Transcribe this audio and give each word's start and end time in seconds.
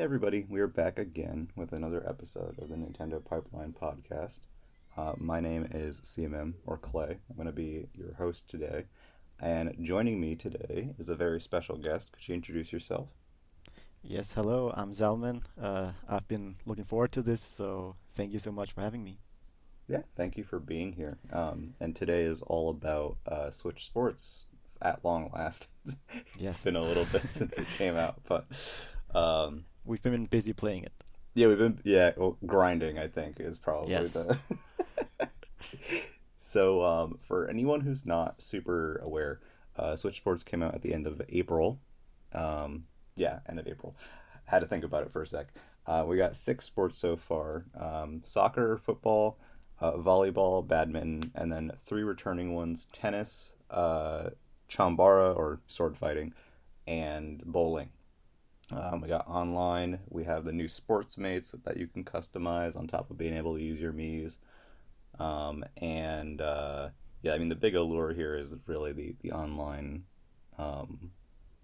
Hey 0.00 0.04
everybody, 0.04 0.46
we 0.48 0.60
are 0.60 0.66
back 0.66 0.98
again 0.98 1.50
with 1.56 1.74
another 1.74 2.02
episode 2.08 2.58
of 2.58 2.70
the 2.70 2.74
Nintendo 2.74 3.22
Pipeline 3.22 3.74
Podcast. 3.78 4.40
Uh, 4.96 5.12
my 5.18 5.40
name 5.40 5.68
is 5.74 6.00
CMM 6.00 6.54
or 6.64 6.78
Clay. 6.78 7.18
I'm 7.28 7.36
going 7.36 7.44
to 7.44 7.52
be 7.52 7.86
your 7.92 8.14
host 8.14 8.48
today, 8.48 8.86
and 9.40 9.76
joining 9.82 10.18
me 10.18 10.36
today 10.36 10.94
is 10.98 11.10
a 11.10 11.14
very 11.14 11.38
special 11.38 11.76
guest. 11.76 12.12
Could 12.12 12.26
you 12.26 12.34
introduce 12.34 12.72
yourself? 12.72 13.08
Yes, 14.02 14.32
hello. 14.32 14.72
I'm 14.74 14.92
Zalman. 14.92 15.42
Uh, 15.60 15.92
I've 16.08 16.26
been 16.26 16.56
looking 16.64 16.84
forward 16.84 17.12
to 17.12 17.20
this, 17.20 17.42
so 17.42 17.96
thank 18.14 18.32
you 18.32 18.38
so 18.38 18.50
much 18.50 18.72
for 18.72 18.80
having 18.80 19.04
me. 19.04 19.18
Yeah, 19.86 20.00
thank 20.16 20.38
you 20.38 20.44
for 20.44 20.58
being 20.60 20.94
here. 20.94 21.18
Um, 21.30 21.74
and 21.78 21.94
today 21.94 22.22
is 22.22 22.40
all 22.40 22.70
about 22.70 23.18
uh, 23.26 23.50
Switch 23.50 23.84
Sports 23.84 24.46
at 24.80 25.04
long 25.04 25.30
last. 25.34 25.68
it's 25.84 25.98
Yes. 26.38 26.64
been 26.64 26.76
a 26.76 26.82
little 26.82 27.04
bit 27.12 27.28
since 27.28 27.58
it 27.58 27.66
came 27.76 27.98
out, 27.98 28.22
but 28.26 28.46
um, 29.14 29.66
We've 29.84 30.02
been 30.02 30.26
busy 30.26 30.52
playing 30.52 30.84
it. 30.84 30.92
yeah, 31.34 31.46
we've 31.48 31.58
been 31.58 31.80
yeah 31.84 32.12
well, 32.16 32.36
grinding. 32.46 32.98
I 32.98 33.06
think 33.06 33.40
is 33.40 33.58
probably 33.58 33.90
Yes. 33.92 34.12
the. 34.12 34.38
so 36.36 36.82
um, 36.82 37.18
for 37.26 37.48
anyone 37.48 37.80
who's 37.80 38.04
not 38.06 38.40
super 38.42 38.96
aware, 39.02 39.40
uh, 39.76 39.96
Switch 39.96 40.16
Sports 40.16 40.42
came 40.42 40.62
out 40.62 40.74
at 40.74 40.82
the 40.82 40.92
end 40.94 41.06
of 41.06 41.20
April. 41.28 41.80
Um, 42.32 42.84
yeah, 43.16 43.40
end 43.48 43.58
of 43.58 43.66
April. 43.66 43.94
Had 44.44 44.60
to 44.60 44.66
think 44.66 44.84
about 44.84 45.02
it 45.04 45.12
for 45.12 45.22
a 45.22 45.26
sec. 45.26 45.48
Uh, 45.86 46.04
we 46.06 46.16
got 46.16 46.36
six 46.36 46.64
sports 46.64 46.98
so 46.98 47.16
far: 47.16 47.64
um, 47.78 48.20
soccer, 48.24 48.76
football, 48.78 49.38
uh, 49.80 49.92
volleyball, 49.92 50.66
badminton, 50.66 51.30
and 51.34 51.50
then 51.50 51.72
three 51.84 52.02
returning 52.02 52.54
ones: 52.54 52.86
tennis, 52.92 53.54
uh, 53.70 54.30
chambara 54.68 55.34
or 55.36 55.60
sword 55.66 55.96
fighting, 55.96 56.32
and 56.86 57.42
bowling. 57.44 57.90
Um, 58.72 59.00
we 59.00 59.08
got 59.08 59.28
online. 59.28 59.98
We 60.08 60.24
have 60.24 60.44
the 60.44 60.52
new 60.52 60.66
Sportsmates 60.66 61.54
that 61.64 61.76
you 61.76 61.86
can 61.86 62.04
customize 62.04 62.76
on 62.76 62.86
top 62.86 63.10
of 63.10 63.18
being 63.18 63.36
able 63.36 63.56
to 63.56 63.62
use 63.62 63.80
your 63.80 63.92
Mii's. 63.92 64.38
Um, 65.18 65.64
and 65.76 66.40
uh, 66.40 66.90
yeah, 67.22 67.34
I 67.34 67.38
mean 67.38 67.48
the 67.48 67.54
big 67.54 67.74
allure 67.74 68.12
here 68.12 68.36
is 68.36 68.54
really 68.66 68.92
the 68.92 69.14
the 69.22 69.32
online 69.32 70.04
um, 70.58 71.10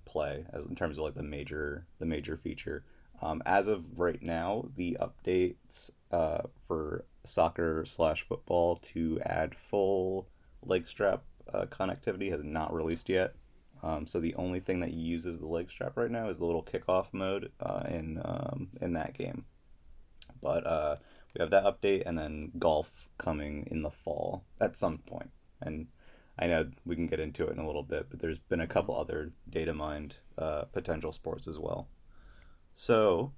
play 0.05 0.45
as 0.53 0.67
in 0.67 0.75
terms 0.75 0.99
of 0.99 1.05
like 1.05 1.15
the 1.15 1.23
major 1.23 1.87
the 1.99 2.07
major 2.07 2.37
feature. 2.37 2.85
Um, 3.23 3.43
as 3.47 3.67
of 3.67 3.85
right 3.99 4.21
now, 4.23 4.69
the 4.77 4.99
updates 5.01 5.91
uh, 6.11 6.43
for 6.67 7.05
soccer 7.25 7.85
slash 7.87 8.27
football 8.29 8.77
to 8.77 9.21
add 9.25 9.55
full 9.55 10.29
leg 10.63 10.87
strap 10.87 11.23
uh, 11.53 11.65
connectivity 11.67 12.31
has 12.31 12.45
not 12.45 12.75
released 12.75 13.09
yet. 13.09 13.35
Um, 13.83 14.07
so 14.07 14.21
the 14.21 14.35
only 14.35 14.61
thing 14.61 14.81
that 14.81 14.93
uses 14.93 15.39
the 15.39 15.47
leg 15.47 15.71
strap 15.71 15.97
right 15.97 16.11
now 16.11 16.29
is 16.29 16.39
the 16.39 16.47
little 16.47 16.63
kickoff 16.63 17.13
mode 17.13 17.53
uh, 17.61 17.85
in 17.89 18.21
um, 18.25 18.69
in 18.81 18.95
that 18.95 19.17
game. 19.17 19.45
But 20.43 20.67
uh, 20.67 20.97
we 21.35 21.41
have 21.41 21.51
that 21.51 21.65
update, 21.65 22.03
and 22.07 22.19
then 22.19 22.53
golf 22.59 23.09
coming 23.19 23.69
in 23.71 23.83
the 23.83 23.91
fall 23.91 24.45
at 24.61 24.77
some 24.77 24.99
point. 24.99 25.31
And 25.61 25.89
I 26.39 26.47
know 26.47 26.69
we 26.85 26.97
can 26.97 27.07
get 27.07 27.21
into 27.21 27.47
it 27.47 27.53
in 27.53 27.59
a 27.59 27.67
little 27.67 27.83
bit, 27.83 28.09
but 28.11 28.21
there's 28.21 28.39
been 28.39 28.61
a 28.61 28.67
couple 28.67 28.99
other 28.99 29.33
data 29.49 29.73
mined 29.73 30.17
uh, 30.37 30.63
potential 30.73 31.13
sports 31.13 31.49
as 31.49 31.59
well. 31.59 31.89
So, 32.75 33.33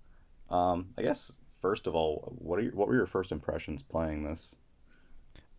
um, 0.50 0.88
I 0.98 1.02
guess 1.02 1.32
first 1.60 1.86
of 1.86 1.94
all, 1.94 2.32
what 2.38 2.58
are 2.58 2.62
your, 2.62 2.72
what 2.72 2.88
were 2.88 2.96
your 2.96 3.06
first 3.06 3.30
impressions 3.30 3.82
playing 3.82 4.24
this? 4.24 4.56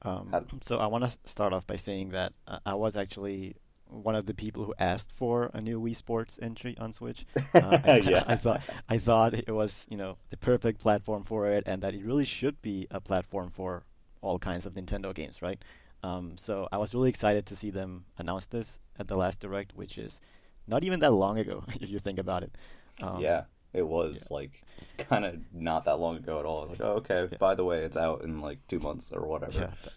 Um, 0.02 0.34
so 0.62 0.78
I 0.78 0.88
want 0.88 1.04
to 1.04 1.18
start 1.26 1.52
off 1.52 1.68
by 1.68 1.76
saying 1.76 2.10
that 2.10 2.34
uh, 2.48 2.60
I 2.66 2.76
was 2.76 2.96
actually 2.96 3.56
one 3.90 4.16
of 4.16 4.26
the 4.26 4.34
people 4.34 4.66
who 4.66 4.74
asked 4.80 5.12
for 5.12 5.50
a 5.54 5.62
new 5.62 5.82
Wii 5.82 5.96
Sports 5.96 6.40
entry 6.42 6.78
on 6.78 6.94
Switch. 6.94 7.26
Uh, 7.54 7.80
I, 7.84 7.98
Yeah. 7.98 8.24
I 8.28 8.36
thought 8.36 8.62
I 8.88 8.98
thought 9.00 9.34
it 9.34 9.52
was 9.52 9.88
you 9.90 9.98
know 9.98 10.18
the 10.30 10.38
perfect 10.38 10.80
platform 10.80 11.24
for 11.24 11.48
it, 11.48 11.64
and 11.66 11.82
that 11.82 11.96
it 11.96 12.04
really 12.06 12.26
should 12.26 12.62
be 12.62 12.88
a 12.92 13.02
platform 13.02 13.50
for 13.50 13.84
all 14.22 14.38
kinds 14.40 14.66
of 14.66 14.76
Nintendo 14.76 15.14
games, 15.14 15.42
right? 15.42 15.64
Um, 16.04 16.38
so 16.38 16.68
I 16.72 16.78
was 16.78 16.94
really 16.94 17.10
excited 17.10 17.46
to 17.48 17.56
see 17.56 17.72
them 17.72 18.06
announce 18.18 18.46
this 18.46 18.80
at 18.98 19.08
the 19.08 19.18
last 19.18 19.40
direct, 19.40 19.76
which 19.76 19.98
is 19.98 20.22
not 20.68 20.84
even 20.84 21.00
that 21.00 21.12
long 21.12 21.38
ago, 21.40 21.64
if 21.82 21.90
you 21.90 22.00
think 22.00 22.20
about 22.20 22.44
it. 22.44 22.56
Um, 23.02 23.22
yeah, 23.22 23.44
it 23.74 23.88
was 23.88 24.30
like 24.32 24.62
kind 24.98 25.26
of 25.26 25.40
not 25.52 25.86
that 25.86 26.00
long 26.00 26.18
ago 26.18 26.40
at 26.40 26.46
all. 26.46 26.68
Like, 26.68 26.82
oh, 26.82 26.94
okay. 26.98 27.28
Yeah. 27.32 27.38
By 27.38 27.56
the 27.56 27.66
way, 27.66 27.84
it's 27.84 27.98
out 27.98 28.24
in 28.24 28.42
like 28.42 28.60
two 28.68 28.80
months 28.80 29.12
or 29.12 29.28
whatever. 29.28 29.60
Yeah, 29.60 29.92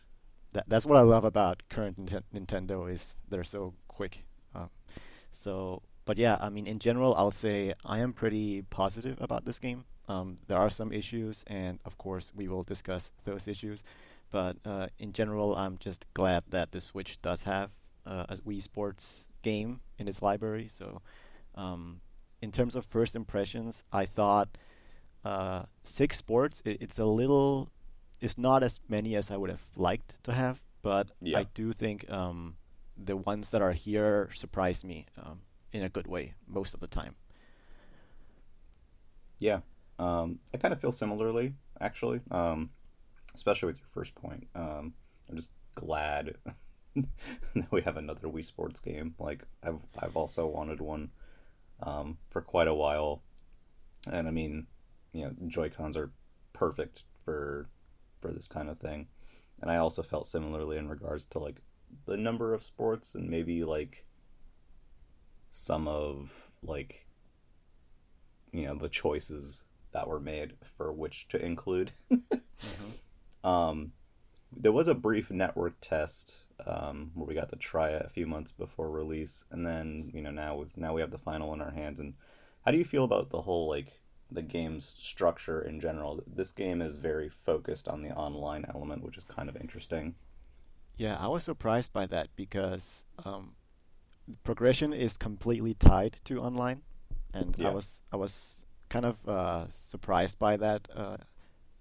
that, 0.52 0.64
that's 0.68 0.86
what 0.86 0.98
I 0.98 1.02
love 1.02 1.24
about 1.24 1.62
current 1.68 2.06
Nintendo 2.34 2.90
is 2.90 3.16
they're 3.28 3.44
so 3.44 3.74
quick. 3.92 4.24
Um, 4.54 4.70
so, 5.30 5.82
but 6.04 6.18
yeah, 6.18 6.36
I 6.40 6.48
mean, 6.48 6.66
in 6.66 6.78
general, 6.78 7.14
I'll 7.14 7.30
say 7.30 7.74
I 7.84 7.98
am 8.00 8.12
pretty 8.12 8.62
positive 8.62 9.18
about 9.20 9.44
this 9.44 9.58
game. 9.58 9.84
Um, 10.08 10.36
there 10.48 10.58
are 10.58 10.70
some 10.70 10.92
issues, 10.92 11.44
and 11.46 11.78
of 11.84 11.96
course, 11.96 12.32
we 12.34 12.48
will 12.48 12.64
discuss 12.64 13.12
those 13.24 13.46
issues. 13.46 13.84
But 14.30 14.56
uh, 14.64 14.88
in 14.98 15.12
general, 15.12 15.54
I'm 15.54 15.78
just 15.78 16.06
glad 16.14 16.44
that 16.48 16.72
the 16.72 16.80
Switch 16.80 17.20
does 17.22 17.42
have 17.44 17.70
uh, 18.06 18.26
a 18.28 18.36
Wii 18.36 18.60
Sports 18.60 19.28
game 19.42 19.80
in 19.98 20.08
its 20.08 20.22
library. 20.22 20.68
So, 20.68 21.02
um, 21.54 22.00
in 22.40 22.50
terms 22.50 22.74
of 22.74 22.84
first 22.84 23.14
impressions, 23.14 23.84
I 23.92 24.06
thought 24.06 24.48
uh, 25.24 25.64
six 25.84 26.16
sports. 26.16 26.62
It, 26.64 26.78
it's 26.80 26.98
a 26.98 27.04
little 27.04 27.70
it's 28.20 28.38
not 28.38 28.62
as 28.62 28.80
many 28.88 29.16
as 29.16 29.30
I 29.30 29.36
would 29.36 29.50
have 29.50 29.66
liked 29.76 30.22
to 30.24 30.32
have, 30.32 30.62
but 30.82 31.08
Yeah. 31.20 31.40
I 31.40 31.46
do 31.54 31.72
think 31.72 32.10
um, 32.10 32.56
the 32.96 33.16
ones 33.16 33.50
that 33.50 33.62
are 33.62 33.72
here 33.72 34.28
surprise 34.32 34.84
me 34.84 35.06
um, 35.22 35.40
in 35.72 35.82
a 35.82 35.88
good 35.88 36.06
way 36.06 36.34
most 36.46 36.74
of 36.74 36.80
the 36.80 36.86
time. 36.86 37.14
Yeah, 39.38 39.60
um, 39.98 40.38
I 40.54 40.58
kind 40.58 40.72
of 40.72 40.80
feel 40.80 40.92
similarly, 40.92 41.54
actually, 41.80 42.20
um, 42.30 42.70
especially 43.34 43.66
with 43.68 43.78
your 43.78 43.88
first 43.92 44.14
point. 44.14 44.46
Um, 44.54 44.94
I'm 45.28 45.36
just 45.36 45.50
glad 45.74 46.36
that 46.94 47.72
we 47.72 47.82
have 47.82 47.96
another 47.96 48.28
Wii 48.28 48.44
Sports 48.44 48.80
game. 48.80 49.14
Like 49.18 49.42
I've 49.62 49.78
I've 49.98 50.16
also 50.16 50.46
wanted 50.46 50.80
one 50.80 51.10
um, 51.82 52.18
for 52.30 52.40
quite 52.40 52.68
a 52.68 52.74
while, 52.74 53.22
and 54.10 54.28
I 54.28 54.30
mean, 54.30 54.66
you 55.12 55.24
know, 55.24 55.32
Joy 55.48 55.70
Cons 55.70 55.96
are 55.96 56.10
perfect 56.52 57.04
for 57.24 57.68
for 58.20 58.30
this 58.30 58.46
kind 58.46 58.68
of 58.68 58.78
thing. 58.78 59.08
And 59.60 59.70
I 59.70 59.76
also 59.76 60.02
felt 60.02 60.26
similarly 60.26 60.76
in 60.76 60.88
regards 60.88 61.24
to 61.26 61.38
like 61.38 61.60
the 62.06 62.16
number 62.16 62.54
of 62.54 62.62
sports 62.62 63.14
and 63.14 63.28
maybe 63.28 63.64
like 63.64 64.04
some 65.50 65.86
of 65.86 66.32
like 66.62 67.06
you 68.52 68.66
know 68.66 68.74
the 68.74 68.88
choices 68.88 69.64
that 69.92 70.08
were 70.08 70.20
made 70.20 70.54
for 70.76 70.92
which 70.92 71.28
to 71.28 71.44
include. 71.44 71.92
um, 73.44 73.92
there 74.54 74.72
was 74.72 74.88
a 74.88 74.94
brief 74.94 75.30
network 75.30 75.74
test 75.80 76.36
um, 76.66 77.10
where 77.14 77.26
we 77.26 77.34
got 77.34 77.50
to 77.50 77.56
try 77.56 77.90
it 77.90 78.04
a 78.04 78.10
few 78.10 78.26
months 78.26 78.52
before 78.52 78.90
release, 78.90 79.44
and 79.50 79.66
then 79.66 80.10
you 80.14 80.22
know 80.22 80.30
now 80.30 80.56
we 80.56 80.66
now 80.76 80.94
we 80.94 81.00
have 81.00 81.10
the 81.10 81.18
final 81.18 81.52
in 81.52 81.60
our 81.60 81.70
hands. 81.70 82.00
And 82.00 82.14
how 82.64 82.72
do 82.72 82.78
you 82.78 82.84
feel 82.84 83.04
about 83.04 83.30
the 83.30 83.42
whole 83.42 83.68
like 83.68 84.00
the 84.30 84.42
game's 84.42 84.84
structure 84.84 85.60
in 85.60 85.80
general? 85.80 86.22
This 86.26 86.52
game 86.52 86.80
is 86.80 86.96
very 86.96 87.28
focused 87.28 87.88
on 87.88 88.02
the 88.02 88.10
online 88.10 88.64
element, 88.68 89.02
which 89.02 89.18
is 89.18 89.24
kind 89.24 89.48
of 89.48 89.56
interesting. 89.56 90.14
Yeah, 90.96 91.16
I 91.18 91.28
was 91.28 91.42
surprised 91.44 91.92
by 91.92 92.06
that 92.06 92.28
because 92.36 93.04
um, 93.24 93.54
progression 94.44 94.92
is 94.92 95.16
completely 95.16 95.74
tied 95.74 96.14
to 96.24 96.40
online, 96.40 96.82
and 97.32 97.56
Yeah. 97.58 97.68
I 97.70 97.74
was 97.74 98.02
I 98.12 98.16
was 98.16 98.66
kind 98.88 99.04
of 99.06 99.26
uh, 99.26 99.68
surprised 99.70 100.38
by 100.38 100.56
that 100.58 100.88
uh, 100.94 101.16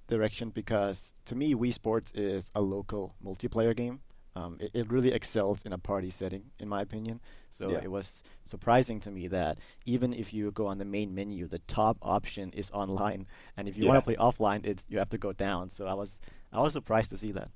direction 0.08 0.50
because 0.50 1.14
to 1.26 1.36
me, 1.36 1.54
Wii 1.56 1.74
Sports 1.74 2.12
is 2.14 2.52
a 2.56 2.62
local 2.62 3.16
multiplayer 3.24 3.76
game. 3.76 4.02
Um, 4.34 4.58
it, 4.62 4.72
it 4.74 4.90
really 4.92 5.12
excels 5.12 5.64
in 5.66 5.74
a 5.74 5.78
party 5.78 6.10
setting, 6.10 6.52
in 6.58 6.70
my 6.70 6.82
opinion. 6.82 7.20
So 7.50 7.72
Yeah. 7.72 7.82
it 7.84 7.92
was 7.92 8.24
surprising 8.46 9.02
to 9.02 9.12
me 9.12 9.28
that 9.28 9.58
even 9.86 10.14
if 10.14 10.34
you 10.34 10.52
go 10.52 10.68
on 10.68 10.78
the 10.78 10.86
main 10.86 11.14
menu, 11.14 11.48
the 11.48 11.60
top 11.68 11.98
option 12.02 12.50
is 12.54 12.72
online, 12.82 13.28
and 13.58 13.68
if 13.68 13.76
you 13.78 13.86
want 13.86 13.98
to 13.98 14.02
play 14.02 14.16
offline, 14.16 14.66
it's 14.66 14.86
you 14.90 15.00
have 15.00 15.10
to 15.10 15.18
go 15.18 15.34
down. 15.34 15.70
So 15.70 15.86
I 15.86 15.94
was 15.94 16.22
I 16.54 16.62
was 16.62 16.72
surprised 16.74 17.10
to 17.10 17.18
see 17.18 17.34
that. 17.34 17.52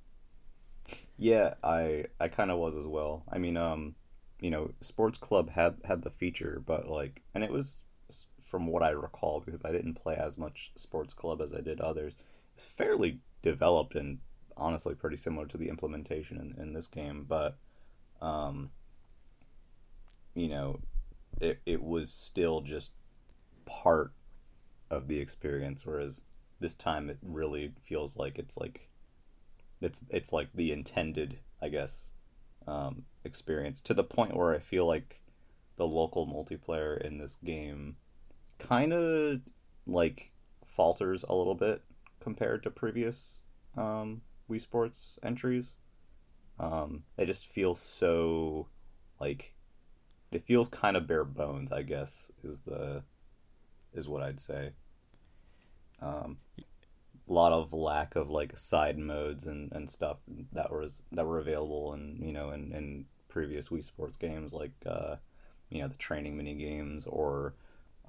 Yeah, 1.18 1.54
I 1.64 2.06
I 2.20 2.28
kind 2.28 2.52
of 2.52 2.60
was 2.60 2.76
as 2.76 2.86
well. 2.88 3.24
I 3.32 3.38
mean, 3.38 3.58
um, 3.58 3.96
you 4.40 4.50
know, 4.52 4.72
Sports 4.82 5.18
Club 5.18 5.50
had 5.50 5.76
had 5.86 6.02
the 6.02 6.10
feature, 6.10 6.62
but 6.66 6.88
like, 6.88 7.22
and 7.34 7.44
it 7.44 7.52
was 7.52 7.80
from 8.44 8.68
what 8.68 8.84
I 8.84 8.90
recall 8.92 9.42
because 9.42 9.62
I 9.66 9.72
didn't 9.72 9.96
play 9.96 10.16
as 10.16 10.38
much 10.38 10.72
Sports 10.76 11.14
Club 11.14 11.42
as 11.42 11.54
I 11.54 11.62
did 11.62 11.82
others. 11.82 12.16
It's 12.56 12.66
fairly 12.66 13.20
developed 13.42 13.96
and 13.96 14.20
honestly 14.58 14.96
pretty 14.96 15.18
similar 15.18 15.46
to 15.48 15.58
the 15.58 15.70
implementation 15.70 16.38
in, 16.38 16.62
in 16.62 16.74
this 16.74 16.88
game, 16.88 17.26
but 17.28 17.58
um, 18.22 18.72
you 20.34 20.48
know, 20.48 20.80
it 21.42 21.60
it 21.66 21.82
was 21.84 22.12
still 22.12 22.62
just 22.62 22.94
part 23.66 24.12
of 24.92 25.08
the 25.08 25.20
experience, 25.20 25.86
whereas 25.86 26.24
this 26.60 26.76
time 26.76 27.10
it 27.10 27.18
really 27.24 27.74
feels 27.86 28.18
like 28.18 28.40
it's 28.40 28.58
like 28.58 28.90
it's 29.81 30.01
it's 30.10 30.33
like 30.33 30.50
the 30.54 30.72
intended, 30.72 31.39
I 31.62 31.69
guess, 31.69 32.12
um, 32.68 33.06
experience 33.24 33.81
to 33.83 33.94
the 33.94 34.04
point 34.04 34.36
where 34.36 34.54
I 34.54 34.60
feel 34.60 34.86
like 34.86 35.22
the 35.77 35.88
local 35.88 36.25
multiplayer 36.25 37.00
in 37.01 37.18
this 37.18 37.38
game 37.44 37.98
kind 38.60 38.94
of 38.94 39.42
like 39.86 40.31
falters 40.66 41.24
a 41.27 41.36
little 41.36 41.56
bit 41.56 41.81
compared 42.19 42.63
to 42.63 42.69
previous 42.69 43.39
um, 43.77 44.22
Wii 44.50 44.62
Sports 44.62 45.19
entries. 45.24 45.75
Um, 46.60 47.04
it 47.18 47.25
just 47.25 47.48
feels 47.48 47.81
so 47.81 48.68
like 49.19 49.54
it 50.31 50.45
feels 50.45 50.69
kind 50.69 50.98
of 50.98 51.07
bare 51.07 51.25
bones. 51.25 51.72
I 51.72 51.81
guess 51.81 52.31
is 52.44 52.62
the 52.62 53.04
is 53.94 54.07
what 54.07 54.24
I'd 54.24 54.39
say. 54.39 54.72
Um, 56.01 56.38
lot 57.27 57.51
of 57.51 57.74
lack 57.74 58.16
of 58.16 58.30
like 58.30 58.56
side 58.57 58.98
modes 58.98 59.48
and, 59.48 59.72
and 59.72 59.89
stuff 59.89 60.18
that 60.54 60.72
was 60.72 61.01
that 61.12 61.25
were 61.25 61.39
available 61.39 61.94
and 61.94 62.24
you 62.24 62.31
know 62.31 62.51
in, 62.51 62.72
in 62.72 63.06
previous 63.30 63.69
Wii 63.69 63.83
Sports 63.83 64.18
games 64.18 64.54
like 64.54 64.72
uh, 64.86 65.16
you 65.69 65.81
know 65.81 65.88
the 65.88 65.95
training 65.95 66.38
mini 66.38 66.54
games 66.54 67.06
or 67.07 67.56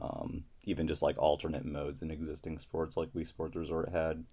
um, 0.01 0.45
even 0.65 0.87
just 0.87 1.03
like 1.03 1.17
alternate 1.19 1.65
modes 1.65 2.03
in 2.03 2.11
existing 2.11 2.59
sports 2.59 2.97
like 2.97 3.13
Wii 3.13 3.27
Sports 3.27 3.57
Resort 3.57 3.89
had. 3.91 4.25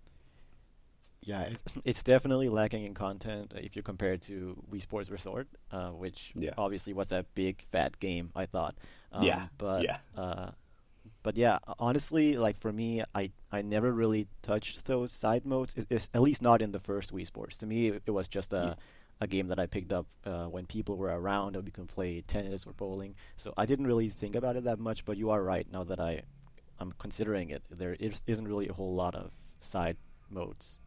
Yeah, 1.22 1.50
it's 1.86 2.04
definitely 2.04 2.50
lacking 2.50 2.84
in 2.84 2.94
content 2.94 3.54
if 3.56 3.76
you 3.76 3.82
compare 3.82 4.14
it 4.14 4.22
to 4.24 4.62
Wii 4.72 4.82
Sports 4.82 5.10
Resort, 5.10 5.48
uh, 5.72 5.90
which 5.90 6.34
yeah. 6.36 6.52
obviously 6.58 6.94
was 6.94 7.12
a 7.12 7.26
big 7.34 7.64
fat 7.72 8.00
game. 8.00 8.32
I 8.36 8.46
thought. 8.46 8.76
Um, 9.12 9.24
yeah. 9.24 9.48
But 9.58 9.84
yeah. 9.84 9.98
Uh, 10.18 10.52
but 11.24 11.38
yeah, 11.38 11.60
honestly, 11.80 12.38
like 12.38 12.60
for 12.60 12.72
me, 12.72 13.02
I, 13.16 13.32
I 13.52 13.62
never 13.62 13.92
really 13.92 14.28
touched 14.42 14.86
those 14.86 15.12
side 15.12 15.46
modes. 15.46 15.74
It's 15.90 16.10
at 16.14 16.22
least 16.22 16.42
not 16.42 16.62
in 16.62 16.74
the 16.74 16.80
first 16.80 17.14
Wii 17.14 17.26
Sports. 17.26 17.58
To 17.60 17.66
me, 17.66 17.88
it, 17.88 18.04
it 18.06 18.12
was 18.12 18.28
just 18.28 18.52
a 18.52 18.76
yeah. 18.78 18.84
a 19.22 19.28
game 19.28 19.48
that 19.48 19.58
I 19.58 19.66
picked 19.66 19.94
up 19.94 20.06
uh, 20.26 20.46
when 20.46 20.66
people 20.66 20.98
were 20.98 21.08
around, 21.08 21.56
and 21.56 21.64
we 21.64 21.72
can 21.72 21.88
play 21.88 22.22
tennis 22.22 22.68
or 22.68 22.74
bowling. 22.74 23.16
So 23.38 23.54
I 23.58 23.66
didn't 23.66 23.88
really 23.88 24.10
think 24.10 24.36
about 24.36 24.58
it 24.58 24.66
that 24.66 24.80
much. 24.80 25.06
But 25.06 25.18
you 25.18 25.32
are 25.32 25.42
right. 25.42 25.66
Now 25.72 25.86
that 25.86 26.00
I 26.00 26.24
I'm 26.80 26.94
considering 27.00 27.50
it, 27.50 27.64
there 27.72 27.96
is, 28.00 28.22
isn't 28.28 28.48
really 28.48 28.68
a 28.68 28.74
whole 28.74 28.94
lot 28.94 29.16
of 29.16 29.32
side 29.60 29.96
modes. 30.30 30.80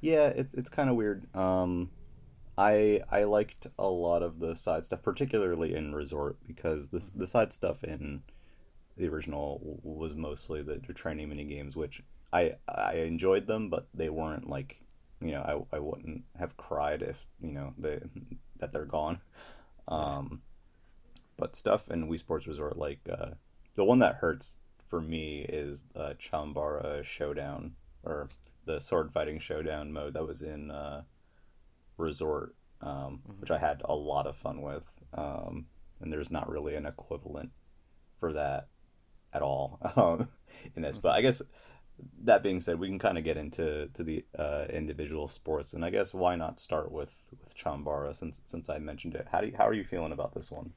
Yeah, 0.00 0.26
it's 0.26 0.54
it's 0.54 0.68
kind 0.68 0.90
of 0.90 0.96
weird. 0.96 1.32
Um, 1.34 1.90
I 2.56 3.02
I 3.10 3.22
liked 3.22 3.68
a 3.78 3.88
lot 3.88 4.24
of 4.24 4.40
the 4.40 4.56
side 4.56 4.84
stuff, 4.84 5.02
particularly 5.02 5.74
in 5.74 5.94
Resort, 5.94 6.36
because 6.44 6.90
this 6.90 7.10
the 7.10 7.26
side 7.26 7.52
stuff 7.52 7.84
in 7.84 8.22
the 8.98 9.08
original 9.08 9.60
was 9.82 10.14
mostly 10.14 10.62
the, 10.62 10.80
the 10.86 10.92
training 10.92 11.28
mini 11.28 11.44
games, 11.44 11.76
which 11.76 12.02
I 12.32 12.54
I 12.68 12.94
enjoyed 12.94 13.46
them, 13.46 13.70
but 13.70 13.88
they 13.94 14.08
weren't 14.10 14.48
like 14.48 14.80
you 15.20 15.32
know 15.32 15.66
I, 15.72 15.76
I 15.76 15.78
wouldn't 15.78 16.24
have 16.38 16.56
cried 16.56 17.02
if 17.02 17.26
you 17.40 17.52
know 17.52 17.72
they 17.78 18.00
that 18.58 18.72
they're 18.72 18.84
gone. 18.84 19.20
Um, 19.86 20.42
but 21.36 21.56
stuff 21.56 21.90
in 21.90 22.08
Wii 22.08 22.18
Sports 22.18 22.46
Resort 22.46 22.76
like 22.76 23.00
uh, 23.10 23.30
the 23.76 23.84
one 23.84 24.00
that 24.00 24.16
hurts 24.16 24.56
for 24.88 25.00
me 25.00 25.46
is 25.48 25.84
uh, 25.94 26.14
Chambara 26.18 27.04
Showdown 27.04 27.74
or 28.02 28.28
the 28.64 28.80
sword 28.80 29.12
fighting 29.12 29.38
showdown 29.38 29.92
mode 29.92 30.14
that 30.14 30.26
was 30.26 30.42
in 30.42 30.70
uh, 30.70 31.02
Resort, 31.96 32.54
um, 32.80 33.20
mm-hmm. 33.26 33.40
which 33.40 33.50
I 33.50 33.58
had 33.58 33.82
a 33.84 33.94
lot 33.94 34.26
of 34.26 34.36
fun 34.36 34.60
with. 34.60 34.84
Um, 35.14 35.66
and 36.00 36.12
there's 36.12 36.30
not 36.30 36.48
really 36.48 36.74
an 36.74 36.86
equivalent 36.86 37.50
for 38.20 38.32
that 38.34 38.68
at 39.32 39.42
all 39.42 39.78
um, 39.96 40.28
in 40.74 40.82
this. 40.82 40.98
But 40.98 41.12
I 41.12 41.20
guess 41.20 41.42
that 42.24 42.42
being 42.42 42.60
said, 42.60 42.78
we 42.78 42.88
can 42.88 42.98
kind 42.98 43.18
of 43.18 43.24
get 43.24 43.36
into 43.36 43.88
to 43.94 44.02
the 44.02 44.24
uh, 44.38 44.66
individual 44.70 45.28
sports, 45.28 45.72
and 45.72 45.84
I 45.84 45.90
guess 45.90 46.14
why 46.14 46.36
not 46.36 46.60
start 46.60 46.90
with 46.90 47.14
with 47.42 47.56
Chambara 47.56 48.14
since 48.14 48.40
since 48.44 48.68
I 48.68 48.78
mentioned 48.78 49.14
it. 49.14 49.26
How 49.30 49.40
do 49.40 49.48
you, 49.48 49.54
how 49.56 49.66
are 49.66 49.74
you 49.74 49.84
feeling 49.84 50.12
about 50.12 50.34
this 50.34 50.50
one? 50.50 50.72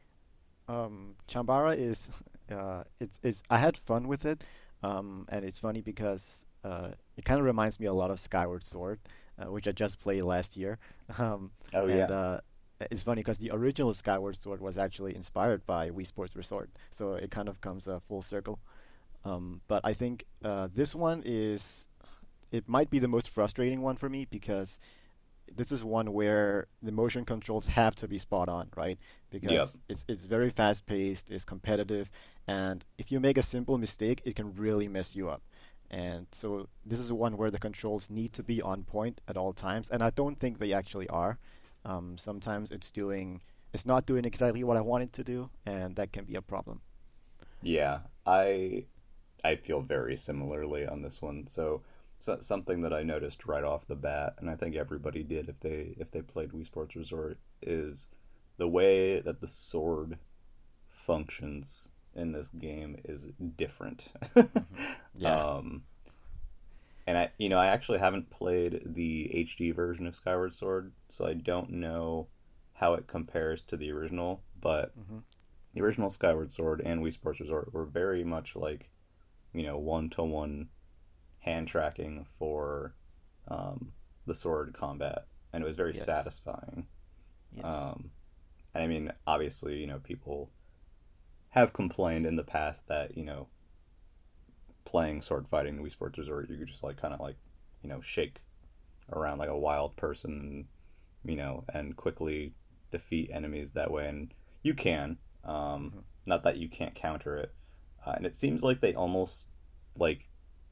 Um, 0.67 1.15
Chambara 1.27 1.77
is 1.77 2.09
uh, 2.49 2.83
it's 2.99 3.19
it's 3.23 3.43
I 3.49 3.57
had 3.57 3.77
fun 3.77 4.07
with 4.07 4.25
it, 4.25 4.43
um, 4.83 5.25
and 5.29 5.45
it's 5.45 5.59
funny 5.59 5.81
because 5.81 6.45
uh, 6.63 6.91
it 7.17 7.25
kind 7.25 7.39
of 7.39 7.45
reminds 7.45 7.79
me 7.79 7.85
a 7.85 7.93
lot 7.93 8.11
of 8.11 8.19
Skyward 8.19 8.63
Sword, 8.63 8.99
uh, 9.37 9.51
which 9.51 9.67
I 9.67 9.71
just 9.71 9.99
played 9.99 10.23
last 10.23 10.57
year. 10.57 10.77
Um, 11.19 11.51
oh 11.73 11.87
and, 11.87 11.97
yeah. 11.97 12.39
It's 12.89 13.03
funny 13.03 13.21
because 13.21 13.39
the 13.39 13.51
original 13.51 13.93
Skyward 13.93 14.41
Sword 14.41 14.61
was 14.61 14.77
actually 14.77 15.15
inspired 15.15 15.65
by 15.65 15.89
Wii 15.89 16.05
Sports 16.05 16.35
Resort, 16.35 16.69
so 16.89 17.13
it 17.13 17.31
kind 17.31 17.49
of 17.49 17.61
comes 17.61 17.87
uh, 17.87 17.99
full 17.99 18.21
circle. 18.21 18.59
Um, 19.23 19.61
but 19.67 19.81
I 19.83 19.93
think 19.93 20.25
uh, 20.43 20.67
this 20.73 20.95
one 20.95 21.21
is, 21.25 21.87
it 22.51 22.67
might 22.67 22.89
be 22.89 22.99
the 22.99 23.07
most 23.07 23.29
frustrating 23.29 23.81
one 23.81 23.95
for 23.95 24.09
me 24.09 24.25
because 24.25 24.79
this 25.55 25.71
is 25.71 25.83
one 25.83 26.13
where 26.13 26.67
the 26.81 26.91
motion 26.91 27.25
controls 27.25 27.67
have 27.67 27.95
to 27.95 28.07
be 28.07 28.17
spot 28.17 28.49
on, 28.49 28.69
right? 28.75 28.97
Because 29.29 29.51
yep. 29.51 29.67
it's 29.89 30.05
it's 30.07 30.25
very 30.25 30.49
fast 30.49 30.85
paced, 30.85 31.29
it's 31.29 31.45
competitive, 31.45 32.09
and 32.47 32.85
if 32.97 33.11
you 33.11 33.19
make 33.19 33.37
a 33.37 33.41
simple 33.41 33.77
mistake, 33.77 34.21
it 34.25 34.35
can 34.35 34.55
really 34.55 34.87
mess 34.87 35.15
you 35.15 35.29
up. 35.29 35.41
And 35.89 36.27
so 36.31 36.69
this 36.85 36.99
is 36.99 37.11
one 37.11 37.35
where 37.35 37.51
the 37.51 37.59
controls 37.59 38.09
need 38.09 38.31
to 38.33 38.43
be 38.43 38.61
on 38.61 38.83
point 38.83 39.19
at 39.27 39.35
all 39.35 39.51
times, 39.53 39.89
and 39.89 40.01
I 40.01 40.09
don't 40.09 40.39
think 40.39 40.57
they 40.57 40.73
actually 40.73 41.09
are. 41.09 41.37
Um, 41.85 42.17
sometimes 42.17 42.71
it's 42.71 42.91
doing 42.91 43.41
it's 43.73 43.85
not 43.85 44.05
doing 44.05 44.25
exactly 44.25 44.63
what 44.63 44.77
I 44.77 44.81
want 44.81 45.03
it 45.03 45.13
to 45.13 45.23
do, 45.23 45.49
and 45.65 45.95
that 45.95 46.11
can 46.11 46.25
be 46.25 46.35
a 46.35 46.41
problem. 46.41 46.81
Yeah, 47.61 47.99
I 48.25 48.85
I 49.43 49.55
feel 49.55 49.81
very 49.81 50.17
similarly 50.17 50.85
on 50.85 51.01
this 51.01 51.21
one. 51.21 51.47
So, 51.47 51.81
so 52.19 52.37
something 52.41 52.81
that 52.81 52.93
I 52.93 53.03
noticed 53.03 53.45
right 53.45 53.63
off 53.63 53.87
the 53.87 53.95
bat, 53.95 54.35
and 54.39 54.49
I 54.49 54.55
think 54.55 54.75
everybody 54.75 55.23
did 55.23 55.49
if 55.49 55.59
they 55.59 55.95
if 55.97 56.11
they 56.11 56.21
played 56.21 56.51
Wii 56.51 56.65
Sports 56.65 56.95
Resort, 56.95 57.37
is 57.61 58.09
the 58.57 58.67
way 58.67 59.19
that 59.21 59.39
the 59.41 59.47
sword 59.47 60.17
functions 60.89 61.89
in 62.13 62.33
this 62.33 62.49
game 62.49 62.97
is 63.05 63.27
different. 63.55 64.09
mm-hmm. 64.35 64.59
Yeah. 65.15 65.35
Um, 65.35 65.83
and 67.11 67.17
I, 67.17 67.29
you 67.37 67.49
know, 67.49 67.57
I 67.57 67.67
actually 67.67 67.99
haven't 67.99 68.29
played 68.29 68.83
the 68.85 69.29
HD 69.35 69.75
version 69.75 70.07
of 70.07 70.15
Skyward 70.15 70.55
Sword, 70.55 70.93
so 71.09 71.27
I 71.27 71.33
don't 71.33 71.69
know 71.71 72.27
how 72.71 72.93
it 72.93 73.07
compares 73.07 73.61
to 73.63 73.75
the 73.75 73.91
original. 73.91 74.43
But 74.61 74.97
mm-hmm. 74.97 75.17
the 75.73 75.81
original 75.81 76.09
Skyward 76.09 76.53
Sword 76.53 76.81
and 76.85 77.03
Wii 77.03 77.11
Sports 77.11 77.41
Resort 77.41 77.73
were 77.73 77.83
very 77.83 78.23
much 78.23 78.55
like, 78.55 78.89
you 79.51 79.63
know, 79.63 79.77
one 79.77 80.09
to 80.11 80.23
one 80.23 80.69
hand 81.39 81.67
tracking 81.67 82.25
for 82.39 82.95
um, 83.49 83.91
the 84.25 84.33
sword 84.33 84.73
combat, 84.73 85.25
and 85.51 85.65
it 85.65 85.67
was 85.67 85.75
very 85.75 85.93
yes. 85.93 86.05
satisfying. 86.05 86.87
Yes. 87.53 87.65
Um, 87.65 88.11
and 88.73 88.85
I 88.85 88.87
mean, 88.87 89.11
obviously, 89.27 89.81
you 89.81 89.87
know, 89.87 89.99
people 89.99 90.49
have 91.49 91.73
complained 91.73 92.25
in 92.25 92.37
the 92.37 92.43
past 92.43 92.87
that 92.87 93.17
you 93.17 93.25
know 93.25 93.47
playing 94.85 95.21
sword 95.21 95.47
fighting 95.47 95.77
in 95.77 95.83
Wii 95.83 95.91
Sports 95.91 96.17
Resort, 96.17 96.49
you 96.49 96.57
could 96.57 96.67
just 96.67 96.83
like 96.83 97.01
kind 97.01 97.13
of 97.13 97.19
like, 97.19 97.37
you 97.81 97.89
know, 97.89 98.01
shake 98.01 98.37
around 99.11 99.39
like 99.39 99.49
a 99.49 99.57
wild 99.57 99.95
person, 99.95 100.67
you 101.23 101.35
know, 101.35 101.63
and 101.73 101.95
quickly 101.95 102.53
defeat 102.91 103.29
enemies 103.33 103.71
that 103.71 103.91
way. 103.91 104.07
And 104.07 104.33
you 104.63 104.73
can, 104.73 105.17
um, 105.43 105.55
mm-hmm. 105.55 105.99
not 106.25 106.43
that 106.43 106.57
you 106.57 106.69
can't 106.69 106.95
counter 106.95 107.37
it. 107.37 107.53
Uh, 108.05 108.13
and 108.15 108.25
it 108.25 108.35
seems 108.35 108.63
like 108.63 108.81
they 108.81 108.93
almost 108.93 109.49
like 109.95 110.27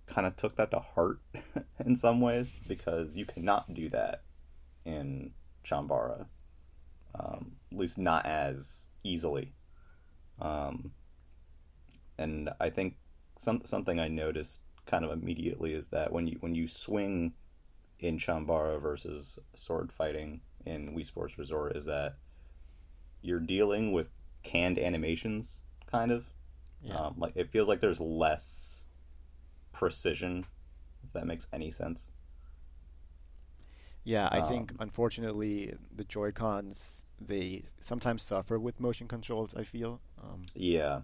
kind 0.07 0.25
of 0.25 0.35
took 0.35 0.55
that 0.55 0.71
to 0.71 0.79
heart 0.79 1.19
in 1.85 1.95
some 1.95 2.21
ways 2.21 2.51
because 2.67 3.15
you 3.15 3.25
cannot 3.25 3.73
do 3.73 3.89
that 3.89 4.23
in 4.85 5.31
Chambara, 5.63 6.25
um, 7.15 7.53
at 7.71 7.77
least 7.77 7.97
not 7.97 8.25
as 8.25 8.89
easily. 9.03 9.53
Um, 10.41 10.91
and 12.17 12.49
I 12.59 12.69
think 12.69 12.95
some 13.39 13.61
something 13.63 13.99
I 13.99 14.09
noticed 14.09 14.61
kind 14.85 15.03
of 15.03 15.11
immediately 15.11 15.73
is 15.73 15.87
that 15.87 16.11
when 16.11 16.27
you 16.27 16.37
when 16.41 16.53
you 16.53 16.67
swing 16.67 17.33
in 17.99 18.17
Chambara 18.17 18.79
versus 18.79 19.39
sword 19.55 19.91
fighting 19.91 20.41
in 20.65 20.93
Wii 20.93 21.05
Sports 21.05 21.37
Resort 21.37 21.75
is 21.75 21.85
that 21.85 22.17
you're 23.21 23.39
dealing 23.39 23.91
with 23.91 24.09
canned 24.43 24.77
animations, 24.77 25.63
kind 25.89 26.11
of. 26.11 26.25
Yeah. 26.83 26.95
Um, 26.95 27.15
like 27.17 27.33
it 27.35 27.49
feels 27.49 27.67
like 27.67 27.79
there's 27.79 27.99
less 27.99 28.83
precision, 29.71 30.45
if 31.03 31.13
that 31.13 31.25
makes 31.25 31.47
any 31.51 31.71
sense. 31.71 32.11
Yeah, 34.03 34.27
I 34.31 34.39
um, 34.39 34.49
think 34.49 34.73
unfortunately 34.79 35.73
the 35.95 36.03
Joy 36.03 36.31
Cons 36.31 37.05
they 37.21 37.63
sometimes 37.79 38.21
suffer 38.21 38.59
with 38.59 38.81
motion 38.81 39.07
controls. 39.07 39.55
I 39.55 39.63
feel. 39.63 40.01
Um, 40.21 40.43
yeah. 40.55 41.01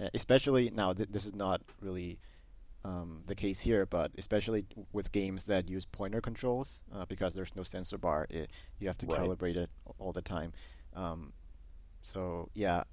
Uh, 0.00 0.08
especially 0.14 0.70
now 0.70 0.92
th- 0.92 1.08
this 1.10 1.26
is 1.26 1.34
not 1.34 1.60
really 1.80 2.18
um, 2.84 3.22
the 3.26 3.34
case 3.34 3.60
here, 3.60 3.86
but 3.86 4.12
especially 4.16 4.66
with 4.92 5.12
games 5.12 5.44
that 5.44 5.68
use 5.68 5.84
pointer 5.84 6.20
controls 6.20 6.82
uh, 6.94 7.04
because 7.06 7.34
there's 7.34 7.54
no 7.56 7.62
sensor 7.62 7.98
bar, 7.98 8.26
it, 8.30 8.50
you 8.78 8.86
have 8.86 8.98
to 8.98 9.06
right. 9.06 9.20
calibrate 9.20 9.56
it 9.56 9.70
all 9.98 10.12
the 10.12 10.22
time. 10.22 10.52
Um, 10.94 11.32
so 12.00 12.48
yeah, 12.54 12.84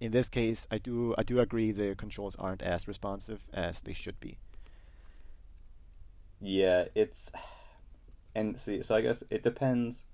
in 0.00 0.12
this 0.12 0.28
case, 0.28 0.66
I 0.70 0.78
do 0.78 1.14
I 1.18 1.22
do 1.22 1.40
agree 1.40 1.72
the 1.72 1.94
controls 1.94 2.36
aren't 2.36 2.62
as 2.62 2.86
responsive 2.86 3.46
as 3.52 3.80
they 3.80 3.92
should 3.92 4.20
be. 4.20 4.38
Yeah, 6.40 6.84
it's 6.94 7.32
and 8.34 8.58
see, 8.58 8.82
so 8.82 8.94
I 8.94 9.00
guess 9.00 9.24
it 9.30 9.42
depends 9.42 10.06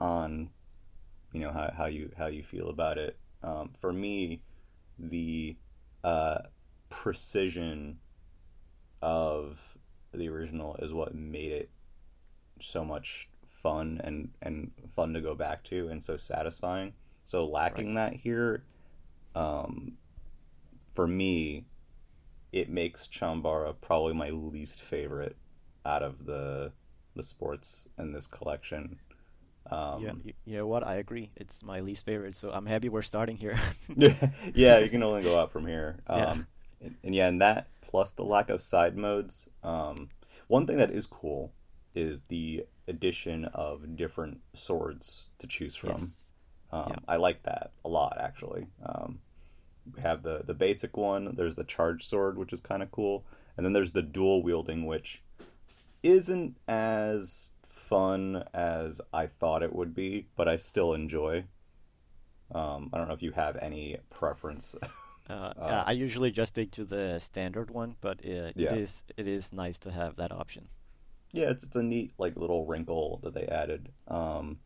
on 0.00 0.50
you 1.32 1.40
know 1.40 1.52
how, 1.52 1.72
how 1.76 1.86
you 1.86 2.10
how 2.16 2.26
you 2.26 2.42
feel 2.42 2.68
about 2.68 2.98
it. 2.98 3.16
Um, 3.42 3.70
for 3.80 3.92
me, 3.92 4.40
the 4.98 5.56
uh, 6.04 6.38
precision 6.90 7.98
of 9.00 9.60
the 10.12 10.28
original 10.28 10.76
is 10.76 10.92
what 10.92 11.14
made 11.14 11.52
it 11.52 11.70
so 12.60 12.84
much 12.84 13.28
fun 13.48 14.00
and 14.04 14.30
and 14.42 14.70
fun 14.94 15.12
to 15.14 15.20
go 15.20 15.34
back 15.34 15.62
to 15.64 15.88
and 15.88 16.02
so 16.02 16.16
satisfying. 16.16 16.92
So 17.24 17.46
lacking 17.46 17.94
right. 17.94 18.10
that 18.10 18.20
here, 18.20 18.64
um, 19.34 19.92
for 20.94 21.06
me, 21.06 21.66
it 22.52 22.68
makes 22.68 23.06
Chambara 23.06 23.74
probably 23.80 24.14
my 24.14 24.30
least 24.30 24.82
favorite 24.82 25.36
out 25.86 26.02
of 26.02 26.26
the 26.26 26.72
the 27.14 27.22
sports 27.22 27.88
in 27.98 28.12
this 28.12 28.26
collection. 28.26 28.98
Um, 29.70 30.02
yeah, 30.02 30.32
you, 30.44 30.56
know 30.58 30.66
what? 30.66 30.86
I 30.86 30.96
agree. 30.96 31.30
It's 31.36 31.62
my 31.62 31.80
least 31.80 32.04
favorite, 32.04 32.34
so 32.34 32.50
I'm 32.50 32.66
happy 32.66 32.88
we're 32.88 33.02
starting 33.02 33.36
here. 33.36 33.58
yeah, 34.54 34.78
you 34.78 34.90
can 34.90 35.02
only 35.02 35.22
go 35.22 35.38
up 35.38 35.52
from 35.52 35.66
here. 35.66 36.00
Um, 36.06 36.18
yeah. 36.18 36.36
And, 36.80 36.96
and, 37.04 37.14
yeah, 37.14 37.28
and 37.28 37.40
that 37.40 37.68
plus 37.80 38.10
the 38.10 38.24
lack 38.24 38.50
of 38.50 38.60
side 38.60 38.96
modes. 38.96 39.48
Um, 39.62 40.08
one 40.48 40.66
thing 40.66 40.78
that 40.78 40.90
is 40.90 41.06
cool 41.06 41.52
is 41.94 42.22
the 42.22 42.66
addition 42.88 43.44
of 43.46 43.96
different 43.96 44.40
swords 44.52 45.30
to 45.38 45.46
choose 45.46 45.76
from. 45.76 45.98
Yes. 45.98 46.24
Um, 46.72 46.86
yeah. 46.88 46.96
I 47.06 47.16
like 47.16 47.42
that 47.44 47.70
a 47.84 47.88
lot, 47.88 48.18
actually. 48.20 48.66
Um, 48.84 49.20
we 49.94 50.02
have 50.02 50.22
the 50.22 50.42
the 50.44 50.54
basic 50.54 50.96
one. 50.96 51.34
There's 51.36 51.54
the 51.54 51.64
charge 51.64 52.06
sword, 52.06 52.38
which 52.38 52.52
is 52.52 52.60
kind 52.60 52.82
of 52.82 52.90
cool, 52.90 53.24
and 53.56 53.64
then 53.64 53.72
there's 53.72 53.92
the 53.92 54.02
dual 54.02 54.42
wielding, 54.42 54.86
which 54.86 55.22
isn't 56.02 56.56
as 56.68 57.52
fun 57.92 58.44
as 58.54 59.00
I 59.12 59.26
thought 59.26 59.62
it 59.62 59.74
would 59.74 59.94
be, 59.94 60.26
but 60.34 60.48
I 60.48 60.56
still 60.56 60.94
enjoy. 60.94 61.44
Um, 62.54 62.90
I 62.92 62.98
don't 62.98 63.08
know 63.08 63.14
if 63.14 63.22
you 63.22 63.32
have 63.32 63.56
any 63.56 63.98
preference. 64.08 64.74
uh, 65.30 65.32
uh, 65.32 65.84
I 65.86 65.92
usually 65.92 66.30
just 66.30 66.54
stick 66.54 66.70
to 66.72 66.84
the 66.84 67.18
standard 67.18 67.70
one, 67.70 67.96
but 68.00 68.24
it, 68.24 68.54
yeah. 68.56 68.72
it 68.72 68.78
is 68.78 69.04
it 69.16 69.28
is 69.28 69.52
nice 69.52 69.78
to 69.80 69.90
have 69.90 70.16
that 70.16 70.32
option. 70.32 70.68
Yeah, 71.32 71.50
it's 71.50 71.64
it's 71.64 71.76
a 71.76 71.82
neat 71.82 72.12
like 72.18 72.36
little 72.36 72.66
wrinkle 72.66 73.20
that 73.22 73.34
they 73.34 73.44
added. 73.44 73.90
Um, 74.08 74.58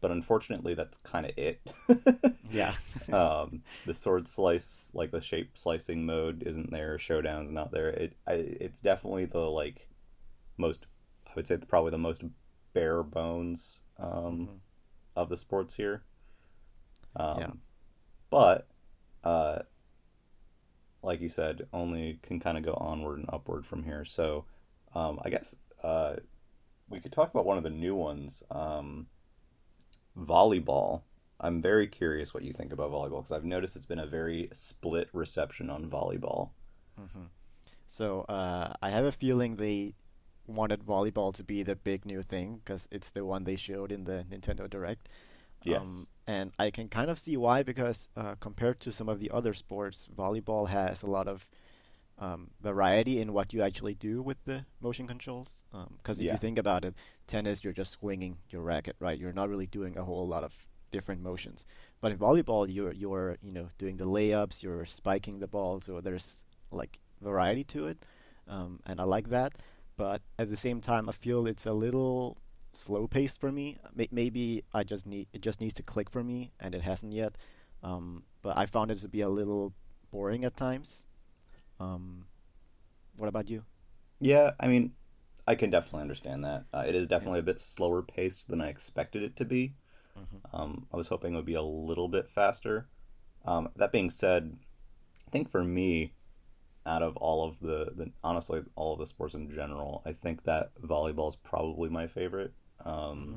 but 0.00 0.10
unfortunately, 0.10 0.74
that's 0.74 0.98
kind 0.98 1.26
of 1.26 1.32
it. 1.38 1.60
yeah. 2.50 2.74
um, 3.12 3.62
the 3.86 3.94
sword 3.94 4.28
slice, 4.28 4.90
like 4.94 5.12
the 5.12 5.20
shape 5.20 5.56
slicing 5.56 6.04
mode, 6.06 6.42
isn't 6.44 6.70
there. 6.70 6.98
Showdown's 6.98 7.50
not 7.50 7.70
there. 7.70 7.88
It 7.88 8.16
I, 8.26 8.32
it's 8.32 8.80
definitely 8.80 9.26
the 9.26 9.38
like 9.38 9.88
most. 10.56 10.86
I 11.26 11.30
would 11.36 11.46
say 11.46 11.56
probably 11.56 11.90
the 11.90 11.98
most 11.98 12.22
bare 12.74 13.02
bones 13.02 13.80
um, 13.98 14.10
mm-hmm. 14.10 14.54
of 15.16 15.28
the 15.30 15.36
sports 15.36 15.74
here. 15.74 16.02
Um, 17.16 17.38
yeah. 17.38 17.50
But, 18.30 18.68
uh, 19.22 19.60
like 21.02 21.20
you 21.20 21.28
said, 21.28 21.66
only 21.72 22.18
can 22.22 22.40
kind 22.40 22.58
of 22.58 22.64
go 22.64 22.74
onward 22.74 23.18
and 23.18 23.28
upward 23.32 23.64
from 23.64 23.84
here. 23.84 24.04
So, 24.04 24.44
um, 24.94 25.20
I 25.24 25.30
guess 25.30 25.56
uh, 25.82 26.16
we 26.88 27.00
could 27.00 27.12
talk 27.12 27.30
about 27.30 27.46
one 27.46 27.56
of 27.56 27.64
the 27.64 27.70
new 27.70 27.94
ones, 27.94 28.42
um, 28.50 29.06
volleyball. 30.18 31.02
I'm 31.40 31.60
very 31.60 31.86
curious 31.86 32.32
what 32.32 32.44
you 32.44 32.52
think 32.52 32.72
about 32.72 32.90
volleyball 32.90 33.22
because 33.22 33.32
I've 33.32 33.44
noticed 33.44 33.76
it's 33.76 33.86
been 33.86 33.98
a 33.98 34.06
very 34.06 34.48
split 34.52 35.08
reception 35.12 35.70
on 35.70 35.88
volleyball. 35.88 36.50
Mm-hmm. 37.00 37.24
So 37.86 38.22
uh, 38.22 38.72
I 38.80 38.90
have 38.90 39.04
a 39.04 39.12
feeling 39.12 39.56
they 39.56 39.94
wanted 40.46 40.84
volleyball 40.84 41.34
to 41.34 41.44
be 41.44 41.62
the 41.62 41.76
big 41.76 42.04
new 42.04 42.22
thing 42.22 42.60
because 42.64 42.88
it's 42.90 43.10
the 43.10 43.24
one 43.24 43.44
they 43.44 43.56
showed 43.56 43.90
in 43.90 44.04
the 44.04 44.24
Nintendo 44.30 44.68
Direct. 44.68 45.08
Yes. 45.62 45.80
Um, 45.80 46.08
and 46.26 46.52
I 46.58 46.70
can 46.70 46.88
kind 46.88 47.10
of 47.10 47.18
see 47.18 47.36
why 47.36 47.62
because 47.62 48.08
uh, 48.16 48.34
compared 48.36 48.80
to 48.80 48.92
some 48.92 49.08
of 49.08 49.20
the 49.20 49.30
other 49.30 49.54
sports, 49.54 50.08
volleyball 50.14 50.68
has 50.68 51.02
a 51.02 51.06
lot 51.06 51.26
of 51.26 51.50
um, 52.18 52.50
variety 52.60 53.20
in 53.20 53.32
what 53.32 53.52
you 53.52 53.62
actually 53.62 53.94
do 53.94 54.22
with 54.22 54.42
the 54.44 54.66
motion 54.80 55.06
controls. 55.06 55.64
Because 55.70 56.18
um, 56.18 56.22
if 56.22 56.26
yeah. 56.26 56.32
you 56.32 56.38
think 56.38 56.58
about 56.58 56.84
it, 56.84 56.94
tennis 57.26 57.64
you're 57.64 57.72
just 57.72 57.92
swinging 57.92 58.38
your 58.50 58.62
racket, 58.62 58.96
right? 59.00 59.18
You're 59.18 59.32
not 59.32 59.48
really 59.48 59.66
doing 59.66 59.96
a 59.96 60.04
whole 60.04 60.26
lot 60.26 60.44
of 60.44 60.66
different 60.90 61.22
motions. 61.22 61.66
But 62.00 62.12
in 62.12 62.18
volleyball, 62.18 62.72
you're 62.72 62.92
you're 62.92 63.36
you 63.42 63.52
know 63.52 63.68
doing 63.78 63.96
the 63.96 64.06
layups, 64.06 64.62
you're 64.62 64.84
spiking 64.84 65.40
the 65.40 65.48
ball, 65.48 65.80
so 65.80 66.00
there's 66.00 66.44
like 66.70 67.00
variety 67.20 67.64
to 67.64 67.86
it, 67.86 67.98
um, 68.48 68.80
and 68.86 69.00
I 69.00 69.04
like 69.04 69.30
that 69.30 69.54
but 69.96 70.22
at 70.38 70.48
the 70.48 70.56
same 70.56 70.80
time, 70.80 71.08
I 71.08 71.12
feel 71.12 71.46
it's 71.46 71.66
a 71.66 71.72
little 71.72 72.38
slow 72.72 73.06
paced 73.06 73.40
for 73.40 73.52
me. 73.52 73.78
Maybe 74.10 74.64
I 74.72 74.84
just 74.84 75.06
need 75.06 75.28
it 75.32 75.42
just 75.42 75.60
needs 75.60 75.74
to 75.74 75.82
click 75.82 76.10
for 76.10 76.24
me, 76.24 76.52
and 76.60 76.74
it 76.74 76.82
hasn't 76.82 77.12
yet. 77.12 77.36
Um, 77.82 78.24
but 78.42 78.56
I 78.56 78.66
found 78.66 78.90
it 78.90 78.98
to 78.98 79.08
be 79.08 79.20
a 79.20 79.28
little 79.28 79.72
boring 80.10 80.44
at 80.44 80.56
times. 80.56 81.04
Um, 81.78 82.26
what 83.16 83.28
about 83.28 83.50
you? 83.50 83.64
Yeah, 84.20 84.52
I 84.58 84.68
mean, 84.68 84.92
I 85.46 85.54
can 85.54 85.70
definitely 85.70 86.02
understand 86.02 86.44
that. 86.44 86.64
Uh, 86.72 86.84
it 86.86 86.94
is 86.94 87.06
definitely 87.06 87.38
yeah. 87.38 87.44
a 87.44 87.52
bit 87.52 87.60
slower 87.60 88.02
paced 88.02 88.48
than 88.48 88.60
I 88.60 88.68
expected 88.68 89.22
it 89.22 89.36
to 89.36 89.44
be. 89.44 89.74
Mm-hmm. 90.18 90.56
Um, 90.56 90.86
I 90.92 90.96
was 90.96 91.08
hoping 91.08 91.34
it 91.34 91.36
would 91.36 91.44
be 91.44 91.54
a 91.54 91.62
little 91.62 92.08
bit 92.08 92.28
faster. 92.30 92.88
Um, 93.44 93.68
that 93.76 93.92
being 93.92 94.10
said, 94.10 94.56
I 95.26 95.30
think 95.30 95.50
for 95.50 95.62
me, 95.62 96.12
out 96.86 97.02
of 97.02 97.16
all 97.16 97.48
of 97.48 97.60
the, 97.60 97.92
the 97.96 98.10
honestly 98.22 98.62
all 98.76 98.92
of 98.92 98.98
the 98.98 99.06
sports 99.06 99.34
in 99.34 99.50
general, 99.50 100.02
I 100.04 100.12
think 100.12 100.44
that 100.44 100.72
volleyball 100.82 101.28
is 101.28 101.36
probably 101.36 101.88
my 101.88 102.06
favorite. 102.06 102.52
Um, 102.84 102.94
mm-hmm. 102.94 103.36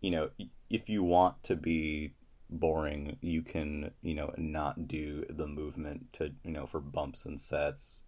You 0.00 0.10
know, 0.10 0.30
if 0.70 0.88
you 0.88 1.02
want 1.02 1.42
to 1.44 1.56
be 1.56 2.14
boring, 2.50 3.16
you 3.20 3.42
can 3.42 3.90
you 4.02 4.14
know 4.14 4.32
not 4.36 4.86
do 4.88 5.24
the 5.28 5.46
movement 5.46 6.12
to 6.14 6.32
you 6.42 6.52
know 6.52 6.66
for 6.66 6.80
bumps 6.80 7.24
and 7.24 7.40
sets. 7.40 8.02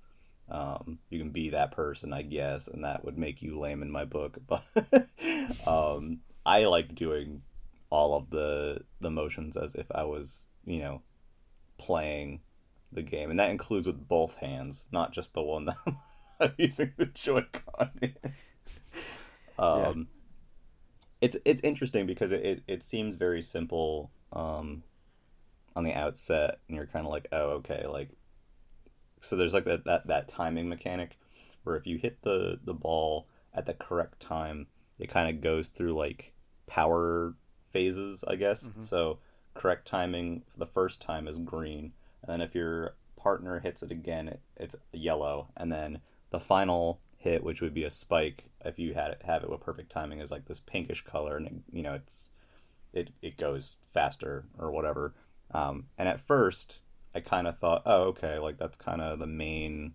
Um, 0.49 1.01
you 1.11 1.19
can 1.19 1.31
be 1.31 1.51
that 1.51 1.73
person, 1.73 2.13
I 2.13 2.23
guess, 2.23 2.69
and 2.69 2.85
that 2.85 3.05
would 3.05 3.19
make 3.19 3.43
you 3.43 3.59
lame 3.59 3.83
in 3.83 3.91
my 3.91 4.05
book. 4.05 4.39
But 4.47 5.09
um, 5.67 6.21
I 6.45 6.65
like 6.65 6.95
doing 6.95 7.43
all 7.91 8.15
of 8.15 8.31
the 8.31 8.83
the 9.01 9.11
motions 9.11 9.57
as 9.57 9.75
if 9.75 9.87
I 9.91 10.05
was 10.05 10.47
you 10.65 10.81
know 10.81 11.03
playing 11.79 12.41
the 12.93 13.03
game, 13.03 13.31
and 13.31 13.39
that 13.39 13.51
includes 13.51 13.87
with 13.87 14.09
both 14.09 14.37
hands, 14.37 14.89
not 14.93 15.13
just 15.13 15.35
the 15.35 15.43
one 15.43 15.67
that 15.67 15.77
I'm 16.41 16.55
using 16.57 16.93
the 16.97 17.07
Joy-Con. 17.07 17.91
um, 19.59 19.59
yeah. 19.59 19.93
It's 21.23 21.37
it's 21.45 21.61
interesting 21.63 22.07
because 22.07 22.31
it, 22.31 22.45
it, 22.45 22.63
it 22.69 22.83
seems 22.83 23.15
very 23.15 23.41
simple 23.43 24.11
um, 24.33 24.83
on 25.75 25.83
the 25.83 25.95
outset, 25.95 26.59
and 26.69 26.77
you're 26.77 26.87
kind 26.87 27.07
of 27.07 27.13
like, 27.13 27.29
oh, 27.33 27.51
okay, 27.53 27.87
like 27.87 28.11
so. 29.21 29.35
There's 29.37 29.55
like 29.55 29.65
that, 29.65 29.85
that 29.87 30.07
that 30.09 30.29
timing 30.29 30.69
mechanic 30.69 31.19
where 31.65 31.77
if 31.77 31.87
you 31.87 31.97
hit 31.97 32.21
the 32.21 32.61
the 32.63 32.75
ball 32.75 33.29
at 33.55 33.65
the 33.65 33.75
correct 33.75 34.21
time, 34.21 34.67
it 34.99 35.09
kind 35.09 35.35
of 35.35 35.43
goes 35.43 35.71
through 35.71 35.95
like 35.95 36.33
power 36.67 37.35
phases, 37.73 38.23
I 38.29 38.37
guess. 38.37 38.65
Mm-hmm. 38.65 38.83
So 38.83 39.19
correct 39.55 39.87
timing 39.87 40.43
for 40.53 40.59
the 40.59 40.67
first 40.67 41.01
time 41.01 41.27
is 41.27 41.39
green 41.39 41.93
and 42.27 42.33
then 42.33 42.47
if 42.47 42.55
your 42.55 42.97
partner 43.17 43.61
hits 43.61 43.83
it 43.83 43.91
again, 43.91 44.29
it, 44.29 44.41
it's 44.57 44.77
yellow, 44.93 45.49
and 45.57 45.71
then 45.71 46.01
the 46.31 46.41
final 46.41 47.01
hit, 47.17 47.43
which 47.43 47.61
would 47.61 47.75
be 47.75 47.85
a 47.85 47.91
spike, 47.91 48.45
if 48.65 48.79
you 48.79 48.95
had 48.95 49.13
it, 49.13 49.23
have 49.25 49.43
it 49.43 49.51
with 49.51 49.61
perfect 49.61 49.93
timing, 49.93 50.21
is 50.21 50.31
like 50.31 50.47
this 50.47 50.61
pinkish 50.61 51.05
color, 51.05 51.37
and 51.37 51.47
it, 51.47 51.53
you 51.73 51.83
know 51.83 51.95
it's 51.95 52.31
it 52.93 53.11
it 53.23 53.37
goes 53.37 53.77
faster 53.93 54.47
or 54.59 54.71
whatever. 54.71 55.15
Um, 55.53 55.87
and 55.97 56.09
at 56.09 56.21
first, 56.21 56.81
I 57.15 57.21
kind 57.21 57.47
of 57.47 57.59
thought, 57.59 57.83
oh, 57.87 58.03
okay, 58.09 58.39
like 58.39 58.59
that's 58.59 58.77
kind 58.77 59.01
of 59.01 59.19
the 59.19 59.27
main, 59.27 59.95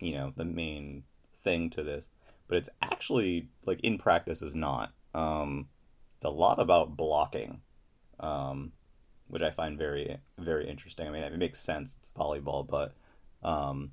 you 0.00 0.12
know, 0.12 0.32
the 0.36 0.44
main 0.44 1.04
thing 1.32 1.70
to 1.70 1.82
this. 1.82 2.08
But 2.48 2.58
it's 2.58 2.68
actually 2.82 3.48
like 3.64 3.80
in 3.80 3.98
practice 3.98 4.42
is 4.42 4.54
not. 4.54 4.92
Um, 5.14 5.68
it's 6.16 6.24
a 6.24 6.30
lot 6.30 6.58
about 6.58 6.96
blocking. 6.96 7.60
Um, 8.18 8.72
which 9.28 9.42
I 9.42 9.50
find 9.50 9.78
very 9.78 10.18
very 10.38 10.68
interesting. 10.68 11.06
I 11.06 11.10
mean, 11.10 11.22
it 11.22 11.38
makes 11.38 11.60
sense. 11.60 11.96
It's 12.00 12.10
volleyball, 12.10 12.66
but 12.66 12.94
um, 13.46 13.92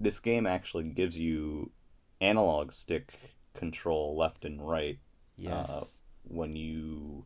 this 0.00 0.18
game 0.20 0.46
actually 0.46 0.84
gives 0.84 1.18
you 1.18 1.70
analog 2.20 2.72
stick 2.72 3.14
control 3.54 4.16
left 4.16 4.44
and 4.44 4.66
right. 4.66 4.98
Uh, 5.38 5.42
yes. 5.42 5.70
Uh, 5.70 5.84
when 6.26 6.56
you 6.56 7.24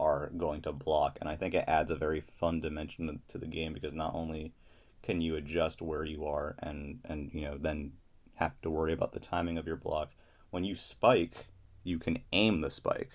are 0.00 0.30
going 0.36 0.62
to 0.62 0.72
block, 0.72 1.18
and 1.20 1.28
I 1.28 1.36
think 1.36 1.54
it 1.54 1.64
adds 1.68 1.90
a 1.90 1.96
very 1.96 2.20
fun 2.20 2.60
dimension 2.60 3.20
to 3.28 3.38
the 3.38 3.46
game 3.46 3.74
because 3.74 3.92
not 3.92 4.14
only 4.14 4.54
can 5.02 5.20
you 5.20 5.36
adjust 5.36 5.82
where 5.82 6.04
you 6.04 6.24
are 6.24 6.56
and 6.60 6.98
and 7.04 7.30
you 7.34 7.42
know 7.42 7.58
then 7.58 7.92
have 8.36 8.60
to 8.62 8.70
worry 8.70 8.92
about 8.92 9.12
the 9.12 9.20
timing 9.20 9.58
of 9.58 9.66
your 9.66 9.76
block. 9.76 10.10
When 10.50 10.64
you 10.64 10.74
spike, 10.74 11.46
you 11.82 11.98
can 11.98 12.18
aim 12.32 12.60
the 12.60 12.70
spike. 12.70 13.10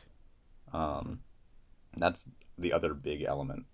Um, 0.71 1.21
that's 1.97 2.27
the 2.59 2.73
other 2.73 2.93
big 2.93 3.23
element 3.23 3.65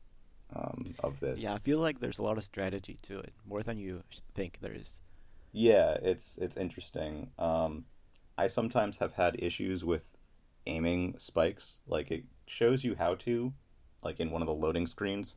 um, 0.55 0.95
of 0.99 1.19
this. 1.19 1.39
Yeah, 1.39 1.53
I 1.53 1.59
feel 1.59 1.79
like 1.79 1.99
there's 1.99 2.19
a 2.19 2.23
lot 2.23 2.37
of 2.37 2.43
strategy 2.43 2.97
to 3.03 3.19
it, 3.19 3.33
more 3.47 3.63
than 3.63 3.77
you 3.77 4.03
think 4.33 4.59
there 4.61 4.73
is. 4.73 5.01
Yeah, 5.51 5.97
it's 6.01 6.37
it's 6.37 6.57
interesting. 6.57 7.29
Um, 7.39 7.85
I 8.37 8.47
sometimes 8.47 8.97
have 8.97 9.13
had 9.13 9.37
issues 9.39 9.85
with 9.85 10.03
aiming 10.67 11.15
spikes. 11.17 11.79
Like 11.87 12.11
it 12.11 12.23
shows 12.45 12.83
you 12.83 12.95
how 12.95 13.15
to, 13.15 13.53
like 14.03 14.19
in 14.19 14.31
one 14.31 14.41
of 14.41 14.47
the 14.47 14.53
loading 14.53 14.87
screens, 14.87 15.33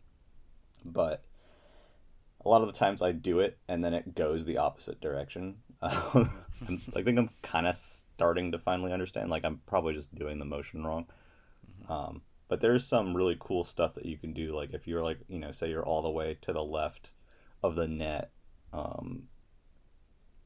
but 0.85 1.23
a 2.45 2.49
lot 2.49 2.63
of 2.63 2.67
the 2.67 2.79
times 2.79 3.03
I 3.03 3.13
do 3.13 3.41
it 3.41 3.59
and 3.69 3.83
then 3.83 3.95
it 3.95 4.15
goes 4.15 4.45
the 4.45 4.59
opposite 4.59 5.01
direction. 5.01 5.57
Um, 5.81 6.29
I 6.97 7.03
think 7.03 7.21
I'm 7.21 7.31
kind 7.41 7.69
of 7.69 7.77
starting 7.77 8.51
to 8.51 8.59
finally 8.59 8.93
understand. 8.93 9.31
Like 9.31 9.45
I'm 9.45 9.61
probably 9.65 9.95
just 9.95 10.13
doing 10.13 10.41
the 10.41 10.45
motion 10.45 10.85
wrong. 10.85 11.07
Mm-hmm. 11.85 11.93
Um, 11.93 12.23
but 12.49 12.61
there's 12.61 12.87
some 12.87 13.17
really 13.17 13.37
cool 13.39 13.63
stuff 13.63 13.95
that 13.95 14.07
you 14.07 14.17
can 14.17 14.33
do. 14.33 14.55
Like 14.55 14.73
if 14.73 14.87
you're 14.87 15.05
like 15.05 15.21
you 15.29 15.39
know 15.39 15.53
say 15.53 15.69
you're 15.69 15.85
all 15.85 16.03
the 16.03 16.11
way 16.11 16.39
to 16.43 16.53
the 16.53 16.65
left 16.65 17.11
of 17.63 17.75
the 17.75 17.87
net, 17.87 18.31
um, 18.73 19.25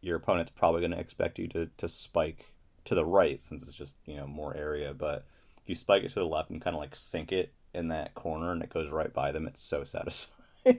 your 0.00 0.16
opponent's 0.16 0.50
probably 0.50 0.80
going 0.80 0.92
to 0.92 0.98
expect 0.98 1.38
you 1.38 1.48
to 1.48 1.70
to 1.78 1.88
spike 1.88 2.46
to 2.84 2.94
the 2.94 3.04
right 3.04 3.40
since 3.40 3.62
it's 3.62 3.76
just 3.76 3.96
you 4.04 4.16
know 4.16 4.26
more 4.26 4.56
area. 4.56 4.92
But 4.92 5.26
if 5.62 5.68
you 5.68 5.74
spike 5.74 6.02
it 6.02 6.10
to 6.10 6.20
the 6.20 6.26
left 6.26 6.50
and 6.50 6.60
kind 6.60 6.74
of 6.74 6.80
like 6.80 6.96
sink 6.96 7.32
it 7.32 7.54
in 7.72 7.88
that 7.88 8.14
corner 8.14 8.52
and 8.52 8.62
it 8.62 8.72
goes 8.72 8.90
right 8.90 9.12
by 9.12 9.32
them, 9.32 9.46
it's 9.46 9.62
so 9.62 9.84
satisfying. 9.84 10.32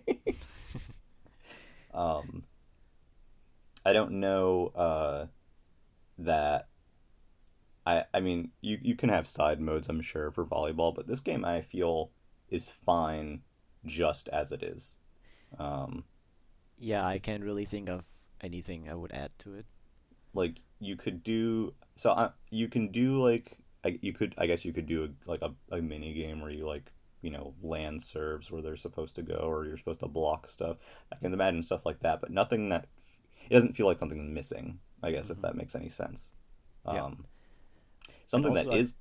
um, 1.94 2.44
I 3.86 3.94
don't 3.94 4.20
know 4.20 4.72
uh, 4.76 5.26
that. 6.20 6.68
I 7.86 8.06
I 8.14 8.20
mean, 8.20 8.52
you 8.62 8.80
you 8.82 8.96
can 8.96 9.10
have 9.10 9.28
side 9.28 9.60
modes, 9.60 9.90
I'm 9.90 10.02
sure, 10.02 10.32
for 10.32 10.46
volleyball, 10.46 10.94
but 10.94 11.08
this 11.08 11.20
game 11.20 11.44
I 11.46 11.62
feel 11.62 12.12
is 12.50 12.72
fine 12.72 13.42
just 13.86 14.30
as 14.30 14.52
it 14.52 14.64
is. 14.64 14.98
Um, 15.60 16.04
yeah, 16.78 17.06
I 17.06 17.20
can't 17.20 17.44
really 17.44 17.66
think 17.66 17.90
of 17.90 18.06
anything 18.42 18.90
I 18.90 18.96
would 18.96 19.12
add 19.12 19.32
to 19.40 19.56
it. 19.56 19.66
Like 20.34 20.58
you 20.80 20.96
could 20.96 21.24
do 21.24 21.74
so, 21.96 22.12
I, 22.12 22.30
you 22.50 22.68
can 22.68 22.90
do 22.90 23.22
like 23.22 23.58
I, 23.84 24.00
you 24.02 24.14
could 24.14 24.34
I 24.38 24.48
guess 24.48 24.66
you 24.66 24.74
could 24.74 24.88
do 24.88 25.06
a, 25.06 25.30
like 25.30 25.42
a, 25.42 25.54
a 25.72 25.82
mini 25.82 26.14
game 26.14 26.42
where 26.42 26.52
you 26.52 26.66
like 26.66 26.92
you 27.22 27.32
know 27.32 27.54
land 27.62 28.02
serves 28.02 28.52
where 28.52 28.62
they're 28.62 28.76
supposed 28.76 29.16
to 29.16 29.22
go 29.22 29.36
or 29.36 29.66
you're 29.66 29.78
supposed 29.78 30.02
to 30.02 30.08
block 30.08 30.50
stuff. 30.50 30.78
I 31.12 31.16
can 31.18 31.34
imagine 31.34 31.64
stuff 31.64 31.86
like 31.86 32.00
that, 32.02 32.22
but 32.22 32.32
nothing 32.32 32.70
that 32.70 32.88
it 33.50 33.54
doesn't 33.54 33.76
feel 33.76 33.86
like 33.86 34.00
something 34.00 34.34
missing. 34.34 34.80
I 35.02 35.12
guess 35.12 35.26
mm-hmm. 35.26 35.34
if 35.34 35.42
that 35.42 35.56
makes 35.56 35.76
any 35.76 35.90
sense. 35.90 36.32
Yeah. 36.86 37.12
Something 38.34 38.54
that 38.54 38.74
is. 38.74 38.96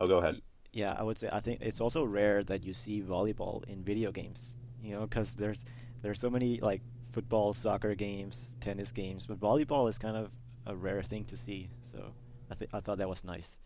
Oh, 0.00 0.06
go 0.06 0.18
ahead. 0.18 0.40
Yeah, 0.72 0.94
I 0.98 1.02
would 1.02 1.16
say 1.16 1.30
I 1.32 1.40
think 1.40 1.62
it's 1.62 1.80
also 1.80 2.04
rare 2.04 2.44
that 2.44 2.64
you 2.64 2.74
see 2.74 3.00
volleyball 3.00 3.64
in 3.68 3.82
video 3.82 4.12
games. 4.12 4.56
You 4.82 4.94
know, 4.94 5.06
because 5.06 5.34
there's 5.34 5.64
there's 6.02 6.20
so 6.20 6.28
many 6.30 6.60
like 6.60 6.82
football, 7.12 7.54
soccer 7.54 7.94
games, 7.94 8.52
tennis 8.60 8.92
games, 8.92 9.26
but 9.26 9.40
volleyball 9.40 9.88
is 9.88 9.98
kind 9.98 10.16
of 10.16 10.30
a 10.66 10.76
rare 10.76 11.02
thing 11.02 11.24
to 11.24 11.36
see. 11.36 11.70
So 11.80 12.12
I 12.50 12.54
think 12.54 12.74
I 12.74 12.80
thought 12.80 12.98
that 12.98 13.08
was 13.08 13.24
nice. 13.24 13.58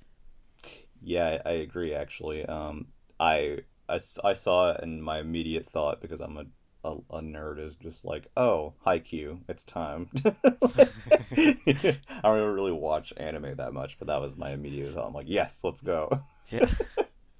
Yeah, 1.02 1.40
I, 1.45 1.49
I 1.49 1.52
agree. 1.55 1.95
Actually, 1.95 2.45
um, 2.47 2.88
I, 3.19 3.59
I 3.88 3.99
I 4.25 4.35
saw 4.35 4.71
it, 4.71 4.81
and 4.83 5.02
my 5.02 5.19
immediate 5.19 5.67
thought 5.67 6.00
because 6.00 6.21
I'm 6.21 6.37
a 6.37 6.45
a, 6.85 6.97
a, 7.11 7.21
nerd 7.21 7.65
is 7.65 7.75
just 7.75 8.05
like, 8.05 8.27
oh, 8.37 8.75
Haikyuu, 8.87 9.41
it's 9.49 9.65
time. 9.65 10.09
I 10.25 11.95
don't 12.23 12.55
really 12.55 12.73
watch 12.73 13.13
anime 13.17 13.57
that 13.57 13.73
much, 13.73 13.99
but 13.99 14.09
that 14.09 14.21
was 14.21 14.37
my 14.37 14.53
immediate 14.53 14.95
thought. 14.95 15.07
I'm 15.07 15.15
like, 15.15 15.29
yes, 15.29 15.61
let's 15.63 15.81
go. 15.81 16.23
Yeah. 16.51 16.71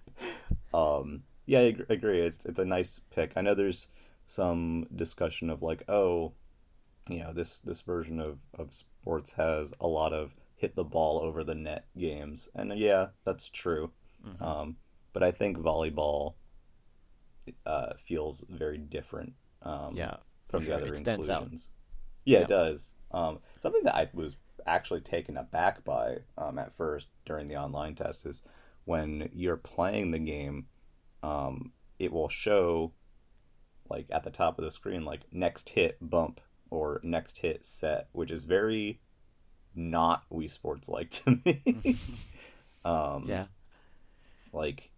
um. 0.75 1.23
Yeah, 1.47 1.61
I 1.61 1.77
agree. 1.89 2.21
It's 2.21 2.45
it's 2.45 2.61
a 2.61 2.65
nice 2.65 3.01
pick. 3.11 3.33
I 3.35 3.41
know 3.41 3.55
there's 3.55 3.89
some 4.27 4.87
discussion 4.95 5.51
of 5.51 5.63
like, 5.63 5.83
oh, 5.89 6.33
you 7.09 7.19
know, 7.19 7.33
this 7.33 7.61
this 7.63 7.81
version 7.81 8.21
of 8.21 8.39
of 8.55 8.73
sports 8.73 9.33
has 9.33 9.73
a 9.81 9.89
lot 9.89 10.13
of 10.13 10.33
hit 10.57 10.77
the 10.77 10.85
ball 10.85 11.19
over 11.19 11.43
the 11.43 11.55
net 11.55 11.87
games, 11.99 12.49
and 12.55 12.79
yeah, 12.79 13.09
that's 13.25 13.49
true. 13.49 13.91
Mm-hmm. 14.25 14.45
Um, 14.45 14.77
but 15.13 15.23
I 15.23 15.33
think 15.33 15.59
volleyball 15.59 16.35
uh, 17.67 17.95
feels 17.99 18.45
very 18.49 18.79
different. 18.79 19.35
Um, 19.63 19.95
yeah, 19.95 20.17
from 20.49 20.63
sure. 20.63 20.77
the 20.77 20.83
other 20.83 20.93
it 20.93 21.07
inclusions. 21.07 21.71
Yeah, 22.25 22.39
yeah, 22.39 22.45
it 22.45 22.49
does. 22.49 22.95
Um, 23.13 23.39
something 23.61 23.83
that 23.85 23.95
I 23.95 24.09
was 24.13 24.37
actually 24.67 25.01
taken 25.01 25.37
aback 25.37 25.85
by 25.85 26.19
um, 26.37 26.59
at 26.59 26.77
first 26.77 27.09
during 27.25 27.49
the 27.49 27.57
online 27.57 27.95
test 27.95 28.27
is 28.27 28.43
when 28.85 29.31
you're 29.33 29.57
playing 29.57 30.11
the 30.11 30.19
game, 30.19 30.67
um, 31.23 31.73
it 31.99 32.13
will 32.13 32.29
show 32.29 32.93
like 33.89 34.07
at 34.11 34.25
the 34.25 34.31
top 34.31 34.59
of 34.59 34.65
the 34.65 34.71
screen 34.71 35.05
like 35.05 35.23
next 35.33 35.71
hit 35.71 35.99
bump 36.01 36.41
or 36.71 37.01
next 37.03 37.39
hit 37.39 37.65
set, 37.65 38.09
which 38.13 38.31
is 38.31 38.45
very 38.45 39.01
not 39.75 40.25
Wii 40.31 40.51
Sports 40.51 40.89
like 40.89 41.11
to 41.11 41.39
me. 41.45 41.63
um, 42.85 43.25
yeah, 43.27 43.47
like 44.53 44.91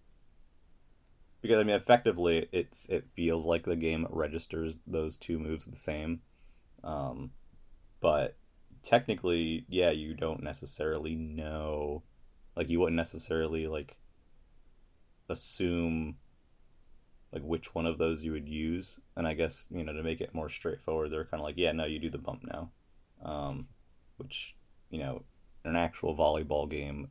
because 1.42 1.58
I 1.58 1.64
mean, 1.64 1.76
effectively, 1.76 2.48
it's 2.52 2.86
it 2.86 3.04
feels 3.14 3.44
like 3.44 3.64
the 3.64 3.76
game 3.76 4.06
registers 4.10 4.78
those 4.86 5.16
two 5.16 5.38
moves 5.38 5.66
the 5.66 5.76
same, 5.76 6.20
um, 6.84 7.32
but 8.00 8.36
technically, 8.82 9.66
yeah, 9.68 9.90
you 9.90 10.14
don't 10.14 10.42
necessarily 10.42 11.14
know, 11.16 12.02
like 12.56 12.68
you 12.70 12.80
wouldn't 12.80 12.96
necessarily 12.96 13.66
like 13.66 13.96
assume 15.28 16.16
like 17.32 17.42
which 17.42 17.74
one 17.74 17.86
of 17.86 17.98
those 17.98 18.22
you 18.22 18.32
would 18.32 18.48
use. 18.48 19.00
And 19.16 19.26
i 19.26 19.34
guess 19.34 19.66
you 19.70 19.84
know 19.84 19.92
to 19.92 20.02
make 20.02 20.20
it 20.20 20.34
more 20.34 20.48
straightforward 20.48 21.10
they're 21.10 21.24
kind 21.24 21.40
of 21.40 21.44
like 21.44 21.56
yeah 21.56 21.72
no 21.72 21.84
you 21.84 21.98
do 21.98 22.10
the 22.10 22.18
bump 22.18 22.44
now. 22.44 22.70
Um, 23.24 23.68
which 24.16 24.56
you 24.90 24.98
know 24.98 25.22
in 25.64 25.70
an 25.70 25.76
actual 25.76 26.16
volleyball 26.16 26.70
game 26.70 27.08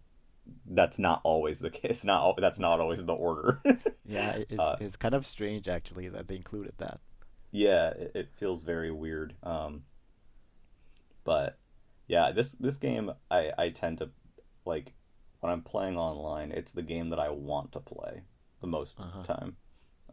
that's 0.66 1.00
not 1.00 1.22
always 1.24 1.60
the 1.60 1.70
case. 1.82 2.04
Not 2.04 2.38
that's 2.38 2.60
not 2.60 2.80
always 2.80 3.04
the 3.04 3.14
order 3.14 3.62
yeah 4.12 4.38
it's, 4.50 4.60
uh, 4.60 4.78
it's 4.80 4.96
kind 4.96 5.16
of 5.16 5.26
strange 5.26 5.68
actually 5.68 6.10
that 6.10 6.28
they 6.28 6.36
included 6.36 6.74
that 6.78 7.00
yeah 7.52 7.90
it, 7.90 8.12
it 8.16 8.30
feels 8.38 8.64
very 8.64 8.92
weird 8.92 9.34
um, 9.44 9.84
but 11.24 11.58
yeah 12.08 12.32
this 12.32 12.54
this 12.54 12.78
game 12.78 13.12
i 13.30 13.52
i 13.58 13.70
tend 13.70 13.98
to 14.00 14.10
like 14.66 14.94
when 15.40 15.52
i'm 15.52 15.62
playing 15.62 15.98
online 15.98 16.52
it's 16.52 16.72
the 16.72 16.82
game 16.82 17.10
that 17.10 17.20
i 17.20 17.30
want 17.30 17.72
to 17.72 17.80
play 17.80 18.22
the 18.62 18.68
most 18.68 19.00
uh-huh. 19.00 19.24
time 19.24 19.56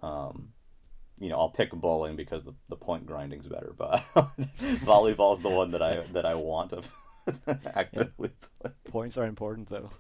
um, 0.01 0.53
you 1.21 1.29
know, 1.29 1.37
I'll 1.37 1.51
pick 1.51 1.73
bowling 1.73 2.17
because 2.17 2.43
the, 2.45 2.55
the 2.69 2.77
point 2.77 3.07
grinding's 3.07 3.49
better, 3.49 3.75
but 3.77 4.05
volleyball's 4.85 5.41
the 5.41 5.49
one 5.49 5.73
that 5.73 5.83
I 5.83 6.01
that 6.13 6.25
I 6.25 6.35
want 6.35 6.71
to 6.71 7.59
actively 7.75 8.31
play. 8.61 8.71
Points 8.85 9.19
are 9.19 9.27
important 9.27 9.69
though. 9.69 9.91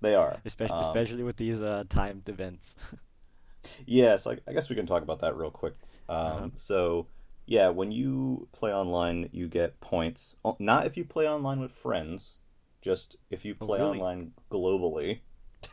They 0.00 0.14
are, 0.14 0.38
especially 0.44 0.76
um, 0.76 0.82
especially 0.82 1.22
with 1.22 1.36
these 1.36 1.60
uh, 1.60 1.84
timed 1.88 2.28
events. 2.28 2.76
yeah, 3.86 4.16
so 4.16 4.32
I, 4.32 4.38
I, 4.48 4.52
guess 4.52 4.68
we 4.68 4.76
can 4.76 4.86
talk 4.86 5.02
about 5.02 5.20
that 5.20 5.36
real 5.36 5.50
quick. 5.50 5.74
Um, 6.08 6.16
uh-huh. 6.16 6.48
So, 6.56 7.06
yeah, 7.46 7.68
when 7.68 7.92
you 7.92 8.48
play 8.52 8.72
online, 8.72 9.28
you 9.32 9.48
get 9.48 9.80
points. 9.80 10.36
Not 10.58 10.86
if 10.86 10.96
you 10.96 11.04
play 11.04 11.28
online 11.28 11.60
with 11.60 11.72
friends, 11.72 12.40
just 12.82 13.16
if 13.30 13.44
you 13.44 13.54
oh, 13.60 13.66
play 13.66 13.80
oh, 13.80 13.86
really? 13.86 14.00
online 14.00 14.32
globally. 14.50 15.20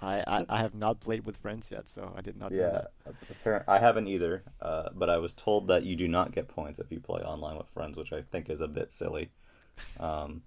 I, 0.01 0.23
I, 0.27 0.45
I 0.49 0.57
have 0.57 0.75
not 0.75 0.99
played 0.99 1.25
with 1.25 1.37
friends 1.37 1.71
yet, 1.71 1.87
so 1.87 2.13
I 2.15 2.21
did 2.21 2.37
not 2.37 2.51
yeah, 2.51 2.57
know 2.57 2.85
that. 3.45 3.63
I 3.67 3.79
haven't 3.79 4.07
either, 4.07 4.43
uh, 4.61 4.89
but 4.93 5.09
I 5.09 5.17
was 5.17 5.31
told 5.31 5.69
that 5.69 5.83
you 5.83 5.95
do 5.95 6.09
not 6.09 6.33
get 6.33 6.49
points 6.49 6.79
if 6.79 6.91
you 6.91 6.99
play 6.99 7.21
online 7.21 7.57
with 7.57 7.69
friends, 7.69 7.97
which 7.97 8.11
I 8.11 8.21
think 8.21 8.49
is 8.49 8.59
a 8.59 8.67
bit 8.67 8.91
silly. 8.91 9.31
Um, 9.99 10.41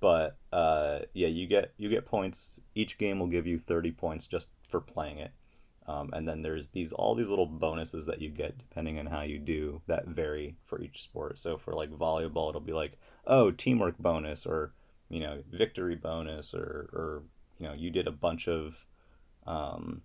but 0.00 0.36
uh, 0.52 1.00
yeah, 1.14 1.28
you 1.28 1.46
get 1.46 1.72
you 1.76 1.88
get 1.88 2.04
points. 2.04 2.60
Each 2.74 2.98
game 2.98 3.20
will 3.20 3.28
give 3.28 3.46
you 3.46 3.58
thirty 3.58 3.92
points 3.92 4.26
just 4.26 4.48
for 4.68 4.80
playing 4.80 5.18
it, 5.18 5.30
um, 5.86 6.10
and 6.12 6.26
then 6.26 6.42
there's 6.42 6.68
these 6.68 6.92
all 6.92 7.14
these 7.14 7.28
little 7.28 7.46
bonuses 7.46 8.06
that 8.06 8.20
you 8.20 8.30
get 8.30 8.58
depending 8.58 8.98
on 8.98 9.06
how 9.06 9.22
you 9.22 9.38
do 9.38 9.82
that 9.86 10.06
vary 10.06 10.56
for 10.64 10.80
each 10.80 11.02
sport. 11.02 11.38
So 11.38 11.58
for 11.58 11.74
like 11.74 11.90
volleyball, 11.90 12.50
it'll 12.50 12.60
be 12.60 12.72
like 12.72 12.98
oh 13.26 13.50
teamwork 13.50 13.98
bonus 13.98 14.46
or 14.46 14.72
you 15.08 15.20
know 15.20 15.42
victory 15.50 15.96
bonus 15.96 16.54
or 16.54 16.88
or 16.92 17.22
you 17.58 17.66
know 17.66 17.74
you 17.74 17.90
did 17.90 18.06
a 18.06 18.12
bunch 18.12 18.48
of 18.48 18.84
um, 19.46 20.02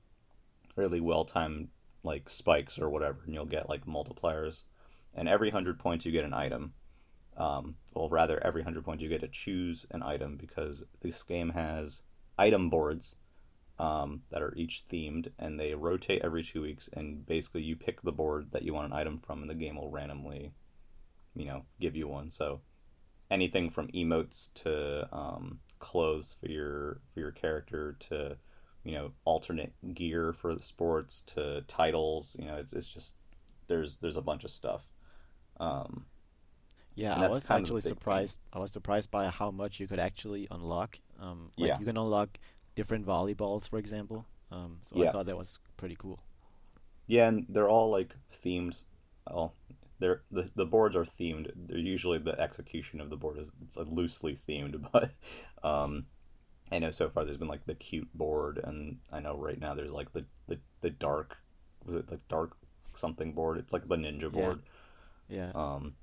really 0.76 1.00
well 1.00 1.26
timed 1.26 1.70
like 2.04 2.30
spikes 2.30 2.80
or 2.80 2.90
whatever, 2.90 3.20
and 3.26 3.34
you'll 3.34 3.46
get 3.46 3.70
like 3.70 3.86
multipliers. 3.86 4.64
And 5.14 5.28
every 5.28 5.50
hundred 5.50 5.80
points 5.80 6.06
you 6.06 6.12
get 6.12 6.26
an 6.26 6.34
item. 6.34 6.74
Um, 7.38 7.76
well, 7.94 8.10
rather 8.10 8.44
every 8.44 8.64
hundred 8.64 8.84
points 8.84 9.04
you 9.04 9.10
get 9.10 9.22
to 9.22 9.28
choose 9.28 9.86
an 9.92 10.02
item 10.02 10.38
because 10.38 10.84
this 11.02 11.22
game 11.22 11.50
has 11.50 12.02
item 12.38 12.70
boards 12.70 13.16
um, 13.80 14.22
that 14.32 14.42
are 14.42 14.54
each 14.56 14.84
themed, 14.90 15.30
and 15.40 15.60
they 15.60 15.74
rotate 15.74 16.22
every 16.24 16.44
two 16.44 16.62
weeks. 16.62 16.90
And 16.94 17.26
basically, 17.26 17.64
you 17.64 17.76
pick 17.76 18.02
the 18.02 18.12
board 18.12 18.48
that 18.52 18.64
you 18.64 18.74
want 18.74 18.88
an 18.92 18.98
item 18.98 19.20
from, 19.20 19.42
and 19.42 19.50
the 19.50 19.56
game 19.56 19.76
will 19.76 19.90
randomly, 19.90 20.52
you 21.36 21.46
know, 21.46 21.64
give 21.80 21.96
you 21.96 22.08
one. 22.08 22.32
So 22.32 22.62
anything 23.30 23.70
from 23.70 23.88
emotes 23.90 24.54
to 24.64 25.08
um, 25.16 25.60
clothes 25.80 26.36
for 26.40 26.48
your 26.48 27.02
for 27.14 27.20
your 27.20 27.32
character 27.32 27.96
to 28.00 28.38
you 28.84 28.94
know 28.94 29.12
alternate 29.26 29.74
gear 29.94 30.34
for 30.34 30.56
the 30.56 30.64
sports 30.64 31.22
to 31.28 31.62
titles 31.68 32.36
you 32.40 32.46
know 32.46 32.56
it's 32.56 32.74
it's 32.74 32.88
just 32.88 33.16
there's 33.68 33.98
there's 33.98 34.18
a 34.18 34.22
bunch 34.22 34.44
of 34.44 34.52
stuff 34.52 34.88
um 35.60 36.06
yeah 36.96 37.16
i 37.16 37.28
was 37.28 37.50
actually 37.52 37.82
surprised 37.82 38.40
thing. 38.40 38.60
i 38.60 38.62
was 38.62 38.72
surprised 38.72 39.12
by 39.12 39.28
how 39.28 39.52
much 39.52 39.80
you 39.80 39.88
could 39.88 40.00
actually 40.00 40.48
unlock 40.52 40.98
um 41.20 41.52
like 41.58 41.70
yeah. 41.70 41.80
you 41.80 41.86
can 41.86 41.98
unlock 41.98 42.40
different 42.78 43.06
volleyballs 43.06 43.68
for 43.68 43.80
example 43.80 44.26
um 44.52 44.78
so 44.82 44.96
yeah. 44.96 45.10
i 45.10 45.12
thought 45.12 45.26
that 45.26 45.38
was 45.38 45.60
pretty 45.76 45.98
cool 45.98 46.20
yeah 47.08 47.28
and 47.28 47.46
they're 47.50 47.70
all 47.70 47.90
like 47.90 48.16
themed 48.44 48.84
Oh, 49.32 49.52
they're 50.00 50.22
the, 50.32 50.50
the 50.56 50.66
boards 50.66 50.96
are 50.96 51.04
themed. 51.04 51.52
They're 51.56 51.78
usually 51.78 52.20
the 52.20 52.40
execution 52.40 53.02
of 53.02 53.10
the 53.10 53.18
board 53.18 53.38
is 53.38 53.52
it's 53.64 53.78
like 53.78 53.88
loosely 53.90 54.38
themed, 54.48 54.86
but 54.92 55.12
um, 55.64 56.06
I 56.72 56.80
know 56.80 56.92
so 56.92 57.10
far 57.10 57.26
there's 57.26 57.38
been 57.38 57.48
like 57.48 57.66
the 57.66 57.76
cute 57.76 58.10
board, 58.14 58.60
and 58.64 58.98
I 59.12 59.20
know 59.20 59.36
right 59.36 59.60
now 59.60 59.74
there's 59.74 59.92
like 59.92 60.14
the 60.14 60.26
the, 60.48 60.60
the 60.82 60.90
dark 60.90 61.38
was 61.86 61.96
it 61.96 62.08
the 62.08 62.20
dark 62.30 62.58
something 62.94 63.34
board? 63.34 63.58
It's 63.58 63.74
like 63.74 63.88
the 63.88 63.96
ninja 63.96 64.32
board. 64.32 64.62
Yeah. 65.30 65.52
Um, 65.56 65.96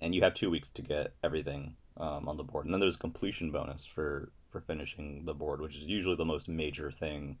and 0.00 0.14
you 0.14 0.22
have 0.22 0.34
two 0.34 0.50
weeks 0.50 0.70
to 0.72 0.82
get 0.82 1.14
everything 1.22 1.76
um, 1.96 2.28
on 2.28 2.36
the 2.36 2.44
board, 2.44 2.64
and 2.64 2.74
then 2.74 2.80
there's 2.80 2.96
a 2.96 2.98
completion 2.98 3.50
bonus 3.50 3.84
for 3.84 4.32
for 4.50 4.60
finishing 4.60 5.24
the 5.24 5.34
board, 5.34 5.60
which 5.60 5.76
is 5.76 5.84
usually 5.84 6.16
the 6.16 6.24
most 6.24 6.48
major 6.48 6.90
thing. 6.90 7.38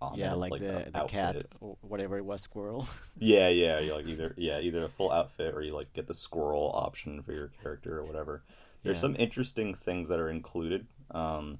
on 0.00 0.16
yeah. 0.16 0.34
It's 0.36 0.50
like, 0.50 0.60
the 0.60 0.90
the 0.92 1.02
cat 1.02 1.46
whatever 1.80 2.16
it 2.18 2.24
was, 2.24 2.40
squirrel. 2.42 2.86
Yeah, 3.18 3.48
yeah, 3.48 3.80
you 3.80 3.94
like 3.94 4.06
either 4.06 4.34
yeah 4.36 4.60
either 4.60 4.84
a 4.84 4.88
full 4.88 5.10
outfit 5.12 5.54
or 5.54 5.62
you 5.62 5.74
like 5.74 5.92
get 5.92 6.06
the 6.06 6.14
squirrel 6.14 6.70
option 6.74 7.22
for 7.22 7.32
your 7.32 7.48
character 7.62 7.98
or 7.98 8.04
whatever. 8.04 8.44
There's 8.84 8.98
Yeah. 8.98 9.00
some 9.02 9.16
interesting 9.16 9.74
things 9.74 10.08
that 10.08 10.20
are 10.20 10.30
included. 10.30 10.86
Um, 11.10 11.58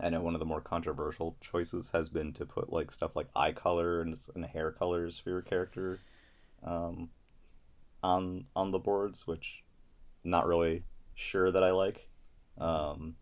I 0.00 0.08
know 0.10 0.20
one 0.22 0.34
of 0.34 0.38
the 0.40 0.46
more 0.46 0.60
controversial 0.60 1.36
choices 1.40 1.90
has 1.90 2.08
been 2.08 2.32
to 2.34 2.46
put 2.46 2.72
like 2.72 2.92
stuff 2.92 3.16
like 3.16 3.28
eye 3.36 3.52
color 3.52 4.00
and, 4.00 4.16
and 4.34 4.44
hair 4.46 4.70
colors 4.72 5.18
for 5.18 5.30
your 5.30 5.42
character 5.42 6.00
um, 6.64 7.10
on 8.02 8.46
on 8.56 8.70
the 8.70 8.78
boards, 8.78 9.26
which 9.26 9.62
not 10.24 10.46
really 10.46 10.84
sure 11.14 11.50
that 11.50 11.62
I 11.64 11.72
like. 11.72 12.08
Um, 12.58 13.16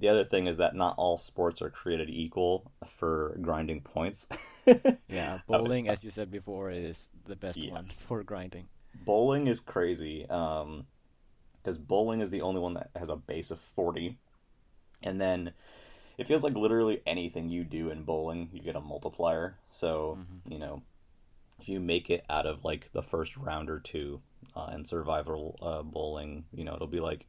the 0.00 0.08
other 0.08 0.24
thing 0.24 0.46
is 0.48 0.56
that 0.58 0.74
not 0.74 0.94
all 0.98 1.16
sports 1.16 1.62
are 1.62 1.70
created 1.70 2.10
equal 2.10 2.70
for 2.98 3.38
grinding 3.42 3.82
points. 3.82 4.28
yeah, 5.08 5.38
bowling, 5.46 5.88
as 5.88 6.04
you 6.04 6.10
said 6.10 6.30
before, 6.30 6.70
is 6.70 7.10
the 7.26 7.36
best 7.36 7.64
Yeah. 7.64 7.70
one 7.70 7.84
for 7.96 8.22
grinding. 8.22 8.68
bowling 8.94 9.46
is 9.46 9.60
crazy 9.60 10.22
because 10.22 11.78
bowling 11.78 12.20
is 12.20 12.30
the 12.30 12.42
only 12.42 12.60
one 12.60 12.74
that 12.74 12.90
has 12.96 13.08
a 13.08 13.16
base 13.16 13.50
of 13.50 13.60
40 13.60 14.18
and 15.02 15.20
then 15.20 15.52
it 16.18 16.26
feels 16.28 16.44
like 16.44 16.54
literally 16.56 17.02
anything 17.06 17.48
you 17.48 17.64
do 17.64 17.90
in 17.90 18.02
bowling 18.04 18.50
you 18.52 18.60
get 18.62 18.76
a 18.76 18.80
multiplier 18.80 19.56
so 19.70 20.18
you 20.48 20.58
know 20.58 20.82
if 21.60 21.68
you 21.68 21.80
make 21.80 22.10
it 22.10 22.24
out 22.30 22.46
of 22.46 22.64
like 22.64 22.92
the 22.92 23.02
first 23.02 23.36
round 23.36 23.70
or 23.70 23.80
two 23.80 24.20
uh, 24.56 24.70
in 24.74 24.84
survival 24.84 25.58
uh, 25.62 25.82
bowling 25.82 26.44
you 26.52 26.64
know 26.64 26.74
it'll 26.74 26.86
be 26.86 27.00
like 27.00 27.26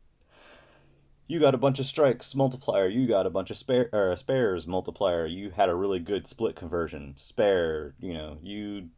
you 1.28 1.40
got 1.40 1.56
a 1.56 1.60
bunch 1.60 1.80
of 1.80 1.86
strikes 1.86 2.36
multiplier 2.36 2.88
you 2.88 3.08
got 3.08 3.26
a 3.26 3.30
bunch 3.30 3.50
of 3.52 3.58
spare 3.58 3.90
or 3.94 4.16
spares 4.18 4.68
multiplier 4.68 5.26
you 5.26 5.50
had 5.52 5.70
a 5.70 5.76
really 5.76 6.00
good 6.00 6.28
split 6.28 6.56
conversion 6.56 7.14
spare 7.18 7.94
you 8.00 8.14
know 8.14 8.38
you 8.42 8.90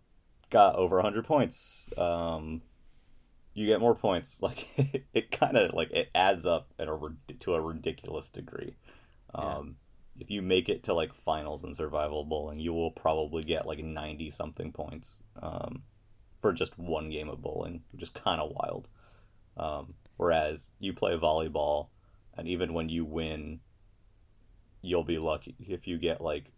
got 0.49 0.75
over 0.75 0.95
100 0.97 1.25
points 1.25 1.89
um 1.97 2.61
you 3.53 3.67
get 3.67 3.79
more 3.79 3.95
points. 3.95 4.41
Like 4.41 4.67
it 5.13 5.31
kind 5.31 5.57
of 5.57 5.73
like 5.73 5.91
it 5.91 6.09
adds 6.13 6.45
up 6.45 6.73
at 6.77 6.87
a 6.87 6.97
to 7.39 7.55
a 7.55 7.61
ridiculous 7.61 8.29
degree. 8.29 8.75
Um 9.33 9.75
if 10.19 10.29
you 10.29 10.41
make 10.41 10.69
it 10.69 10.83
to 10.83 10.93
like 10.93 11.13
finals 11.13 11.63
in 11.63 11.73
survival 11.73 12.23
bowling 12.23 12.59
you 12.59 12.71
will 12.71 12.91
probably 12.91 13.43
get 13.43 13.65
like 13.65 13.79
90 13.79 14.29
something 14.29 14.71
points 14.71 15.23
um 15.41 15.81
for 16.39 16.53
just 16.53 16.77
one 16.77 17.09
game 17.09 17.29
of 17.29 17.41
bowling 17.41 17.81
which 17.91 18.03
is 18.03 18.09
kind 18.09 18.41
of 18.41 18.51
wild. 18.53 18.89
Um 19.57 19.93
whereas 20.17 20.71
you 20.79 20.93
play 20.93 21.17
volleyball 21.17 21.87
and 22.37 22.47
even 22.47 22.73
when 22.73 22.89
you 22.89 23.05
win 23.05 23.59
you'll 24.81 25.03
be 25.03 25.17
lucky 25.17 25.55
if 25.59 25.87
you 25.87 25.97
get 25.97 26.21
like 26.21 26.51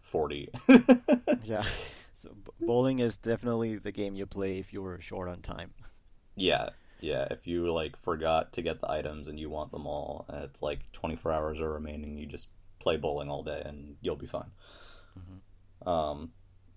40 0.00 0.48
Yeah. 1.44 1.64
So 2.14 2.30
b- 2.34 2.66
bowling 2.66 2.98
is 2.98 3.16
definitely 3.16 3.76
the 3.76 3.92
game 3.92 4.14
you 4.14 4.26
play 4.26 4.58
if 4.58 4.72
you're 4.72 5.00
short 5.00 5.28
on 5.28 5.40
time. 5.40 5.72
Yeah, 6.36 6.70
yeah. 7.00 7.26
If 7.30 7.46
you 7.46 7.72
like 7.72 7.96
forgot 7.96 8.52
to 8.54 8.62
get 8.62 8.80
the 8.80 8.90
items 8.90 9.26
and 9.26 9.40
you 9.40 9.48
want 9.48 9.72
them 9.72 9.86
all, 9.86 10.26
and 10.28 10.44
it's 10.44 10.60
like 10.60 10.80
24 10.92 11.32
hours 11.32 11.60
are 11.60 11.72
remaining, 11.72 12.18
you 12.18 12.26
just 12.26 12.48
play 12.78 12.98
bowling 12.98 13.30
all 13.30 13.42
day 13.42 13.62
and 13.64 13.96
you'll 14.02 14.16
be 14.16 14.26
fine. 14.26 14.50
Um, 15.86 16.32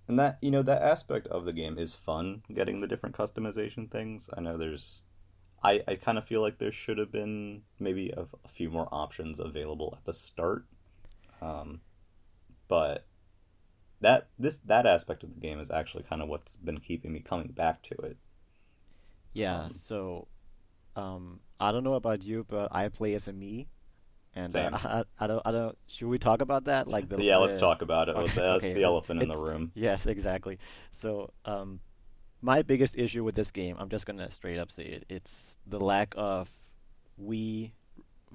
and 0.08 0.18
that 0.20 0.38
you 0.42 0.52
know 0.52 0.62
that 0.64 0.82
aspect 0.82 1.28
of 1.28 1.46
the 1.46 1.54
game 1.54 1.78
is 1.78 1.94
fun, 1.94 2.42
getting 2.54 2.80
the 2.80 2.88
different 2.88 3.16
customization 3.16 3.92
things. 3.92 4.30
I 4.36 4.42
know 4.42 4.58
there's, 4.58 5.02
I 5.64 5.82
I 5.88 5.96
kind 5.96 6.18
of 6.18 6.26
feel 6.26 6.42
like 6.42 6.58
there 6.58 6.72
should 6.72 6.98
have 6.98 7.12
been 7.12 7.64
maybe 7.80 8.10
a, 8.12 8.22
a 8.44 8.48
few 8.50 8.70
more 8.70 8.88
options 8.92 9.40
available 9.40 9.94
at 9.98 10.06
the 10.06 10.14
start. 10.14 10.66
Um, 11.42 11.82
but 12.68 13.06
that 14.02 14.28
this 14.38 14.58
that 14.60 14.86
aspect 14.86 15.24
of 15.24 15.34
the 15.34 15.40
game 15.40 15.60
is 15.60 15.72
actually 15.72 16.04
kind 16.04 16.22
of 16.22 16.28
what's 16.30 16.56
been 16.58 16.80
keeping 16.80 17.12
me 17.14 17.20
coming 17.20 17.48
back 17.48 17.82
to 17.84 17.96
it. 18.04 18.18
Yeah, 19.34 19.64
Um, 19.64 19.74
so 19.74 20.28
um, 20.96 21.40
I 21.60 21.72
don't 21.72 21.84
know 21.84 21.94
about 21.94 22.24
you, 22.24 22.46
but 22.48 22.74
I 22.74 22.88
play 22.90 23.14
as 23.16 23.28
a 23.28 23.34
Mii, 23.34 23.68
and 24.36 24.56
uh, 24.56 24.70
I, 24.74 25.04
I 25.20 25.28
don't 25.28 25.42
I 25.46 25.52
don't. 25.52 25.78
Should 25.88 26.08
we 26.08 26.20
talk 26.20 26.42
about 26.42 26.66
that? 26.66 26.88
Like 26.88 27.10
the 27.10 27.22
yeah, 27.24 27.38
let's 27.38 27.58
talk 27.58 27.82
about 27.82 28.10
it. 28.10 28.16
Okay, 28.18 28.32
That's 28.36 28.64
okay, 28.64 28.74
the 28.74 28.84
elephant 28.84 29.22
in 29.22 29.30
the 29.30 29.38
room. 29.38 29.72
Yes, 29.76 30.06
exactly. 30.06 30.60
So, 30.92 31.32
um, 31.46 31.80
my 32.44 32.62
biggest 32.62 32.98
issue 32.98 33.24
with 33.24 33.36
this 33.36 33.52
game, 33.52 33.78
I'm 33.80 33.90
just 33.90 34.06
gonna 34.06 34.30
straight 34.30 34.60
up 34.60 34.70
say 34.70 34.84
it. 34.84 35.06
It's 35.10 35.58
the 35.66 35.80
lack 35.80 36.14
of 36.18 36.52
Wii 37.20 37.72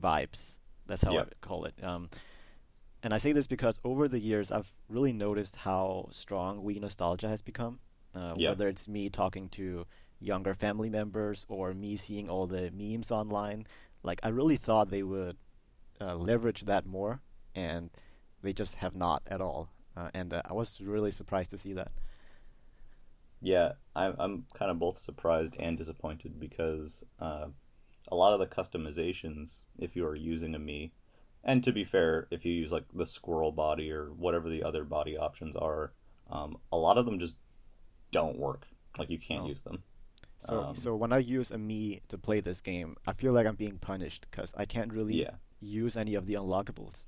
vibes. 0.01 0.61
That's 0.87 1.03
how 1.03 1.12
Yep. 1.12 1.29
I 1.31 1.47
call 1.47 1.64
it. 1.66 1.75
Um, 1.85 2.09
and 3.03 3.12
I 3.12 3.18
say 3.18 3.33
this 3.33 3.47
because 3.47 3.79
over 3.85 4.09
the 4.09 4.18
years, 4.18 4.51
I've 4.51 4.71
really 4.88 5.12
noticed 5.12 5.57
how 5.57 6.09
strong 6.11 6.62
Wii 6.64 6.81
nostalgia 6.81 7.29
has 7.29 7.42
become. 7.42 7.81
Uh, 8.14 8.35
Yep. 8.37 8.51
Whether 8.51 8.68
it's 8.68 8.88
me 8.88 9.11
talking 9.11 9.49
to 9.51 9.87
younger 10.21 10.55
family 10.55 10.88
members 10.88 11.44
or 11.49 11.75
me 11.75 11.97
seeing 11.97 12.31
all 12.31 12.47
the 12.47 12.71
memes 12.71 13.11
online, 13.12 13.66
like 14.03 14.21
I 14.23 14.29
really 14.29 14.57
thought 14.57 14.90
they 14.90 15.03
would 15.03 15.37
uh, 16.01 16.16
leverage 16.16 16.62
that 16.62 16.87
more, 16.87 17.21
and 17.55 17.90
they 18.42 18.53
just 18.55 18.77
have 18.77 18.94
not 18.94 19.23
at 19.27 19.40
all. 19.42 19.68
Uh, 19.97 20.11
and 20.14 20.33
uh, 20.33 20.42
I 20.49 20.55
was 20.55 20.81
really 20.81 21.11
surprised 21.11 21.51
to 21.51 21.59
see 21.59 21.75
that. 21.75 21.90
Yeah, 23.40 23.72
I'm 23.94 24.14
I'm 24.18 24.44
kind 24.55 24.70
of 24.70 24.79
both 24.79 24.98
surprised 24.98 25.55
and 25.59 25.79
disappointed 25.79 26.40
because 26.40 27.05
uh, 27.20 27.46
a 28.11 28.16
lot 28.16 28.33
of 28.33 28.40
the 28.40 28.46
customizations, 28.46 29.64
if 29.79 29.94
you 29.94 30.07
are 30.07 30.14
using 30.16 30.55
a 30.55 30.59
Mii, 30.59 30.90
and 31.44 31.62
to 31.64 31.72
be 31.72 31.85
fair, 31.85 32.27
if 32.31 32.44
you 32.44 32.53
use 32.53 32.72
like 32.72 32.85
the 32.92 33.07
squirrel 33.07 33.53
body 33.53 33.90
or 33.92 34.07
whatever 34.12 34.48
the 34.48 34.62
other 34.62 34.85
body 34.85 35.16
options 35.16 35.55
are, 35.57 35.92
um, 36.31 36.59
a 36.72 36.77
lot 36.77 36.98
of 36.98 37.07
them 37.07 37.18
just 37.18 37.37
don't 38.11 38.38
work. 38.38 38.66
Like 38.98 39.11
you 39.11 39.18
can't 39.18 39.42
No. 39.42 39.48
use 39.48 39.61
them. 39.61 39.83
So, 40.40 40.61
Um, 40.61 40.74
so 40.74 40.96
when 40.96 41.12
I 41.12 41.18
use 41.18 41.51
a 41.51 41.57
Mii 41.57 42.01
to 42.09 42.18
play 42.18 42.40
this 42.40 42.61
game, 42.61 42.96
I 43.07 43.12
feel 43.12 43.33
like 43.33 43.46
I'm 43.46 43.57
being 43.57 43.79
punished 43.79 44.27
because 44.31 44.55
I 44.57 44.64
can't 44.64 44.92
really 44.92 45.14
Yeah. 45.14 45.37
use 45.61 45.96
any 45.96 46.14
of 46.14 46.27
the 46.27 46.35
unlockables. 46.35 47.07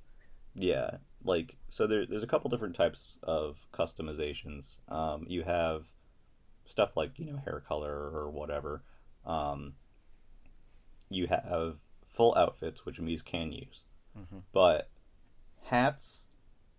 Yeah, 0.54 0.98
like 1.24 1.56
so 1.70 1.86
there, 1.86 2.06
there's 2.06 2.22
a 2.24 2.26
couple 2.26 2.50
different 2.50 2.74
types 2.74 3.18
of 3.22 3.66
customizations. 3.72 4.78
Um, 4.88 5.24
you 5.28 5.42
have 5.44 5.86
stuff 6.70 6.96
like 6.96 7.18
you 7.18 7.26
know 7.26 7.38
hair 7.38 7.62
color 7.66 7.92
or 7.92 8.30
whatever. 8.30 8.82
Um, 9.26 9.74
you 11.10 11.26
have 11.26 11.78
full 12.06 12.34
outfits, 12.36 12.86
which 12.86 13.00
Mies 13.00 13.24
can 13.24 13.52
use, 13.52 13.84
Mhm. 14.16 14.42
but 14.52 14.90
hats, 15.62 16.28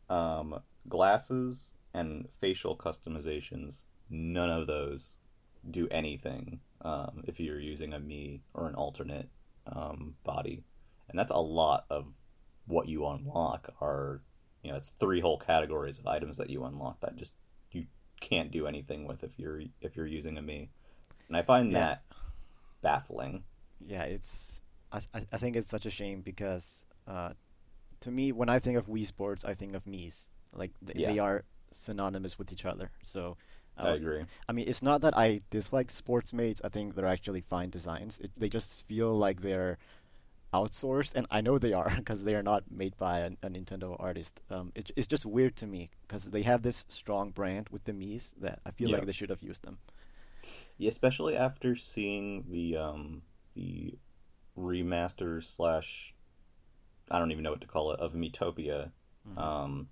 um, 0.10 0.62
glasses, 0.88 1.74
and 1.94 2.30
facial 2.40 2.76
customizations, 2.78 3.84
none 4.10 4.50
of 4.50 4.68
those 4.68 5.18
do 5.70 5.88
anything 5.90 6.62
um, 6.82 7.24
if 7.28 7.40
you're 7.40 7.60
using 7.60 7.94
a 7.94 8.00
Mii 8.00 8.42
or 8.54 8.68
an 8.68 8.76
alternate 8.76 9.30
um, 9.68 10.16
body, 10.24 10.64
and 11.10 11.20
that's 11.20 11.32
a 11.32 11.38
lot 11.38 11.86
of 11.90 12.14
what 12.66 12.88
you 12.88 13.06
unlock 13.06 13.74
are 13.82 14.24
you 14.64 14.72
know 14.72 14.78
it's 14.78 14.90
three 14.92 15.20
whole 15.20 15.38
categories 15.40 16.00
of 16.00 16.08
items 16.08 16.38
that 16.38 16.50
you 16.50 16.64
unlock 16.64 17.00
that 17.02 17.16
just 17.16 17.34
can't 18.22 18.52
do 18.52 18.66
anything 18.68 19.06
with 19.06 19.24
if 19.24 19.38
you're 19.38 19.62
if 19.82 19.96
you're 19.98 20.08
using 20.08 20.38
a 20.38 20.42
Mii 20.42 20.70
and 21.28 21.36
i 21.36 21.42
find 21.42 21.72
Yeah. 21.72 21.80
that 21.80 22.04
baffling 22.82 23.44
Yeah, 23.84 24.04
it's 24.04 24.62
I 24.92 25.00
I 25.14 25.20
I 25.34 25.38
think 25.38 25.56
it's 25.56 25.68
such 25.68 25.86
a 25.86 25.90
shame 25.90 26.22
because 26.22 26.86
uh, 27.08 27.34
to 28.02 28.12
me, 28.12 28.32
when 28.32 28.50
I 28.50 28.60
think 28.60 28.78
of 28.78 28.86
Wii 28.88 29.06
Sports, 29.06 29.44
I 29.46 29.54
think 29.54 29.76
of 29.76 29.86
Mii's. 29.86 30.30
Like 30.54 30.72
th- 30.86 30.98
Yeah. 30.98 31.12
they 31.12 31.20
are 31.20 31.44
synonymous 31.72 32.38
with 32.40 32.52
each 32.52 32.66
other. 32.66 32.92
So 33.04 33.38
i 33.78 33.90
uh, 33.90 33.94
agree 33.96 34.26
I 34.50 34.52
mean, 34.52 34.68
it's 34.68 34.84
not 34.84 35.00
that 35.02 35.16
I 35.18 35.42
dislike 35.50 35.90
Sportsmates. 35.90 36.60
I 36.64 36.70
think 36.70 36.94
they're 36.96 37.14
actually 37.18 37.42
fine 37.42 37.70
designs. 37.70 38.20
It, 38.20 38.32
they 38.38 38.50
just 38.50 38.86
feel 38.86 39.12
like 39.26 39.42
they're 39.42 39.78
outsourced, 40.54 41.16
and 41.16 41.26
I 41.32 41.42
know 41.42 41.58
they 41.58 41.74
are 41.74 41.90
because 41.98 42.24
they 42.24 42.36
are 42.36 42.44
not 42.44 42.64
made 42.70 42.98
by 42.98 43.20
a, 43.20 43.32
a 43.44 43.50
Nintendo 43.50 43.96
artist. 44.00 44.42
Um, 44.50 44.72
it, 44.76 44.92
it's 44.96 45.08
just 45.08 45.26
weird 45.26 45.56
to 45.58 45.68
me 45.68 45.90
because 46.04 46.26
they 46.26 46.42
have 46.44 46.62
this 46.62 46.86
strong 46.90 47.32
brand 47.32 47.70
with 47.70 47.86
the 47.86 47.94
Mii's 47.94 48.36
that 48.40 48.60
I 48.66 48.72
feel 48.72 48.90
Yeah. 48.90 48.98
like 48.98 49.06
they 49.06 49.12
should 49.12 49.30
have 49.30 49.44
used 49.44 49.64
them. 49.64 49.78
Yeah, 50.78 50.90
especially 50.90 51.36
after 51.36 51.76
seeing 51.76 52.46
the 52.50 52.78
um 52.78 53.22
the 53.54 53.94
remaster 54.58 55.44
slash 55.44 56.14
I 57.10 57.20
don't 57.20 57.32
even 57.32 57.44
know 57.44 57.52
what 57.52 57.62
to 57.62 57.68
call 57.68 57.92
it 57.92 58.00
of 58.00 58.14
Miitopia. 58.14 58.92
Mhm. 59.30 59.38
Um 59.38 59.90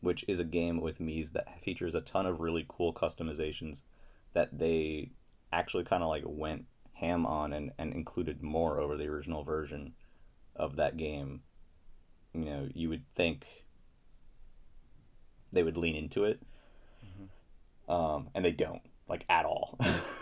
which 0.00 0.24
is 0.26 0.40
a 0.40 0.44
game 0.44 0.80
with 0.80 0.98
Mii's 1.00 1.30
that 1.30 1.60
features 1.62 1.94
a 1.94 2.00
ton 2.00 2.26
of 2.26 2.40
really 2.40 2.64
cool 2.68 2.92
customizations 2.92 3.82
that 4.32 4.56
they 4.58 5.10
actually 5.52 5.84
kind 5.84 6.02
of 6.02 6.08
like 6.08 6.24
went 6.26 6.64
ham 7.02 7.26
on 7.26 7.52
and, 7.52 7.72
and 7.78 7.92
included 7.92 8.42
more 8.42 8.78
over 8.80 8.96
the 8.96 9.06
original 9.06 9.42
version 9.42 9.92
of 10.54 10.76
that 10.76 10.96
game. 10.96 11.42
You 12.32 12.44
know, 12.44 12.68
you 12.72 12.88
would 12.88 13.04
think 13.14 13.44
they 15.52 15.62
would 15.62 15.76
lean 15.76 15.96
into 15.96 16.24
it, 16.24 16.40
mm-hmm. 17.04 17.92
um, 17.92 18.28
and 18.34 18.44
they 18.44 18.52
don't 18.52 18.80
like 19.08 19.24
at 19.28 19.44
all. 19.44 19.78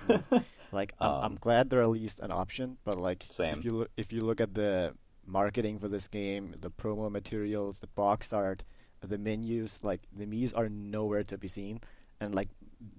like 0.72 0.94
I'm, 0.98 1.10
um, 1.10 1.22
I'm 1.22 1.36
glad 1.36 1.70
they're 1.70 1.82
at 1.82 1.90
least 1.90 2.18
an 2.18 2.32
option, 2.32 2.78
but 2.84 2.98
like 2.98 3.26
same. 3.30 3.58
if 3.58 3.64
you 3.64 3.70
look 3.70 3.90
if 3.96 4.12
you 4.12 4.22
look 4.22 4.40
at 4.40 4.54
the 4.54 4.94
marketing 5.24 5.78
for 5.78 5.86
this 5.86 6.08
game, 6.08 6.54
the 6.60 6.70
promo 6.70 7.10
materials, 7.10 7.78
the 7.78 7.86
box 7.88 8.32
art, 8.32 8.64
the 9.00 9.18
menus, 9.18 9.84
like 9.84 10.00
the 10.12 10.26
Mii's 10.26 10.52
are 10.52 10.68
nowhere 10.68 11.22
to 11.24 11.38
be 11.38 11.46
seen, 11.46 11.80
and 12.20 12.34
like 12.34 12.48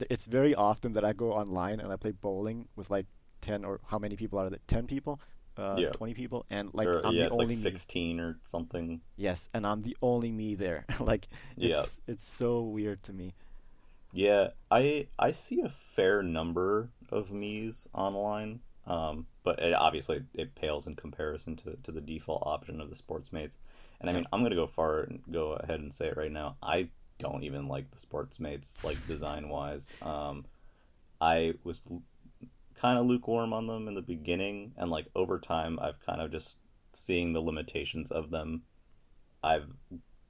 it's 0.10 0.28
very 0.28 0.56
often 0.56 0.94
that 0.94 1.04
I 1.04 1.12
go 1.12 1.34
online 1.34 1.82
and 1.82 1.91
I 1.91 1.98
play 1.98 2.12
bowling 2.12 2.67
with 2.78 2.89
like 2.89 3.08
ten 3.41 3.65
or 3.65 3.80
how 3.88 3.99
many 3.99 4.15
people 4.15 4.39
are 4.39 4.49
there? 4.49 4.60
Ten 4.67 4.88
people, 4.88 5.19
uh, 5.58 5.75
yeah. 5.77 5.89
twenty 5.89 6.13
people, 6.13 6.45
and 6.49 6.69
like 6.73 6.88
or, 6.88 7.06
I'm 7.06 7.13
yeah, 7.13 7.25
the 7.25 7.32
only 7.32 7.47
like 7.47 7.58
sixteen 7.58 8.17
Mii. 8.17 8.21
or 8.21 8.39
something. 8.43 9.01
Yes, 9.17 9.49
and 9.54 9.65
I'm 9.65 9.82
the 9.82 9.97
only 10.01 10.32
Mii 10.32 10.58
there. 10.58 10.86
like 10.99 11.27
it's 11.58 11.99
yeah. 12.08 12.13
it's 12.13 12.27
so 12.27 12.62
weird 12.62 13.04
to 13.04 13.13
me. 13.13 13.34
Yeah, 14.13 14.49
I 14.69 15.08
I 15.17 15.32
see 15.32 15.62
a 15.62 15.69
fair 15.69 16.21
number 16.21 16.89
of 17.10 17.30
Mii's 17.30 17.88
online, 17.93 18.60
um, 18.86 19.25
but 19.43 19.60
it, 19.60 19.73
obviously 19.73 20.23
it 20.34 20.56
pales 20.56 20.88
in 20.88 20.95
comparison 20.95 21.56
to, 21.58 21.77
to 21.84 21.91
the 21.91 22.01
default 22.01 22.43
option 22.45 22.82
of 22.82 22.89
the 22.89 22.95
Sportsmates. 22.95 23.58
And 23.99 24.10
I 24.10 24.13
mean, 24.13 24.25
I'm 24.34 24.43
gonna 24.43 24.56
go 24.56 24.67
far 24.67 25.01
and 25.01 25.21
go 25.32 25.54
ahead 25.54 25.80
and 25.80 25.93
say 25.93 26.08
it 26.08 26.17
right 26.17 26.32
now. 26.32 26.56
I 26.62 26.89
don't 27.19 27.43
even 27.43 27.67
like 27.67 27.89
the 27.91 27.99
Sportsmates, 27.99 28.84
like 28.84 28.97
design 29.08 29.47
wise. 29.47 29.93
Um, 30.01 30.45
I 31.21 31.54
was 31.63 31.82
kind 32.82 32.98
of 32.98 33.06
lukewarm 33.06 33.54
on 33.54 33.67
them 33.67 33.88
in 33.88 33.94
the 33.94 34.02
beginning, 34.02 34.74
and 34.78 34.89
like 34.89 35.06
over 35.15 35.39
time, 35.39 35.78
I've 35.80 36.04
kind 36.04 36.20
of 36.20 36.32
just 36.32 36.58
seeing 36.94 37.32
the 37.32 37.41
limitations 37.41 38.12
of 38.12 38.32
them. 38.32 38.63
I've 39.44 39.67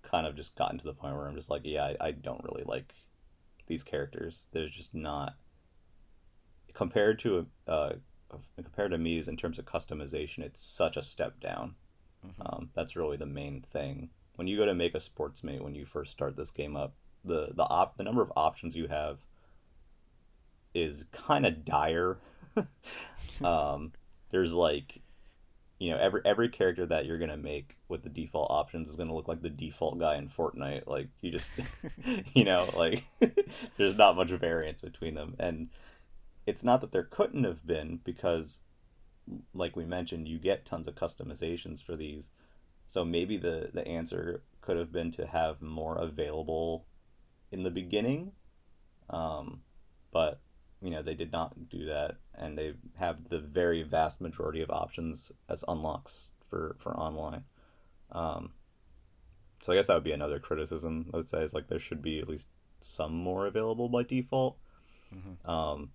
kind 0.03 0.27
of 0.27 0.35
just 0.35 0.55
gotten 0.55 0.77
to 0.77 0.83
the 0.83 0.93
point 0.93 1.15
where 1.15 1.27
I'm 1.27 1.35
just 1.35 1.49
like, 1.49 1.61
yeah, 1.63 1.93
I, 1.99 2.07
I 2.07 2.11
don't 2.11 2.43
really 2.43 2.63
like 2.65 2.93
these 3.67 3.83
characters. 3.83 4.47
There's 4.51 4.71
just 4.71 4.93
not 4.93 5.35
compared 6.73 7.19
to 7.19 7.47
uh, 7.67 7.93
compared 8.55 8.91
to 8.91 8.97
Mii's 8.97 9.29
in 9.29 9.37
terms 9.37 9.57
of 9.57 9.65
customization. 9.65 10.39
It's 10.39 10.61
such 10.61 10.97
a 10.97 11.03
step 11.03 11.39
down. 11.39 11.75
Mm-hmm. 12.25 12.41
Um, 12.41 12.69
that's 12.75 12.95
really 12.95 13.17
the 13.17 13.25
main 13.25 13.61
thing. 13.61 14.09
When 14.35 14.47
you 14.47 14.57
go 14.57 14.65
to 14.65 14.73
make 14.73 14.95
a 14.95 14.99
sportsmate, 14.99 15.61
when 15.61 15.75
you 15.75 15.85
first 15.85 16.11
start 16.11 16.35
this 16.35 16.51
game 16.51 16.75
up, 16.75 16.93
the 17.23 17.49
the 17.53 17.63
op 17.63 17.95
the 17.95 18.03
number 18.03 18.21
of 18.21 18.31
options 18.35 18.75
you 18.75 18.87
have 18.87 19.19
is 20.73 21.05
kind 21.11 21.45
of 21.45 21.63
dire. 21.63 22.17
um, 23.43 23.91
there's 24.31 24.53
like, 24.53 25.01
you 25.79 25.91
know, 25.91 25.97
every 25.97 26.21
every 26.25 26.49
character 26.49 26.85
that 26.85 27.05
you're 27.05 27.17
gonna 27.17 27.37
make 27.37 27.77
with 27.87 28.03
the 28.03 28.09
default 28.09 28.51
options 28.51 28.89
is 28.89 28.95
gonna 28.95 29.15
look 29.15 29.27
like 29.27 29.41
the 29.41 29.49
default 29.49 29.99
guy 29.99 30.15
in 30.15 30.29
Fortnite. 30.29 30.87
Like 30.87 31.09
you 31.21 31.31
just, 31.31 31.51
you 32.33 32.43
know, 32.43 32.69
like 32.75 33.03
there's 33.77 33.97
not 33.97 34.15
much 34.15 34.29
variance 34.29 34.81
between 34.81 35.15
them, 35.15 35.35
and 35.39 35.69
it's 36.45 36.63
not 36.63 36.81
that 36.81 36.91
there 36.91 37.03
couldn't 37.03 37.43
have 37.43 37.65
been 37.65 37.99
because 38.03 38.61
like 39.53 39.75
we 39.75 39.85
mentioned, 39.85 40.27
you 40.27 40.39
get 40.39 40.65
tons 40.65 40.87
of 40.87 40.95
customizations 40.95 41.83
for 41.83 41.95
these. 41.95 42.31
So 42.87 43.05
maybe 43.05 43.37
the 43.37 43.69
the 43.73 43.87
answer 43.87 44.43
could 44.61 44.77
have 44.77 44.91
been 44.91 45.11
to 45.11 45.25
have 45.25 45.61
more 45.61 45.97
available 45.97 46.85
in 47.51 47.63
the 47.63 47.71
beginning. 47.71 48.31
Um, 49.09 49.61
but 50.11 50.39
you 50.81 50.89
know 50.89 51.01
they 51.01 51.15
did 51.15 51.31
not 51.31 51.69
do 51.69 51.85
that, 51.85 52.17
and 52.35 52.57
they 52.57 52.73
have 52.97 53.29
the 53.29 53.39
very 53.39 53.83
vast 53.83 54.21
majority 54.21 54.61
of 54.61 54.69
options 54.69 55.31
as 55.49 55.63
unlocks 55.67 56.31
for 56.49 56.75
for 56.79 56.95
online. 56.97 57.43
Um, 58.11 58.51
so 59.61 59.71
I 59.71 59.75
guess 59.75 59.87
that 59.87 59.93
would 59.93 60.03
be 60.03 60.11
another 60.11 60.39
criticism. 60.39 61.09
I 61.13 61.17
would 61.17 61.29
say 61.29 61.43
is 61.43 61.53
like 61.53 61.67
there 61.67 61.79
should 61.79 62.01
be 62.01 62.19
at 62.19 62.27
least 62.27 62.47
some 62.81 63.13
more 63.13 63.45
available 63.45 63.89
by 63.89 64.03
default. 64.03 64.57
Mm-hmm. 65.13 65.49
Um, 65.49 65.91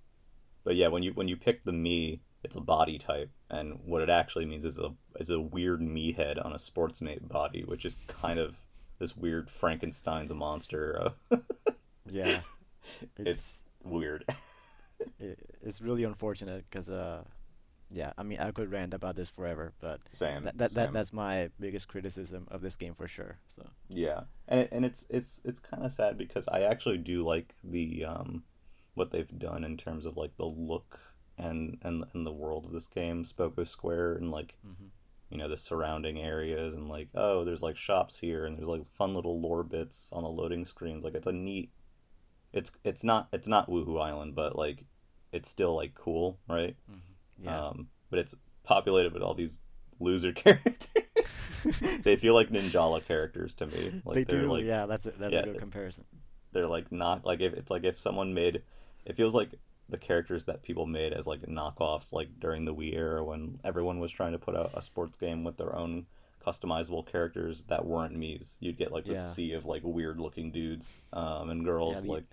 but 0.65 0.77
yeah, 0.77 0.89
when 0.89 1.03
you 1.03 1.13
when 1.13 1.29
you 1.29 1.37
pick 1.37 1.65
the 1.65 1.73
Mii 1.73 2.21
it's 2.47 2.57
a 2.57 2.61
body 2.61 2.97
type, 2.97 3.31
and 3.51 3.81
what 3.85 4.03
it 4.03 4.09
actually 4.09 4.47
means 4.47 4.65
is 4.65 4.79
a 4.79 4.95
is 5.19 5.31
a 5.31 5.41
weird 5.41 5.81
Mii 5.81 6.15
head 6.15 6.39
on 6.39 6.53
a 6.53 6.57
sportsmate 6.57 7.27
body, 7.27 7.65
which 7.65 7.85
is 7.85 7.97
kind 8.07 8.39
of 8.39 8.61
this 9.01 9.17
weird 9.17 9.51
Frankenstein's 9.51 10.33
monster. 10.33 11.13
yeah, 12.09 12.39
it's, 13.17 13.29
it's 13.29 13.63
weird. 13.83 14.25
it, 15.19 15.39
it's 15.63 15.81
really 15.81 16.05
unfortunate 16.05 16.65
because, 16.69 16.91
uh, 16.91 17.25
yeah, 17.91 18.13
I 18.19 18.23
mean, 18.23 18.41
I 18.41 18.51
could 18.51 18.71
rant 18.71 18.95
about 18.95 19.17
this 19.17 19.31
forever, 19.31 19.73
but 19.81 20.01
same. 20.13 20.45
That, 20.45 20.59
that, 20.59 20.75
that 20.75 20.93
that's 20.93 21.13
my 21.13 21.51
biggest 21.61 21.89
criticism 21.89 22.49
of 22.51 22.61
this 22.61 22.77
game 22.77 22.95
for 22.95 23.07
sure. 23.07 23.39
So 23.47 23.65
yeah, 23.89 24.23
and 24.49 24.61
it, 24.61 24.69
and 24.73 24.85
it's 24.85 25.07
it's 25.09 25.41
it's 25.45 25.61
kind 25.61 25.85
of 25.85 25.93
sad 25.93 26.19
because 26.19 26.49
I 26.49 26.63
actually 26.63 26.99
do 26.99 27.23
like 27.23 27.55
the 27.63 28.05
um 28.05 28.43
what 28.95 29.13
they've 29.13 29.39
done 29.39 29.63
in 29.63 29.77
terms 29.77 30.07
of 30.07 30.17
like 30.17 30.37
the 30.37 30.47
look 30.47 30.99
and 31.39 31.79
and 31.83 32.05
and 32.13 32.27
the 32.27 32.33
world 32.33 32.65
of 32.65 32.73
this 32.73 32.87
game, 32.87 33.25
Spocco 33.25 33.67
Square, 33.67 34.15
and 34.15 34.31
like 34.31 34.55
mm-hmm. 34.67 34.87
you 35.31 35.39
know 35.39 35.49
the 35.49 35.57
surrounding 35.57 36.19
areas, 36.19 36.75
and 36.75 36.89
like 36.89 37.09
oh, 37.15 37.45
there's 37.45 37.63
like 37.63 37.77
shops 37.77 38.19
here, 38.19 38.47
and 38.47 38.57
there's 38.57 38.69
like 38.69 38.83
fun 38.95 39.15
little 39.15 39.41
lore 39.41 39.63
bits 39.63 40.11
on 40.13 40.25
the 40.25 40.29
loading 40.29 40.65
screens. 40.65 41.05
Like 41.05 41.15
it's 41.15 41.27
a 41.27 41.33
neat. 41.33 41.71
It's 42.57 42.73
it's 42.85 43.05
not 43.05 43.29
it's 43.33 43.47
not 43.47 43.69
Wuhu 43.71 44.01
Island, 44.01 44.35
but 44.35 44.57
like 44.57 44.85
it's 45.33 45.49
still 45.49 45.75
like 45.75 45.95
cool, 45.95 46.39
right? 46.49 46.77
Mm-hmm. 46.91 47.45
Yeah. 47.45 47.67
Um, 47.67 47.89
but 48.11 48.19
it's 48.19 48.35
populated 48.65 49.13
with 49.13 49.23
all 49.23 49.35
these 49.35 49.61
loser 50.01 50.33
characters. 50.33 50.89
they 52.03 52.17
feel 52.17 52.35
like 52.35 52.51
Ninjala 52.51 53.05
characters 53.05 53.55
to 53.55 53.67
me. 53.67 54.03
Like 54.05 54.15
they 54.15 54.25
do. 54.25 54.51
Like, 54.51 54.65
yeah, 54.65 54.87
that's 54.87 55.07
a, 55.07 55.11
that's 55.13 55.33
yeah, 55.33 55.41
a 55.41 55.45
good 55.45 55.59
comparison. 55.59 56.05
They're 56.53 56.67
like 56.67 56.91
not 56.91 57.25
like 57.25 57.41
if 57.41 57.53
it's 57.53 57.71
like 57.71 57.85
if 57.85 57.99
someone 58.01 58.35
made. 58.35 58.63
It 59.05 59.15
feels 59.15 59.35
like 59.35 59.51
the 59.89 59.99
characters 59.99 60.47
that 60.47 60.63
people 60.63 60.87
made 60.87 61.13
as 61.13 61.27
like 61.29 61.43
knockoffs 61.43 62.13
like 62.13 62.29
during 62.41 62.65
the 62.65 62.75
Wii 62.75 62.97
era 62.97 63.23
when 63.23 63.61
everyone 63.63 64.01
was 64.01 64.11
trying 64.11 64.33
to 64.33 64.39
put 64.39 64.57
out 64.57 64.73
a 64.75 64.83
sports 64.83 65.17
game 65.17 65.45
with 65.45 65.57
their 65.57 65.77
own 65.77 66.07
customizable 66.47 67.07
characters 67.11 67.65
that 67.65 67.85
weren't 67.85 68.17
Mii's. 68.17 68.57
You'd 68.61 68.79
get 68.79 68.93
like 68.93 69.05
the 69.05 69.15
yeah. 69.15 69.21
sea 69.21 69.53
of 69.53 69.67
like 69.67 69.83
weird 69.85 70.21
looking 70.21 70.51
dudes 70.51 70.97
um, 71.13 71.51
and 71.51 71.65
girls 71.65 71.97
yeah, 71.97 72.01
the, 72.03 72.13
like 72.13 72.25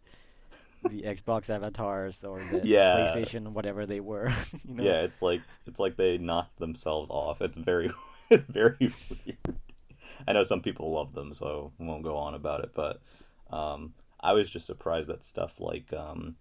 the 0.84 1.02
Xbox 1.02 1.50
avatars 1.50 2.24
or 2.24 2.42
the 2.52 2.62
yeah. 2.64 2.98
PlayStation 2.98 3.50
whatever 3.50 3.86
they 3.86 4.00
were. 4.00 4.32
you 4.68 4.76
know? 4.76 4.84
Yeah, 4.84 5.02
it's 5.02 5.22
like 5.22 5.42
it's 5.66 5.80
like 5.80 5.98
they 5.98 6.18
knocked 6.18 6.60
themselves 6.60 7.10
off. 7.10 7.42
It's 7.42 7.58
very 7.58 7.92
it's 8.30 8.44
very 8.44 8.78
weird. 8.80 9.58
I 10.28 10.34
know 10.34 10.44
some 10.44 10.62
people 10.62 10.92
love 10.92 11.14
them, 11.14 11.34
so 11.34 11.72
I 11.80 11.84
won't 11.84 12.04
go 12.04 12.16
on 12.16 12.34
about 12.34 12.64
it, 12.64 12.72
but 12.74 13.02
um, 13.50 13.94
I 14.20 14.34
was 14.34 14.50
just 14.50 14.66
surprised 14.66 15.10
that 15.10 15.24
stuff 15.24 15.60
like 15.60 15.92
um, 15.92 16.36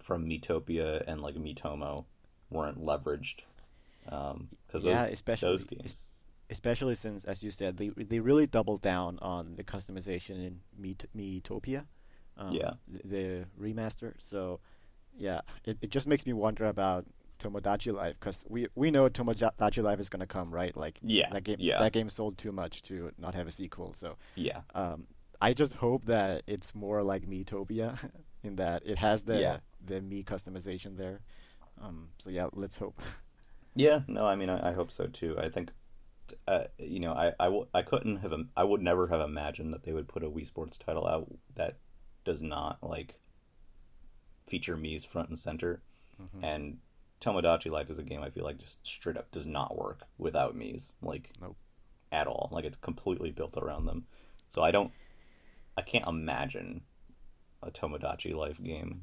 from 0.00 0.26
Miitopia 0.26 1.04
and 1.06 1.20
like 1.20 1.36
Miitomo 1.36 2.06
weren't 2.50 2.80
leveraged. 2.84 3.42
Because 4.04 4.82
um, 4.82 4.88
yeah, 4.88 5.04
especially 5.04 5.48
those 5.48 5.64
games. 5.64 6.10
Especially 6.50 6.94
since, 6.94 7.24
as 7.24 7.42
you 7.42 7.50
said, 7.50 7.76
they 7.76 7.88
they 7.96 8.20
really 8.20 8.46
doubled 8.46 8.82
down 8.82 9.18
on 9.22 9.54
the 9.56 9.64
customization 9.64 10.44
in 10.46 10.60
Meet 10.76 11.06
Miitopia. 11.16 11.86
Um, 12.36 12.52
yeah, 12.52 12.72
the, 12.88 13.08
the, 13.08 13.44
remaster. 13.60 14.14
So 14.18 14.60
yeah, 15.16 15.40
it, 15.64 15.78
it 15.82 15.90
just 15.90 16.06
makes 16.06 16.26
me 16.26 16.32
wonder 16.32 16.64
about 16.66 17.06
Tomodachi 17.38 17.92
Life 17.92 18.18
because 18.18 18.44
we 18.48 18.66
we 18.74 18.90
know 18.90 19.08
Tomodachi 19.08 19.82
Life 19.82 20.00
is 20.00 20.08
gonna 20.08 20.26
come, 20.26 20.50
right? 20.52 20.76
Like 20.76 20.98
yeah, 21.02 21.30
that 21.32 21.44
game 21.44 21.56
yeah. 21.58 21.78
that 21.78 21.92
game 21.92 22.08
sold 22.08 22.38
too 22.38 22.52
much 22.52 22.82
to 22.82 23.12
not 23.18 23.34
have 23.34 23.46
a 23.46 23.50
sequel. 23.50 23.92
So 23.94 24.16
yeah, 24.34 24.60
um, 24.74 25.06
I 25.40 25.54
just 25.54 25.76
hope 25.76 26.06
that 26.06 26.42
it's 26.46 26.74
more 26.74 27.02
like 27.02 27.26
Miitopia 27.26 28.10
in 28.42 28.56
that 28.56 28.82
it 28.84 28.98
has 28.98 29.24
the 29.24 29.40
yeah. 29.40 29.58
the 29.84 30.00
Mii 30.00 30.24
customization 30.24 30.96
there. 30.96 31.20
Um, 31.80 32.08
so 32.18 32.30
yeah, 32.30 32.46
let's 32.54 32.78
hope. 32.78 33.00
Yeah, 33.76 34.00
no, 34.08 34.26
I 34.26 34.34
mean 34.34 34.50
I, 34.50 34.70
I 34.70 34.72
hope 34.72 34.90
so 34.90 35.06
too. 35.06 35.36
I 35.38 35.48
think 35.48 35.70
uh, 36.48 36.64
you 36.78 37.00
know, 37.00 37.12
I, 37.12 37.32
I, 37.38 37.44
w- 37.46 37.66
I 37.74 37.82
couldn't 37.82 38.16
have, 38.18 38.32
I 38.56 38.64
would 38.64 38.82
never 38.82 39.08
have 39.08 39.20
imagined 39.20 39.72
that 39.72 39.84
they 39.84 39.92
would 39.92 40.08
put 40.08 40.24
a 40.24 40.30
Wii 40.30 40.46
Sports 40.46 40.78
title 40.78 41.06
out 41.06 41.28
that 41.56 41.78
does 42.24 42.42
not 42.42 42.78
like 42.82 43.18
feature 44.46 44.76
Mii's 44.76 45.04
front 45.04 45.28
and 45.28 45.38
center. 45.38 45.82
Mm-hmm. 46.20 46.44
And 46.44 46.78
Tomodachi 47.20 47.70
Life 47.70 47.90
is 47.90 47.98
a 47.98 48.02
game 48.02 48.22
I 48.22 48.30
feel 48.30 48.44
like 48.44 48.58
just 48.58 48.84
straight 48.86 49.16
up 49.16 49.30
does 49.30 49.46
not 49.46 49.76
work 49.76 50.02
without 50.18 50.56
Mii's, 50.56 50.94
like 51.02 51.30
nope. 51.40 51.56
at 52.12 52.26
all. 52.26 52.48
Like 52.52 52.64
it's 52.64 52.78
completely 52.78 53.30
built 53.30 53.56
around 53.56 53.86
them. 53.86 54.06
So 54.48 54.62
I 54.62 54.70
don't, 54.70 54.92
I 55.76 55.82
can't 55.82 56.08
imagine 56.08 56.82
a 57.62 57.70
Tomodachi 57.70 58.34
Life 58.34 58.62
game 58.62 59.02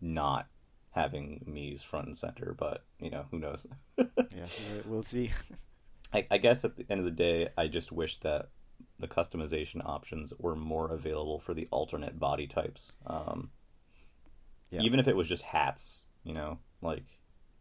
not 0.00 0.46
having 0.90 1.44
Mii's 1.48 1.82
front 1.82 2.06
and 2.06 2.16
center, 2.16 2.54
but 2.58 2.84
you 2.98 3.10
know 3.10 3.26
who 3.30 3.38
knows. 3.38 3.66
yeah, 3.98 4.46
we'll 4.86 5.02
see. 5.02 5.30
I, 6.12 6.26
I, 6.30 6.38
guess 6.38 6.64
at 6.64 6.76
the 6.76 6.86
end 6.88 7.00
of 7.00 7.04
the 7.04 7.10
day, 7.10 7.48
I 7.56 7.66
just 7.66 7.92
wish 7.92 8.18
that 8.18 8.48
the 8.98 9.08
customization 9.08 9.84
options 9.84 10.32
were 10.38 10.56
more 10.56 10.90
available 10.92 11.38
for 11.38 11.54
the 11.54 11.68
alternate 11.70 12.18
body 12.18 12.46
types. 12.46 12.92
Um, 13.06 13.50
Yeah. 14.70 14.82
Even 14.82 15.00
if 15.00 15.08
it 15.08 15.16
was 15.16 15.28
just 15.28 15.42
hats, 15.42 16.04
you 16.24 16.34
know, 16.34 16.58
like 16.82 17.04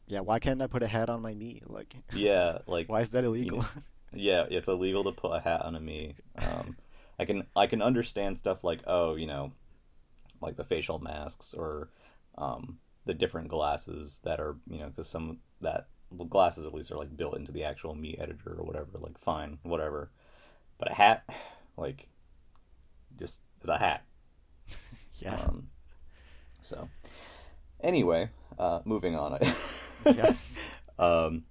Yeah, 0.07 0.21
why 0.21 0.39
can't 0.39 0.61
I 0.61 0.67
put 0.67 0.83
a 0.83 0.87
hat 0.87 1.09
on 1.09 1.21
my 1.21 1.33
Mii? 1.33 1.63
Like, 1.65 1.95
yeah, 2.13 2.59
like 2.67 2.89
why 2.89 3.01
is 3.01 3.11
that 3.11 3.23
illegal? 3.23 3.65
yeah, 4.13 4.45
it's 4.49 4.67
illegal 4.67 5.03
to 5.03 5.11
put 5.11 5.31
a 5.31 5.39
hat 5.39 5.61
on 5.61 5.75
a 5.75 5.79
Mii. 5.79 6.15
Um, 6.37 6.77
I 7.19 7.25
can 7.25 7.47
I 7.55 7.67
can 7.67 7.81
understand 7.81 8.37
stuff 8.37 8.63
like 8.63 8.81
oh, 8.87 9.15
you 9.15 9.27
know, 9.27 9.51
like 10.41 10.55
the 10.55 10.63
facial 10.63 10.99
masks 10.99 11.53
or 11.53 11.89
um, 12.37 12.79
the 13.05 13.13
different 13.13 13.47
glasses 13.47 14.19
that 14.23 14.39
are 14.39 14.55
you 14.67 14.79
know 14.79 14.87
because 14.87 15.07
some 15.07 15.39
that 15.61 15.87
glasses 16.23 16.65
at 16.65 16.73
least 16.73 16.91
are 16.91 16.97
like 16.97 17.15
built 17.17 17.35
into 17.35 17.51
the 17.51 17.63
actual 17.63 17.95
Mii 17.95 18.21
editor 18.21 18.55
or 18.57 18.63
whatever. 18.63 18.87
Like 18.99 19.17
fine, 19.17 19.59
whatever. 19.63 20.09
But 20.77 20.91
a 20.91 20.93
hat, 20.93 21.23
like, 21.77 22.07
just 23.19 23.41
the 23.63 23.77
hat. 23.77 24.03
yeah. 25.19 25.35
Um, 25.35 25.67
so, 26.61 26.89
anyway, 27.81 28.29
uh, 28.57 28.79
moving 28.85 29.15
on. 29.15 29.39
Yeah. 30.05 30.33
um, 30.99 31.45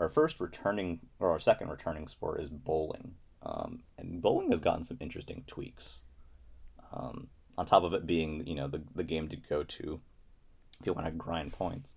our 0.00 0.08
first 0.08 0.40
returning 0.40 1.00
or 1.20 1.30
our 1.30 1.38
second 1.38 1.68
returning 1.68 2.08
sport 2.08 2.40
is 2.40 2.48
bowling, 2.48 3.14
um, 3.42 3.82
and 3.98 4.22
bowling 4.22 4.50
has 4.50 4.60
gotten 4.60 4.82
some 4.82 4.96
interesting 5.00 5.44
tweaks. 5.46 6.02
Um, 6.92 7.28
on 7.56 7.66
top 7.66 7.82
of 7.82 7.92
it 7.94 8.06
being, 8.06 8.46
you 8.46 8.54
know, 8.54 8.68
the 8.68 8.82
the 8.94 9.04
game 9.04 9.28
to 9.28 9.36
go 9.36 9.62
to 9.62 10.00
if 10.80 10.86
you 10.86 10.92
want 10.92 11.06
to 11.06 11.12
grind 11.12 11.52
points. 11.52 11.94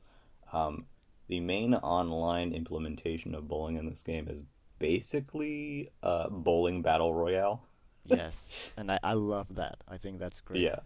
Um, 0.54 0.86
the 1.28 1.40
main 1.40 1.74
online 1.76 2.54
implementation 2.54 3.34
of 3.36 3.48
bowling 3.48 3.78
in 3.78 3.88
this 3.90 4.04
game 4.04 4.28
is 4.28 4.44
basically 4.80 5.90
uh, 6.04 6.30
bowling 6.30 6.82
battle 6.82 7.14
royale. 7.14 7.64
yes, 8.06 8.72
and 8.78 8.92
I, 8.92 9.00
I 9.04 9.14
love 9.14 9.56
that. 9.56 9.78
I 9.88 9.98
think 9.98 10.20
that's 10.20 10.42
great. 10.42 10.62
Yeah. 10.62 10.80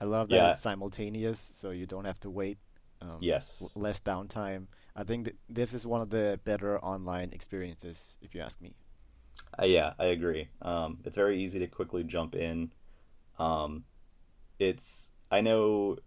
I 0.00 0.04
love 0.04 0.28
that 0.28 0.36
Yeah. 0.36 0.50
it's 0.50 0.60
simultaneous, 0.60 1.50
so 1.54 1.70
you 1.70 1.86
don't 1.86 2.04
have 2.04 2.20
to 2.20 2.30
wait. 2.30 2.58
Um, 3.00 3.18
Yes. 3.20 3.72
less 3.76 4.00
downtime. 4.00 4.66
I 4.94 5.04
think 5.04 5.24
that 5.24 5.36
this 5.48 5.72
is 5.74 5.86
one 5.86 6.00
of 6.00 6.10
the 6.10 6.40
better 6.44 6.78
online 6.80 7.30
experiences, 7.32 8.16
if 8.22 8.34
you 8.34 8.40
ask 8.40 8.60
me. 8.60 8.74
Uh, 9.60 9.64
yeah, 9.66 9.92
I 9.98 10.06
agree. 10.06 10.48
Um, 10.62 10.98
it's 11.04 11.16
very 11.16 11.42
easy 11.42 11.58
to 11.60 11.66
quickly 11.66 12.04
jump 12.04 12.34
in. 12.34 12.72
Um, 13.38 13.84
it's 14.58 15.10
I 15.30 15.40
know 15.40 15.98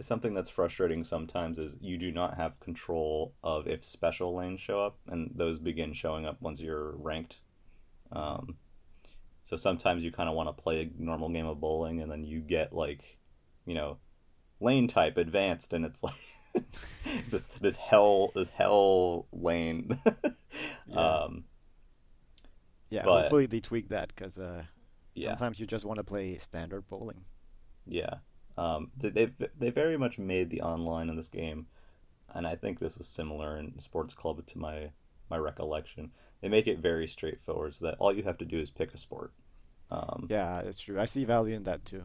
something 0.00 0.32
that's 0.34 0.50
frustrating 0.50 1.02
sometimes 1.04 1.58
is 1.58 1.76
you 1.80 1.98
do 1.98 2.12
not 2.12 2.36
have 2.36 2.58
control 2.60 3.34
of 3.42 3.66
if 3.66 3.84
special 3.84 4.36
lanes 4.36 4.60
show 4.60 4.80
up, 4.80 4.98
and 5.08 5.32
those 5.34 5.58
begin 5.58 5.92
showing 5.92 6.24
up 6.26 6.40
once 6.40 6.60
you're 6.60 6.92
ranked. 6.96 7.38
Um, 8.12 8.56
so 9.44 9.56
sometimes 9.56 10.04
you 10.04 10.12
kind 10.12 10.28
of 10.28 10.34
want 10.34 10.48
to 10.48 10.62
play 10.62 10.82
a 10.82 11.02
normal 11.02 11.28
game 11.30 11.46
of 11.46 11.60
bowling, 11.60 12.00
and 12.00 12.10
then 12.10 12.24
you 12.24 12.40
get 12.40 12.72
like, 12.72 13.18
you 13.66 13.74
know, 13.74 13.98
lane 14.60 14.88
type 14.88 15.16
advanced, 15.16 15.72
and 15.72 15.84
it's 15.84 16.02
like 16.02 16.14
this 17.28 17.46
this 17.60 17.76
hell 17.76 18.30
this 18.34 18.48
hell 18.50 19.26
lane. 19.32 19.98
Yeah. 20.86 20.96
um, 21.00 21.44
Yeah, 22.88 23.02
But- 23.04 23.20
hopefully 23.22 23.46
they 23.46 23.60
tweak 23.60 23.90
that 23.90 24.08
because 24.08 24.38
uh, 24.38 24.64
Yeah. 25.14 25.26
sometimes 25.26 25.60
you 25.60 25.66
just 25.66 25.84
want 25.84 25.98
to 25.98 26.04
play 26.04 26.38
standard 26.38 26.88
bowling. 26.88 27.26
Yeah, 27.86 28.14
um, 28.58 28.90
they 28.96 29.10
they 29.10 29.32
they 29.56 29.70
very 29.70 29.96
much 29.96 30.18
made 30.18 30.50
the 30.50 30.62
online 30.62 31.08
in 31.08 31.16
this 31.16 31.28
game, 31.28 31.66
and 32.34 32.46
I 32.46 32.56
think 32.56 32.78
this 32.80 32.98
was 32.98 33.06
similar 33.06 33.56
in 33.56 33.78
Sports 33.78 34.14
Club 34.14 34.44
to 34.46 34.58
my 34.58 34.90
my 35.30 35.38
recollection. 35.38 36.10
They 36.40 36.48
make 36.48 36.66
it 36.66 36.80
very 36.80 37.06
straightforward, 37.06 37.74
so 37.74 37.84
that 37.84 37.96
all 38.00 38.12
you 38.12 38.24
have 38.24 38.38
to 38.38 38.44
do 38.44 38.58
is 38.58 38.70
pick 38.70 38.92
a 38.92 38.98
sport. 38.98 39.32
Um, 39.90 40.26
Yeah, 40.28 40.62
that's 40.64 40.80
true. 40.80 40.98
I 41.00 41.04
see 41.04 41.24
value 41.24 41.54
in 41.54 41.62
that 41.64 41.84
too. 41.84 42.04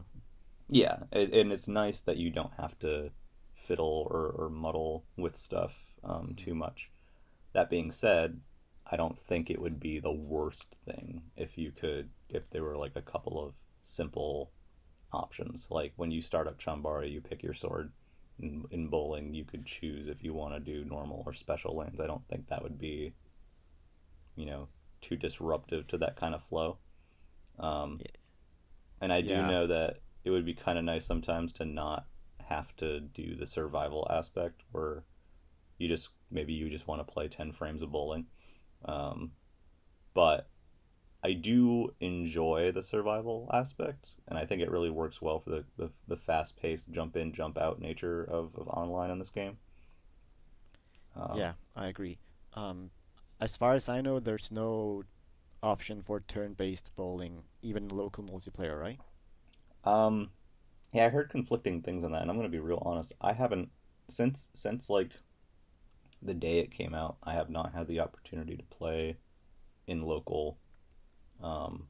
yeah, 0.68 0.98
it, 1.12 1.32
and 1.34 1.52
it's 1.52 1.68
nice 1.68 2.00
that 2.02 2.16
you 2.18 2.30
don't 2.30 2.54
have 2.58 2.78
to 2.80 3.10
fiddle 3.54 4.06
or, 4.10 4.28
or 4.30 4.48
muddle 4.48 5.04
with 5.16 5.36
stuff 5.36 5.74
um, 6.04 6.34
too 6.36 6.54
much. 6.54 6.92
That 7.52 7.70
being 7.70 7.90
said, 7.90 8.40
I 8.90 8.96
don't 8.96 9.18
think 9.18 9.50
it 9.50 9.60
would 9.60 9.80
be 9.80 9.98
the 9.98 10.12
worst 10.12 10.76
thing 10.84 11.22
if 11.36 11.58
you 11.58 11.72
could, 11.72 12.10
if 12.28 12.48
there 12.50 12.62
were 12.62 12.76
like 12.76 12.96
a 12.96 13.02
couple 13.02 13.44
of 13.44 13.54
simple 13.82 14.52
options. 15.14 15.68
Like 15.70 15.92
when 15.96 16.10
you 16.10 16.22
start 16.22 16.48
up 16.48 16.58
Chambara, 16.58 17.10
you 17.10 17.20
pick 17.20 17.42
your 17.42 17.54
sword. 17.54 17.92
In, 18.40 18.64
in 18.72 18.88
bowling, 18.88 19.32
you 19.34 19.44
could 19.44 19.64
choose 19.64 20.08
if 20.08 20.24
you 20.24 20.34
want 20.34 20.54
to 20.54 20.60
do 20.60 20.84
normal 20.84 21.22
or 21.26 21.32
special 21.32 21.76
lanes. 21.76 22.00
I 22.00 22.08
don't 22.08 22.26
think 22.28 22.48
that 22.48 22.62
would 22.64 22.78
be, 22.78 23.14
you 24.36 24.46
know, 24.46 24.68
too 25.00 25.16
disruptive 25.16 25.86
to 25.88 25.98
that 25.98 26.16
kind 26.16 26.34
of 26.34 26.42
flow. 26.42 26.78
Um, 27.58 28.00
and 29.00 29.12
I 29.12 29.20
do 29.20 29.42
Yeah. 29.42 29.48
know 29.48 29.66
that 29.68 30.00
it 30.24 30.30
would 30.30 30.44
be 30.44 30.54
kind 30.54 30.78
of 30.78 30.84
nice 30.84 31.06
sometimes 31.06 31.52
to 31.54 31.64
not 31.64 32.06
have 32.40 32.74
to 32.76 33.00
do 33.00 33.36
the 33.36 33.46
survival 33.46 34.06
aspect 34.10 34.62
where 34.72 35.04
you 35.78 35.88
just 35.88 36.10
maybe 36.30 36.52
you 36.52 36.68
just 36.70 36.86
want 36.88 37.06
to 37.06 37.12
play 37.12 37.28
10 37.28 37.52
frames 37.52 37.82
of 37.82 37.92
bowling 37.92 38.26
um, 38.84 39.32
but 40.14 40.48
i 41.24 41.32
do 41.32 41.92
enjoy 42.00 42.70
the 42.70 42.82
survival 42.82 43.50
aspect 43.52 44.10
and 44.28 44.38
i 44.38 44.44
think 44.44 44.62
it 44.62 44.70
really 44.70 44.90
works 44.90 45.20
well 45.20 45.40
for 45.40 45.50
the, 45.50 45.64
the, 45.76 45.90
the 46.06 46.16
fast-paced 46.16 46.88
jump 46.90 47.16
in 47.16 47.32
jump 47.32 47.58
out 47.58 47.80
nature 47.80 48.22
of, 48.24 48.54
of 48.54 48.68
online 48.68 49.10
in 49.10 49.18
this 49.18 49.30
game 49.30 49.56
um, 51.16 51.38
yeah, 51.38 51.52
I 51.76 51.86
agree. 51.88 52.18
Um, 52.54 52.90
as 53.40 53.56
far 53.56 53.74
as 53.74 53.88
I 53.88 54.00
know, 54.00 54.18
there's 54.20 54.50
no 54.50 55.04
option 55.62 56.02
for 56.02 56.20
turn-based 56.20 56.90
bowling, 56.96 57.44
even 57.62 57.88
local 57.88 58.24
multiplayer, 58.24 58.80
right? 58.80 59.00
Um, 59.84 60.30
yeah, 60.92 61.06
I 61.06 61.08
heard 61.08 61.30
conflicting 61.30 61.82
things 61.82 62.04
on 62.04 62.12
that, 62.12 62.22
and 62.22 62.30
I'm 62.30 62.36
gonna 62.36 62.48
be 62.48 62.58
real 62.58 62.82
honest. 62.84 63.12
I 63.20 63.32
haven't 63.32 63.70
since 64.08 64.50
since 64.54 64.90
like 64.90 65.12
the 66.22 66.34
day 66.34 66.58
it 66.58 66.70
came 66.70 66.94
out. 66.94 67.16
I 67.22 67.32
have 67.32 67.50
not 67.50 67.74
had 67.74 67.86
the 67.86 68.00
opportunity 68.00 68.56
to 68.56 68.62
play 68.64 69.16
in 69.86 70.02
local, 70.02 70.58
um, 71.44 71.86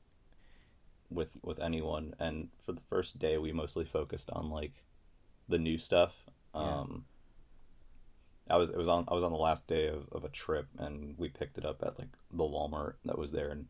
with 1.11 1.31
with 1.43 1.61
anyone. 1.61 2.15
And 2.19 2.49
for 2.65 2.73
the 2.73 2.83
first 2.83 3.19
day, 3.19 3.39
we 3.39 3.53
mostly 3.53 3.85
focused 3.85 4.29
on 4.31 4.51
like 4.51 4.85
the 5.49 5.59
new 5.59 5.79
stuff. 5.79 6.13
Yeah. 6.55 6.61
Um, 6.61 7.05
I 8.51 8.57
was 8.57 8.69
it 8.69 8.77
was 8.77 8.89
on 8.89 9.07
I 9.09 9.15
was 9.15 9.25
on 9.25 9.33
the 9.33 9.39
last 9.39 9.67
day 9.67 9.87
of, 9.89 10.09
of 10.13 10.25
a 10.25 10.29
trip, 10.29 10.67
and 10.79 11.15
we 11.17 11.29
picked 11.29 11.57
it 11.57 11.65
up 11.65 11.83
at 11.83 11.99
like 11.99 12.11
the 12.31 12.45
Walmart 12.45 12.95
that 13.07 13.17
was 13.17 13.33
there, 13.33 13.49
and 13.49 13.67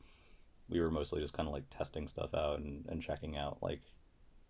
we 0.69 0.81
were 0.81 0.91
mostly 0.91 1.21
just 1.21 1.35
kind 1.35 1.47
of 1.47 1.53
like 1.53 1.69
testing 1.71 2.09
stuff 2.09 2.35
out 2.35 2.59
and, 2.59 2.85
and 2.89 3.03
checking 3.03 3.37
out 3.37 3.59
like 3.63 3.83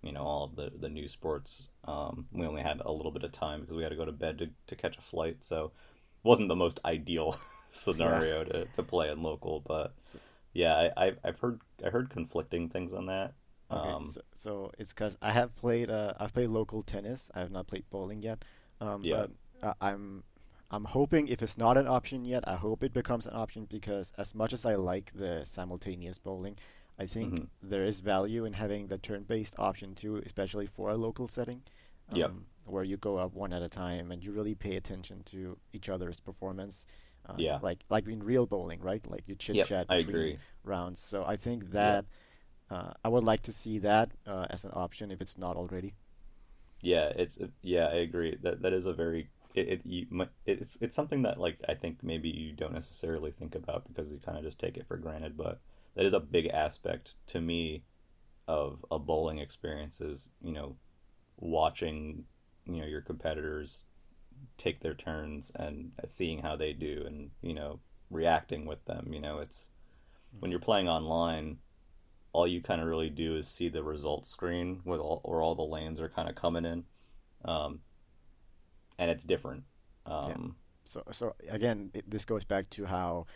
you 0.02 0.12
know 0.12 0.22
all 0.22 0.44
of 0.44 0.56
the 0.56 0.70
the 0.80 0.88
new 0.88 1.08
sports 1.08 1.68
um, 1.84 2.26
we 2.32 2.46
only 2.46 2.62
had 2.62 2.80
a 2.84 2.92
little 2.92 3.10
bit 3.10 3.24
of 3.24 3.32
time 3.32 3.60
because 3.60 3.76
we 3.76 3.82
had 3.82 3.90
to 3.90 3.96
go 3.96 4.04
to 4.04 4.12
bed 4.12 4.38
to, 4.38 4.48
to 4.66 4.76
catch 4.76 4.96
a 4.96 5.02
flight 5.02 5.38
so 5.40 5.66
it 5.66 5.70
wasn't 6.28 6.48
the 6.48 6.56
most 6.56 6.78
ideal 6.84 7.36
scenario 7.72 8.44
to, 8.44 8.66
to 8.66 8.82
play 8.82 9.10
in 9.10 9.22
local 9.22 9.60
but 9.66 9.94
yeah 10.54 10.74
I, 10.96 11.06
I 11.06 11.12
i've 11.24 11.38
heard 11.38 11.60
i 11.84 11.90
heard 11.90 12.08
conflicting 12.10 12.68
things 12.70 12.92
on 12.92 13.06
that 13.06 13.34
Okay, 13.70 13.88
um, 13.90 14.04
so, 14.04 14.20
so 14.34 14.70
it's 14.78 14.92
because 14.92 15.16
I 15.22 15.32
have 15.32 15.56
played 15.56 15.90
uh, 15.90 16.12
I've 16.20 16.34
played 16.34 16.50
local 16.50 16.82
tennis. 16.82 17.30
I 17.34 17.40
have 17.40 17.50
not 17.50 17.66
played 17.66 17.84
bowling 17.90 18.22
yet. 18.22 18.44
Um, 18.80 19.02
Yeah. 19.02 19.26
But 19.62 19.66
uh, 19.68 19.74
I'm 19.80 20.22
I'm 20.70 20.84
hoping 20.84 21.28
if 21.28 21.42
it's 21.42 21.56
not 21.56 21.78
an 21.78 21.88
option 21.88 22.24
yet, 22.26 22.44
I 22.46 22.56
hope 22.56 22.84
it 22.84 22.92
becomes 22.92 23.26
an 23.26 23.34
option 23.34 23.64
because 23.64 24.12
as 24.18 24.34
much 24.34 24.52
as 24.52 24.66
I 24.66 24.74
like 24.74 25.12
the 25.14 25.46
simultaneous 25.46 26.18
bowling, 26.18 26.56
I 26.98 27.06
think 27.06 27.32
Mhm. 27.34 27.48
there 27.62 27.84
is 27.86 28.00
value 28.00 28.44
in 28.44 28.52
having 28.52 28.88
the 28.88 28.98
turn-based 28.98 29.54
option 29.58 29.94
too, 29.94 30.16
especially 30.26 30.66
for 30.66 30.90
a 30.90 30.96
local 30.96 31.26
setting. 31.26 31.62
Yep. 32.12 32.30
um, 32.30 32.46
Where 32.66 32.84
you 32.84 32.96
go 32.98 33.16
up 33.16 33.32
one 33.34 33.52
at 33.56 33.62
a 33.62 33.68
time 33.68 34.12
and 34.12 34.22
you 34.22 34.30
really 34.32 34.54
pay 34.54 34.76
attention 34.76 35.22
to 35.32 35.58
each 35.72 35.88
other's 35.88 36.20
performance. 36.20 36.86
Uh, 37.28 37.34
Yeah. 37.38 37.58
Like 37.62 37.84
like 37.88 38.06
in 38.06 38.22
real 38.22 38.46
bowling, 38.46 38.80
right? 38.80 39.04
Like 39.10 39.24
you 39.26 39.34
chit 39.34 39.56
chat 39.64 39.86
I 39.88 39.98
between 39.98 40.38
rounds. 40.64 41.00
So 41.00 41.24
I 41.24 41.36
think 41.36 41.70
that 41.72 42.04
uh, 42.70 42.92
I 43.04 43.08
would 43.08 43.24
like 43.24 43.42
to 43.42 43.52
see 43.52 43.78
that 43.80 44.10
uh, 44.26 44.46
as 44.50 44.64
an 44.64 44.72
option 44.74 45.10
if 45.10 45.20
it's 45.20 45.38
not 45.38 45.56
already. 45.56 45.94
yeah 46.82 47.12
it's 47.16 47.38
yeah 47.62 47.86
i 47.86 47.94
agree 47.94 48.36
that 48.42 48.62
that 48.62 48.72
is 48.72 48.86
a 48.86 48.92
very 48.92 49.28
it, 49.54 49.68
it 49.68 49.80
you, 49.84 50.06
it's 50.46 50.76
it's 50.80 50.94
something 50.96 51.22
that 51.22 51.38
like 51.38 51.58
i 51.68 51.74
think 51.74 51.98
maybe 52.02 52.28
you 52.28 52.52
don't 52.52 52.74
necessarily 52.74 53.30
think 53.30 53.54
about 53.54 53.86
because 53.88 54.12
you 54.12 54.18
kind 54.18 54.36
of 54.36 54.44
just 54.44 54.58
take 54.58 54.76
it 54.76 54.86
for 54.86 54.96
granted 54.96 55.36
but 55.36 55.60
that 55.94 56.04
is 56.04 56.12
a 56.12 56.20
big 56.20 56.46
aspect 56.48 57.14
to 57.26 57.40
me 57.40 57.82
of 58.48 58.84
a 58.90 58.98
bowling 58.98 59.38
experience 59.38 60.00
is 60.00 60.30
you 60.42 60.52
know 60.52 60.76
watching 61.38 62.24
you 62.66 62.80
know 62.80 62.86
your 62.86 63.00
competitors 63.00 63.84
take 64.58 64.80
their 64.80 64.94
turns 64.94 65.50
and 65.56 65.92
seeing 66.06 66.40
how 66.40 66.56
they 66.56 66.72
do 66.72 67.02
and 67.06 67.30
you 67.42 67.54
know 67.54 67.80
reacting 68.10 68.66
with 68.66 68.84
them 68.84 69.12
you 69.12 69.20
know 69.20 69.38
it's 69.38 69.70
when 70.40 70.50
you're 70.50 70.60
playing 70.60 70.88
online 70.88 71.58
all 72.32 72.46
you 72.46 72.60
kind 72.62 72.80
of 72.80 72.86
really 72.86 73.10
do 73.10 73.36
is 73.36 73.46
see 73.48 73.68
the 73.68 73.82
results 73.82 74.28
screen 74.30 74.80
with 74.84 75.00
all 75.00 75.20
where 75.24 75.40
all 75.40 75.54
the 75.54 75.62
lanes 75.62 76.00
are 76.00 76.08
kind 76.08 76.28
of 76.28 76.34
coming 76.34 76.64
in 76.64 76.84
um, 77.44 77.80
and 78.98 79.10
it's 79.10 79.24
different 79.24 79.64
um, 80.06 80.56
So 80.84 81.02
so 81.10 81.34
again, 81.48 81.90
it, 81.94 82.10
this 82.10 82.24
goes 82.24 82.44
back 82.44 82.68
to 82.70 82.86
how 82.86 83.26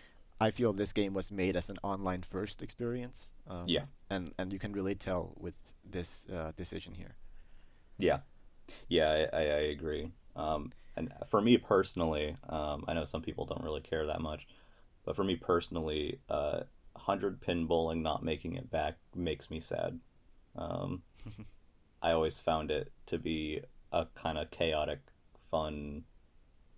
I 0.40 0.51
feel 0.51 0.72
this 0.72 0.92
game 0.92 1.14
was 1.14 1.32
made 1.32 1.57
as 1.57 1.70
an 1.70 1.76
online 1.82 2.22
first 2.22 2.62
experience. 2.62 3.32
Um, 3.46 3.64
Yeah. 3.66 3.86
and 4.11 4.32
and 4.38 4.53
you 4.53 4.59
can 4.59 4.72
really 4.72 4.94
tell 4.94 5.34
with 5.38 5.55
this 5.84 6.26
uh, 6.28 6.53
decision 6.57 6.94
here. 6.94 7.16
Yeah, 7.99 8.20
yeah, 8.88 9.28
I, 9.32 9.36
I, 9.36 9.42
I 9.42 9.61
agree. 9.72 10.12
Um, 10.39 10.72
and 10.97 11.12
for 11.28 11.41
me 11.41 11.59
personally, 11.59 12.36
um, 12.49 12.84
I 12.89 12.95
know 12.95 13.05
some 13.05 13.22
people 13.22 13.45
don't 13.45 13.62
really 13.62 13.80
care 13.80 14.07
that 14.07 14.20
much, 14.20 14.47
but 15.05 15.16
for 15.16 15.24
me 15.24 15.36
personally, 15.36 16.20
uh, 16.30 16.61
hundred 16.97 17.41
pin 17.41 17.66
bowling 17.66 18.03
not 18.03 18.24
making 18.24 18.55
it 18.55 18.70
back 18.70 18.97
makes 19.14 19.51
me 19.51 19.61
sad. 19.61 19.99
Um, 20.57 21.03
I 22.03 22.12
always 22.12 22.39
found 22.39 22.70
it 22.70 22.93
to 23.07 23.18
be 23.18 23.61
a 23.93 24.07
kind 24.14 24.39
of 24.39 24.51
chaotic, 24.51 25.01
fun 25.51 26.05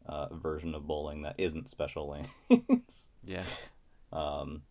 uh, 0.07 0.35
version 0.35 0.75
of 0.75 0.87
bowling 0.87 1.23
that 1.23 1.35
isn't 1.39 1.69
special 1.69 2.09
lanes. 2.51 3.09
Yeah. 3.25 3.45
Um, 4.13 4.63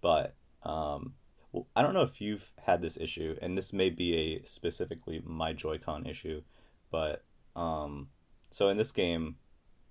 but 0.00 0.34
um, 0.62 1.14
well, 1.52 1.66
I 1.76 1.82
don't 1.82 1.94
know 1.94 2.02
if 2.02 2.20
you've 2.20 2.50
had 2.62 2.80
this 2.80 2.96
issue, 2.96 3.36
and 3.40 3.56
this 3.56 3.72
may 3.72 3.90
be 3.90 4.14
a 4.16 4.46
specifically 4.46 5.22
my 5.24 5.52
Joy-Con 5.52 6.06
issue, 6.06 6.42
but 6.90 7.22
um, 7.54 8.08
so 8.54 8.68
in 8.68 8.76
this 8.76 8.92
game, 8.92 9.36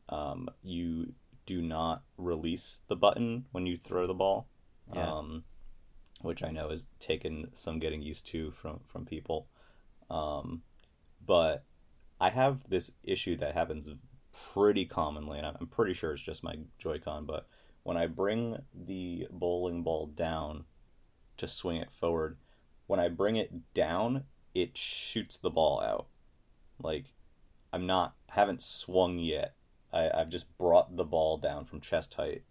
um, 0.08 0.50
you 0.64 1.14
do 1.46 1.62
not 1.62 2.02
release 2.18 2.82
the 2.88 2.96
button 2.96 3.46
when 3.52 3.66
you 3.66 3.76
throw 3.76 4.08
the 4.08 4.14
ball, 4.14 4.48
Yeah. 4.94 5.12
um, 5.12 5.44
which 6.22 6.42
I 6.44 6.50
know 6.52 6.70
has 6.70 6.88
taken 7.02 7.54
some 7.54 7.80
getting 7.80 8.02
used 8.02 8.26
to 8.28 8.52
from 8.52 8.80
from 8.88 9.06
people. 9.06 9.48
Um, 10.10 10.64
but 11.26 11.66
I 12.22 12.30
have 12.30 12.68
this 12.70 12.92
issue 13.04 13.36
that 13.36 13.54
happens 13.54 13.90
pretty 14.54 14.86
commonly, 14.86 15.40
and 15.40 15.46
I'm 15.46 15.68
pretty 15.68 15.94
sure 15.94 16.14
it's 16.14 16.22
just 16.24 16.42
my 16.42 16.58
Joy-Con, 16.78 17.26
but 17.26 17.48
when 17.84 17.98
I 17.98 18.08
bring 18.08 18.64
the 18.74 19.28
bowling 19.30 19.84
ball 19.84 20.08
down 20.08 20.64
to 21.36 21.50
swing 21.50 21.82
it 21.82 21.92
forward, 21.92 22.38
when 22.88 23.02
I 23.02 23.10
bring 23.10 23.36
it 23.36 23.74
down, 23.74 24.24
it 24.54 24.78
shoots 24.78 25.38
the 25.38 25.50
ball 25.50 25.82
out. 25.82 26.08
Like 26.82 27.14
I'm 27.74 27.86
not 27.88 28.14
haven't 28.30 28.62
swung 28.62 29.18
yet. 29.20 29.56
I, 29.92 30.10
I've 30.10 30.30
just 30.30 30.48
brought 30.58 30.96
the 30.96 31.04
ball 31.04 31.38
down 31.38 31.66
from 31.66 31.82
chest 31.82 32.14
height. 32.14 32.44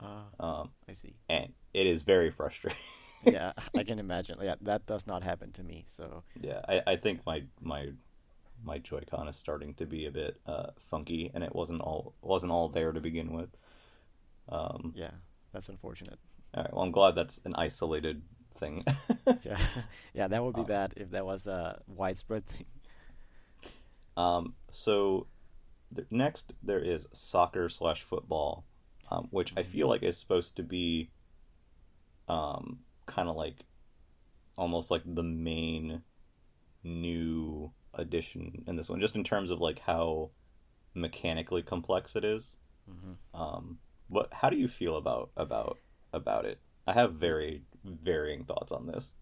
Ah, 0.00 0.24
Um, 0.40 0.70
I 0.88 0.92
see. 0.94 1.14
and 1.28 1.52
it 1.74 1.86
is 1.86 2.02
very 2.02 2.30
frustrating. 2.38 2.78
Yeah, 3.24 3.52
I 3.76 3.82
can 3.84 3.98
imagine. 3.98 4.38
Yeah, 4.40 4.54
that 4.62 4.86
does 4.86 5.06
not 5.06 5.22
happen 5.24 5.50
to 5.52 5.62
me. 5.64 5.84
So 5.88 6.22
yeah, 6.40 6.60
I, 6.68 6.82
I 6.92 6.96
think 6.96 7.26
my 7.26 7.42
my 7.60 7.90
my 8.64 8.78
Joy-Con 8.78 9.28
is 9.28 9.36
starting 9.36 9.74
to 9.74 9.86
be 9.86 10.06
a 10.06 10.10
bit 10.10 10.40
uh, 10.46 10.70
funky, 10.90 11.30
and 11.34 11.42
it 11.44 11.54
wasn't 11.54 11.80
all 11.80 12.14
wasn't 12.22 12.52
all 12.52 12.68
there 12.68 12.92
to 12.92 13.00
begin 13.00 13.32
with. 13.32 13.50
Um, 14.48 14.92
yeah, 14.96 15.10
that's 15.52 15.68
unfortunate. 15.68 16.18
all 16.54 16.62
right, 16.62 16.72
well, 16.72 16.82
I'm 16.84 16.90
glad 16.92 17.14
that's 17.16 17.40
an 17.44 17.54
isolated 17.56 18.22
thing. 18.54 18.84
Yeah, 19.44 19.58
yeah, 20.14 20.26
that 20.28 20.42
would 20.42 20.54
be 20.54 20.62
Uh, 20.62 20.64
bad 20.78 20.94
if 20.96 21.10
that 21.10 21.24
was 21.26 21.46
a 21.46 21.82
widespread 21.86 22.46
thing. 22.46 22.66
Um, 24.18 24.54
so 24.72 25.28
th- 25.94 26.08
next 26.10 26.52
there 26.62 26.80
is 26.80 27.06
soccer 27.12 27.68
slash 27.68 28.02
football, 28.02 28.64
um, 29.10 29.28
which 29.30 29.52
I 29.56 29.62
feel 29.62 29.88
like 29.88 30.02
is 30.02 30.18
supposed 30.18 30.56
to 30.56 30.64
be, 30.64 31.10
um, 32.28 32.80
kind 33.06 33.28
of 33.28 33.36
like, 33.36 33.64
almost 34.56 34.90
like 34.90 35.02
the 35.06 35.22
main 35.22 36.02
new 36.82 37.70
addition 37.94 38.64
in 38.66 38.74
this 38.76 38.88
one, 38.88 39.00
just 39.00 39.14
in 39.14 39.22
terms 39.22 39.52
of 39.52 39.60
like 39.60 39.78
how 39.78 40.30
mechanically 40.94 41.62
complex 41.62 42.16
it 42.16 42.24
is. 42.24 42.56
hmm 42.88 43.12
Um, 43.32 43.78
what? 44.08 44.32
How 44.32 44.50
do 44.50 44.56
you 44.56 44.68
feel 44.68 44.96
about 44.96 45.30
about 45.36 45.78
about 46.12 46.44
it? 46.44 46.58
I 46.88 46.92
have 46.92 47.14
very 47.14 47.62
varying 47.84 48.44
thoughts 48.44 48.72
on 48.72 48.86
this. 48.86 49.12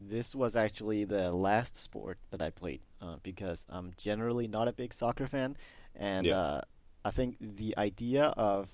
This 0.00 0.34
was 0.34 0.54
actually 0.56 1.04
the 1.04 1.32
last 1.32 1.76
sport 1.76 2.18
that 2.30 2.42
I 2.42 2.50
played 2.50 2.80
uh, 3.00 3.16
because 3.22 3.66
I'm 3.68 3.92
generally 3.96 4.46
not 4.48 4.68
a 4.68 4.72
big 4.72 4.92
soccer 4.92 5.26
fan, 5.26 5.56
and 5.94 6.26
Yeah. 6.26 6.36
uh, 6.38 6.60
I 7.04 7.10
think 7.10 7.36
the 7.40 7.74
idea 7.78 8.24
of 8.36 8.68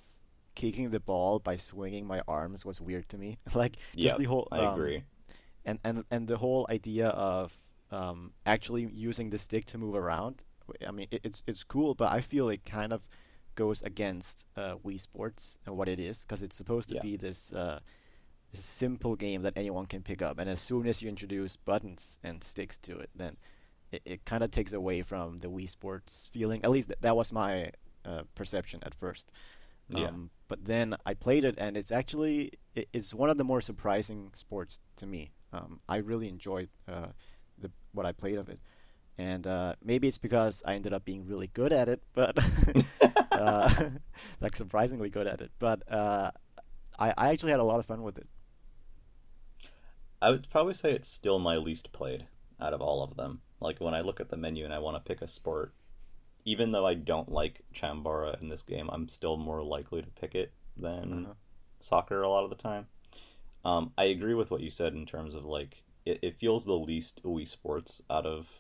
kicking 0.55 0.91
the 0.91 1.01
ball 1.01 1.39
by 1.39 1.57
swinging 1.57 2.07
my 2.07 2.21
arms 2.27 2.65
was 2.65 2.81
weird 2.81 3.09
to 3.11 3.19
me. 3.19 3.39
like 3.55 3.77
just 3.97 4.15
Yeah, 4.15 4.17
the 4.19 4.25
whole 4.25 4.49
I 4.51 4.59
um, 4.59 4.75
agree. 4.75 5.03
and 5.65 5.79
and 5.85 6.05
and 6.11 6.27
the 6.29 6.39
whole 6.39 6.67
idea 6.69 7.09
of 7.09 7.53
um, 7.91 8.33
actually 8.45 8.89
using 8.93 9.31
the 9.31 9.39
stick 9.39 9.65
to 9.67 9.79
move 9.79 9.95
around. 9.95 10.45
I 10.87 10.91
mean, 10.93 11.07
it, 11.11 11.21
it's 11.25 11.43
it's 11.47 11.65
cool, 11.65 11.95
but 11.95 12.13
I 12.13 12.21
feel 12.21 12.49
it 12.49 12.65
kind 12.65 12.93
of 12.93 13.09
goes 13.55 13.83
against 13.83 14.47
uh, 14.57 14.77
Wii 14.85 14.99
Sports 14.99 15.59
and 15.67 15.77
what 15.77 15.89
it 15.89 15.99
is 16.01 16.25
because 16.25 16.43
it's 16.43 16.57
supposed 16.57 16.89
to 16.91 16.95
Yeah. 16.97 17.03
be 17.03 17.17
this, 17.17 17.53
uh, 18.51 18.57
this 18.57 18.65
simple 18.65 19.17
game 19.17 19.43
that 19.43 19.55
anyone 19.57 19.87
can 19.87 20.03
pick 20.03 20.23
up, 20.23 20.39
and 20.39 20.51
as 20.51 20.61
soon 20.61 20.87
as 20.87 21.03
you 21.03 21.09
introduce 21.09 21.57
buttons 21.57 22.19
and 22.23 22.43
sticks 22.43 22.79
to 22.79 22.99
it, 22.99 23.11
then 23.15 23.37
it, 23.93 24.03
it 24.05 24.25
kind 24.25 24.43
of 24.43 24.51
takes 24.51 24.73
away 24.73 25.03
from 25.03 25.39
the 25.39 25.49
Wii 25.49 25.69
Sports 25.69 26.29
feeling. 26.33 26.61
At 26.65 26.71
least 26.71 26.89
th- 26.89 26.99
that 27.01 27.17
was 27.17 27.33
my 27.33 27.71
uh, 28.05 28.23
perception 28.35 28.81
at 28.83 28.95
first. 28.95 29.33
Yeah. 29.89 30.07
Um, 30.07 30.31
but 30.49 30.65
then 30.65 30.97
I 31.05 31.15
played 31.15 31.45
it, 31.45 31.55
and 31.59 31.77
it's 31.77 31.91
actually 31.91 32.53
it, 32.75 32.89
it's 32.93 33.15
one 33.15 33.31
of 33.31 33.37
the 33.37 33.45
more 33.45 33.61
surprising 33.61 34.31
sports 34.35 34.81
to 34.97 35.07
me. 35.07 35.33
Um, 35.53 35.81
I 35.89 35.97
really 35.97 36.29
enjoyed 36.29 36.69
uh, 36.89 37.09
the 37.59 37.71
what 37.93 38.07
I 38.07 38.13
played 38.13 38.39
of 38.39 38.49
it, 38.49 38.61
and 39.19 39.47
uh, 39.47 39.75
maybe 39.83 40.09
it's 40.09 40.19
because 40.19 40.63
I 40.65 40.75
ended 40.75 40.93
up 40.93 41.05
being 41.05 41.27
really 41.27 41.49
good 41.49 41.73
at 41.73 41.89
it, 41.89 42.03
but 42.13 42.39
uh, 43.33 43.71
like 44.41 44.57
surprisingly 44.57 45.11
good 45.11 45.27
at 45.27 45.41
it. 45.41 45.51
But 45.59 45.83
uh, 45.93 46.31
I 46.99 47.15
I 47.17 47.29
actually 47.31 47.51
had 47.51 47.61
a 47.61 47.65
lot 47.65 47.81
of 47.81 47.87
fun 47.87 48.03
with 48.03 48.19
it. 48.19 48.29
I 50.23 50.31
would 50.31 50.49
probably 50.51 50.75
say 50.75 50.93
it's 50.93 51.09
still 51.11 51.39
my 51.39 51.57
least 51.57 51.93
played 51.93 52.27
out 52.61 52.75
of 52.75 52.81
all 52.81 53.03
of 53.03 53.17
them. 53.17 53.41
Like 53.61 53.81
when 53.81 53.95
I 53.95 54.01
look 54.01 54.21
at 54.21 54.29
the 54.29 54.37
menu 54.37 54.65
and 54.65 54.75
I 54.75 54.79
want 54.79 54.97
to 54.97 55.09
pick 55.09 55.23
a 55.23 55.29
sport, 55.29 55.75
even 56.45 56.71
though 56.73 56.87
I 56.87 56.95
don't 56.95 57.31
like 57.31 57.65
Chambara 57.75 58.41
in 58.41 58.49
this 58.49 58.63
game, 58.63 58.89
I'm 58.93 59.09
still 59.09 59.37
more 59.37 59.63
likely 59.63 60.03
to 60.03 60.09
pick 60.11 60.35
it 60.35 60.53
than 60.77 61.25
Uh-huh. 61.25 61.35
soccer 61.81 62.23
a 62.23 62.29
lot 62.29 62.45
of 62.45 62.51
the 62.51 62.57
time. 62.57 62.87
Um, 63.65 63.93
I 63.99 64.05
agree 64.05 64.35
with 64.35 64.51
what 64.51 64.61
you 64.63 64.71
said 64.71 64.95
in 64.95 65.07
terms 65.07 65.35
of 65.35 65.45
like 65.45 65.83
it, 66.07 66.19
it 66.23 66.39
feels 66.39 66.65
the 66.65 66.75
least 66.79 67.23
Wii 67.25 67.47
Sports 67.47 68.03
out 68.11 68.27
of 68.27 68.51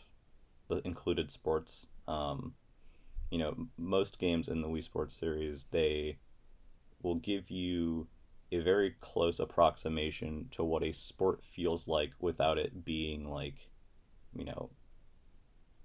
the 0.68 0.80
included 0.86 1.30
sports. 1.30 1.86
Um, 2.06 2.54
you 3.30 3.38
know, 3.38 3.68
most 3.78 4.18
games 4.18 4.48
in 4.48 4.62
the 4.62 4.68
Wii 4.68 4.84
Sports 4.84 5.14
series 5.16 5.66
they 5.70 6.18
will 7.02 7.16
give 7.16 7.50
you 7.50 8.08
a 8.52 8.58
very 8.58 8.96
close 9.00 9.40
approximation 9.40 10.48
to 10.52 10.64
what 10.64 10.82
a 10.82 10.92
sport 10.92 11.44
feels 11.44 11.86
like 11.86 12.12
without 12.20 12.58
it 12.58 12.84
being 12.84 13.28
like, 13.28 13.68
you 14.34 14.44
know, 14.44 14.70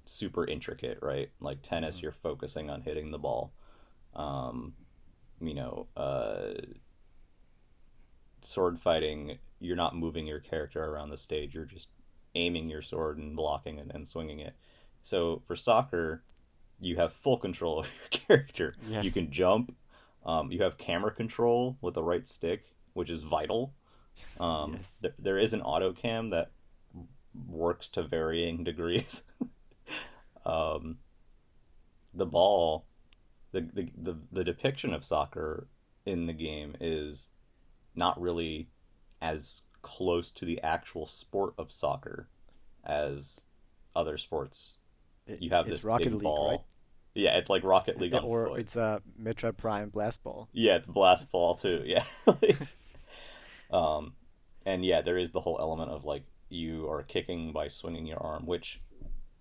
super 0.05 0.45
intricate, 0.45 0.99
right? 1.01 1.29
Like 1.39 1.61
tennis, 1.61 1.97
Mhm. 1.97 2.01
you're 2.03 2.11
focusing 2.11 2.69
on 2.69 2.81
hitting 2.81 3.11
the 3.11 3.19
ball. 3.19 3.53
Um, 4.13 4.75
you 5.41 5.53
know, 5.53 5.87
uh, 5.97 6.53
sword 8.41 8.79
fighting, 8.79 9.37
you're 9.59 9.75
not 9.75 9.95
moving 9.95 10.25
your 10.27 10.39
character 10.39 10.83
around 10.83 11.09
the 11.09 11.17
stage. 11.17 11.55
You're 11.55 11.65
just 11.65 11.89
aiming 12.35 12.69
your 12.69 12.81
sword 12.81 13.17
and 13.17 13.35
blocking 13.35 13.79
it 13.79 13.91
and 13.93 14.07
swinging 14.07 14.39
it. 14.39 14.55
So 15.01 15.39
for 15.45 15.55
soccer, 15.55 16.23
you 16.79 16.95
have 16.97 17.13
full 17.13 17.37
control 17.37 17.79
of 17.79 17.91
your 17.99 18.09
character. 18.09 18.75
You 19.03 19.11
can 19.11 19.31
jump. 19.31 19.75
Um, 20.25 20.51
you 20.51 20.63
have 20.63 20.77
camera 20.77 21.11
control 21.13 21.77
with 21.81 21.93
the 21.93 22.03
right 22.03 22.27
stick, 22.27 22.65
which 22.93 23.09
is 23.09 23.21
vital. 23.23 23.73
Um, 24.39 24.73
Yes. 24.73 24.99
there, 25.01 25.13
there 25.19 25.37
is 25.37 25.53
an 25.53 25.61
auto 25.61 25.93
cam 25.93 26.29
that 26.29 26.51
works 27.47 27.89
to 27.89 28.03
varying 28.03 28.63
degrees. 28.63 29.23
um, 30.45 30.97
the 32.13 32.25
ball, 32.25 32.85
the, 33.51 33.61
the 33.61 33.91
the 33.97 34.17
the 34.31 34.43
depiction 34.43 34.93
of 34.93 35.03
soccer 35.03 35.67
in 36.05 36.25
the 36.27 36.33
game 36.33 36.75
is 36.79 37.29
not 37.95 38.19
really 38.19 38.69
as 39.21 39.61
close 39.81 40.31
to 40.31 40.45
the 40.45 40.61
actual 40.61 41.05
sport 41.05 41.53
of 41.57 41.71
soccer 41.71 42.27
as 42.85 43.41
other 43.95 44.17
sports. 44.17 44.77
It- 45.27 45.41
You 45.41 45.49
have 45.51 45.67
this 45.67 45.83
Rocket 45.83 46.05
big 46.05 46.13
League, 46.13 46.23
ball. 46.23 46.49
right? 46.49 46.61
Yeah, 47.15 47.37
it's 47.37 47.49
like 47.49 47.63
Rocket 47.63 47.99
League 47.99 48.13
or 48.13 48.47
foot. 48.47 48.59
it's 48.59 48.75
a 48.75 49.01
Metroid 49.19 49.55
Prime 49.55 49.89
Blast 49.89 50.21
Ball. 50.21 50.49
Yeah, 50.51 50.75
it's 50.75 50.87
blast 50.87 51.31
ball 51.31 51.55
too. 51.55 51.81
Yeah. 51.85 52.03
um, 53.71 54.13
and 54.65 54.83
yeah, 54.83 55.01
there 55.01 55.17
is 55.17 55.31
the 55.31 55.39
whole 55.39 55.57
element 55.59 55.91
of 55.91 56.03
like 56.03 56.23
you 56.49 56.89
are 56.89 57.03
kicking 57.03 57.53
by 57.53 57.69
swinging 57.69 58.05
your 58.05 58.21
arm, 58.21 58.45
which 58.45 58.81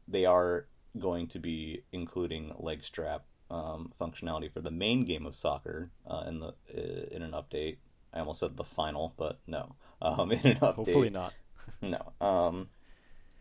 they 0.07 0.25
are 0.25 0.67
going 0.99 1.27
to 1.27 1.41
be 1.41 1.83
including 1.93 2.55
leg 2.59 2.85
strap 2.85 3.25
um, 3.51 3.93
functionality 4.01 4.53
for 4.53 4.61
the 4.61 4.71
main 4.71 5.05
game 5.05 5.27
of 5.27 5.35
soccer 5.35 5.91
uh, 6.09 6.25
in 6.29 6.39
the 6.39 6.55
uh, 6.77 7.07
in 7.11 7.23
an 7.23 7.33
update. 7.33 7.79
I 8.13 8.21
almost 8.21 8.39
said 8.39 8.57
the 8.57 8.65
final, 8.65 9.15
but 9.17 9.41
no. 9.49 9.75
Um, 10.01 10.31
in 10.33 10.39
an 10.39 10.57
update, 10.59 10.75
Hopefully 10.75 11.11
not. 11.11 11.35
no. 11.83 12.13
Um, 12.21 12.69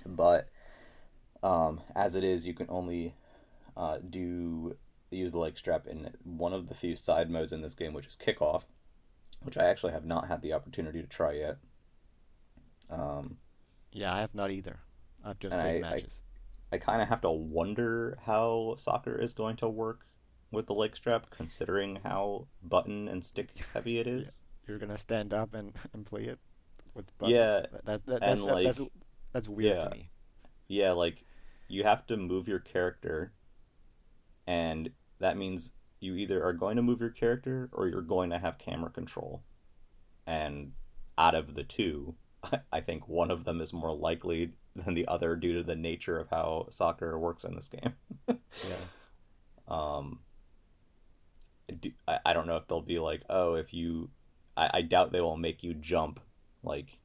but 0.06 0.50
um, 1.44 1.82
as 1.96 2.16
it 2.16 2.24
is, 2.24 2.48
you 2.48 2.54
can 2.54 2.68
only 2.70 3.14
uh, 3.78 3.98
do 4.10 4.76
use 5.12 5.32
the 5.32 5.38
leg 5.38 5.58
strap 5.58 5.86
in 5.88 6.10
one 6.24 6.54
of 6.54 6.68
the 6.68 6.74
few 6.74 6.96
side 6.96 7.30
modes 7.30 7.54
in 7.54 7.62
this 7.62 7.74
game, 7.76 7.94
which 7.94 8.08
is 8.08 8.16
kickoff. 8.16 8.64
which 9.44 9.58
I 9.58 9.66
actually 9.66 9.92
have 9.92 10.06
not 10.06 10.28
had 10.30 10.42
the 10.42 10.54
opportunity 10.54 11.02
to 11.02 11.08
try 11.08 11.34
yet. 11.34 11.58
Um, 12.90 13.38
Yeah, 13.92 14.14
I 14.14 14.22
have 14.22 14.34
not 14.34 14.52
either. 14.52 14.80
I've 15.24 15.40
just 15.40 15.54
played 15.58 15.84
I- 15.84 15.88
I- 15.88 15.92
matches. 15.92 16.24
I 16.72 16.78
kind 16.80 17.02
of 17.04 17.08
have 17.10 17.22
to 17.22 17.30
wonder 17.30 18.18
how 18.24 18.76
soccer 18.80 19.16
is 19.16 19.34
going 19.34 19.58
to 19.58 19.70
work 19.70 20.08
with 20.50 20.66
the 20.66 20.74
leg 20.74 20.96
strap, 20.96 21.30
considering 21.30 21.98
how 21.98 22.48
button 22.64 23.08
and 23.08 23.24
stick 23.24 23.56
heavy 23.74 24.00
it 24.00 24.08
is. 24.18 24.40
You're 24.68 24.80
gonna 24.80 24.98
stand 24.98 25.34
up 25.34 25.54
and, 25.54 25.74
and 25.94 26.06
play 26.06 26.24
it 26.24 26.40
with 26.96 27.16
buttons. 27.18 27.36
Yeah, 27.36 27.46
That, 27.46 27.86
that, 27.86 28.06
that, 28.06 28.20
that's, 28.22 28.46
that- 28.46 28.64
that's 28.64 28.80
like, 28.80 28.92
that's 29.34 29.50
weird 29.50 29.82
to 29.82 29.90
me. 29.90 30.10
Yeah, 30.68 30.94
like 30.94 31.24
you 31.68 31.84
have 31.84 32.06
to 32.08 32.18
move 32.18 32.48
your 32.48 32.60
character, 32.60 33.34
and 34.48 34.90
that 35.20 35.38
means 35.38 35.72
you 36.00 36.16
either 36.16 36.44
are 36.44 36.54
going 36.54 36.76
to 36.76 36.82
move 36.82 37.00
your 37.00 37.10
character 37.10 37.70
or 37.72 37.88
you're 37.88 38.02
going 38.02 38.30
to 38.30 38.40
have 38.40 38.58
camera 38.58 38.90
control. 38.90 39.42
And 40.28 40.74
out 41.18 41.36
of 41.36 41.56
the 41.56 41.64
two, 41.64 42.16
I 42.72 42.82
think 42.82 43.08
one 43.08 43.32
of 43.32 43.46
them 43.46 43.62
is 43.62 43.74
more 43.74 43.94
likely 43.94 44.52
than 44.76 44.94
the 44.94 45.08
other 45.08 45.36
due 45.36 45.54
to 45.56 45.64
the 45.64 45.76
nature 45.76 46.20
of 46.20 46.30
how 46.30 46.68
soccer 46.70 47.18
works 47.18 47.44
in 47.44 47.56
this 47.56 47.70
game. 47.70 47.94
Yeah. 48.70 48.76
Um, 49.68 50.20
do, 51.80 51.92
I, 52.08 52.20
I 52.24 52.34
don't 52.34 52.46
know 52.46 52.58
if 52.58 52.68
they'll 52.68 52.82
be 52.82 53.00
like, 53.00 53.24
oh, 53.30 53.56
if 53.56 53.74
you, 53.74 54.12
I, 54.56 54.70
I 54.76 54.82
doubt 54.82 55.12
they 55.12 55.22
will 55.22 55.38
make 55.38 55.64
you 55.64 55.74
jump 55.74 56.20
like 56.62 57.00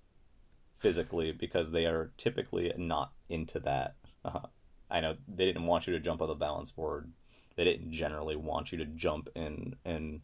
physically 0.78 1.32
because 1.32 1.70
they 1.70 1.86
are 1.86 2.12
typically 2.16 2.72
not 2.76 3.12
into 3.28 3.61
that. 3.61 3.97
Uh, 4.24 4.41
I 4.91 5.01
know 5.01 5.16
they 5.26 5.45
didn't 5.47 5.66
want 5.66 5.86
you 5.86 5.93
to 5.95 6.01
jump 6.01 6.22
on 6.22 6.28
the 6.28 6.34
balance 6.34 6.70
board. 6.70 7.11
They 7.59 7.65
didn't 7.65 7.91
generally 7.91 8.37
want 8.37 8.71
you 8.71 8.79
to 8.79 8.85
jump 8.85 9.29
in 9.35 9.75
in 9.85 10.21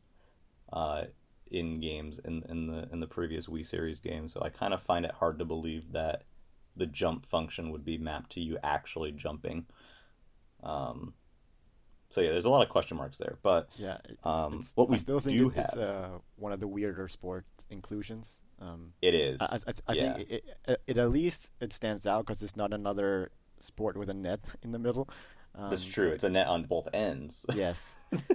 uh, 0.72 1.07
in 1.51 1.80
games 1.80 2.20
in 2.24 2.45
in 2.49 2.68
the 2.68 2.89
in 2.93 3.01
the 3.01 3.09
previous 3.09 3.49
Wii 3.49 3.66
series 3.66 3.99
games. 3.99 4.32
So 4.32 4.41
I 4.41 4.51
kind 4.51 4.72
of 4.72 4.80
find 4.80 5.05
it 5.05 5.11
hard 5.11 5.41
to 5.41 5.45
believe 5.45 5.91
that 5.93 6.22
the 6.76 6.87
jump 6.87 7.26
function 7.26 7.72
would 7.72 7.85
be 7.85 7.99
mapped 7.99 8.30
to 8.32 8.41
you 8.41 8.57
actually 8.62 9.11
jumping. 9.11 9.66
Um, 10.62 11.14
so 12.11 12.20
yeah, 12.20 12.30
there's 12.30 12.45
a 12.45 12.51
lot 12.51 12.62
of 12.62 12.68
question 12.68 12.97
marks 12.97 13.18
there, 13.18 13.39
but 13.43 13.68
Yeah, 13.78 13.99
it's, 14.05 14.24
Um, 14.24 14.55
it's, 14.61 14.76
what 14.76 14.89
we 14.89 14.95
I 14.95 14.99
still 14.99 15.18
think 15.18 15.41
it's, 15.41 15.57
it's 15.57 15.76
uh, 15.76 16.18
one 16.37 16.53
of 16.53 16.61
the 16.61 16.68
weirder 16.68 17.09
sport 17.09 17.47
inclusions. 17.68 18.41
Um, 18.61 18.93
it 19.03 19.16
is. 19.16 19.41
I, 19.43 19.57
I, 19.66 19.72
I 19.89 19.93
yeah. 19.95 20.14
think 20.14 20.30
it, 20.30 20.45
it, 20.68 20.82
it 20.87 20.99
at 20.99 21.11
least 21.11 21.51
it 21.61 21.72
stands 21.72 22.07
out 22.07 22.26
because 22.26 22.45
it's 22.45 22.55
not 22.55 22.72
another 22.72 23.32
sport 23.59 23.97
with 23.97 24.09
a 24.09 24.14
net 24.14 24.39
in 24.62 24.70
the 24.70 24.78
middle. 24.78 25.09
Um, 25.57 25.70
That's 25.70 25.84
true. 25.84 26.09
so- 26.11 26.14
It's 26.14 26.24
a 26.24 26.30
net 26.30 26.46
on 26.48 26.64
both 26.64 26.88
ends. 26.92 27.46
yes. 27.55 27.94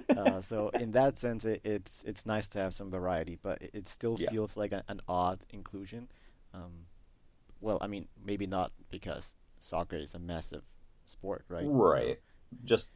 Uh, 0.09 0.39
so 0.39 0.69
in 0.69 0.91
that 0.91 1.17
sense, 1.19 1.43
it, 1.45 1.61
it's 1.65 2.03
it's 2.03 2.25
nice 2.25 2.47
to 2.49 2.59
have 2.59 2.73
some 2.73 2.89
variety, 2.89 3.37
but 3.41 3.61
it, 3.61 3.71
it 3.73 3.87
still 3.87 4.15
Yeah. 4.19 4.29
feels 4.31 4.55
like 4.55 4.71
a, 4.71 4.83
an 4.87 5.01
odd 5.07 5.39
inclusion. 5.49 6.07
Um, 6.53 6.85
well, 7.61 7.77
I 7.81 7.87
mean, 7.87 8.07
maybe 8.23 8.47
not 8.47 8.71
because 8.89 9.35
soccer 9.59 9.97
is 9.97 10.13
a 10.13 10.19
massive 10.19 10.63
sport, 11.05 11.43
right? 11.49 11.65
So- 11.65 11.71
Right. 11.71 12.19
Just 12.63 12.89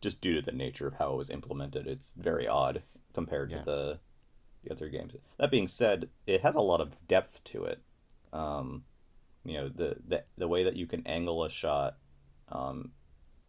just 0.00 0.20
due 0.20 0.34
to 0.34 0.42
the 0.42 0.52
nature 0.52 0.86
of 0.88 0.94
how 0.94 1.12
it 1.12 1.16
was 1.16 1.30
implemented, 1.30 1.86
it's 1.86 2.12
very 2.16 2.48
odd 2.48 2.82
compared 3.12 3.50
Yeah. 3.50 3.58
to 3.58 3.64
the 3.64 3.98
the 4.64 4.70
other 4.72 4.88
games. 4.88 5.14
That 5.38 5.50
being 5.50 5.68
said, 5.68 6.08
it 6.26 6.40
has 6.42 6.54
a 6.56 6.60
lot 6.60 6.80
of 6.80 6.96
depth 7.06 7.44
to 7.44 7.64
it. 7.64 7.80
Um, 8.32 8.84
you 9.44 9.54
know, 9.54 9.68
the, 9.68 9.96
the 10.08 10.24
the 10.36 10.48
way 10.48 10.64
that 10.64 10.74
you 10.76 10.86
can 10.86 11.06
angle 11.06 11.44
a 11.44 11.50
shot 11.50 11.98
um, 12.48 12.90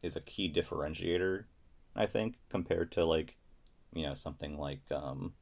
is 0.07 0.15
a 0.15 0.21
key 0.21 0.51
differentiator, 0.51 1.43
I 1.95 2.07
think, 2.07 2.39
compared 2.49 2.91
to 2.93 3.05
like, 3.05 3.37
you 3.93 4.03
know, 4.03 4.15
something 4.15 4.57
like 4.57 4.81
um, 4.91 5.33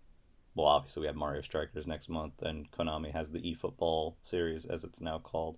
well, 0.55 0.67
obviously 0.67 1.01
we 1.01 1.07
have 1.07 1.17
Mario 1.17 1.41
Strikers 1.41 1.85
next 1.85 2.09
month, 2.09 2.41
and 2.41 2.71
Konami 2.71 3.11
has 3.11 3.29
the 3.29 3.39
eFootball 3.39 4.15
series, 4.23 4.65
as 4.65 4.85
it's 4.85 5.01
now 5.01 5.19
called, 5.19 5.57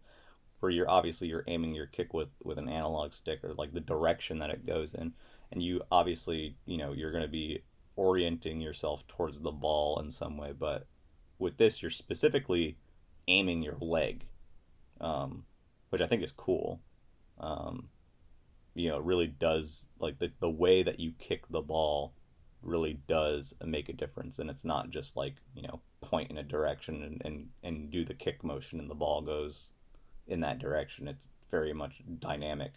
where 0.60 0.72
you're 0.72 0.89
obviously 0.89 1.28
you're 1.28 1.43
aiming 1.47 1.76
your 1.76 1.86
kick 1.86 2.14
with 2.14 2.30
with 2.43 2.58
an 2.58 2.68
analog 2.68 3.14
stick 3.14 3.43
or 3.43 3.53
like 3.53 3.74
the 3.74 3.80
direction 3.80 4.39
that 4.39 4.49
it 4.49 4.66
goes 4.66 4.95
in, 4.95 5.14
and 5.51 5.62
you 5.62 5.82
obviously 5.91 6.58
you 6.66 6.78
know 6.78 6.93
you're 6.93 7.12
going 7.12 7.24
to 7.24 7.30
be 7.30 7.62
orienting 7.95 8.60
yourself 8.60 9.05
towards 9.08 9.39
the 9.39 9.51
ball 9.51 9.99
in 9.99 10.12
some 10.12 10.36
way, 10.36 10.51
but 10.51 10.88
with 11.38 11.58
this 11.58 11.82
you're 11.82 11.91
specifically 11.91 12.76
aiming 13.28 13.62
your 13.62 13.78
leg, 13.80 14.26
um, 14.99 15.45
which 15.89 16.01
I 16.01 16.08
think 16.08 16.24
is 16.24 16.32
cool. 16.32 16.82
Um, 17.39 17.89
you 18.78 18.89
know, 18.89 18.99
really 18.99 19.28
does 19.28 19.86
like 19.99 20.19
the 20.19 20.32
the 20.39 20.49
way 20.49 20.84
that 20.84 20.99
you 20.99 21.11
kick 21.19 21.47
the 21.49 21.61
ball 21.61 22.13
really 22.61 22.99
does 23.07 23.53
make 23.63 23.88
a 23.88 23.93
difference 23.93 24.39
and 24.39 24.49
it's 24.49 24.65
not 24.65 24.89
just 24.89 25.15
like 25.15 25.36
you 25.55 25.61
know 25.61 25.80
point 26.01 26.30
in 26.32 26.38
a 26.39 26.43
direction 26.43 27.03
and, 27.03 27.21
and, 27.23 27.47
and 27.63 27.91
do 27.91 28.03
the 28.03 28.13
kick 28.13 28.43
motion 28.43 28.80
and 28.80 28.89
the 28.89 28.95
ball 28.95 29.21
goes 29.21 29.69
in 30.28 30.39
that 30.41 30.59
direction 30.59 31.07
it's 31.07 31.30
very 31.51 31.71
much 31.71 32.01
dynamic 32.19 32.73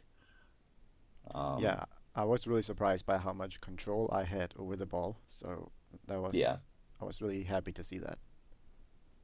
um, 1.34 1.62
yeah, 1.62 1.84
I 2.14 2.24
was 2.24 2.46
really 2.46 2.62
surprised 2.62 3.06
by 3.06 3.18
how 3.18 3.32
much 3.32 3.60
control 3.60 4.08
I 4.12 4.24
had 4.24 4.54
over 4.58 4.76
the 4.76 4.86
ball. 4.86 5.18
So 5.26 5.70
that 6.06 6.20
was 6.20 6.34
Yeah. 6.34 6.56
I 7.00 7.04
was 7.04 7.22
really 7.22 7.44
happy 7.44 7.72
to 7.72 7.82
see 7.82 7.98
that. 7.98 8.18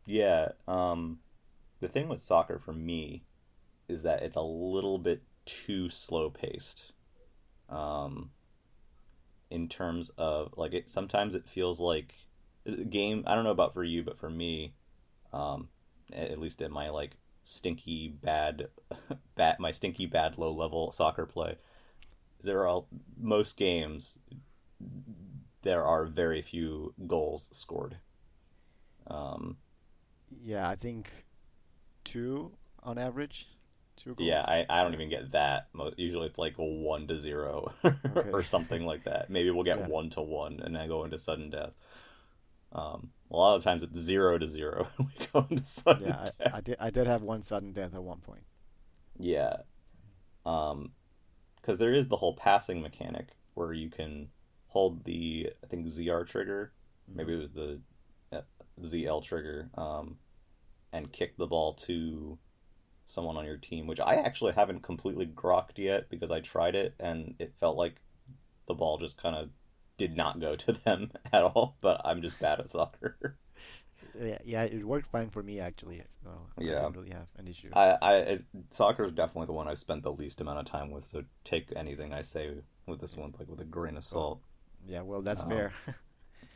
yeah 0.07 0.53
um, 0.67 1.19
the 1.81 1.89
thing 1.89 2.09
with 2.09 2.23
soccer 2.23 2.59
for 2.59 2.73
me 2.73 3.25
is 3.89 4.03
that 4.05 4.23
it's 4.23 4.37
a 4.37 4.43
little 4.43 4.99
bit 4.99 5.23
too 5.47 5.89
slow 5.89 6.31
paced 6.31 6.93
um, 7.69 8.31
in 9.51 9.69
terms 9.69 10.11
of 10.19 10.53
like 10.57 10.75
it 10.75 10.89
sometimes 10.91 11.35
it 11.35 11.47
feels 11.47 11.81
like 11.81 12.15
the 12.65 12.85
game 12.85 13.23
i 13.27 13.35
don't 13.35 13.45
know 13.45 13.51
about 13.51 13.75
for 13.75 13.85
you 13.85 14.03
but 14.03 14.19
for 14.19 14.31
me 14.31 14.75
um, 15.33 15.69
at 16.13 16.39
least 16.39 16.63
in 16.63 16.73
my 16.73 16.91
like 16.91 17.17
stinky 17.45 18.09
bad 18.09 18.69
bad 19.37 19.59
my 19.61 19.71
stinky 19.71 20.07
bad 20.07 20.39
low 20.39 20.53
level 20.53 20.91
soccer 20.93 21.27
play 21.27 21.57
there 22.43 22.69
are 22.69 22.85
most 23.19 23.57
games 23.57 24.19
there 25.63 25.85
are 25.85 26.07
very 26.07 26.43
few 26.43 26.95
goals 27.07 27.49
scored 27.53 27.97
um, 29.09 29.57
Yeah, 30.43 30.69
I 30.69 30.77
think 30.77 31.25
two 32.05 32.53
on 32.83 32.99
average. 32.99 33.49
Two 33.97 34.15
goals. 34.15 34.29
Yeah, 34.29 34.43
I, 34.47 34.67
I 34.69 34.83
don't 34.83 34.95
even 34.95 35.09
get 35.11 35.33
that. 35.33 35.69
Usually 35.97 36.27
it's 36.27 36.39
like 36.39 36.55
one 36.57 37.07
to 37.09 37.19
zero 37.19 37.73
Okay. 38.17 38.31
or 38.33 38.43
something 38.43 38.85
like 38.85 39.05
that. 39.05 39.31
Maybe 39.31 39.51
we'll 39.51 39.65
get 39.65 39.79
Yeah. 39.79 39.87
one 39.89 40.11
to 40.11 40.23
one 40.23 40.61
and 40.61 40.75
then 40.75 40.89
go 40.89 41.05
into 41.05 41.19
sudden 41.19 41.51
death. 41.51 41.73
Um, 42.73 43.11
a 43.31 43.37
lot 43.37 43.57
of 43.57 43.65
times 43.65 43.83
it's 43.83 43.99
zero 43.99 44.39
to 44.39 44.47
zero. 44.47 44.89
and 44.99 45.09
we 45.09 45.27
go 45.33 45.47
into 45.51 45.67
sudden 45.67 46.03
Yeah, 46.05 46.31
death. 46.41 46.53
I, 46.53 46.59
I 46.59 46.61
did 46.61 46.77
I 46.79 46.91
did 46.91 47.07
have 47.07 47.23
one 47.23 47.43
sudden 47.43 47.73
death 47.73 47.95
at 47.95 48.03
one 48.03 48.21
point. 48.21 48.45
Yeah. 49.19 49.59
Um, 50.45 50.93
because 51.61 51.79
there 51.79 51.93
is 51.95 52.09
the 52.09 52.17
whole 52.17 52.35
passing 52.37 52.83
mechanic 52.83 53.29
where 53.55 53.73
you 53.73 53.91
can 53.91 54.31
hold 54.69 55.05
the 55.05 55.53
I 55.65 55.67
think 55.69 55.87
ZR 55.87 56.25
trigger, 56.25 56.73
maybe 57.09 57.35
it 57.35 57.39
was 57.41 57.53
the 57.53 57.81
uh, 58.33 58.43
ZL 58.83 59.23
trigger, 59.23 59.71
um, 59.77 60.19
and 60.93 61.13
kick 61.13 61.37
the 61.37 61.47
ball 61.47 61.75
to 61.75 62.39
someone 63.07 63.37
on 63.37 63.45
your 63.47 63.57
team, 63.59 63.87
which 63.87 64.01
I 64.01 64.17
actually 64.17 64.53
haven't 64.53 64.83
completely 64.83 65.27
grokked 65.27 65.79
yet 65.79 66.09
because 66.11 66.31
I 66.31 66.41
tried 66.41 66.75
it 66.75 66.95
and 67.01 67.35
it 67.39 67.55
felt 67.61 67.77
like 67.77 67.97
the 68.69 68.75
ball 68.75 68.99
just 68.99 69.17
kind 69.21 69.37
of 69.37 69.51
did 69.99 70.17
not 70.17 70.41
go 70.41 70.57
to 70.57 70.73
them 70.85 71.13
at 71.33 71.43
all. 71.43 71.77
But 71.81 72.03
I'm 72.05 72.23
just 72.23 72.41
bad 72.41 72.61
at 72.61 72.71
soccer. 72.71 73.37
Yeah, 74.19 74.39
yeah, 74.45 74.63
it 74.65 74.85
worked 74.87 75.07
fine 75.09 75.31
for 75.31 75.43
me 75.43 75.61
actually. 75.61 76.03
So 76.23 76.31
I 76.59 76.63
Yeah. 76.65 76.81
don't 76.81 76.97
really 76.97 77.11
have 77.11 77.29
an 77.37 77.47
issue. 77.49 77.71
I, 77.73 77.97
I 78.03 78.39
soccer 78.71 79.05
is 79.05 79.13
definitely 79.13 79.47
the 79.47 79.53
one 79.53 79.69
I've 79.69 79.79
spent 79.79 80.03
the 80.03 80.13
least 80.13 80.41
amount 80.41 80.59
of 80.59 80.67
time 80.67 80.91
with. 80.91 81.05
So 81.05 81.25
take 81.45 81.73
anything 81.77 82.13
I 82.13 82.23
say 82.23 82.55
with 82.87 83.01
this 83.01 83.17
one 83.17 83.35
like 83.39 83.49
with 83.49 83.61
a 83.61 83.65
grain 83.65 83.97
of 83.97 84.05
salt. 84.05 84.41
Yeah, 84.87 85.03
well, 85.03 85.23
that's 85.23 85.43
Um, 85.43 85.49
fair. 85.49 85.73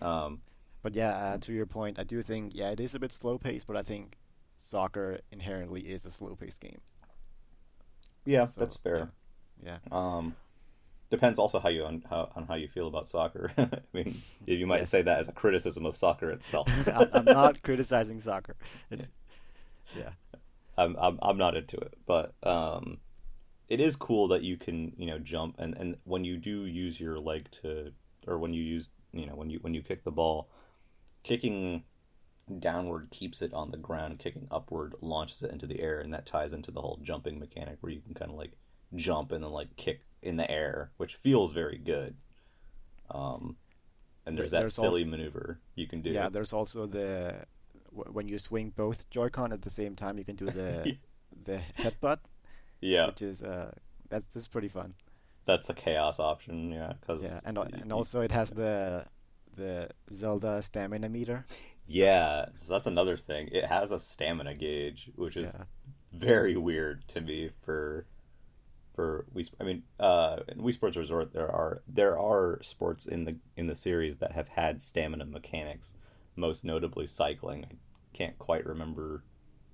Um, 0.00 0.40
But 0.82 0.94
yeah, 0.94 1.16
uh, 1.16 1.38
to 1.38 1.52
your 1.52 1.66
point, 1.66 1.98
I 1.98 2.04
do 2.04 2.22
think 2.22 2.54
yeah, 2.54 2.70
it 2.70 2.80
is 2.80 2.94
a 2.94 2.98
bit 2.98 3.12
slow 3.12 3.38
paced, 3.38 3.66
but 3.66 3.76
I 3.76 3.82
think 3.82 4.18
soccer 4.60 5.20
inherently 5.30 5.80
is 5.82 6.04
a 6.04 6.10
slow 6.10 6.36
paced 6.36 6.60
game. 6.60 6.80
yeah, 8.24 8.44
So, 8.44 8.60
that's 8.60 8.76
fair. 8.76 9.10
Yeah. 9.64 9.78
Um, 9.90 10.36
depends 11.10 11.38
also 11.38 11.58
how 11.58 11.68
you 11.68 11.84
on 11.84 12.02
how 12.08 12.30
on 12.36 12.46
how 12.46 12.54
you 12.54 12.68
feel 12.68 12.86
about 12.88 13.08
soccer. 13.08 13.52
I 13.58 13.68
mean, 13.92 14.20
you 14.46 14.66
might 14.66 14.80
Yes. 14.80 14.90
say 14.90 15.02
that 15.02 15.18
as 15.18 15.28
a 15.28 15.32
criticism 15.32 15.86
of 15.86 15.96
soccer 15.96 16.30
itself. 16.30 16.68
I'm, 17.12 17.24
not 17.24 17.62
criticizing 17.62 18.20
soccer. 18.20 18.56
It's 18.90 19.08
yeah. 19.94 20.10
I'm, 20.78 20.96
I'm 20.98 21.18
I'm 21.22 21.36
not 21.38 21.56
into 21.56 21.76
it, 21.78 21.94
but 22.06 22.34
um, 22.42 22.98
it 23.68 23.80
is 23.80 23.96
cool 23.96 24.28
that 24.28 24.42
you 24.42 24.56
can 24.56 24.92
you 24.96 25.06
know 25.06 25.18
jump 25.18 25.56
and 25.58 25.74
and 25.76 25.96
when 26.04 26.24
you 26.24 26.36
do 26.36 26.64
use 26.66 27.00
your 27.00 27.18
leg 27.18 27.48
to 27.62 27.92
or 28.26 28.38
when 28.38 28.52
you 28.54 28.62
use 28.62 28.90
you 29.12 29.26
know 29.26 29.34
when 29.34 29.50
you 29.50 29.58
when 29.60 29.74
you 29.74 29.82
kick 29.82 30.04
the 30.04 30.10
ball, 30.10 30.48
kicking 31.22 31.82
downward 32.58 33.08
keeps 33.10 33.42
it 33.42 33.52
on 33.54 33.70
the 33.70 33.76
ground, 33.76 34.18
kicking 34.18 34.48
upward 34.50 34.94
launches 35.00 35.42
it 35.42 35.52
into 35.52 35.66
the 35.66 35.80
air, 35.80 36.00
and 36.00 36.12
that 36.12 36.26
ties 36.26 36.52
into 36.52 36.70
the 36.70 36.80
whole 36.80 36.98
jumping 37.02 37.38
mechanic 37.38 37.76
where 37.80 37.92
you 37.92 38.00
can 38.00 38.14
kind 38.14 38.30
of 38.30 38.36
like 38.36 38.52
jump 38.96 39.30
and 39.32 39.44
then 39.44 39.50
like 39.52 39.76
kick 39.76 40.00
in 40.22 40.36
the 40.36 40.50
air, 40.50 40.90
which 40.96 41.16
feels 41.16 41.52
very 41.52 41.78
good. 41.78 42.16
Um, 43.10 43.56
and 44.26 44.36
there's 44.36 44.50
that 44.52 44.60
there's 44.60 44.74
silly 44.74 45.02
also- 45.02 45.04
maneuver 45.06 45.60
you 45.74 45.86
can 45.86 46.00
do. 46.00 46.10
Yeah, 46.10 46.28
there's 46.28 46.52
also 46.52 46.86
the 46.86 47.44
when 47.92 48.28
you 48.28 48.38
swing 48.38 48.72
both 48.74 49.10
Joy-Con 49.10 49.52
at 49.52 49.62
the 49.62 49.70
same 49.70 49.96
time, 49.96 50.18
you 50.18 50.24
can 50.24 50.36
do 50.36 50.46
the 50.46 50.96
the 51.44 51.60
headbutt, 51.78 52.18
yeah, 52.80 53.06
which 53.06 53.22
is 53.22 53.42
uh 53.42 53.72
that's 54.08 54.26
this 54.26 54.42
is 54.42 54.48
pretty 54.48 54.68
fun. 54.68 54.94
that's 55.44 55.66
the 55.66 55.74
chaos 55.74 56.20
option. 56.20 56.70
Yeah, 56.70 56.92
because 57.00 57.22
Yeah, 57.22 57.40
and 57.44 57.58
and 57.58 57.92
also 57.92 58.20
it 58.20 58.30
has 58.32 58.50
the 58.50 59.06
the 59.56 59.88
Zelda 60.12 60.62
stamina 60.62 61.08
meter. 61.08 61.44
yeah, 61.90 62.46
so 62.58 62.72
that's 62.72 62.86
another 62.86 63.16
thing. 63.16 63.48
It 63.50 63.64
has 63.64 63.90
a 63.90 63.98
stamina 63.98 64.54
gauge, 64.54 65.10
which 65.16 65.36
is 65.36 65.54
Yeah. 65.54 65.64
very 66.12 66.56
weird 66.56 67.06
to 67.08 67.20
me 67.20 67.50
for 67.62 68.06
for 68.94 69.24
Wii. 69.34 69.50
I 69.60 69.64
mean, 69.64 69.82
uh, 69.98 70.40
in 70.48 70.58
Wii 70.60 70.74
Sports 70.74 70.96
Resort, 70.96 71.32
there 71.32 71.50
are 71.50 71.82
there 71.88 72.16
are 72.16 72.62
sports 72.62 73.06
in 73.06 73.24
the 73.24 73.36
in 73.56 73.66
the 73.66 73.74
series 73.74 74.18
that 74.18 74.32
have 74.32 74.50
had 74.50 74.80
stamina 74.82 75.26
mechanics. 75.26 75.94
Most 76.36 76.64
notably, 76.64 77.06
cycling. 77.08 77.64
I 77.64 77.74
can't 78.16 78.38
quite 78.38 78.64
remember 78.66 79.24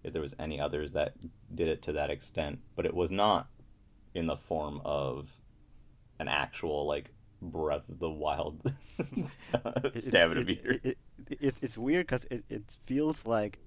if 0.02 0.12
there 0.14 0.22
was 0.22 0.34
any 0.38 0.58
others 0.58 0.92
that 0.92 1.14
did 1.54 1.68
it 1.68 1.82
to 1.82 1.92
that 1.92 2.10
extent, 2.10 2.60
but 2.74 2.86
it 2.86 2.94
was 2.94 3.10
not 3.10 3.48
in 4.14 4.24
the 4.26 4.36
form 4.36 4.80
of 4.86 5.28
an 6.18 6.28
actual 6.28 6.86
like 6.86 7.10
Breath 7.42 7.88
of 7.90 7.98
the 7.98 8.08
Wild 8.10 8.62
stamina 9.94 10.44
meter. 10.44 10.70
It, 10.72 10.80
it, 10.84 10.98
it, 11.30 11.58
it's 11.62 11.78
weird 11.78 12.06
because 12.06 12.26
it, 12.30 12.44
it 12.48 12.76
feels 12.84 13.26
like 13.26 13.58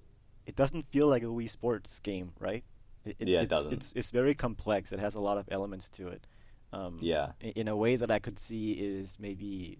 it 0.46 0.56
doesn't 0.56 0.84
feel 0.84 1.08
like 1.08 1.24
a 1.24 1.28
Wii 1.28 1.50
Sports 1.50 2.00
game, 2.00 2.34
right? 2.40 2.64
It, 3.06 3.16
Yeah, 3.20 3.40
it 3.40 3.44
it's, 3.44 3.50
doesn't. 3.50 3.74
It's, 3.74 3.94
it's 3.94 4.12
very 4.12 4.34
complex. 4.34 4.92
It 4.92 5.00
has 5.00 5.16
a 5.16 5.22
lot 5.22 5.38
of 5.38 5.48
elements 5.52 5.90
to 5.90 6.08
it. 6.08 6.28
Um, 6.72 7.00
yeah, 7.02 7.32
in 7.42 7.68
a 7.68 7.76
way 7.76 7.96
that 7.96 8.12
I 8.12 8.20
could 8.20 8.38
see 8.38 8.74
is 8.74 9.18
maybe 9.20 9.80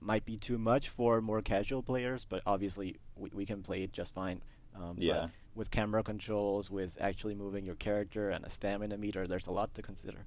might 0.00 0.24
be 0.24 0.36
too 0.36 0.58
much 0.58 0.88
for 0.88 1.20
more 1.22 1.40
casual 1.40 1.82
players, 1.82 2.24
but 2.24 2.42
obviously 2.44 2.96
we, 3.16 3.30
we 3.32 3.46
can 3.46 3.62
play 3.62 3.82
it 3.82 3.92
just 3.92 4.12
fine. 4.14 4.42
Um, 4.76 4.96
Yeah. 4.98 5.28
With 5.54 5.70
camera 5.70 6.04
controls, 6.04 6.70
with 6.70 6.96
actually 7.00 7.34
moving 7.34 7.64
your 7.64 7.74
character 7.74 8.30
and 8.30 8.44
a 8.44 8.50
stamina 8.50 8.96
meter, 8.96 9.26
there's 9.26 9.48
a 9.48 9.50
lot 9.50 9.74
to 9.74 9.82
consider. 9.82 10.26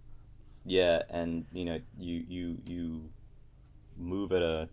Yeah, 0.65 1.03
and 1.09 1.45
you 1.53 1.63
know, 1.63 1.79
you 1.97 2.25
you 2.27 2.57
you 2.65 3.09
move 3.97 4.31
at 4.33 4.41
a 4.41 4.67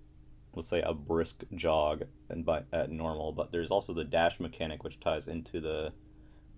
let's 0.59 0.69
say 0.69 0.83
a 0.83 0.93
brisk 0.93 1.45
jog 1.55 2.03
and 2.29 2.45
by 2.45 2.65
at 2.73 2.91
normal, 2.91 3.33
but 3.33 3.53
there's 3.53 3.71
also 3.71 3.95
the 3.95 4.05
dash 4.05 4.41
mechanic 4.41 4.83
which 4.83 4.99
ties 4.99 5.29
into 5.29 5.61
the 5.61 5.93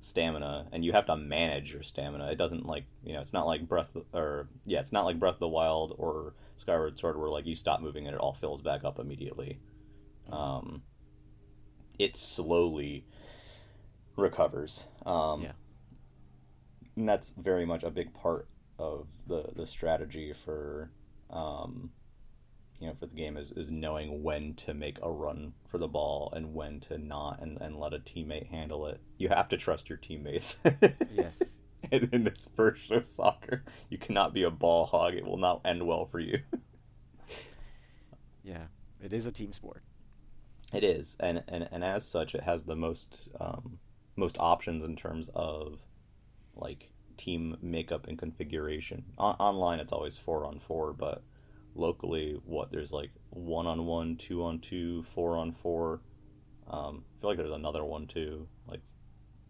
stamina 0.01 0.66
and 0.72 0.82
you 0.82 0.92
have 0.92 1.05
to 1.05 1.14
manage 1.14 1.74
your 1.74 1.82
stamina. 1.82 2.30
It 2.32 2.36
doesn't 2.36 2.64
like, 2.64 2.86
you 3.05 3.12
know, 3.12 3.20
it's 3.20 3.34
not 3.34 3.46
like 3.46 3.68
Breath 3.68 3.94
or 4.14 4.48
yeah, 4.64 4.80
it's 4.80 4.92
not 4.92 5.05
like 5.05 5.18
Breath 5.18 5.34
of 5.34 5.40
the 5.40 5.48
Wild 5.48 5.94
or 5.98 6.32
Skyward 6.57 6.98
Sword 6.98 7.18
where 7.18 7.28
like 7.28 7.46
you 7.46 7.55
stop 7.55 7.82
moving 7.82 8.07
and 8.07 8.14
it 8.14 8.20
all 8.20 8.32
fills 8.32 8.62
back 8.62 8.84
up 8.84 8.98
immediately. 8.98 9.61
Um 10.32 10.82
it 11.98 12.16
slowly 12.16 13.05
recovers. 14.16 14.86
Um 15.05 15.42
Yeah. 15.42 15.53
and 16.96 17.07
that's 17.07 17.32
very 17.32 17.66
much 17.66 17.84
a 17.84 17.90
big 17.90 18.14
part 18.14 18.48
of 18.78 19.09
the 19.26 19.51
the 19.55 19.66
strategy 19.66 20.32
for 20.32 20.90
um 21.28 21.90
you 22.81 22.87
know 22.89 22.95
for 22.99 23.07
the 23.07 23.14
game 23.14 23.37
is 23.37 23.53
is 23.53 23.70
knowing 23.70 24.22
when 24.22 24.55
to 24.55 24.74
make 24.74 24.99
a 25.03 25.11
run 25.11 25.53
for 25.68 25.78
the 25.78 25.89
ball 25.89 26.33
and 26.35 26.55
when 26.55 26.81
to 26.81 26.99
not 26.99 27.41
and, 27.43 27.59
and 27.61 27.78
let 27.78 27.95
a 27.95 27.99
teammate 27.99 28.47
handle 28.49 28.87
it 28.87 29.01
you 29.18 29.28
have 29.28 29.49
to 29.49 29.57
trust 29.57 29.89
your 29.89 29.99
teammates 29.99 30.57
Yes. 31.12 31.61
in, 31.93 32.09
in 32.12 32.24
this 32.24 32.49
version 32.57 32.97
of 32.97 33.07
soccer 33.07 33.64
you 33.91 33.99
cannot 33.99 34.33
be 34.35 34.43
a 34.43 34.51
ball 34.51 34.87
hog 34.87 35.14
it 35.14 35.24
will 35.26 35.37
not 35.39 35.61
end 35.64 35.87
well 35.87 36.07
for 36.07 36.20
you 36.20 36.39
Yeah. 38.43 38.66
It 39.03 39.12
is 39.12 39.26
a 39.26 39.33
team 39.33 39.53
sport. 39.53 39.83
It 40.72 40.85
is, 40.85 41.16
and, 41.18 41.43
and 41.49 41.68
and 41.72 41.83
as 41.83 42.07
such, 42.07 42.35
it 42.35 42.43
has 42.43 42.62
the 42.62 42.76
most 42.76 43.28
um, 43.41 43.78
most 44.16 44.37
options 44.39 44.85
in 44.85 44.95
terms 44.95 45.28
of 45.35 45.81
like 46.55 46.93
team 47.16 47.57
makeup 47.61 48.07
and 48.07 48.18
configuration. 48.18 49.05
O- 49.18 49.24
online, 49.39 49.81
it's 49.81 49.93
always 49.93 50.16
four 50.16 50.45
on 50.47 50.59
four, 50.61 50.93
but 50.93 51.22
locally, 51.75 52.41
what 52.45 52.71
there's 52.71 52.93
like 52.93 53.11
one 53.31 53.66
on 53.66 53.87
one, 53.87 54.16
two 54.16 54.45
on 54.45 54.61
two, 54.61 55.03
four 55.03 55.37
on 55.37 55.53
four. 55.53 56.01
Um, 56.68 57.05
I 57.05 57.21
feel 57.21 57.31
like 57.31 57.39
there's 57.39 57.51
another 57.51 57.85
one 57.85 58.07
too. 58.07 58.47
Like 58.66 58.81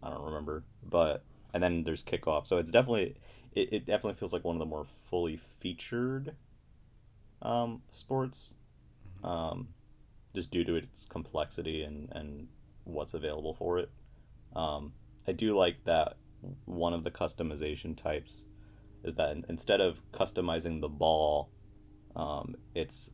I 0.03 0.11
don't 0.11 0.25
remember, 0.25 0.65
but 0.83 1.25
and 1.53 1.63
then 1.63 1.85
there's 1.85 2.03
kickoff. 2.03 2.47
So 2.47 2.59
it's 2.59 2.71
definitely 2.71 3.17
it, 3.53 3.73
it 3.73 3.87
definitely 3.87 4.15
feels 4.15 4.33
like 4.33 4.45
one 4.45 4.57
of 4.57 4.61
the 4.61 4.67
more 4.67 4.87
fully 5.09 5.37
featured 5.37 6.35
um, 7.43 7.83
sports. 7.91 8.55
Um, 9.23 9.69
just 10.35 10.51
due 10.51 10.65
to 10.65 10.77
its 10.77 11.05
complexity 11.07 11.83
and, 11.83 12.09
and 12.13 12.49
what's 12.85 13.15
available 13.15 13.55
for 13.55 13.79
it. 13.79 13.91
Um, 14.55 14.93
I 15.27 15.33
do 15.33 15.57
like 15.57 15.85
that 15.85 16.17
one 16.65 16.95
of 16.95 17.03
the 17.03 17.11
customization 17.11 18.01
types 18.01 18.45
is 19.03 19.15
that 19.15 19.37
instead 19.49 19.81
of 19.81 20.01
customizing 20.13 20.81
the 20.81 20.89
ball, 20.89 21.51
um, 22.17 22.57
it's 22.75 23.11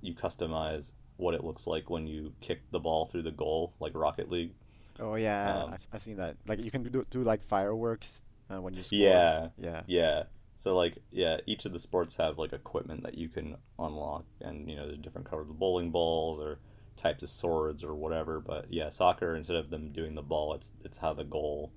you 0.00 0.14
customize 0.14 0.92
what 1.16 1.34
it 1.34 1.44
looks 1.44 1.66
like 1.66 1.90
when 1.90 2.06
you 2.06 2.32
kick 2.40 2.62
the 2.70 2.80
ball 2.80 3.06
through 3.06 3.22
the 3.22 3.30
goal, 3.32 3.74
like 3.80 3.94
Rocket 3.94 4.30
League. 4.30 4.54
Oh 4.98 5.14
yeah, 5.14 5.64
Um, 5.64 5.68
I've, 5.68 5.86
I've 5.92 6.02
seen 6.02 6.16
that. 6.16 6.36
Like 6.46 6.60
you 6.60 6.70
can 6.70 6.82
do 6.82 7.04
do 7.10 7.20
like 7.22 7.42
fireworks 7.42 8.22
uh, 8.50 8.60
when 8.60 8.74
you 8.74 8.82
score. 8.82 9.28
Yeah, 9.30 9.48
Yeah. 9.56 9.82
yeah. 9.86 10.24
So 10.56 10.76
like 10.76 10.98
yeah, 11.10 11.38
each 11.46 11.64
of 11.64 11.72
the 11.72 11.78
sports 11.78 12.16
have 12.16 12.38
like 12.38 12.52
equipment 12.52 13.02
that 13.02 13.16
you 13.18 13.28
can 13.28 13.56
unlock, 13.78 14.24
and 14.40 14.68
you 14.68 14.76
know 14.76 14.86
there's 14.86 14.98
different 14.98 15.28
colors 15.28 15.48
of 15.48 15.58
bowling 15.58 15.90
balls 15.90 16.40
or 16.40 16.60
types 16.96 17.22
of 17.22 17.30
swords 17.30 17.82
or 17.82 17.94
whatever. 17.94 18.40
But 18.40 18.72
yeah, 18.72 18.88
soccer 18.90 19.34
instead 19.34 19.56
of 19.56 19.70
them 19.70 19.92
doing 19.92 20.14
the 20.14 20.22
ball, 20.22 20.54
it's 20.54 20.72
it's 20.84 20.98
how 20.98 21.14
the 21.14 21.24
goal 21.24 21.72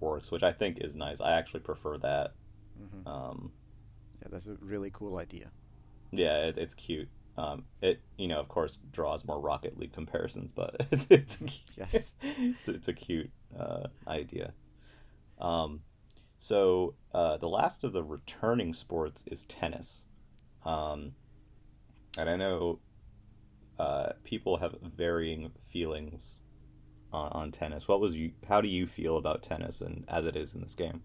works, 0.00 0.30
which 0.30 0.42
I 0.44 0.52
think 0.52 0.78
is 0.80 0.96
nice. 0.96 1.20
I 1.20 1.32
actually 1.32 1.60
prefer 1.60 1.96
that. 1.98 2.34
hmm 2.78 3.02
Um, 3.06 3.52
Yeah, 4.22 4.28
that's 4.30 4.46
a 4.46 4.54
really 4.60 4.90
cool 4.90 5.16
idea. 5.18 5.50
Yeah, 6.12 6.46
it, 6.48 6.58
it's 6.58 6.74
cute. 6.74 7.08
Um, 7.38 7.64
it 7.80 8.00
you 8.18 8.28
know 8.28 8.38
of 8.40 8.48
course 8.48 8.78
draws 8.92 9.24
more 9.24 9.40
Rocket 9.40 9.78
League 9.78 9.92
comparisons, 9.92 10.52
but 10.52 10.76
it's 10.90 11.06
it's, 11.10 11.60
Yes. 11.76 12.16
it's, 12.22 12.68
it's 12.68 12.88
a 12.88 12.92
cute 12.92 13.30
uh, 13.58 13.84
idea. 14.06 14.52
Um, 15.40 15.80
so 16.38 16.94
uh, 17.14 17.36
the 17.38 17.48
last 17.48 17.84
of 17.84 17.92
the 17.92 18.02
returning 18.02 18.74
sports 18.74 19.24
is 19.26 19.44
tennis, 19.44 20.06
um, 20.64 21.12
and 22.18 22.28
I 22.28 22.36
know 22.36 22.80
uh, 23.78 24.12
people 24.24 24.58
have 24.58 24.74
varying 24.82 25.50
feelings 25.72 26.40
on, 27.12 27.30
on 27.32 27.52
tennis. 27.52 27.88
What 27.88 28.00
was 28.00 28.16
you? 28.16 28.32
How 28.48 28.60
do 28.60 28.68
you 28.68 28.86
feel 28.86 29.16
about 29.16 29.42
tennis 29.42 29.80
and 29.80 30.04
as 30.08 30.26
it 30.26 30.36
is 30.36 30.54
in 30.54 30.60
this 30.60 30.74
game? 30.74 31.02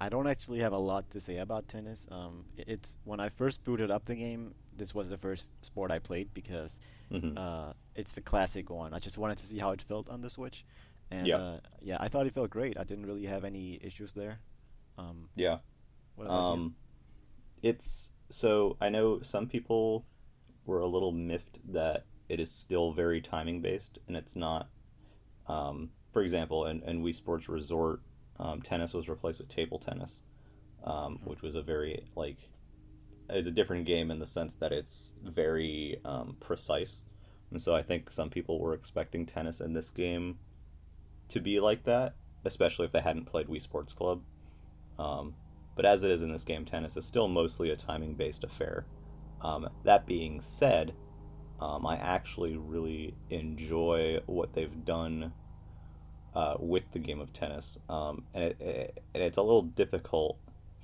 Um, 0.00 0.06
I 0.06 0.08
don't 0.08 0.26
actually 0.26 0.58
have 0.60 0.72
a 0.72 0.78
lot 0.78 1.10
to 1.10 1.20
say 1.20 1.38
about 1.38 1.68
tennis. 1.68 2.06
Um, 2.10 2.44
it's 2.56 2.96
when 3.04 3.20
I 3.20 3.28
first 3.28 3.64
booted 3.64 3.90
up 3.90 4.04
the 4.04 4.14
game. 4.14 4.54
This 4.76 4.94
was 4.94 5.08
the 5.10 5.16
first 5.16 5.52
sport 5.64 5.90
I 5.90 5.98
played 5.98 6.34
because 6.34 6.80
hmm 7.10 7.36
uh, 7.36 7.72
it's 7.94 8.12
the 8.12 8.20
classic 8.20 8.70
one. 8.70 8.92
I 8.94 8.98
just 8.98 9.18
wanted 9.18 9.38
to 9.38 9.46
see 9.46 9.58
how 9.58 9.70
it 9.70 9.82
felt 9.82 10.08
on 10.10 10.20
the 10.20 10.30
Switch, 10.30 10.64
and 11.10 11.26
Yeah. 11.26 11.36
uh, 11.36 11.60
yeah, 11.80 11.96
I 12.00 12.08
thought 12.08 12.26
it 12.26 12.34
felt 12.34 12.50
great. 12.50 12.78
I 12.78 12.84
didn't 12.84 13.06
really 13.06 13.26
have 13.26 13.44
any 13.44 13.78
issues 13.82 14.12
there. 14.12 14.40
Um, 14.98 15.28
Yeah. 15.34 15.58
what 16.16 16.26
about 16.26 16.38
you? 16.48 16.52
Um, 16.52 16.76
it's 17.62 18.10
so 18.30 18.76
I 18.80 18.88
know 18.90 19.20
some 19.22 19.46
people 19.48 20.04
were 20.66 20.80
a 20.80 20.86
little 20.86 21.12
miffed 21.12 21.60
that 21.72 22.04
it 22.28 22.40
is 22.40 22.50
still 22.50 22.92
very 22.92 23.20
timing 23.20 23.62
based 23.62 23.98
and 24.08 24.16
it's 24.16 24.36
not. 24.36 24.68
Um, 25.48 25.92
for 26.12 26.22
example, 26.22 26.66
in, 26.66 26.82
in 26.82 27.02
Wii 27.02 27.14
Sports 27.14 27.48
Resort, 27.48 28.02
um, 28.38 28.62
tennis 28.62 28.94
was 28.94 29.08
replaced 29.08 29.38
with 29.38 29.48
table 29.48 29.78
tennis, 29.78 30.22
um, 30.84 31.18
which 31.24 31.42
was 31.42 31.54
a 31.54 31.62
very 31.62 32.04
like 32.14 32.38
is 33.28 33.46
a 33.46 33.50
different 33.50 33.86
game 33.86 34.10
in 34.10 34.18
the 34.18 34.26
sense 34.26 34.54
that 34.56 34.72
it's 34.72 35.14
very 35.24 36.00
um, 36.04 36.36
precise, 36.40 37.04
and 37.50 37.60
so 37.60 37.74
I 37.74 37.82
think 37.82 38.10
some 38.10 38.30
people 38.30 38.60
were 38.60 38.74
expecting 38.74 39.26
tennis 39.26 39.60
in 39.60 39.72
this 39.72 39.90
game 39.90 40.38
to 41.28 41.40
be 41.40 41.58
like 41.60 41.84
that, 41.84 42.14
especially 42.44 42.86
if 42.86 42.92
they 42.92 43.00
hadn't 43.00 43.26
played 43.26 43.48
Wii 43.48 43.60
Sports 43.60 43.92
Club. 43.92 44.22
Um, 44.98 45.34
but 45.74 45.84
as 45.84 46.02
it 46.02 46.10
is 46.10 46.22
in 46.22 46.32
this 46.32 46.44
game, 46.44 46.64
tennis 46.64 46.96
is 46.96 47.04
still 47.04 47.28
mostly 47.28 47.70
a 47.70 47.76
timing 47.76 48.14
based 48.14 48.44
affair. 48.44 48.86
Um, 49.42 49.68
that 49.84 50.06
being 50.06 50.40
said, 50.40 50.94
um, 51.60 51.86
I 51.86 51.96
actually 51.96 52.56
really 52.56 53.14
enjoy 53.30 54.20
what 54.26 54.52
they've 54.52 54.84
done 54.84 55.32
uh, 56.36 56.54
with 56.58 56.84
the 56.92 56.98
game 56.98 57.18
of 57.18 57.32
tennis, 57.32 57.78
um, 57.88 58.22
and, 58.34 58.44
it, 58.44 58.60
it, 58.60 59.02
it's 59.14 59.38
a 59.38 59.42
little 59.42 59.62
difficult 59.62 60.36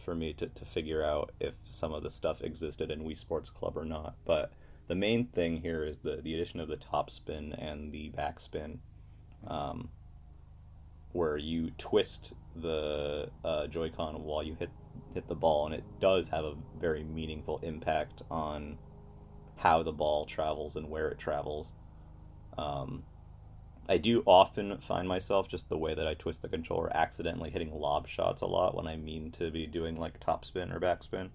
for 0.03 0.15
me 0.15 0.33
to, 0.33 0.47
to 0.47 0.65
figure 0.65 1.05
out 1.05 1.31
if 1.41 1.53
some 1.69 1.93
of 1.93 2.03
the 2.03 2.11
stuff 2.11 2.41
existed 2.41 2.91
in 2.91 3.05
Wii 3.05 3.17
Sports 3.17 3.51
Club 3.51 3.77
or 3.77 3.85
not. 3.85 4.15
But 4.25 4.51
the 4.89 4.95
main 4.95 5.27
thing 5.27 5.61
here 5.61 5.85
is 5.85 5.99
the, 5.99 6.17
the 6.23 6.35
addition 6.35 6.59
of 6.59 6.69
the 6.69 6.79
top 6.79 7.11
spin 7.11 7.53
and 7.53 7.93
the 7.93 8.11
backspin, 8.17 8.79
um, 9.47 9.91
where 11.13 11.37
you 11.37 11.71
twist 11.77 12.33
the 12.57 13.29
uh, 13.45 13.67
Joy-Con 13.67 14.25
while 14.25 14.43
you 14.43 14.57
hit 14.59 14.71
hit 15.13 15.29
the 15.29 15.35
ball, 15.35 15.67
and 15.67 15.75
it 15.75 15.85
does 16.01 16.29
have 16.29 16.47
a 16.47 16.55
very 16.81 17.05
meaningful 17.05 17.61
impact 17.63 18.23
on 18.31 18.79
how 19.57 19.83
the 19.83 19.93
ball 19.93 20.25
travels 20.25 20.77
and 20.77 20.89
where 20.89 21.09
it 21.09 21.19
travels. 21.19 21.73
Um, 22.57 23.05
I 23.89 23.99
do 23.99 24.23
often 24.27 24.79
find 24.79 25.09
myself 25.09 25.49
just 25.49 25.69
the 25.69 25.79
way 25.79 25.95
that 25.95 26.07
I 26.07 26.15
twist 26.15 26.43
the 26.43 26.49
controller 26.49 26.95
accidentally 26.97 27.51
hitting 27.51 27.73
lob 27.73 28.07
shots 28.07 28.43
a 28.43 28.47
lot 28.47 28.75
when 28.75 28.87
I 28.87 28.97
mean 28.97 29.33
to 29.33 29.51
be 29.51 29.67
doing 29.67 29.97
like 29.97 30.21
top 30.21 30.45
spin 30.45 30.73
or 30.73 30.81
backspin. 30.81 31.31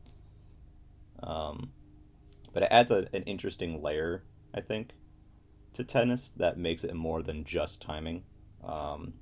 Um, 1.22 1.72
but 2.54 2.64
it 2.64 2.70
adds 2.72 2.92
a, 2.92 3.08
an 3.14 3.24
interesting 3.24 3.82
layer, 3.82 4.24
I 4.54 4.62
think, 4.62 4.92
to 5.74 5.84
tennis 5.84 6.32
that 6.38 6.58
makes 6.58 6.84
it 6.84 6.96
more 6.96 7.22
than 7.22 7.44
just 7.44 7.82
timing. 7.82 8.24
Um, 8.64 9.14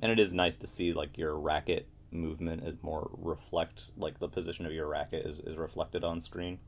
and 0.00 0.12
it 0.12 0.18
is 0.18 0.32
nice 0.32 0.56
to 0.56 0.66
see 0.66 0.92
like 0.92 1.18
your 1.18 1.38
racket 1.38 1.86
movement 2.10 2.64
is 2.64 2.76
more 2.82 3.10
reflect 3.18 3.90
like 3.96 4.18
the 4.18 4.28
position 4.28 4.66
of 4.66 4.72
your 4.72 4.86
racket 4.86 5.26
is, 5.26 5.40
is 5.40 5.56
reflected 5.56 6.04
on 6.04 6.20
screen. 6.20 6.58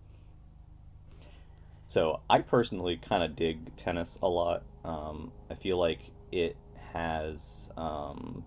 So 1.88 2.20
I 2.28 2.40
personally 2.40 2.96
kind 2.96 3.22
of 3.22 3.36
dig 3.36 3.76
tennis 3.76 4.18
a 4.22 4.28
lot. 4.28 4.62
Um, 4.84 5.32
I 5.50 5.54
feel 5.54 5.78
like 5.78 6.00
it 6.30 6.56
has 6.92 7.70
um, 7.76 8.44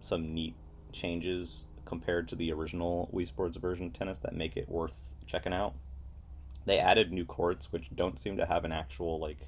some 0.00 0.34
neat 0.34 0.54
changes 0.92 1.66
compared 1.84 2.28
to 2.28 2.36
the 2.36 2.52
original 2.52 3.10
Wii 3.12 3.26
Sports 3.26 3.56
version 3.56 3.86
of 3.86 3.92
tennis 3.92 4.18
that 4.20 4.34
make 4.34 4.56
it 4.56 4.68
worth 4.68 4.98
checking 5.26 5.52
out. 5.52 5.74
They 6.64 6.78
added 6.78 7.12
new 7.12 7.24
courts, 7.24 7.72
which 7.72 7.90
don't 7.94 8.18
seem 8.18 8.36
to 8.36 8.46
have 8.46 8.64
an 8.64 8.72
actual 8.72 9.18
like 9.18 9.38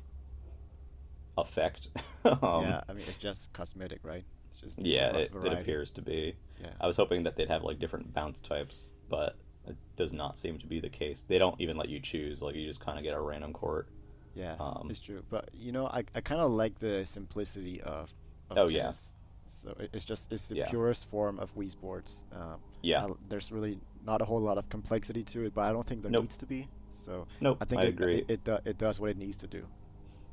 effect. 1.39 1.89
um, 2.25 2.39
yeah, 2.43 2.83
I 2.89 2.93
mean 2.93 3.05
it's 3.07 3.17
just 3.17 3.53
cosmetic, 3.53 4.01
right? 4.03 4.25
It's 4.51 4.61
just 4.61 4.79
yeah, 4.81 5.17
it, 5.17 5.33
it, 5.35 5.53
appears 5.53 5.91
to 5.93 6.03
be. 6.03 6.37
Yeah. 6.61 6.71
I 6.81 6.87
was 6.87 6.97
hoping 6.97 7.25
that 7.25 7.37
they'd 7.37 7.49
have 7.49 7.63
like 7.65 7.79
different 7.79 8.13
bounce 8.15 8.41
types, 8.41 8.95
but 9.09 9.37
it 9.67 9.77
does 9.97 10.13
not 10.13 10.39
seem 10.39 10.59
to 10.59 10.67
be 10.67 10.81
the 10.81 10.89
case. 10.89 11.25
They 11.27 11.39
don't 11.39 11.61
even 11.61 11.77
let 11.77 11.89
you 11.89 12.01
choose; 12.01 12.43
like 12.43 12.55
you 12.55 12.67
just 12.67 12.81
kind 12.81 12.99
of 12.99 13.05
get 13.05 13.15
a 13.15 13.21
random 13.21 13.53
court. 13.53 13.89
Yeah, 14.35 14.57
um, 14.59 14.89
it's 14.91 15.01
true. 15.01 15.23
But 15.31 15.51
you 15.55 15.73
know, 15.73 15.87
I 15.87 16.05
I 16.15 16.21
kind 16.21 16.41
of 16.41 16.53
like 16.53 16.79
the 16.79 17.07
simplicity 17.07 17.81
of. 17.81 18.13
of 18.51 18.59
oh 18.59 18.69
tennis. 18.69 19.15
yeah. 19.17 19.21
So 19.47 19.75
it's 19.93 20.05
just 20.05 20.33
it's 20.33 20.49
the 20.49 20.57
yeah. 20.57 20.69
purest 20.69 21.09
form 21.09 21.39
of 21.39 21.55
Wii 21.55 21.71
Sports. 21.71 22.25
Um, 22.33 22.61
yeah. 22.83 23.07
there's 23.29 23.53
really 23.53 23.79
not 24.05 24.21
a 24.21 24.25
whole 24.25 24.41
lot 24.41 24.59
of 24.59 24.69
complexity 24.69 25.23
to 25.23 25.45
it, 25.45 25.55
but 25.55 25.63
I 25.63 25.73
don't 25.73 25.87
think 25.87 26.03
there 26.03 26.11
nope. 26.11 26.25
needs 26.25 26.37
to 26.39 26.47
be. 26.47 26.69
So 26.93 27.27
nope, 27.41 27.59
I 27.61 27.65
think 27.65 27.83
I 27.83 27.85
it, 27.87 27.89
agree. 27.91 28.25
It, 28.29 28.47
it, 28.47 28.63
it, 28.65 28.79
does 28.79 29.01
what 29.01 29.11
it 29.11 29.19
needs 29.19 29.37
to 29.39 29.47
do. 29.47 29.67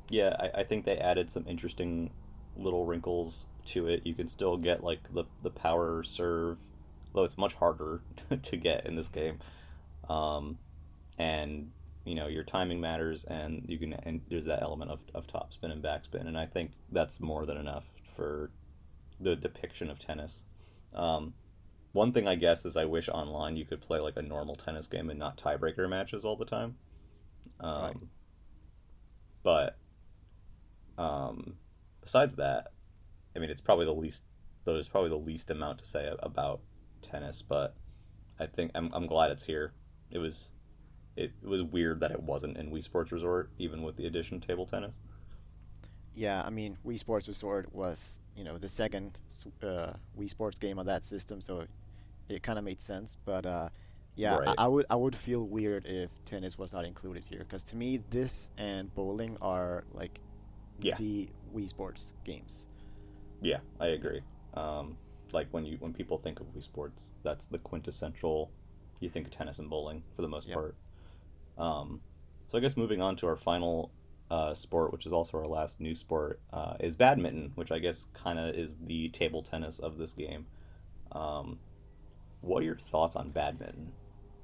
Yeah, 0.08 0.34
I, 0.38 0.60
I 0.60 0.64
think 0.64 0.84
they 0.84 0.98
added 0.98 1.30
some 1.30 1.44
interesting 1.46 2.10
little 2.56 2.86
wrinkles 2.86 3.46
to 3.66 3.88
it. 3.88 4.06
You 4.06 4.14
can 4.14 4.28
still 4.28 4.56
get 4.56 4.82
like 4.82 5.00
the 5.12 5.24
the 5.42 5.50
power 5.50 6.02
serve, 6.02 6.58
though 7.14 7.24
it's 7.24 7.38
much 7.38 7.54
harder 7.54 8.00
to 8.42 8.56
get 8.56 8.86
in 8.86 8.94
this 8.94 9.08
game. 9.08 9.38
Um, 10.08 10.58
and 11.18 11.70
you 12.04 12.14
know 12.14 12.26
your 12.26 12.44
timing 12.44 12.80
matters, 12.80 13.24
and 13.24 13.64
you 13.68 13.78
can 13.78 13.92
and 13.92 14.22
there's 14.28 14.46
that 14.46 14.62
element 14.62 14.90
of 14.90 15.00
of 15.14 15.26
top 15.26 15.52
spin 15.52 15.70
and 15.70 15.82
backspin, 15.82 16.26
and 16.26 16.36
I 16.38 16.46
think 16.46 16.72
that's 16.90 17.20
more 17.20 17.46
than 17.46 17.56
enough 17.56 17.84
for 18.16 18.50
the 19.20 19.36
depiction 19.36 19.90
of 19.90 19.98
tennis. 19.98 20.44
Um, 20.94 21.34
one 21.92 22.12
thing 22.12 22.26
I 22.26 22.34
guess 22.34 22.64
is 22.64 22.76
I 22.76 22.86
wish 22.86 23.08
online 23.08 23.56
you 23.56 23.64
could 23.64 23.80
play 23.80 24.00
like 24.00 24.16
a 24.16 24.22
normal 24.22 24.56
tennis 24.56 24.86
game 24.86 25.10
and 25.10 25.18
not 25.18 25.36
tiebreaker 25.36 25.88
matches 25.88 26.24
all 26.24 26.36
the 26.36 26.44
time. 26.44 26.76
Um, 27.60 27.82
right. 27.82 27.96
But 29.42 29.78
um, 30.98 31.54
besides 32.00 32.34
that, 32.36 32.72
I 33.36 33.38
mean, 33.38 33.50
it's 33.50 33.60
probably 33.60 33.86
the 33.86 33.94
least. 33.94 34.22
There's 34.64 34.88
probably 34.88 35.10
the 35.10 35.16
least 35.16 35.50
amount 35.50 35.80
to 35.80 35.84
say 35.84 36.10
about 36.20 36.60
tennis, 37.02 37.42
but 37.42 37.74
I 38.38 38.46
think 38.46 38.70
I'm 38.74 38.90
I'm 38.92 39.06
glad 39.06 39.30
it's 39.30 39.44
here. 39.44 39.72
It 40.10 40.18
was 40.18 40.50
it, 41.16 41.32
it 41.42 41.46
was 41.48 41.62
weird 41.62 42.00
that 42.00 42.10
it 42.10 42.22
wasn't 42.22 42.56
in 42.56 42.70
Wii 42.70 42.84
Sports 42.84 43.12
Resort, 43.12 43.50
even 43.58 43.82
with 43.82 43.96
the 43.96 44.06
addition 44.06 44.36
of 44.36 44.46
table 44.46 44.66
tennis. 44.66 44.94
Yeah, 46.14 46.42
I 46.44 46.50
mean, 46.50 46.78
Wii 46.86 46.98
Sports 46.98 47.28
Resort 47.28 47.74
was 47.74 48.20
you 48.36 48.44
know 48.44 48.58
the 48.58 48.68
second 48.68 49.20
uh, 49.62 49.94
Wii 50.18 50.28
Sports 50.28 50.58
game 50.58 50.78
on 50.78 50.86
that 50.86 51.04
system, 51.04 51.40
so 51.40 51.64
it 52.28 52.42
kind 52.42 52.58
of 52.58 52.64
made 52.64 52.80
sense. 52.80 53.16
But 53.24 53.46
uh, 53.46 53.68
yeah, 54.14 54.36
right. 54.36 54.48
I, 54.58 54.64
I, 54.64 54.68
would 54.68 54.86
I 54.90 54.96
would 54.96 55.16
feel 55.16 55.46
weird 55.46 55.86
if 55.86 56.10
tennis 56.24 56.58
was 56.58 56.72
not 56.72 56.84
included 56.84 57.24
here 57.26 57.40
because 57.40 57.62
to 57.64 57.76
me 57.76 58.02
this 58.10 58.50
and 58.58 58.94
bowling 58.94 59.36
are 59.40 59.84
like 59.92 60.20
yeah. 60.80 60.96
the 60.96 61.28
Wii 61.54 61.68
Sports 61.68 62.14
games. 62.24 62.68
Yeah, 63.40 63.58
I 63.80 63.88
agree. 63.88 64.20
Um, 64.54 64.96
like 65.32 65.48
when 65.50 65.64
you 65.64 65.76
when 65.78 65.92
people 65.92 66.18
think 66.18 66.40
of 66.40 66.46
Wii 66.54 66.62
Sports, 66.62 67.12
that's 67.22 67.46
the 67.46 67.58
quintessential. 67.58 68.50
You 69.00 69.08
think 69.08 69.26
of 69.26 69.32
tennis 69.32 69.58
and 69.58 69.68
bowling 69.68 70.02
for 70.14 70.22
the 70.22 70.28
most 70.28 70.46
yep. 70.46 70.54
part. 70.54 70.76
Um, 71.58 72.00
so 72.48 72.58
I 72.58 72.60
guess 72.60 72.76
moving 72.76 73.00
on 73.00 73.16
to 73.16 73.26
our 73.26 73.36
final 73.36 73.90
uh, 74.30 74.54
sport, 74.54 74.92
which 74.92 75.06
is 75.06 75.12
also 75.12 75.38
our 75.38 75.46
last 75.46 75.80
new 75.80 75.94
sport, 75.94 76.40
uh, 76.52 76.74
is 76.80 76.96
badminton, 76.96 77.52
which 77.54 77.70
I 77.70 77.78
guess 77.78 78.06
kind 78.14 78.38
of 78.38 78.54
is 78.54 78.76
the 78.86 79.08
table 79.10 79.42
tennis 79.42 79.78
of 79.78 79.98
this 79.98 80.12
game. 80.12 80.46
Um, 81.12 81.58
what 82.40 82.62
are 82.62 82.66
your 82.66 82.78
thoughts 82.78 83.16
on 83.16 83.30
badminton? 83.30 83.92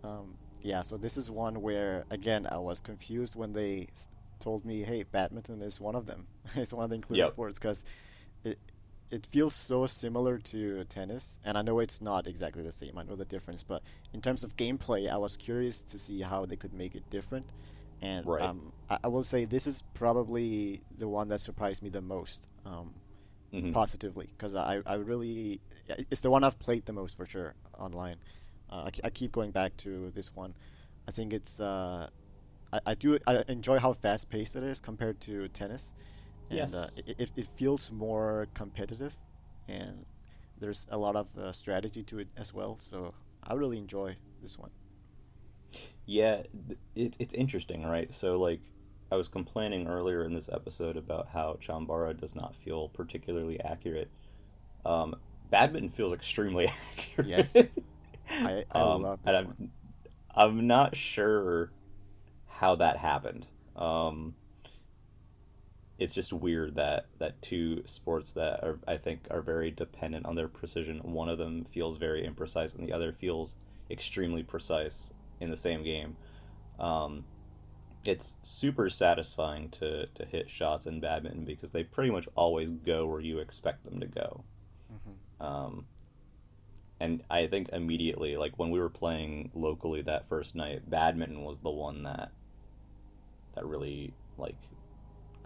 Um, 0.05 0.35
yeah, 0.63 0.83
so 0.83 0.97
this 0.97 1.17
is 1.17 1.31
one 1.31 1.63
where 1.63 2.05
again 2.11 2.47
I 2.51 2.59
was 2.59 2.81
confused 2.81 3.37
when 3.37 3.53
they 3.53 3.89
told 4.41 4.65
me, 4.65 4.83
"Hey, 4.83 5.03
badminton 5.03 5.63
is 5.63 5.81
one 5.81 5.95
of 5.95 6.07
them. 6.07 6.27
it's 6.55 6.73
one 6.73 6.85
of 6.85 6.91
the 6.91 6.97
included 6.97 7.23
yep. 7.23 7.33
sports," 7.33 7.59
because 7.59 7.85
it 9.11 9.27
feels 9.27 9.55
so 9.55 9.87
similar 9.87 10.39
to 10.39 10.85
tennis, 10.85 11.39
and 11.45 11.57
I 11.57 11.63
know 11.63 11.79
it's 11.79 12.01
not 12.01 12.27
exactly 12.27 12.63
the 12.63 12.73
same. 12.73 12.99
I 12.99 13.03
know 13.05 13.17
the 13.17 13.25
difference, 13.25 13.63
but 13.63 13.83
in 14.13 14.21
terms 14.21 14.45
of 14.45 14.57
gameplay, 14.57 15.11
I 15.11 15.17
was 15.17 15.37
curious 15.37 15.83
to 15.85 15.99
see 15.99 16.21
how 16.21 16.47
they 16.47 16.57
could 16.57 16.75
make 16.75 16.95
it 16.95 17.09
different. 17.11 17.47
And 18.01 18.27
right. 18.27 18.43
um, 18.43 18.73
I, 18.89 18.99
I, 19.05 19.09
will 19.09 19.25
say 19.25 19.45
this 19.45 19.67
is 19.67 19.83
probably 19.95 20.83
the 20.99 21.09
one 21.09 21.29
that 21.29 21.41
surprised 21.41 21.83
me 21.83 21.89
the 21.89 22.01
most 22.01 22.49
um, 22.65 22.95
mm-hmm. 23.53 23.73
positively 23.73 24.29
because 24.37 24.55
I, 24.55 24.81
I 24.87 24.95
really 24.95 25.61
it's 25.89 26.21
the 26.21 26.31
one 26.31 26.45
I've 26.45 26.59
played 26.59 26.87
the 26.87 26.93
most 26.93 27.17
for 27.17 27.27
sure 27.27 27.55
online. 27.79 28.17
Uh, 28.71 28.89
I, 29.03 29.07
I, 29.07 29.11
keep 29.11 29.33
going 29.33 29.51
back 29.51 29.77
to 29.79 30.11
this 30.15 30.35
one. 30.37 30.55
I 31.09 31.11
think 31.11 31.33
it's 31.33 31.59
uh, 31.59 32.09
I, 32.73 32.81
I 32.87 32.95
do 32.95 33.19
I 33.27 33.43
enjoy 33.49 33.79
how 33.79 33.95
fast 33.95 34.29
paced 34.29 34.55
it 34.57 34.63
is 34.63 34.81
compared 34.81 35.21
to 35.23 35.49
tennis, 35.49 35.95
and 36.51 36.59
yes. 36.59 36.75
uh, 36.75 36.89
it 37.07 37.31
it 37.37 37.47
feels 37.57 37.91
more 37.93 38.47
competitive, 38.55 39.17
and 39.69 40.07
there's 40.59 40.87
a 40.91 40.99
lot 40.99 41.17
of 41.17 41.27
uh, 41.39 41.53
strategy 41.53 42.03
to 42.05 42.19
it 42.19 42.29
as 42.37 42.53
well. 42.55 42.77
So 42.79 43.15
I 43.43 43.55
really 43.55 43.79
enjoy 43.79 44.17
this 44.43 44.59
one. 44.59 44.71
Yeah, 46.07 46.43
it, 46.95 47.17
it's 47.19 47.35
interesting, 47.35 47.85
right? 47.85 48.13
So 48.13 48.39
like. 48.39 48.61
I 49.11 49.17
was 49.17 49.27
complaining 49.27 49.89
earlier 49.89 50.23
in 50.25 50.35
this 50.35 50.51
episode 50.53 50.99
about 50.99 51.29
how 51.33 51.57
Chambara 51.63 52.13
does 52.13 52.35
not 52.35 52.55
feel 52.55 52.91
particularly 52.91 53.59
accurate. 53.59 54.11
Um, 54.85 55.17
badminton 55.51 55.91
feels 55.91 56.13
extremely 56.13 56.71
accurate. 56.99 57.27
Yes, 57.27 57.57
I, 58.31 58.65
I 58.71 58.81
um, 58.81 59.03
love 59.03 59.23
this 59.23 59.35
and 59.35 59.37
I'm, 59.37 59.47
one. 59.47 59.71
I'm 60.35 60.67
not 60.67 60.95
sure 60.95 61.71
how 62.47 62.77
that 62.77 62.97
happened. 62.97 63.47
Um, 63.77 64.35
it's 65.99 66.15
just 66.15 66.33
weird 66.33 66.77
that 66.77 67.07
that 67.19 67.41
two 67.43 67.83
sports 67.85 68.31
that 68.33 68.63
are 68.63 68.79
I 68.87 68.97
think 68.97 69.23
are 69.31 69.43
very 69.43 69.71
dependent 69.71 70.27
on 70.27 70.37
their 70.37 70.49
precision. 70.49 70.99
One 70.99 71.29
of 71.29 71.39
them 71.39 71.65
feels 71.65 71.99
very 71.99 72.29
imprecise, 72.29 72.77
and 72.77 72.87
the 72.87 72.93
other 72.93 73.13
feels 73.13 73.57
extremely 73.91 74.43
precise 74.43 75.13
in 75.41 75.51
the 75.51 75.57
same 75.57 75.83
game. 75.83 76.17
Um, 76.79 77.25
it's 78.05 78.37
super 78.43 78.89
satisfying 78.89 79.71
to 79.71 80.07
to 80.07 80.25
hit 80.25 80.49
shots 80.49 80.87
in 80.87 81.01
badminton 81.01 81.45
because 81.45 81.73
they 81.73 81.83
pretty 81.83 82.11
much 82.11 82.29
always 82.37 82.71
go 82.71 83.07
where 83.07 83.21
you 83.21 83.39
expect 83.39 83.85
them 83.85 83.99
to 84.01 84.07
go. 84.07 84.45
Mm-hmm. 84.93 85.45
Um, 85.45 85.87
and 87.01 87.23
I 87.29 87.49
think 87.49 87.71
immediately, 87.71 88.37
like 88.37 88.57
when 88.57 88.71
we 88.71 88.79
were 88.79 88.89
playing 88.89 89.51
locally 89.53 90.03
that 90.03 90.29
first 90.29 90.55
night, 90.55 90.89
badminton 90.89 91.43
was 91.43 91.59
the 91.59 91.71
one 91.71 92.05
that 92.05 92.31
that 93.57 93.67
really 93.67 94.15
like 94.37 94.57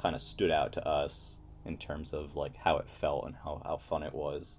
kind 0.03 0.15
of 0.17 0.21
stood 0.21 0.51
out 0.51 0.73
to 0.73 0.87
us 0.87 1.39
in 1.65 1.79
terms 1.79 2.13
of 2.13 2.35
like 2.35 2.57
how 2.57 2.77
it 2.79 2.89
felt 2.89 3.25
and 3.25 3.37
how, 3.37 3.63
how 3.65 3.77
fun 3.77 4.03
it 4.03 4.13
was. 4.13 4.59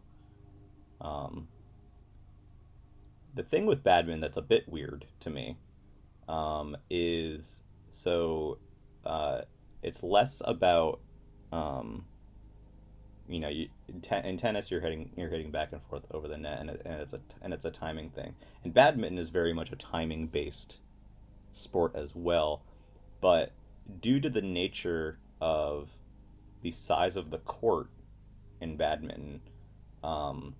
Um, 1.01 1.49
the 3.35 3.43
thing 3.43 3.65
with 3.65 3.83
badminton 3.83 4.21
that's 4.21 4.37
a 4.37 4.41
bit 4.41 4.69
weird 4.69 5.05
to 5.19 5.29
me 5.29 5.57
um, 6.29 6.77
is 6.89 7.63
so 7.89 8.57
uh, 9.05 9.41
it's 9.81 10.01
less 10.01 10.41
about 10.45 11.01
um, 11.51 12.05
you 13.27 13.39
know 13.39 13.49
you, 13.49 13.67
in, 13.87 14.01
te- 14.01 14.21
in, 14.23 14.37
tennis 14.37 14.71
you're 14.71 14.81
hitting 14.81 15.11
you're 15.17 15.29
hitting 15.29 15.51
back 15.51 15.73
and 15.73 15.81
forth 15.83 16.03
over 16.11 16.27
the 16.27 16.37
net 16.37 16.59
and, 16.59 16.69
it, 16.69 16.81
and 16.85 17.01
it's 17.01 17.13
a 17.13 17.19
and 17.41 17.53
it's 17.53 17.65
a 17.65 17.71
timing 17.71 18.09
thing 18.09 18.33
and 18.63 18.73
badminton 18.73 19.17
is 19.17 19.29
very 19.29 19.53
much 19.53 19.71
a 19.71 19.75
timing 19.75 20.27
based 20.27 20.77
sport 21.51 21.91
as 21.95 22.15
well 22.15 22.63
but 23.19 23.51
due 23.99 24.19
to 24.19 24.29
the 24.29 24.41
nature 24.41 25.17
of 25.43 25.89
the 26.61 26.71
size 26.71 27.17
of 27.17 27.29
the 27.29 27.37
court 27.39 27.87
in 28.61 28.77
badminton, 28.77 29.41
um, 30.01 30.55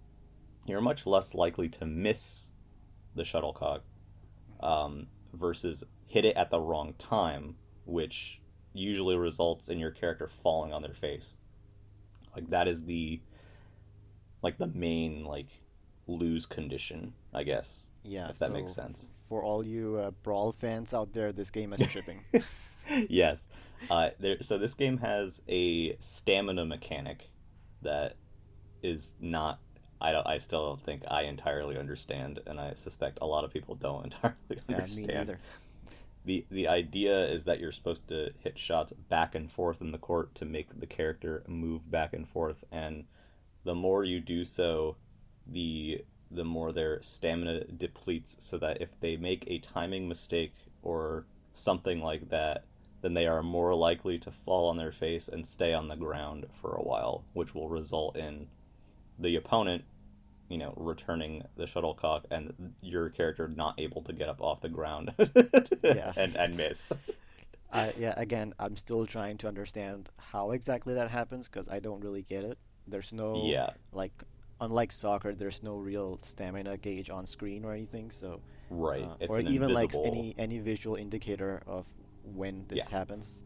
you're 0.66 0.82
much 0.82 1.06
less 1.06 1.34
likely 1.34 1.70
to 1.70 1.86
miss 1.86 2.48
the 3.16 3.24
shuttlecock 3.24 3.82
um, 4.60 5.08
versus 5.34 5.86
hit 6.08 6.26
it 6.26 6.36
at 6.36 6.50
the 6.50 6.60
wrong 6.60 6.96
time, 6.98 7.56
which 7.86 8.42
usually 8.74 9.18
results 9.18 9.70
in 9.70 9.80
your 9.80 9.92
character 9.92 10.28
falling 10.28 10.74
on 10.74 10.82
their 10.82 10.94
face. 10.94 11.36
Like 12.36 12.50
that 12.50 12.68
is 12.68 12.84
the 12.84 13.22
like 14.42 14.58
the 14.58 14.68
main 14.68 15.24
like 15.24 15.48
lose 16.08 16.46
condition, 16.46 17.14
I 17.34 17.44
guess. 17.44 17.88
Yeah, 18.04 18.28
if 18.30 18.40
that 18.40 18.48
so 18.48 18.54
makes 18.54 18.76
sense. 18.76 19.12
For 19.30 19.42
all 19.42 19.66
you 19.66 19.96
uh, 19.96 20.12
Brawl 20.24 20.52
fans 20.52 20.94
out 20.94 21.14
there, 21.14 21.32
this 21.32 21.52
game 21.52 21.72
is 21.72 21.88
tripping. 21.88 22.20
yes. 23.10 23.48
Uh, 23.90 24.10
there, 24.20 24.38
so 24.42 24.58
this 24.58 24.74
game 24.74 24.98
has 24.98 25.42
a 25.48 25.96
stamina 26.00 26.66
mechanic 26.66 27.30
that 27.82 28.18
is 28.82 29.16
not. 29.20 29.60
I 30.02 30.12
don't. 30.12 30.28
I 30.28 30.38
still 30.38 30.68
don't 30.68 30.84
think 30.84 31.04
I 31.08 31.24
entirely 31.24 31.78
understand, 31.78 32.40
and 32.46 32.60
I 32.60 32.74
suspect 32.76 33.20
a 33.22 33.26
lot 33.28 33.44
of 33.46 33.52
people 33.54 33.76
don't 33.76 34.04
entirely 34.06 34.38
yeah, 34.68 34.78
understand. 34.78 35.08
me 35.08 35.14
neither. 35.14 35.42
the 36.26 36.46
The 36.50 36.68
idea 36.68 37.28
is 37.28 37.46
that 37.46 37.60
you're 37.60 37.72
supposed 37.72 38.08
to 38.10 38.32
hit 38.40 38.58
shots 38.60 38.94
back 38.94 39.36
and 39.36 39.52
forth 39.52 39.82
in 39.82 39.92
the 39.92 39.98
court 39.98 40.36
to 40.36 40.46
make 40.46 40.80
the 40.80 40.88
character 40.88 41.44
move 41.48 41.90
back 41.92 42.14
and 42.14 42.28
forth, 42.28 42.64
and 42.72 43.06
the 43.64 43.76
more 43.76 44.04
you 44.04 44.20
do 44.20 44.46
so, 44.46 44.98
the 45.48 46.06
the 46.32 46.46
more 46.46 46.72
their 46.72 47.02
stamina 47.02 47.66
depletes, 47.66 48.36
so 48.40 48.58
that 48.58 48.82
if 48.82 49.00
they 49.00 49.16
make 49.18 49.44
a 49.48 49.60
timing 49.60 50.08
mistake 50.08 50.54
or 50.82 51.26
something 51.54 52.02
like 52.02 52.30
that, 52.30 52.66
then 53.04 53.14
they 53.14 53.28
are 53.28 53.44
more 53.44 53.76
likely 53.76 54.18
to 54.20 54.32
fall 54.32 54.70
on 54.70 54.78
their 54.78 54.94
face 54.94 55.30
and 55.30 55.46
stay 55.48 55.74
on 55.74 55.90
the 55.90 55.98
ground 55.98 56.48
for 56.62 56.74
a 56.76 56.84
while, 56.84 57.26
which 57.34 57.54
will 57.56 57.70
result 57.70 58.18
in 58.18 58.48
the 59.20 59.36
opponent, 59.36 59.84
you 60.50 60.58
know, 60.58 60.74
returning 60.78 61.44
the 61.58 61.68
shuttlecock 61.68 62.26
and 62.32 62.76
your 62.82 63.10
character 63.10 63.48
not 63.48 63.80
able 63.80 64.02
to 64.04 64.14
get 64.14 64.30
up 64.30 64.42
off 64.42 64.62
the 64.62 64.70
ground 64.70 65.14
Yeah. 65.84 66.14
and, 66.16 66.36
and 66.38 66.58
miss. 66.58 66.92
Uh, 67.72 67.92
yeah, 67.98 68.14
again, 68.18 68.54
I'm 68.60 68.76
still 68.76 69.06
trying 69.06 69.38
to 69.40 69.48
understand 69.48 70.10
how 70.32 70.52
exactly 70.52 70.94
that 70.94 71.10
happens 71.10 71.50
because 71.50 71.68
I 71.68 71.80
don't 71.80 72.02
really 72.02 72.22
get 72.22 72.44
it. 72.44 72.58
There's 72.88 73.12
no 73.14 73.34
Yeah. 73.34 73.72
like, 73.92 74.24
unlike 74.62 74.92
soccer, 74.92 75.34
there's 75.34 75.64
no 75.64 75.76
real 75.78 76.20
stamina 76.22 76.78
gauge 76.78 77.10
on 77.10 77.26
screen 77.26 77.66
or 77.66 77.74
anything. 77.74 78.12
So, 78.12 78.42
Right. 78.70 79.04
uh, 79.04 79.16
it's 79.20 79.32
or 79.32 79.40
even 79.42 79.74
like 79.74 79.98
any 80.04 80.36
any 80.38 80.60
visual 80.60 80.96
indicator 80.96 81.64
of 81.66 81.88
when 82.24 82.66
this 82.68 82.80
Yeah. 82.80 82.90
happens. 82.90 83.44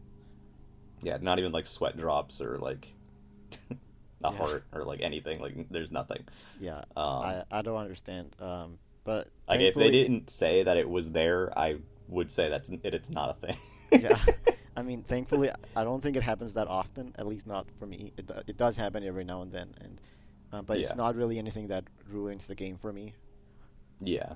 Yeah, 1.02 1.18
not 1.20 1.38
even 1.38 1.52
like 1.52 1.66
sweat 1.66 1.96
drops 1.96 2.40
or 2.40 2.58
like 2.58 2.88
a 3.70 4.30
Yeah. 4.30 4.36
heart 4.36 4.64
or 4.72 4.84
like 4.84 5.00
anything. 5.00 5.40
Like 5.40 5.68
there's 5.70 5.90
nothing. 5.90 6.24
Yeah, 6.60 6.78
Um, 6.96 7.22
I 7.24 7.44
I 7.50 7.62
don't 7.62 7.76
understand. 7.76 8.34
Um, 8.40 8.78
but 9.04 9.28
like 9.48 9.60
if 9.60 9.74
they 9.74 9.90
didn't 9.90 10.30
say 10.30 10.62
that 10.64 10.76
it 10.76 10.88
was 10.88 11.10
there, 11.12 11.56
I 11.58 11.76
would 12.08 12.30
say 12.30 12.48
that's 12.48 12.68
it, 12.70 12.80
it's 12.94 13.10
not 13.10 13.30
a 13.30 13.34
thing. 13.46 13.56
yeah, 14.02 14.18
I 14.76 14.82
mean, 14.82 15.02
thankfully, 15.02 15.50
I 15.76 15.84
don't 15.84 16.02
think 16.02 16.16
it 16.16 16.22
happens 16.22 16.54
that 16.54 16.66
often. 16.66 17.14
At 17.16 17.26
least 17.26 17.46
not 17.46 17.66
for 17.78 17.86
me. 17.86 18.12
It 18.16 18.30
it 18.46 18.56
does 18.56 18.76
happen 18.76 19.04
every 19.04 19.24
now 19.24 19.42
and 19.42 19.52
then, 19.52 19.74
and 19.80 20.00
uh, 20.52 20.62
but 20.62 20.78
it's 20.78 20.90
Yeah. 20.90 20.96
not 20.96 21.14
really 21.14 21.38
anything 21.38 21.68
that 21.68 21.84
ruins 22.10 22.48
the 22.48 22.54
game 22.54 22.76
for 22.76 22.92
me. 22.92 23.14
Yeah, 24.00 24.34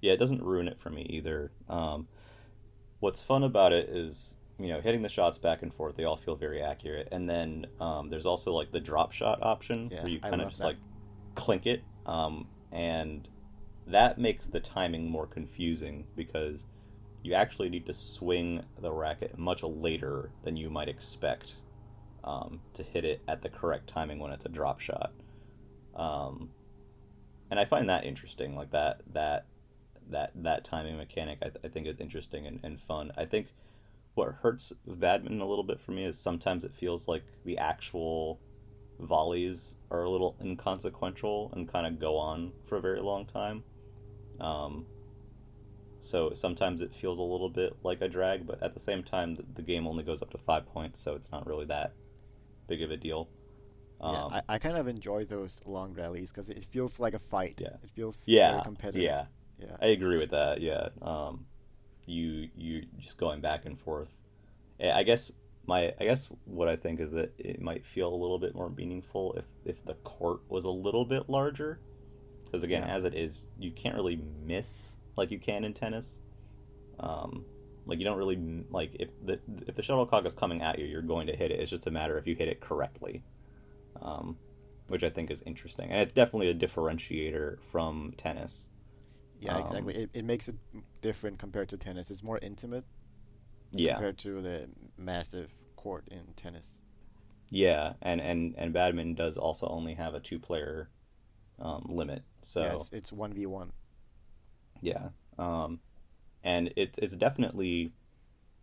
yeah, 0.00 0.12
it 0.12 0.18
doesn't 0.18 0.42
ruin 0.42 0.66
it 0.68 0.78
for 0.80 0.90
me 0.90 1.02
either. 1.02 1.52
Um, 1.68 2.08
what's 3.00 3.22
fun 3.22 3.42
about 3.42 3.72
it 3.72 3.88
is 3.88 4.36
you 4.58 4.68
know 4.68 4.80
hitting 4.80 5.02
the 5.02 5.08
shots 5.08 5.38
back 5.38 5.62
and 5.62 5.74
forth; 5.74 5.96
they 5.96 6.04
all 6.04 6.16
feel 6.16 6.36
very 6.36 6.62
accurate. 6.62 7.08
And 7.10 7.28
then 7.28 7.66
um, 7.80 8.08
there's 8.10 8.26
also 8.26 8.52
like 8.52 8.70
the 8.70 8.80
drop 8.80 9.12
shot 9.12 9.42
option 9.42 9.90
Yeah, 9.90 10.02
where 10.02 10.12
you 10.12 10.20
kind 10.20 10.40
of 10.40 10.48
just 10.48 10.60
that. 10.60 10.66
like 10.66 10.76
clink 11.34 11.66
it, 11.66 11.82
um, 12.06 12.46
and 12.72 13.26
that 13.86 14.18
makes 14.18 14.46
the 14.46 14.60
timing 14.60 15.10
more 15.10 15.26
confusing 15.26 16.06
because 16.16 16.66
you 17.22 17.34
actually 17.34 17.68
need 17.68 17.86
to 17.86 17.92
swing 17.92 18.62
the 18.80 18.90
racket 18.90 19.36
much 19.36 19.62
later 19.62 20.30
than 20.42 20.56
you 20.56 20.70
might 20.70 20.88
expect 20.88 21.56
um, 22.24 22.60
to 22.74 22.82
hit 22.82 23.04
it 23.04 23.20
at 23.28 23.42
the 23.42 23.48
correct 23.48 23.86
timing 23.88 24.18
when 24.18 24.32
it's 24.32 24.44
a 24.46 24.48
drop 24.48 24.80
shot. 24.80 25.12
Um, 25.94 26.50
and 27.50 27.58
I 27.58 27.64
find 27.64 27.88
that 27.88 28.04
interesting, 28.04 28.54
like 28.56 28.70
that 28.70 29.00
that 29.12 29.46
that 30.10 30.32
that 30.36 30.64
timing 30.64 30.96
mechanic. 30.96 31.38
I, 31.42 31.46
th- 31.46 31.64
I 31.64 31.68
think 31.68 31.86
is 31.86 32.00
interesting 32.00 32.46
and, 32.46 32.60
and 32.62 32.80
fun. 32.80 33.12
I 33.16 33.24
think 33.24 33.48
what 34.14 34.34
hurts 34.42 34.72
badminton 34.86 35.40
a 35.40 35.46
little 35.46 35.64
bit 35.64 35.80
for 35.80 35.92
me 35.92 36.04
is 36.04 36.18
sometimes 36.18 36.64
it 36.64 36.74
feels 36.74 37.08
like 37.08 37.22
the 37.44 37.58
actual 37.58 38.40
volleys 38.98 39.76
are 39.90 40.02
a 40.02 40.10
little 40.10 40.36
inconsequential 40.40 41.52
and 41.54 41.70
kind 41.70 41.86
of 41.86 41.98
go 41.98 42.16
on 42.16 42.52
for 42.66 42.76
a 42.76 42.80
very 42.80 43.00
long 43.00 43.24
time. 43.26 43.62
Um, 44.40 44.86
so 46.00 46.32
sometimes 46.32 46.80
it 46.80 46.94
feels 46.94 47.18
a 47.18 47.22
little 47.22 47.50
bit 47.50 47.76
like 47.82 48.00
a 48.00 48.08
drag, 48.08 48.46
but 48.46 48.62
at 48.62 48.74
the 48.74 48.80
same 48.80 49.02
time, 49.02 49.36
the, 49.36 49.44
the 49.54 49.62
game 49.62 49.86
only 49.86 50.02
goes 50.02 50.22
up 50.22 50.30
to 50.30 50.38
five 50.38 50.66
points, 50.66 51.00
so 51.00 51.14
it's 51.14 51.30
not 51.30 51.46
really 51.46 51.66
that 51.66 51.92
big 52.68 52.82
of 52.82 52.90
a 52.90 52.96
deal. 52.96 53.28
Um, 54.00 54.14
yeah, 54.14 54.40
I, 54.48 54.54
I 54.54 54.58
kind 54.58 54.78
of 54.78 54.88
enjoy 54.88 55.24
those 55.24 55.60
long 55.66 55.92
rallies 55.92 56.30
because 56.30 56.48
it 56.48 56.64
feels 56.64 56.98
like 56.98 57.12
a 57.12 57.18
fight. 57.18 57.58
Yeah. 57.60 57.76
it 57.82 57.90
feels 57.90 58.26
yeah, 58.26 58.62
competitive. 58.64 59.02
yeah, 59.02 59.26
yeah, 59.60 59.76
I 59.80 59.86
agree 59.88 60.18
with 60.18 60.30
that. 60.30 60.60
Yeah, 60.60 60.88
um, 61.02 61.46
you 62.06 62.48
you 62.56 62.82
just 62.98 63.18
going 63.18 63.40
back 63.40 63.66
and 63.66 63.78
forth. 63.78 64.14
Eh, 64.80 64.90
I 64.90 65.02
guess 65.02 65.32
my 65.66 65.92
I 66.00 66.04
guess 66.04 66.28
what 66.44 66.68
I 66.68 66.76
think 66.76 67.00
is 67.00 67.12
that 67.12 67.32
it 67.38 67.60
might 67.60 67.84
feel 67.84 68.12
a 68.12 68.16
little 68.16 68.38
bit 68.38 68.54
more 68.54 68.70
meaningful 68.70 69.34
if 69.34 69.46
if 69.64 69.84
the 69.84 69.94
court 69.94 70.40
was 70.48 70.64
a 70.64 70.70
little 70.70 71.04
bit 71.04 71.28
larger. 71.28 71.80
Because 72.44 72.64
again, 72.64 72.82
Yeah. 72.82 72.94
as 72.94 73.04
it 73.04 73.14
is, 73.14 73.46
you 73.58 73.70
can't 73.70 73.94
really 73.94 74.20
miss 74.44 74.96
like 75.16 75.30
you 75.30 75.38
can 75.38 75.64
in 75.64 75.74
tennis. 75.74 76.20
Um, 76.98 77.44
like 77.86 77.98
you 77.98 78.04
don't 78.04 78.18
really 78.18 78.64
like 78.70 78.94
if 78.98 79.08
the 79.24 79.40
if 79.66 79.74
the 79.74 79.82
shuttlecock 79.82 80.26
is 80.26 80.34
coming 80.34 80.62
at 80.62 80.78
you, 80.78 80.86
you're 80.86 81.02
going 81.02 81.26
to 81.28 81.36
hit 81.36 81.50
it. 81.50 81.60
It's 81.60 81.70
just 81.70 81.86
a 81.86 81.90
matter 81.90 82.18
if 82.18 82.26
you 82.26 82.34
hit 82.34 82.48
it 82.48 82.60
correctly, 82.60 83.22
um, 84.00 84.36
which 84.88 85.04
I 85.04 85.10
think 85.10 85.30
is 85.30 85.42
interesting, 85.46 85.90
and 85.90 86.00
it's 86.00 86.12
definitely 86.12 86.50
a 86.50 86.54
differentiator 86.54 87.60
from 87.60 88.12
tennis. 88.16 88.68
Yeah, 89.40 89.56
um, 89.56 89.60
exactly. 89.60 89.94
It, 89.96 90.10
it 90.14 90.24
makes 90.24 90.48
it 90.48 90.56
different 91.02 91.38
compared 91.38 91.68
to 91.70 91.76
tennis. 91.76 92.10
It's 92.10 92.22
more 92.22 92.38
intimate 92.42 92.84
Yeah, 93.72 93.94
compared 93.94 94.18
to 94.18 94.40
the 94.40 94.68
massive 94.96 95.50
court 95.76 96.06
in 96.10 96.34
tennis. 96.36 96.82
yeah, 97.50 97.94
and 98.02 98.20
and 98.20 98.54
and 98.56 98.72
badminton 98.72 99.14
does 99.14 99.36
also 99.36 99.66
only 99.68 99.94
have 99.94 100.14
a 100.14 100.20
two 100.20 100.38
player 100.38 100.90
um, 101.58 101.86
limit, 101.88 102.24
so 102.42 102.62
yeah, 102.62 102.74
it's, 102.74 102.90
it's 102.92 103.12
one 103.12 103.32
v 103.34 103.46
one. 103.46 103.72
Yeah. 104.80 105.10
Um, 105.38 105.80
and 106.42 106.72
it's 106.76 106.98
it's 106.98 107.16
definitely, 107.16 107.92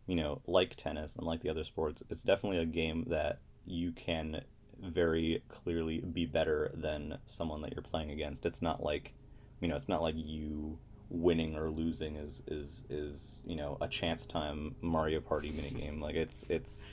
you 0.08 0.16
know, 0.16 0.42
like 0.48 0.76
tennis 0.76 1.16
and 1.16 1.26
like 1.26 1.42
the 1.42 1.50
other 1.50 1.64
sports, 1.64 2.04
it's 2.10 2.24
definitely 2.24 2.60
a 2.60 2.66
game 2.66 3.06
that 3.10 3.40
you 3.66 3.92
can 3.92 4.42
very 4.82 5.44
clearly 5.50 6.00
be 6.00 6.26
better 6.26 6.72
than 6.74 7.18
someone 7.26 7.62
that 7.62 7.74
you're 7.74 7.82
playing 7.84 8.12
against. 8.12 8.46
It's 8.46 8.62
not 8.62 8.84
like, 8.84 9.14
you 9.62 9.68
know, 9.68 9.76
it's 9.76 9.90
not 9.90 10.02
like 10.02 10.16
you 10.18 10.78
winning 11.10 11.56
or 11.56 11.70
losing 11.70 12.18
is 12.18 12.44
is 12.48 12.84
is 12.90 13.42
you 13.48 13.56
know 13.56 13.78
a 13.80 13.88
chance 13.88 14.26
time 14.26 14.76
Mario 14.82 15.22
Party 15.22 15.52
minigame. 15.52 16.02
Like 16.02 16.16
it's 16.16 16.46
it's 16.50 16.88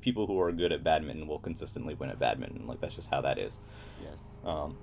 people 0.00 0.26
who 0.26 0.40
are 0.40 0.52
good 0.52 0.70
at 0.72 0.84
badminton 0.84 1.26
will 1.26 1.38
consistently 1.38 1.94
win 1.94 2.10
at 2.10 2.18
badminton. 2.18 2.66
Like 2.66 2.80
that's 2.80 2.94
just 2.94 3.10
how 3.10 3.20
that 3.22 3.38
is. 3.38 3.58
Yes. 4.02 4.40
Um, 4.44 4.76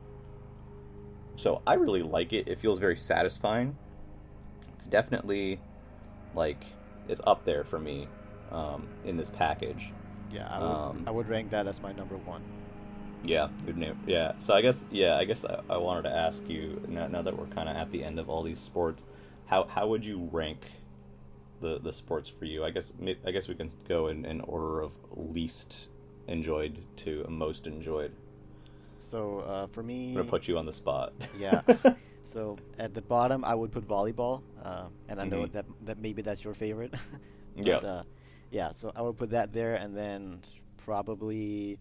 so 1.36 1.62
I 1.66 1.76
really 1.76 2.04
like 2.04 2.34
it. 2.34 2.48
It 2.48 2.60
feels 2.60 2.80
very 2.80 2.98
satisfying. 2.98 3.78
It's 4.76 4.88
definitely 4.88 5.60
like 6.36 6.66
it's 7.08 7.22
up 7.26 7.46
there 7.46 7.64
for 7.64 7.80
me 7.80 8.08
um, 8.52 8.88
in 9.06 9.16
this 9.16 9.30
package. 9.30 9.94
Yeah, 10.32 10.48
I 10.50 10.60
would, 10.60 10.68
Um, 10.68 11.04
I 11.08 11.12
would 11.12 11.30
rank 11.30 11.50
that 11.52 11.66
as 11.68 11.82
my 11.82 11.92
number 11.92 12.18
one. 12.18 12.44
Yeah, 13.24 13.50
good 13.66 13.78
name. 13.78 13.98
Yeah. 14.08 14.34
So 14.40 14.54
I 14.54 14.62
guess 14.62 14.86
yeah, 14.92 15.18
I 15.18 15.26
guess 15.26 15.46
I, 15.46 15.60
I 15.70 15.78
wanted 15.78 16.04
to 16.04 16.16
ask 16.16 16.48
you 16.48 16.82
now, 16.88 17.08
now 17.08 17.22
that 17.22 17.38
we're 17.38 17.48
kind 17.48 17.70
of 17.70 17.76
at 17.76 17.92
the 17.92 18.04
end 18.04 18.20
of 18.20 18.30
all 18.30 18.44
these 18.44 18.60
sports, 18.60 19.04
how 19.46 19.66
how 19.66 19.88
would 19.88 20.06
you 20.06 20.30
rank 20.32 20.60
the 21.62 21.80
the 21.80 21.92
sports 21.94 22.30
for 22.30 22.46
you? 22.46 22.64
I 22.66 22.72
guess 22.72 22.94
I 23.26 23.32
guess 23.32 23.48
we 23.48 23.56
can 23.56 23.70
go 23.88 24.08
in, 24.08 24.26
in 24.26 24.42
order 24.42 24.82
of 24.82 24.92
least 25.16 25.88
enjoyed 26.28 26.78
to 26.98 27.26
most 27.30 27.68
enjoyed. 27.68 28.12
So 29.00 29.40
uh, 29.40 29.68
for 29.68 29.84
me, 29.84 30.10
I'm 30.16 30.22
gonna 30.22 30.30
put 30.30 30.48
you 30.48 30.58
on 30.58 30.66
the 30.66 30.74
spot. 30.74 31.14
yeah. 31.32 31.62
So 32.24 32.60
at 32.78 32.94
the 32.94 33.02
bottom, 33.02 33.44
I 33.44 33.56
would 33.56 33.72
put 33.72 33.88
volleyball, 33.88 34.44
uh, 34.62 34.90
and 35.08 35.20
I 35.20 35.26
know 35.26 35.46
Mhm. 35.46 35.52
that 35.54 35.66
that 35.82 35.98
maybe 35.98 36.22
that's 36.22 36.44
your 36.44 36.54
favorite. 36.54 36.94
Yeah. 37.56 37.82
Uh, 37.84 38.04
yeah. 38.52 38.72
So 38.72 38.92
I 38.96 39.02
would 39.02 39.18
put 39.18 39.32
that 39.32 39.54
there, 39.54 39.76
and 39.76 39.96
then 39.96 40.42
probably 40.78 41.80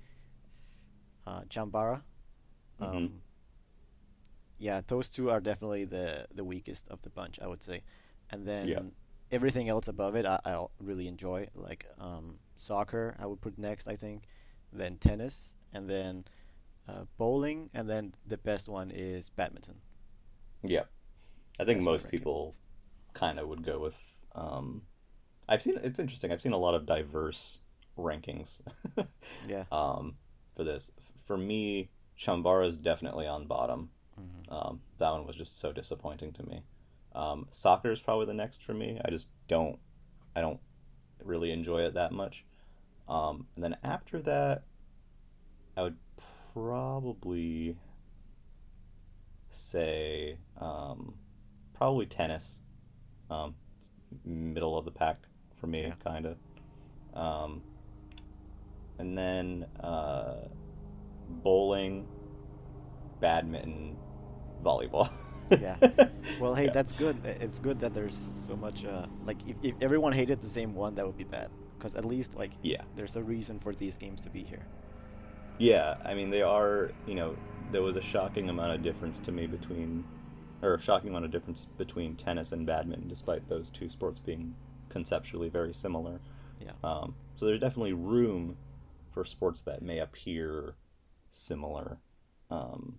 uh, 1.28 1.42
Chambara. 1.48 2.02
Um, 2.80 2.88
Mhm. 2.88 3.20
Yeah, 4.58 4.80
those 4.86 5.08
two 5.08 5.30
are 5.30 5.40
definitely 5.40 5.84
the 5.84 6.26
the 6.34 6.44
weakest 6.44 6.88
of 6.88 7.02
the 7.02 7.10
bunch, 7.10 7.38
I 7.40 7.46
would 7.46 7.62
say. 7.62 7.82
And 8.30 8.46
then 8.46 8.68
Yeah. 8.68 8.82
everything 9.30 9.68
else 9.68 9.88
above 9.88 10.16
it, 10.16 10.26
I, 10.26 10.40
I 10.44 10.66
really 10.80 11.06
enjoy. 11.06 11.48
Like 11.54 11.86
um, 11.98 12.38
soccer, 12.56 13.14
I 13.18 13.26
would 13.26 13.40
put 13.40 13.58
next, 13.58 13.86
I 13.88 13.96
think. 13.96 14.24
Then 14.72 14.96
tennis, 14.98 15.56
and 15.72 15.88
then 15.88 16.24
uh, 16.88 17.04
bowling, 17.16 17.70
and 17.72 17.88
then 17.88 18.14
the 18.26 18.36
best 18.36 18.68
one 18.68 18.90
is 18.90 19.30
badminton. 19.30 19.76
Yeah, 20.62 20.84
I 21.60 21.64
think 21.64 21.78
That's 21.78 21.84
most 21.86 22.08
people 22.08 22.54
kind 23.14 23.38
of 23.38 23.48
would 23.48 23.62
go 23.64 23.78
with 23.78 24.00
Um, 24.34 24.82
I've 25.48 25.62
seen 25.62 25.78
it's 25.82 25.98
interesting. 25.98 26.32
I've 26.32 26.42
seen 26.42 26.52
a 26.52 26.58
lot 26.58 26.74
of 26.74 26.84
diverse 26.86 27.60
rankings. 27.96 28.60
Yeah. 29.48 29.64
um, 29.72 30.16
for 30.56 30.64
this. 30.64 30.90
For 31.28 31.36
me, 31.36 31.90
Chambara 32.18 32.66
is 32.66 32.78
definitely 32.78 33.26
on 33.26 33.46
bottom. 33.46 33.90
Mhm. 34.18 34.50
Um, 34.50 34.80
that 34.96 35.10
one 35.10 35.26
was 35.26 35.36
just 35.36 35.58
so 35.58 35.72
disappointing 35.72 36.32
to 36.32 36.42
me. 36.48 36.62
Um, 37.14 37.46
soccer 37.50 37.90
is 37.90 38.00
probably 38.00 38.24
the 38.24 38.32
next 38.32 38.62
for 38.64 38.72
me. 38.72 38.98
I 39.04 39.10
just 39.10 39.28
don't, 39.46 39.78
I 40.34 40.40
don't 40.40 40.58
really 41.22 41.52
enjoy 41.52 41.82
it 41.82 41.92
that 41.94 42.12
much. 42.12 42.46
Um, 43.08 43.46
and 43.54 43.62
then 43.62 43.76
after 43.82 44.22
that, 44.22 44.62
I 45.76 45.82
would 45.82 45.98
probably 46.54 47.76
say 49.50 50.38
um, 50.58 51.14
probably 51.74 52.06
tennis. 52.06 52.62
Um, 53.30 53.54
middle 54.24 54.78
of 54.78 54.86
the 54.86 54.90
pack 54.90 55.18
for 55.60 55.66
me, 55.66 55.82
Yeah. 55.82 55.94
kind 55.96 56.24
of. 56.24 56.38
Um, 57.12 57.62
and 58.98 59.16
then 59.16 59.66
uh, 59.80 60.48
bowling, 61.28 62.06
badminton, 63.20 63.96
volleyball. 64.62 65.10
Yeah. 65.50 65.76
Well, 66.40 66.54
hey, 66.54 66.66
Yeah. 66.66 66.72
that's 66.72 66.92
good. 66.92 67.16
It's 67.24 67.58
good 67.58 67.80
that 67.80 67.94
there's 67.94 68.28
so 68.34 68.54
much. 68.54 68.84
Uh, 68.84 69.06
like, 69.24 69.38
if, 69.48 69.56
if 69.62 69.74
everyone 69.80 70.12
hated 70.12 70.42
the 70.42 70.46
same 70.46 70.74
one, 70.74 70.94
that 70.96 71.06
would 71.06 71.16
be 71.16 71.24
bad. 71.24 71.48
Because 71.78 71.94
at 71.94 72.04
least, 72.04 72.34
like, 72.36 72.52
yeah. 72.62 72.82
there's 72.96 73.16
a 73.16 73.22
reason 73.22 73.58
for 73.58 73.72
these 73.74 73.96
games 73.96 74.20
to 74.20 74.30
be 74.30 74.42
here. 74.42 74.66
Yeah, 75.58 75.96
I 76.04 76.14
mean 76.14 76.28
they 76.30 76.42
are. 76.42 76.92
You 77.06 77.14
know, 77.14 77.36
there 77.72 77.82
was 77.82 77.96
a 77.96 78.00
shocking 78.02 78.48
amount 78.50 78.72
of 78.74 78.82
difference 78.82 79.18
to 79.20 79.32
me 79.32 79.46
between, 79.46 80.04
or 80.62 80.74
a 80.74 80.80
shocking 80.80 81.08
amount 81.10 81.24
of 81.24 81.30
difference 81.30 81.66
between 81.78 82.14
tennis 82.14 82.52
and 82.52 82.66
badminton, 82.66 83.08
despite 83.08 83.48
those 83.48 83.70
two 83.70 83.88
sports 83.88 84.20
being 84.20 84.54
conceptually 84.90 85.48
very 85.48 85.72
similar. 85.74 86.20
Yeah. 86.60 86.72
Um, 86.84 87.14
so 87.36 87.46
there's 87.46 87.60
definitely 87.60 87.94
room 87.94 88.56
for 89.12 89.24
sports 89.24 89.62
that 89.62 89.82
may 89.82 89.98
appear 89.98 90.74
similar, 91.38 91.98
um, 92.50 92.98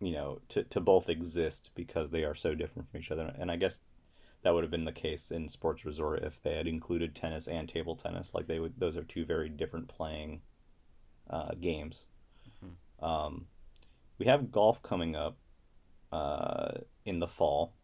you 0.00 0.12
know, 0.12 0.40
to, 0.48 0.64
to 0.64 0.80
both 0.80 1.08
exist 1.08 1.70
because 1.74 2.10
they 2.10 2.24
are 2.24 2.34
so 2.34 2.54
different 2.54 2.90
from 2.90 3.00
each 3.00 3.10
other. 3.10 3.32
And 3.38 3.50
I 3.50 3.56
guess 3.56 3.80
that 4.42 4.52
would 4.52 4.64
have 4.64 4.70
been 4.70 4.84
the 4.84 4.92
case 4.92 5.30
in 5.30 5.48
Sports 5.48 5.84
Resort 5.84 6.22
if 6.24 6.42
they 6.42 6.54
had 6.56 6.66
included 6.66 7.14
tennis 7.14 7.48
and 7.48 7.68
table 7.68 7.96
tennis. 7.96 8.34
Like 8.34 8.46
they 8.46 8.58
would, 8.60 8.78
those 8.78 8.96
are 8.96 9.04
two 9.04 9.24
very 9.24 9.48
different 9.48 9.88
playing 9.88 10.42
uh, 11.30 11.54
games. 11.60 12.06
Mhm. 12.64 13.04
Um, 13.06 13.46
we 14.18 14.26
have 14.26 14.52
golf 14.52 14.82
coming 14.82 15.16
up 15.16 15.38
uh, 16.12 16.72
in 17.04 17.18
the 17.20 17.28
fall. 17.28 17.74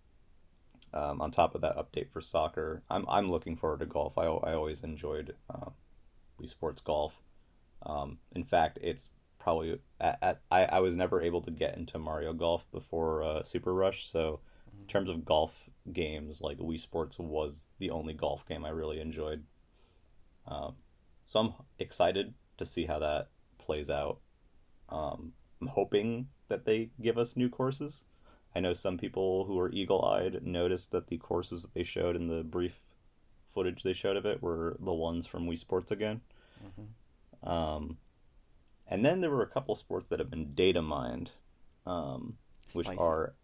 Um, 0.92 1.20
on 1.20 1.30
top 1.30 1.54
of 1.54 1.60
that 1.62 1.76
update 1.76 2.10
for 2.10 2.20
soccer, 2.20 2.82
I'm 2.90 3.04
I'm 3.08 3.30
looking 3.30 3.56
forward 3.56 3.80
to 3.80 3.86
golf. 3.86 4.16
I, 4.16 4.24
I 4.24 4.54
always 4.54 4.82
enjoyed 4.82 5.36
uh, 5.50 5.70
Wii 6.40 6.48
Sports 6.48 6.80
golf. 6.80 7.22
Um, 7.88 8.18
in 8.34 8.44
fact, 8.44 8.78
it's 8.82 9.08
probably 9.38 9.80
at, 10.00 10.18
at 10.22 10.40
I, 10.50 10.64
I 10.64 10.78
was 10.80 10.94
never 10.94 11.22
able 11.22 11.40
to 11.42 11.50
get 11.50 11.76
into 11.76 11.98
Mario 11.98 12.32
Golf 12.32 12.70
before 12.70 13.22
uh, 13.22 13.42
Super 13.42 13.74
Rush. 13.74 14.06
So, 14.06 14.40
in 14.78 14.86
terms 14.86 15.08
of 15.08 15.24
golf 15.24 15.68
games, 15.92 16.40
like 16.40 16.58
Wii 16.58 16.78
Sports 16.78 17.18
was 17.18 17.66
the 17.78 17.90
only 17.90 18.12
golf 18.12 18.46
game 18.46 18.64
I 18.64 18.70
really 18.70 19.00
enjoyed. 19.00 19.42
Um, 20.46 20.76
so 21.26 21.40
I'm 21.40 21.54
excited 21.78 22.34
to 22.58 22.64
see 22.64 22.86
how 22.86 22.98
that 23.00 23.28
plays 23.58 23.90
out. 23.90 24.20
Um, 24.88 25.32
I'm 25.60 25.66
hoping 25.68 26.28
that 26.48 26.64
they 26.64 26.90
give 27.00 27.18
us 27.18 27.36
new 27.36 27.48
courses. 27.48 28.04
I 28.54 28.60
know 28.60 28.72
some 28.72 28.96
people 28.96 29.44
who 29.44 29.58
are 29.58 29.70
eagle 29.72 30.04
eyed 30.04 30.42
noticed 30.42 30.90
that 30.92 31.08
the 31.08 31.18
courses 31.18 31.62
that 31.62 31.74
they 31.74 31.82
showed 31.82 32.16
in 32.16 32.28
the 32.28 32.42
brief 32.42 32.80
footage 33.52 33.82
they 33.82 33.92
showed 33.92 34.16
of 34.16 34.24
it 34.26 34.42
were 34.42 34.76
the 34.80 34.94
ones 34.94 35.26
from 35.26 35.46
Wii 35.46 35.58
Sports 35.58 35.90
again. 35.90 36.22
Mhm. 36.64 36.86
Um, 37.42 37.98
and 38.86 39.04
then 39.04 39.20
there 39.20 39.30
were 39.30 39.42
a 39.42 39.48
couple 39.48 39.74
sports 39.74 40.06
that 40.08 40.18
have 40.18 40.30
been 40.30 40.54
data 40.54 40.82
mined, 40.82 41.32
um, 41.86 42.38
which 42.72 42.88
are, 42.88 43.34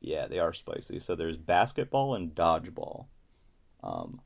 yeah, 0.00 0.26
they 0.26 0.38
are 0.38 0.52
spicy. 0.52 0.98
So 0.98 1.14
there's 1.14 1.36
basketball 1.36 2.14
and 2.14 2.34
dodgeball. 2.34 3.06
Um, 3.82 4.20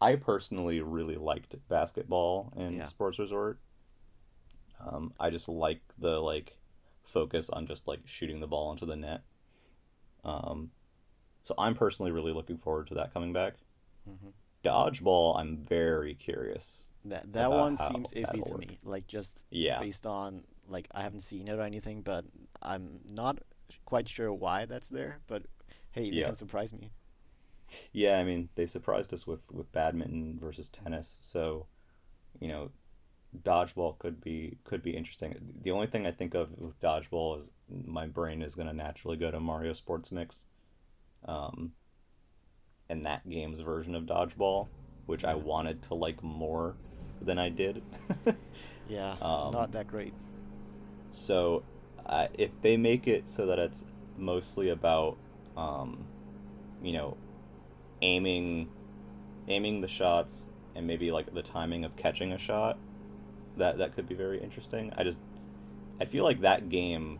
I 0.00 0.16
personally 0.16 0.80
really 0.80 1.16
liked 1.16 1.56
basketball 1.68 2.52
in 2.56 2.74
Yeah. 2.74 2.84
Sports 2.84 3.18
Resort. 3.18 3.58
Um, 4.80 5.14
I 5.18 5.30
just 5.30 5.48
like 5.48 5.80
the 5.98 6.20
like 6.20 6.58
focus 7.04 7.48
on 7.48 7.66
just 7.66 7.86
like 7.86 8.00
shooting 8.04 8.40
the 8.40 8.46
ball 8.46 8.72
into 8.72 8.84
the 8.84 8.96
net. 8.96 9.22
Um, 10.24 10.70
so 11.44 11.54
I'm 11.56 11.74
personally 11.74 12.10
really 12.10 12.32
looking 12.32 12.58
forward 12.58 12.88
to 12.88 12.94
that 12.94 13.14
coming 13.14 13.32
back. 13.32 13.54
Mhm. 14.08 14.32
Dodgeball, 14.64 15.38
I'm 15.38 15.56
very 15.56 16.14
curious. 16.14 16.88
That 17.08 17.32
that 17.32 17.50
one 17.50 17.76
seems 17.76 18.12
iffy 18.12 18.44
to 18.48 18.58
me. 18.58 18.78
Like 18.84 19.06
just 19.06 19.44
Yeah. 19.50 19.80
based 19.80 20.06
on 20.06 20.44
like 20.68 20.88
I 20.94 21.02
haven't 21.02 21.20
seen 21.20 21.48
it 21.48 21.52
or 21.58 21.62
anything, 21.62 22.02
but 22.02 22.24
I'm 22.62 23.00
not 23.10 23.38
quite 23.84 24.08
sure 24.08 24.32
why 24.32 24.64
that's 24.64 24.88
there. 24.88 25.20
But 25.26 25.44
hey, 25.92 26.10
they 26.10 26.16
Yeah. 26.16 26.26
can 26.26 26.34
surprise 26.34 26.72
me. 26.72 26.90
Yeah, 27.92 28.18
I 28.18 28.24
mean, 28.24 28.48
they 28.54 28.66
surprised 28.66 29.12
us 29.12 29.26
with 29.26 29.50
with 29.50 29.70
badminton 29.72 30.38
versus 30.38 30.68
tennis, 30.68 31.16
so 31.20 31.66
you 32.40 32.48
know, 32.48 32.70
dodgeball 33.42 33.98
could 33.98 34.20
be 34.20 34.58
could 34.64 34.82
be 34.82 34.96
interesting. 34.96 35.34
The 35.62 35.72
only 35.72 35.86
thing 35.86 36.06
I 36.06 36.12
think 36.12 36.34
of 36.34 36.52
with 36.58 36.78
dodgeball 36.80 37.40
is 37.40 37.50
my 37.68 38.06
brain 38.06 38.42
is 38.42 38.54
going 38.54 38.68
to 38.68 38.74
naturally 38.74 39.16
go 39.16 39.30
to 39.30 39.40
Mario 39.40 39.72
Sports 39.72 40.12
Mix, 40.12 40.44
um, 41.24 41.72
and 42.88 43.04
that 43.06 43.28
game's 43.28 43.60
version 43.60 43.94
of 43.96 44.04
dodgeball, 44.04 44.68
which 45.06 45.24
I 45.24 45.34
wanted 45.34 45.82
to 45.84 45.94
like 45.94 46.22
more 46.22 46.76
than 47.20 47.38
I 47.38 47.48
did. 47.48 47.82
Yeah, 48.88 49.16
Um, 49.20 49.52
not 49.52 49.72
that 49.72 49.88
great. 49.88 50.14
So, 51.10 51.64
uh, 52.04 52.28
if 52.34 52.50
they 52.62 52.76
make 52.76 53.08
it 53.08 53.26
so 53.28 53.46
that 53.46 53.58
it's 53.58 53.84
mostly 54.16 54.68
about, 54.70 55.16
um, 55.56 56.04
you 56.82 56.92
know, 56.92 57.16
aiming, 58.02 58.68
aiming 59.48 59.80
the 59.80 59.88
shots 59.88 60.46
and 60.76 60.86
maybe 60.86 61.10
like 61.10 61.32
the 61.34 61.42
timing 61.42 61.84
of 61.84 61.96
catching 61.96 62.32
a 62.32 62.38
shot, 62.38 62.78
that 63.56 63.78
that 63.78 63.96
could 63.96 64.08
be 64.08 64.14
very 64.14 64.40
interesting. 64.40 64.92
I 64.96 65.02
just, 65.02 65.18
I 66.00 66.04
feel 66.04 66.22
like 66.22 66.42
that 66.42 66.68
game, 66.68 67.18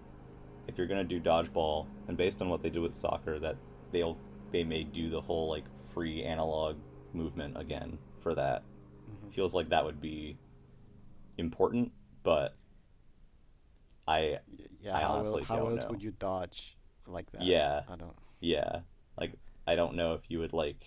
if 0.68 0.78
you're 0.78 0.86
gonna 0.86 1.05
do 1.05 1.20
dodgeball, 1.20 1.86
and 2.07 2.16
based 2.16 2.40
on 2.40 2.49
what 2.49 2.62
they 2.62 2.70
do 2.70 2.82
with 2.82 2.94
soccer, 2.94 3.38
that 3.40 3.57
they'll 3.90 4.16
they 4.53 4.62
may 4.62 4.84
do 4.84 5.11
the 5.11 5.20
whole 5.20 5.49
like 5.49 5.64
free 5.94 6.22
analog 6.22 6.76
movement 7.12 7.57
again 7.59 7.99
for 8.20 8.34
that. 8.34 8.62
Feels 9.37 9.55
like 9.55 9.68
that 9.68 9.84
would 9.84 10.01
be 10.01 10.37
important, 11.39 11.93
but 12.24 12.57
I 14.09 14.39
Yeah, 14.80 14.97
I 14.97 15.01
how, 15.03 15.12
honestly 15.14 15.43
how 15.45 15.57
don't 15.57 15.72
else 15.72 15.84
know. 15.84 15.91
would 15.91 16.03
you 16.03 16.12
dodge 16.12 16.76
like 17.07 17.30
that? 17.32 17.43
Yeah. 17.43 17.82
I 17.89 17.97
don't. 17.97 18.16
Yeah, 18.41 18.80
like 19.18 19.32
I 19.66 19.76
don't 19.76 19.95
know 19.97 20.14
if 20.14 20.22
you 20.30 20.39
would 20.41 20.53
like. 20.53 20.84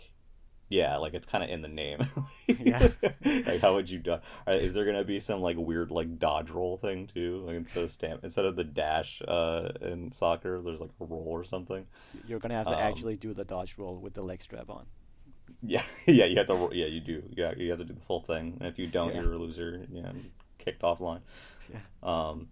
Yeah, 0.69 0.97
like 0.97 1.15
it's 1.15 1.25
kind 1.25 1.43
of 1.43 1.49
in 1.49 1.61
the 1.61 1.67
name. 1.67 1.99
Yeah. 2.57 2.87
like 3.23 3.61
how 3.61 3.75
would 3.75 3.89
you 3.89 3.99
dodge? 3.99 4.21
Is 4.47 4.73
there 4.73 4.85
gonna 4.85 5.03
be 5.03 5.19
some 5.19 5.41
like 5.41 5.57
weird 5.57 5.91
like 5.91 6.17
dodge 6.19 6.49
roll 6.49 6.77
thing 6.77 7.07
too? 7.07 7.43
Like 7.45 7.55
instead 7.55 7.83
of 7.83 7.91
stamp, 7.91 8.23
instead 8.23 8.45
of 8.45 8.55
the 8.55 8.63
dash 8.63 9.21
uh, 9.27 9.69
in 9.81 10.11
soccer, 10.11 10.61
there's 10.61 10.81
like 10.81 10.91
a 10.99 11.05
roll 11.05 11.27
or 11.27 11.43
something. 11.43 11.85
You're 12.23 12.39
gonna 12.39 12.53
have 12.55 12.67
to 12.67 12.75
Um, 12.75 12.79
actually 12.79 13.17
do 13.17 13.33
the 13.33 13.45
dodge 13.45 13.77
roll 13.77 13.99
with 13.99 14.13
the 14.13 14.21
leg 14.23 14.41
strap 14.41 14.69
on. 14.69 14.85
Yeah, 15.61 15.83
yeah, 16.05 16.25
you 16.25 16.37
have 16.37 16.47
to. 16.47 16.69
Yeah, 16.73 16.85
you 16.85 17.01
do. 17.01 17.23
Yeah, 17.35 17.53
you 17.57 17.69
have 17.71 17.79
to 17.79 17.85
do 17.85 17.93
the 17.93 18.01
full 18.01 18.21
thing. 18.21 18.57
And 18.59 18.67
if 18.69 18.79
you 18.79 18.87
don't, 18.87 19.13
Yeah. 19.13 19.21
you're 19.21 19.33
a 19.33 19.37
loser. 19.37 19.85
Know, 19.89 20.11
kicked 20.57 20.81
offline. 20.83 21.21
Yeah. 21.71 21.79
Um, 22.01 22.47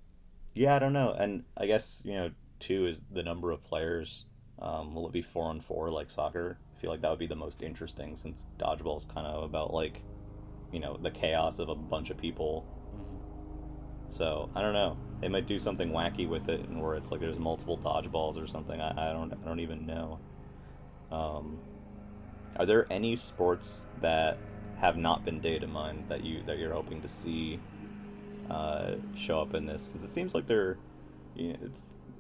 yeah, 0.54 0.76
I 0.76 0.80
don't 0.80 0.94
know. 0.94 1.12
And 1.18 1.44
I 1.56 1.66
guess 1.68 2.02
you 2.04 2.14
know, 2.14 2.32
two 2.60 2.88
is 2.88 3.02
the 3.12 3.24
number 3.24 3.52
of 3.52 3.64
players. 3.64 4.26
Um, 4.60 4.96
will 4.96 5.08
it 5.08 5.14
be 5.14 5.22
four 5.22 5.46
on 5.50 5.62
four 5.62 5.90
like 5.92 6.10
soccer? 6.10 6.58
I 6.76 6.80
feel 6.82 6.90
like 6.92 7.02
that 7.02 7.10
would 7.10 7.20
be 7.20 7.28
the 7.28 7.36
most 7.36 7.62
interesting 7.62 8.16
since 8.16 8.46
dodgeball 8.60 8.98
is 8.98 9.06
kind 9.06 9.26
of 9.26 9.44
about 9.44 9.74
like, 9.74 10.02
you 10.72 10.80
know, 10.80 10.98
the 10.98 11.12
chaos 11.12 11.60
of 11.60 11.70
a 11.70 11.76
bunch 11.76 12.10
of 12.10 12.18
people. 12.18 12.66
Mhm. 12.96 14.14
So 14.14 14.50
I 14.56 14.62
don't 14.62 14.74
know. 14.74 14.98
They 15.22 15.28
might 15.30 15.48
do 15.48 15.60
something 15.60 15.92
wacky 15.92 16.28
with 16.28 16.50
it, 16.50 16.62
and 16.62 16.82
where 16.82 16.96
it's 16.96 17.12
like 17.12 17.20
there's 17.20 17.40
multiple 17.40 17.78
dodgeballs 17.78 18.42
or 18.42 18.46
something. 18.48 18.80
I, 18.82 19.10
I 19.10 19.14
don't. 19.14 19.32
I 19.34 19.46
don't 19.48 19.60
even 19.60 19.86
know. 19.86 20.20
Um, 21.12 21.60
are 22.58 22.66
there 22.66 22.88
any 22.92 23.16
sports 23.16 23.88
that 24.02 24.38
have 24.78 24.98
not 24.98 25.26
been 25.26 25.40
data 25.40 25.68
mined 25.68 26.06
that 26.10 26.24
you 26.24 26.44
that 26.44 26.58
you're 26.58 26.74
hoping 26.74 27.02
to 27.02 27.08
see 27.08 27.60
uh, 28.50 28.96
show 29.16 29.42
up 29.42 29.54
in 29.54 29.66
this? 29.66 29.82
Since 29.84 30.04
it 30.04 30.10
seems 30.10 30.36
like 30.36 30.48
they're, 30.48 30.78
you 31.36 31.54
know, 31.54 31.58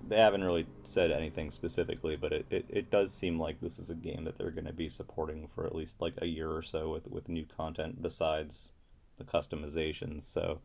they 0.08 0.18
haven't 0.18 0.44
really 0.44 0.68
said 0.84 1.12
anything 1.12 1.52
specifically, 1.52 2.16
but 2.16 2.32
it, 2.32 2.46
it, 2.50 2.66
it 2.70 2.92
does 2.92 3.14
seem 3.14 3.40
like 3.40 3.60
this 3.60 3.78
is 3.78 3.90
a 3.90 3.96
game 3.96 4.24
that 4.24 4.38
they're 4.38 4.52
going 4.52 4.66
to 4.66 4.74
be 4.74 4.90
supporting 4.90 5.48
for 5.54 5.66
at 5.66 5.76
least 5.76 6.00
like 6.02 6.14
a 6.22 6.26
year 6.26 6.50
or 6.50 6.62
so 6.62 6.90
with 6.90 7.08
with 7.08 7.30
new 7.30 7.46
content 7.46 8.02
besides 8.02 8.74
the 9.18 9.24
customizations. 9.24 10.24
So, 10.24 10.62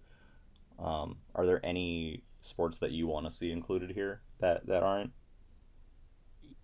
um, 0.79 1.17
are 1.35 1.47
there 1.47 1.65
any 1.65 2.23
sports 2.43 2.79
that 2.79 2.93
you 2.93 3.07
want 3.07 3.27
to 3.27 3.31
see 3.31 3.51
included 3.51 3.91
here 3.91 4.21
that 4.41 4.67
that 4.67 4.83
aren't? 4.83 5.13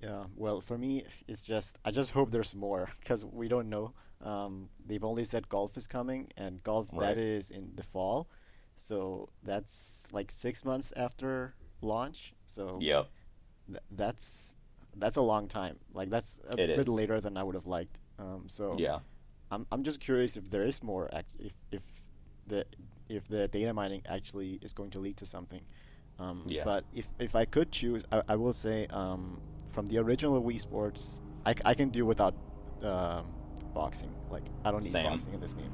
Yeah, 0.03 0.24
well, 0.36 0.61
for 0.61 0.78
me, 0.78 1.05
it's 1.26 1.42
just 1.42 1.78
I 1.84 1.90
just 1.90 2.12
hope 2.12 2.30
there's 2.30 2.55
more 2.55 2.88
because 3.01 3.24
we 3.24 3.49
don't 3.49 3.68
know. 3.68 3.94
Um, 4.20 4.68
they've 4.86 5.03
only 5.05 5.24
said 5.24 5.49
golf 5.49 5.76
is 5.76 5.86
coming, 5.86 6.28
and 6.36 6.62
golf 6.62 6.88
Right. 6.92 7.14
that 7.14 7.18
is 7.18 7.51
in 7.51 7.72
the 7.76 7.82
fall, 7.82 8.28
so 8.76 9.28
that's 9.42 10.09
like 10.12 10.30
six 10.30 10.64
months 10.64 10.92
after 10.96 11.55
launch. 11.80 12.34
So 12.46 12.78
Yep. 12.80 13.09
th- 13.68 13.80
that's 13.90 14.55
that's 14.96 15.16
a 15.16 15.22
long 15.22 15.49
time. 15.49 15.78
Like 15.92 16.11
that's 16.11 16.40
a 16.49 16.53
It 16.53 16.66
bit 16.76 16.80
is. 16.80 16.88
later 16.88 17.20
than 17.20 17.36
I 17.36 17.42
would 17.42 17.55
have 17.55 17.66
liked. 17.66 18.01
Um, 18.18 18.49
so 18.49 18.76
Yeah. 18.78 19.01
I'm 19.51 19.66
I'm 19.72 19.82
just 19.82 20.01
curious 20.01 20.36
if 20.36 20.51
there 20.51 20.64
is 20.64 20.82
more. 20.82 21.09
Act- 21.12 21.36
if 21.40 21.53
if 21.72 21.82
the 22.46 22.66
if 23.09 23.26
the 23.28 23.49
data 23.49 23.72
mining 23.74 24.03
actually 24.07 24.59
is 24.62 24.72
going 24.72 24.90
to 24.90 24.99
lead 25.01 25.16
to 25.18 25.26
something. 25.26 25.62
Um, 26.18 26.44
Yeah. 26.49 26.64
But 26.64 26.84
if 26.92 27.07
if 27.18 27.34
I 27.36 27.44
could 27.46 27.70
choose, 27.72 28.05
I, 28.12 28.22
I 28.28 28.36
will 28.36 28.53
say 28.55 28.86
um, 28.90 29.40
from 29.79 29.87
the 29.87 29.99
original 29.99 30.43
Wii 30.43 30.59
Sports, 30.59 31.20
I 31.47 31.72
can 31.72 31.91
do 31.91 32.05
without 32.05 32.35
um, 32.83 33.26
boxing. 33.74 34.12
Like 34.29 34.43
I 34.64 34.72
don't 34.72 34.83
need 34.83 34.91
Same. 34.91 35.07
boxing 35.07 35.35
in 35.35 35.41
this 35.41 35.53
game. 35.55 35.70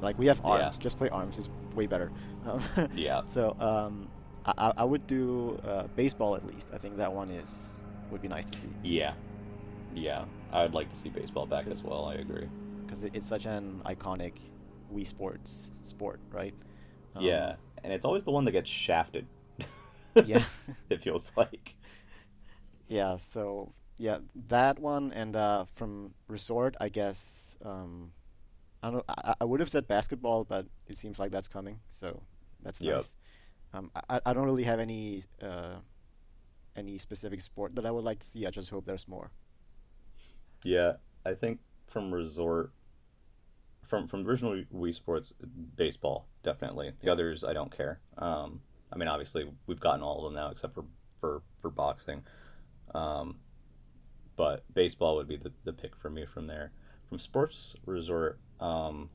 Like 0.00 0.18
we 0.18 0.24
have 0.26 0.40
Yeah. 0.42 0.52
arms. 0.52 0.78
Just 0.78 0.96
play 0.96 1.10
arms 1.10 1.36
is 1.36 1.50
way 1.74 1.86
better. 1.86 2.10
Um, 2.46 2.62
Yeah. 2.94 3.20
So 3.36 3.54
um, 3.60 4.08
I 4.46 4.52
I 4.56 4.72
I 4.78 4.84
would 4.84 5.06
do 5.06 5.60
uh, 5.70 5.86
baseball 6.02 6.34
at 6.34 6.44
least. 6.46 6.70
I 6.72 6.78
think 6.78 6.96
that 6.96 7.12
one 7.12 7.28
is 7.30 7.78
would 8.10 8.22
be 8.22 8.28
nice 8.36 8.46
to 8.52 8.56
see 8.58 8.70
Yeah. 8.82 9.12
Yeah. 9.94 10.24
I 10.50 10.62
would 10.62 10.72
like 10.74 10.88
to 10.88 10.96
see 10.96 11.10
baseball 11.10 11.44
back 11.46 11.66
as 11.66 11.82
well. 11.84 12.06
I 12.06 12.14
agree. 12.24 12.48
because 12.82 13.02
it's 13.04 13.28
such 13.34 13.44
an 13.44 13.82
iconic 13.84 14.34
Wii 14.94 15.06
Sports 15.06 15.72
sport, 15.82 16.20
right? 16.40 16.54
Um, 17.14 17.22
yeah, 17.22 17.56
and 17.84 17.92
it's 17.92 18.06
always 18.08 18.24
the 18.24 18.32
one 18.32 18.44
that 18.46 18.52
gets 18.52 18.70
shafted. 18.70 19.26
Yeah. 20.24 20.42
it 20.90 21.00
feels 21.02 21.32
like. 21.36 21.76
Yeah, 22.92 23.16
so 23.16 23.72
yeah, 23.98 24.18
that 24.48 24.78
one 24.78 25.12
and 25.12 25.36
uh, 25.36 25.64
from 25.72 26.14
Resort, 26.28 26.76
I 26.80 26.88
guess 26.88 27.56
um, 27.64 28.12
I 28.82 28.90
don't. 28.90 29.04
I, 29.08 29.34
I 29.40 29.44
would 29.44 29.60
have 29.60 29.70
said 29.70 29.88
basketball, 29.88 30.44
but 30.44 30.66
it 30.86 30.96
seems 30.96 31.18
like 31.18 31.32
that's 31.32 31.48
coming, 31.48 31.80
so 31.88 32.22
that's 32.62 32.80
Yep. 32.80 33.06
nice. 33.06 33.16
Um, 33.74 33.90
I 34.10 34.20
I 34.26 34.34
don't 34.34 34.44
really 34.46 34.64
have 34.64 34.80
any 34.80 35.24
uh, 35.42 35.76
any 36.76 36.98
specific 36.98 37.40
sport 37.40 37.76
that 37.76 37.86
I 37.86 37.90
would 37.92 38.04
like 38.04 38.20
to 38.20 38.26
see. 38.26 38.46
I 38.46 38.50
just 38.50 38.70
hope 38.70 38.86
there's 38.86 39.08
more. 39.08 39.32
Yeah, 40.64 40.94
I 41.24 41.34
think 41.34 41.60
from 41.86 42.12
Resort, 42.12 42.72
from 43.84 44.06
from 44.06 44.26
original 44.26 44.62
Wii 44.74 44.94
Sports, 44.94 45.32
baseball 45.76 46.28
definitely. 46.42 46.92
The 47.02 47.10
Yeah. 47.10 47.12
others 47.12 47.44
I 47.44 47.52
don't 47.52 47.74
care. 47.74 48.00
Um, 48.18 48.60
I 48.92 48.96
mean, 48.96 49.08
obviously 49.08 49.50
we've 49.66 49.80
gotten 49.80 50.02
all 50.02 50.18
of 50.18 50.24
them 50.24 50.34
now 50.34 50.50
except 50.50 50.74
for 50.74 50.84
for 51.20 51.42
for 51.60 51.70
boxing. 51.70 52.22
Um, 52.94 53.36
but 54.36 54.64
baseball 54.72 55.16
would 55.16 55.28
be 55.28 55.36
the 55.36 55.52
the 55.64 55.72
pick 55.72 55.96
for 55.96 56.10
me 56.10 56.26
from 56.26 56.46
there. 56.46 56.72
From 57.08 57.18
Sports 57.18 57.76
Resort, 57.84 58.38
um, 58.60 59.10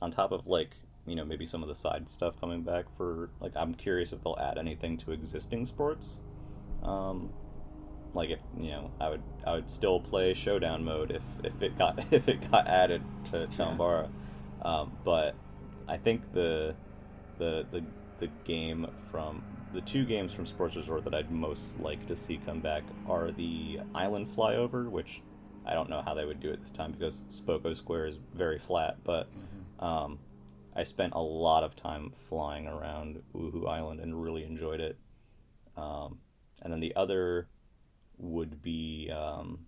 on 0.00 0.10
top 0.10 0.32
of 0.32 0.46
like 0.46 0.70
you 1.06 1.14
know 1.14 1.24
maybe 1.24 1.46
some 1.46 1.62
of 1.62 1.68
the 1.68 1.74
side 1.74 2.08
stuff 2.08 2.40
coming 2.40 2.62
back 2.62 2.84
for 2.96 3.30
like 3.40 3.52
I'm 3.56 3.74
curious 3.74 4.12
if 4.12 4.22
they'll 4.22 4.38
add 4.40 4.58
anything 4.58 4.96
to 4.98 5.12
existing 5.12 5.66
sports. 5.66 6.20
Um, 6.82 7.30
like 8.14 8.30
if 8.30 8.40
you 8.58 8.70
know 8.70 8.90
I 9.00 9.08
would 9.08 9.22
I 9.46 9.52
would 9.52 9.70
still 9.70 10.00
play 10.00 10.34
showdown 10.34 10.84
mode 10.84 11.10
if, 11.12 11.22
if 11.44 11.62
it 11.62 11.78
got 11.78 11.98
if 12.10 12.28
it 12.28 12.50
got 12.50 12.66
added 12.66 13.02
to 13.30 13.46
Chambara, 13.48 14.08
um, 14.62 14.96
but 15.04 15.36
I 15.88 15.96
think 15.96 16.32
the 16.32 16.74
the 17.38 17.66
the 17.70 17.84
the 18.18 18.28
game 18.44 18.86
from 19.10 19.42
the 19.72 19.80
two 19.82 20.04
games 20.04 20.32
from 20.32 20.46
Sports 20.46 20.76
Resort 20.76 21.04
that 21.04 21.14
I'd 21.14 21.30
most 21.30 21.80
like 21.80 22.06
to 22.06 22.16
see 22.16 22.38
come 22.44 22.60
back 22.60 22.82
are 23.08 23.30
the 23.30 23.80
Island 23.94 24.28
Flyover, 24.28 24.88
which 24.88 25.22
I 25.64 25.74
don't 25.74 25.88
know 25.88 26.02
how 26.02 26.14
they 26.14 26.24
would 26.24 26.40
do 26.40 26.50
it 26.50 26.60
this 26.60 26.70
time 26.70 26.92
because 26.92 27.22
Spocco 27.30 27.76
Square 27.76 28.06
is 28.06 28.18
very 28.34 28.58
flat, 28.58 28.96
but 29.04 29.28
um, 29.78 30.18
I 30.74 30.84
spent 30.84 31.14
a 31.14 31.20
lot 31.20 31.64
of 31.64 31.74
time 31.76 32.12
flying 32.28 32.66
around 32.66 33.22
Wuhu 33.34 33.68
Island 33.68 34.00
and 34.00 34.22
really 34.22 34.44
enjoyed 34.44 34.80
it. 34.80 34.98
Um, 35.76 36.18
and 36.62 36.72
then 36.72 36.80
the 36.80 36.94
other 36.96 37.48
would 38.18 38.62
be 38.62 39.10
um, 39.10 39.66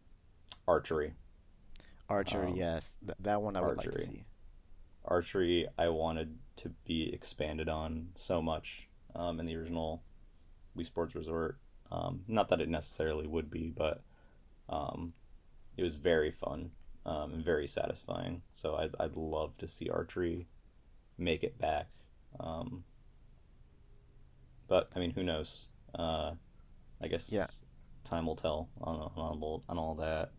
archery. 0.68 1.14
Archery, 2.08 2.48
Um, 2.50 2.56
yes, 2.56 2.98
Th- 3.04 3.16
that 3.20 3.40
one 3.40 3.56
I 3.56 3.62
would 3.62 3.78
like 3.78 3.90
to 3.90 4.02
see. 4.02 4.24
Archery, 5.04 5.66
I 5.78 5.88
wanted 5.88 6.38
to 6.56 6.70
be 6.84 7.12
expanded 7.12 7.68
on 7.68 8.08
so 8.16 8.42
much 8.42 8.88
um, 9.14 9.40
in 9.40 9.46
the 9.46 9.56
original 9.56 10.02
Wii 10.76 10.86
Sports 10.86 11.14
Resort. 11.14 11.58
Um, 11.90 12.24
not 12.26 12.48
that 12.48 12.60
it 12.60 12.68
necessarily 12.68 13.26
would 13.26 13.50
be, 13.50 13.72
but 13.76 14.02
um, 14.68 15.12
it 15.76 15.82
was 15.82 15.96
very 15.96 16.30
fun 16.30 16.70
um, 17.06 17.34
and 17.34 17.44
very 17.44 17.66
satisfying. 17.68 18.42
So 18.54 18.76
I'd, 18.76 18.94
I'd 18.98 19.16
love 19.16 19.56
to 19.58 19.68
see 19.68 19.88
archery 19.90 20.46
make 21.18 21.44
it 21.44 21.58
back. 21.58 21.86
Um, 22.40 22.84
but 24.66 24.90
I 24.96 24.98
mean, 24.98 25.10
who 25.12 25.22
knows? 25.22 25.66
Uh, 25.94 26.32
I 27.00 27.08
guess 27.08 27.30
Yeah. 27.30 27.46
time 28.04 28.26
will 28.26 28.36
tell 28.36 28.68
on 28.80 28.96
on 29.16 29.38
all, 29.40 29.62
on 29.68 29.78
all 29.78 29.94
that. 29.96 30.32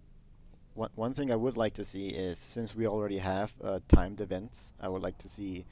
One 0.74 0.90
one 0.96 1.14
thing 1.14 1.32
I 1.32 1.36
would 1.38 1.56
like 1.56 1.74
to 1.76 1.86
see 1.86 2.10
is 2.10 2.38
since 2.38 2.76
we 2.76 2.86
already 2.88 3.20
have 3.20 3.54
uh, 3.64 3.80
timed 3.88 4.20
events, 4.20 4.74
I 4.82 4.90
would 4.90 5.02
like 5.02 5.18
to 5.20 5.30
see 5.30 5.66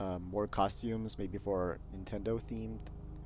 um, 0.00 0.28
more 0.30 0.46
costumes, 0.46 1.18
maybe 1.18 1.38
for 1.38 1.78
Nintendo 1.96 2.40
themed 2.40 2.78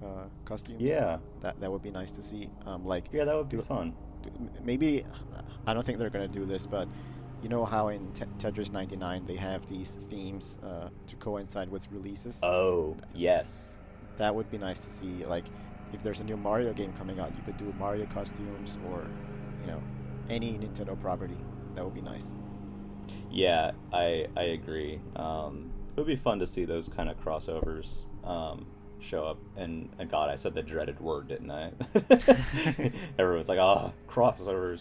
uh, 0.05 0.25
costumes. 0.45 0.81
Yeah, 0.81 1.18
that 1.41 1.61
that 1.61 1.70
would 1.70 1.83
be 1.83 1.91
nice 1.91 2.12
to 2.12 2.23
see. 2.23 2.49
Um, 2.66 2.85
like 2.87 3.09
yeah, 3.12 3.25
that 3.25 3.35
would 3.37 3.49
be 3.49 3.57
Do- 3.59 3.62
fun. 3.62 3.95
d- 4.23 4.31
m- 4.39 4.51
maybe 4.64 5.05
I 5.66 5.75
don't 5.75 5.85
think 5.85 5.99
they're 5.99 6.11
gonna 6.11 6.29
do 6.29 6.45
this, 6.45 6.66
but 6.66 6.89
you 7.43 7.49
know 7.49 7.64
how 7.64 7.89
in 7.89 8.09
Te- 8.11 8.25
Tetris 8.39 8.73
99 8.73 9.27
they 9.27 9.35
have 9.37 9.66
these 9.68 9.91
themes 10.11 10.59
uh, 10.64 10.89
to 11.09 11.16
coincide 11.16 11.68
with 11.68 11.91
releases. 11.91 12.41
Oh 12.43 12.97
yes. 13.14 13.77
that 14.18 14.35
would 14.35 14.51
be 14.51 14.59
nice 14.59 14.81
to 14.85 14.91
see. 14.91 15.25
Like 15.25 15.45
if 15.93 16.03
there's 16.03 16.20
a 16.20 16.25
new 16.25 16.37
Mario 16.37 16.73
game 16.73 16.93
coming 16.95 17.18
out, 17.20 17.35
you 17.37 17.43
could 17.43 17.57
do 17.57 17.75
Mario 17.79 18.07
costumes 18.07 18.79
or 18.89 19.07
you 19.61 19.66
know 19.66 19.83
any 20.31 20.55
Nintendo 20.55 20.99
property. 21.01 21.37
That 21.75 21.85
would 21.85 21.95
be 21.95 22.01
nice. 22.03 22.35
Yeah, 23.31 23.73
I 23.93 24.27
I 24.37 24.43
agree. 24.59 25.01
Um, 25.16 25.72
it 25.95 26.01
would 26.01 26.07
be 26.07 26.16
fun 26.16 26.38
to 26.38 26.47
see 26.47 26.64
those 26.64 26.88
kind 26.88 27.09
of 27.09 27.22
crossovers 27.22 28.03
um, 28.24 28.66
show 29.01 29.24
up. 29.26 29.38
And, 29.57 29.88
and 29.99 30.11
God, 30.11 30.30
I 30.30 30.36
said 30.36 30.55
the 30.55 30.62
dreaded 30.62 30.99
word, 31.01 31.28
didn't 31.28 31.51
I? 31.51 31.70
Everyone's 33.18 33.49
like, 33.49 33.59
"Ah, 33.59 33.93
crossovers." 34.09 34.80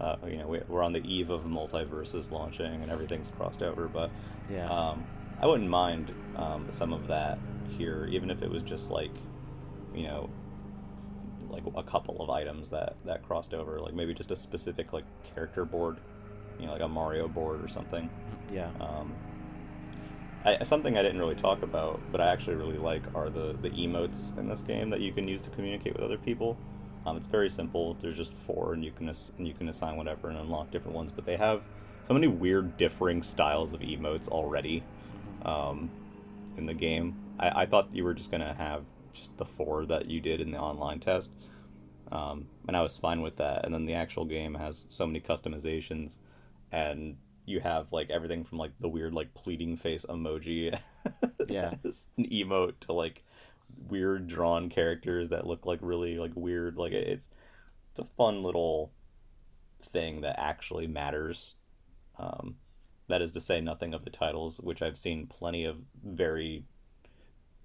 Uh, 0.00 0.16
you 0.26 0.38
know, 0.38 0.46
we, 0.46 0.60
we're 0.68 0.82
on 0.82 0.92
the 0.92 1.02
eve 1.06 1.30
of 1.30 1.44
MultiVersus 1.44 2.30
launching, 2.30 2.82
and 2.82 2.90
everything's 2.90 3.30
crossed 3.36 3.62
over. 3.62 3.86
But 3.86 4.10
Yeah. 4.50 4.66
um, 4.66 5.04
I 5.40 5.46
wouldn't 5.46 5.68
mind 5.68 6.12
um, 6.36 6.66
some 6.70 6.92
of 6.92 7.06
that 7.08 7.38
here, 7.76 8.06
even 8.10 8.30
if 8.30 8.42
it 8.42 8.50
was 8.50 8.62
just 8.62 8.90
like, 8.90 9.10
you 9.94 10.04
know, 10.04 10.30
like 11.50 11.62
a 11.76 11.82
couple 11.82 12.20
of 12.22 12.30
items 12.30 12.70
that 12.70 12.96
that 13.04 13.22
crossed 13.26 13.52
over, 13.54 13.78
like 13.80 13.92
maybe 13.94 14.14
just 14.14 14.30
a 14.30 14.36
specific 14.36 14.92
like 14.92 15.04
character 15.34 15.64
board, 15.64 15.98
you 16.58 16.66
know, 16.66 16.72
like 16.72 16.82
a 16.82 16.88
Mario 16.88 17.28
board 17.28 17.62
or 17.62 17.68
something. 17.68 18.08
yeah. 18.52 18.70
Um, 18.80 19.12
I, 20.44 20.62
something 20.64 20.96
I 20.96 21.02
didn't 21.02 21.18
really 21.18 21.34
talk 21.34 21.62
about, 21.62 22.00
but 22.10 22.20
I 22.20 22.32
actually 22.32 22.56
really 22.56 22.78
like 22.78 23.02
are 23.14 23.28
the 23.28 23.56
the 23.60 23.70
emotes 23.70 24.36
in 24.38 24.48
this 24.48 24.62
game 24.62 24.88
that 24.90 25.00
you 25.00 25.12
can 25.12 25.28
use 25.28 25.42
to 25.42 25.50
communicate 25.50 25.92
with 25.94 26.02
other 26.02 26.16
people. 26.16 26.56
Um, 27.06 27.16
it's 27.16 27.26
very 27.26 27.50
simple. 27.50 27.94
There's 27.94 28.16
just 28.16 28.32
four, 28.32 28.72
and 28.72 28.84
you 28.84 28.92
can 28.92 29.08
ass- 29.08 29.32
and 29.36 29.46
you 29.46 29.54
can 29.54 29.68
assign 29.68 29.96
whatever 29.96 30.28
and 30.28 30.38
unlock 30.38 30.70
different 30.70 30.96
ones. 30.96 31.10
But 31.14 31.26
they 31.26 31.36
have 31.36 31.62
so 32.06 32.14
many 32.14 32.26
weird, 32.26 32.76
differing 32.76 33.22
styles 33.22 33.74
of 33.74 33.80
emotes 33.80 34.28
already 34.28 34.82
um, 35.44 35.90
in 36.56 36.66
the 36.66 36.74
game. 36.74 37.14
I, 37.38 37.62
I 37.62 37.66
thought 37.66 37.94
you 37.94 38.04
were 38.04 38.14
just 38.14 38.30
gonna 38.30 38.54
have 38.54 38.84
just 39.12 39.36
the 39.36 39.44
four 39.44 39.84
that 39.86 40.06
you 40.06 40.20
did 40.20 40.40
in 40.40 40.52
the 40.52 40.58
online 40.58 41.00
test, 41.00 41.30
um, 42.12 42.48
and 42.66 42.76
I 42.76 42.82
was 42.82 42.96
fine 42.96 43.20
with 43.20 43.36
that. 43.36 43.66
And 43.66 43.74
then 43.74 43.84
the 43.84 43.94
actual 43.94 44.24
game 44.24 44.54
has 44.54 44.86
so 44.88 45.06
many 45.06 45.20
customizations, 45.20 46.18
and 46.72 47.16
you 47.50 47.60
have 47.60 47.92
like 47.92 48.10
everything 48.10 48.44
from 48.44 48.58
like 48.58 48.72
the 48.80 48.88
weird 48.88 49.12
like 49.14 49.34
pleading 49.34 49.76
face 49.76 50.04
emoji, 50.08 50.78
Yeah. 51.48 51.74
an 51.82 51.92
emote 52.18 52.74
to 52.80 52.92
like 52.92 53.24
weird 53.88 54.26
drawn 54.28 54.68
characters 54.68 55.30
that 55.30 55.46
look 55.46 55.66
like 55.66 55.80
really 55.82 56.18
like 56.18 56.32
weird. 56.34 56.76
Like 56.76 56.92
it's 56.92 57.28
it's 57.90 58.00
a 58.00 58.04
fun 58.16 58.42
little 58.42 58.92
thing 59.82 60.20
that 60.22 60.38
actually 60.38 60.86
matters. 60.86 61.54
Um, 62.18 62.56
that 63.08 63.22
is 63.22 63.32
to 63.32 63.40
say 63.40 63.60
nothing 63.60 63.94
of 63.94 64.04
the 64.04 64.10
titles, 64.10 64.60
which 64.60 64.82
I've 64.82 64.98
seen 64.98 65.26
plenty 65.26 65.64
of 65.64 65.76
very 66.04 66.64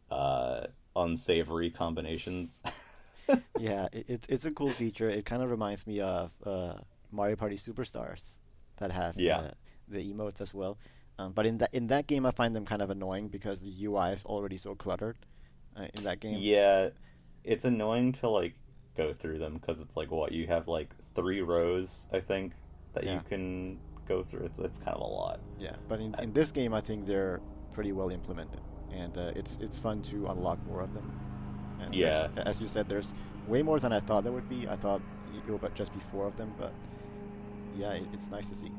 uh, 0.09 0.67
unsavory 0.95 1.69
combinations. 1.69 2.61
yeah, 3.57 3.87
it, 3.91 4.05
it's 4.07 4.27
it's 4.27 4.45
a 4.45 4.51
cool 4.51 4.71
feature. 4.71 5.09
It 5.09 5.25
kind 5.25 5.41
of 5.43 5.49
reminds 5.49 5.85
me 5.87 5.99
of 5.99 6.31
uh, 6.45 6.75
Mario 7.11 7.35
Party 7.35 7.55
Superstars 7.57 8.39
that 8.77 8.91
has 8.91 9.17
Yeah. 9.17 9.41
the, 9.41 9.53
the 9.87 10.13
emotes 10.13 10.41
as 10.41 10.53
well. 10.53 10.77
Um, 11.17 11.31
but 11.31 11.45
in 11.45 11.57
that 11.59 11.69
in 11.73 11.87
that 11.87 12.07
game, 12.07 12.25
I 12.25 12.31
find 12.31 12.55
them 12.55 12.65
kind 12.65 12.81
of 12.81 12.89
annoying 12.89 13.29
because 13.29 13.61
the 13.61 13.73
UI 13.85 14.09
is 14.11 14.25
already 14.25 14.57
so 14.57 14.75
cluttered 14.75 15.17
uh, 15.77 15.85
in 15.97 16.03
that 16.03 16.19
game. 16.19 16.37
Yeah, 16.39 16.89
it's 17.43 17.63
annoying 17.65 18.11
to 18.13 18.29
like 18.29 18.53
go 18.97 19.13
through 19.13 19.39
them 19.39 19.53
because 19.55 19.79
it's 19.81 19.95
like 19.95 20.11
what 20.11 20.31
you 20.31 20.47
have 20.47 20.67
like 20.67 20.89
three 21.15 21.41
rows, 21.41 22.07
I 22.11 22.19
think, 22.19 22.53
that 22.93 23.03
Yeah. 23.05 23.15
you 23.15 23.21
can 23.29 23.79
go 24.07 24.23
through. 24.23 24.45
It's, 24.45 24.59
it's 24.59 24.77
kind 24.77 24.95
of 24.95 25.01
a 25.01 25.05
lot. 25.05 25.39
Yeah, 25.59 25.75
but 25.87 25.99
in, 26.01 26.15
in 26.19 26.33
this 26.33 26.51
game, 26.51 26.73
I 26.73 26.81
think 26.81 27.05
they're 27.07 27.39
pretty 27.73 27.91
well 27.93 28.09
implemented, 28.09 28.59
and 28.91 29.17
uh, 29.17 29.31
it's 29.35 29.57
it's 29.61 29.79
fun 29.79 30.01
to 30.03 30.27
unlock 30.27 30.59
more 30.67 30.81
of 30.81 30.93
them. 30.93 31.09
And 31.79 31.95
Yeah. 31.95 32.27
as 32.45 32.59
you 32.59 32.67
said, 32.67 32.89
there's 32.89 33.13
way 33.47 33.61
more 33.63 33.79
than 33.79 33.93
I 33.93 34.01
thought 34.01 34.23
there 34.25 34.33
would 34.33 34.49
be. 34.49 34.67
I 34.67 34.75
thought 34.75 35.01
it 35.33 35.49
would 35.49 35.75
just 35.75 35.93
be 35.93 35.99
four 36.11 36.25
of 36.27 36.35
them, 36.35 36.53
but 36.57 36.73
yeah, 37.77 37.91
it, 37.93 38.07
it's 38.13 38.29
nice 38.29 38.49
to 38.49 38.55
see. 38.55 38.71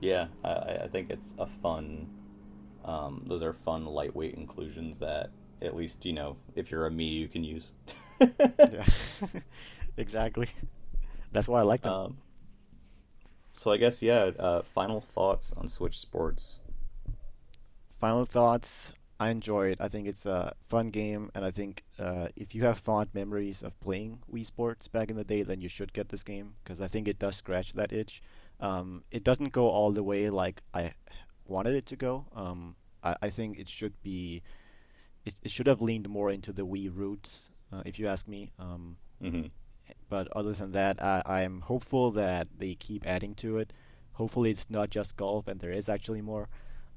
Yeah, 0.00 0.28
I, 0.44 0.78
I 0.84 0.88
think 0.88 1.10
it's 1.10 1.34
a 1.38 1.46
fun. 1.46 2.08
Um, 2.84 3.24
those 3.26 3.42
are 3.42 3.52
fun, 3.52 3.84
lightweight 3.84 4.34
inclusions 4.34 4.98
that 5.00 5.30
at 5.62 5.76
least 5.76 6.04
you 6.04 6.12
know 6.12 6.36
if 6.56 6.70
you're 6.70 6.86
a 6.86 6.90
me, 6.90 7.04
you 7.04 7.28
can 7.28 7.44
use. 7.44 7.70
yeah, 8.20 8.84
exactly. 9.96 10.48
That's 11.32 11.48
why 11.48 11.60
I 11.60 11.62
like 11.62 11.82
them. 11.82 11.92
Um, 11.92 12.18
so 13.54 13.70
I 13.70 13.76
guess 13.76 14.00
yeah. 14.02 14.30
Uh, 14.38 14.62
final 14.62 15.00
thoughts 15.00 15.52
on 15.52 15.68
Switch 15.68 15.98
Sports. 15.98 16.60
Final 17.98 18.24
thoughts. 18.24 18.92
I 19.20 19.28
enjoy 19.28 19.68
it. 19.68 19.78
I 19.82 19.88
think 19.88 20.08
it's 20.08 20.24
a 20.24 20.54
fun 20.66 20.88
game, 20.88 21.30
and 21.34 21.44
I 21.44 21.50
think 21.50 21.84
uh, 21.98 22.28
if 22.36 22.54
you 22.54 22.62
have 22.64 22.78
fond 22.78 23.10
memories 23.12 23.62
of 23.62 23.78
playing 23.78 24.20
Wii 24.32 24.46
Sports 24.46 24.88
back 24.88 25.10
in 25.10 25.16
the 25.18 25.24
day, 25.24 25.42
then 25.42 25.60
you 25.60 25.68
should 25.68 25.92
get 25.92 26.08
this 26.08 26.22
game 26.22 26.54
because 26.64 26.80
I 26.80 26.88
think 26.88 27.06
it 27.06 27.18
does 27.18 27.36
scratch 27.36 27.74
that 27.74 27.92
itch. 27.92 28.22
Um, 28.60 29.04
it 29.10 29.24
doesn't 29.24 29.52
go 29.52 29.68
all 29.68 29.92
the 29.92 30.02
way 30.02 30.30
like 30.30 30.62
I 30.74 30.92
wanted 31.46 31.74
it 31.74 31.86
to 31.86 31.96
go. 31.96 32.26
Um, 32.34 32.76
I, 33.02 33.16
I 33.22 33.30
think 33.30 33.58
it 33.58 33.68
should 33.68 34.00
be. 34.02 34.42
It, 35.24 35.34
it 35.42 35.50
should 35.50 35.66
have 35.66 35.82
leaned 35.82 36.08
more 36.08 36.30
into 36.30 36.52
the 36.52 36.66
Wii 36.66 36.90
roots, 36.94 37.50
uh, 37.72 37.82
if 37.84 37.98
you 37.98 38.06
ask 38.06 38.26
me. 38.28 38.50
Um, 38.58 38.96
hmm 39.20 39.46
but 40.08 40.28
other 40.34 40.52
than 40.52 40.72
that, 40.72 41.02
I, 41.02 41.22
I 41.24 41.42
am 41.42 41.60
hopeful 41.62 42.10
that 42.12 42.48
they 42.58 42.74
keep 42.74 43.06
adding 43.06 43.34
to 43.36 43.58
it. 43.58 43.72
Hopefully, 44.14 44.50
it's 44.50 44.68
not 44.68 44.90
just 44.90 45.16
golf, 45.16 45.46
and 45.48 45.60
there 45.60 45.70
is 45.70 45.88
actually 45.88 46.20
more. 46.20 46.48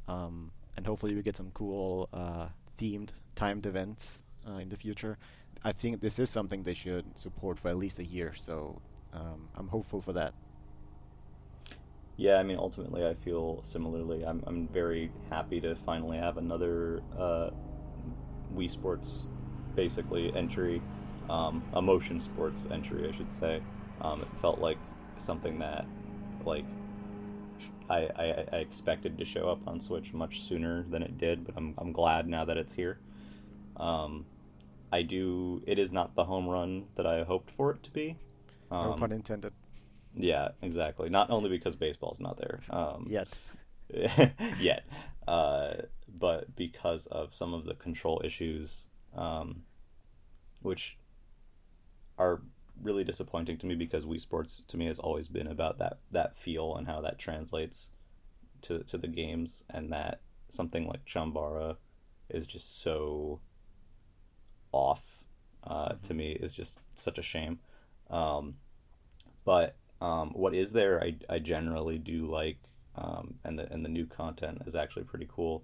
Um, 0.07 0.51
and 0.75 0.85
hopefully, 0.85 1.15
we 1.15 1.21
get 1.21 1.37
some 1.37 1.51
cool 1.53 2.09
uh, 2.11 2.47
themed 2.77 3.11
timed 3.35 3.65
events 3.65 4.23
uh, 4.47 4.57
in 4.57 4.69
the 4.69 4.77
future. 4.77 5.17
I 5.63 5.71
think 5.71 6.01
this 6.01 6.19
is 6.19 6.29
something 6.29 6.63
they 6.63 6.73
should 6.73 7.17
support 7.17 7.59
for 7.59 7.69
at 7.69 7.77
least 7.77 7.99
a 7.99 8.03
year. 8.03 8.33
So 8.35 8.81
um, 9.13 9.47
I'm 9.55 9.67
hopeful 9.69 10.01
for 10.01 10.13
that. 10.13 10.33
Yeah, 12.17 12.37
I 12.37 12.43
mean, 12.43 12.57
ultimately, 12.57 13.05
I 13.05 13.15
feel 13.15 13.59
similarly. 13.63 14.23
I'm 14.23 14.43
I'm 14.45 14.67
very 14.67 15.11
happy 15.29 15.59
to 15.61 15.75
finally 15.75 16.17
have 16.17 16.37
another 16.37 17.01
uh, 17.17 17.49
Wii 18.55 18.69
Sports, 18.69 19.27
basically 19.75 20.33
entry, 20.35 20.81
um, 21.29 21.63
a 21.73 21.81
motion 21.81 22.19
sports 22.19 22.67
entry, 22.71 23.07
I 23.07 23.11
should 23.11 23.29
say. 23.29 23.61
Um, 24.01 24.21
it 24.21 24.27
felt 24.41 24.59
like 24.59 24.77
something 25.17 25.57
that, 25.59 25.85
like, 26.45 26.65
I, 27.89 28.09
I 28.15 28.45
I 28.51 28.57
expected 28.57 29.17
to 29.17 29.25
show 29.25 29.49
up 29.49 29.67
on 29.67 29.79
Switch 29.79 30.13
much 30.13 30.41
sooner 30.41 30.83
than 30.83 31.01
it 31.01 31.17
did, 31.17 31.45
but 31.45 31.55
I'm 31.57 31.73
I'm 31.79 31.91
glad 31.91 32.27
now 32.27 32.45
that 32.45 32.57
it's 32.57 32.73
here. 32.73 32.99
Um, 33.77 34.25
I 34.91 35.01
do. 35.01 35.63
It 35.65 35.79
is 35.79 35.91
not 35.91 36.13
the 36.13 36.25
home 36.25 36.47
run 36.47 36.85
that 36.95 37.07
I 37.07 37.23
hoped 37.23 37.49
for 37.49 37.71
it 37.71 37.81
to 37.83 37.91
be. 37.91 38.15
no 38.71 38.77
Um, 38.77 38.99
pun 38.99 39.11
intended. 39.11 39.53
Yeah, 40.15 40.49
exactly. 40.61 41.09
Not 41.09 41.29
only 41.29 41.49
because 41.49 41.75
baseball's 41.75 42.19
not 42.19 42.37
there. 42.37 42.59
Um, 42.69 43.05
Yet. 43.09 43.39
yet, 44.59 44.85
uh, 45.27 45.73
but 46.07 46.55
because 46.55 47.05
of 47.07 47.33
some 47.33 47.53
of 47.53 47.65
the 47.65 47.75
control 47.75 48.21
issues, 48.23 48.85
um, 49.15 49.63
which 50.61 50.97
are 52.17 52.41
really 52.81 53.03
disappointing 53.03 53.57
to 53.57 53.65
me 53.65 53.75
because 53.75 54.05
Wii 54.05 54.19
Sports 54.19 54.63
to 54.67 54.77
me 54.77 54.87
has 54.87 54.99
always 54.99 55.27
been 55.27 55.47
about 55.47 55.77
that 55.79 55.99
that 56.11 56.35
feel 56.35 56.75
and 56.75 56.87
how 56.87 57.01
that 57.01 57.19
translates 57.19 57.91
to 58.63 58.79
to 58.83 58.97
the 58.97 59.07
games, 59.07 59.63
and 59.69 59.91
that 59.91 60.21
something 60.49 60.87
like 60.87 61.05
Chambara 61.05 61.77
is 62.29 62.47
just 62.47 62.81
so 62.81 63.39
off 64.71 65.19
uh, 65.65 65.93
to 66.03 66.13
me 66.13 66.31
is 66.31 66.53
just 66.53 66.79
such 66.95 67.17
a 67.17 67.21
shame. 67.21 67.59
Um, 68.09 68.55
but 69.45 69.75
um, 70.03 70.31
what 70.33 70.53
is 70.53 70.73
there, 70.73 71.01
I, 71.01 71.15
I 71.29 71.39
generally 71.39 71.97
do 71.97 72.27
like, 72.27 72.57
um, 72.95 73.35
and 73.45 73.57
the 73.57 73.71
and 73.71 73.85
the 73.85 73.89
new 73.89 74.05
content 74.05 74.61
is 74.67 74.75
actually 74.75 75.05
pretty 75.05 75.27
cool. 75.31 75.63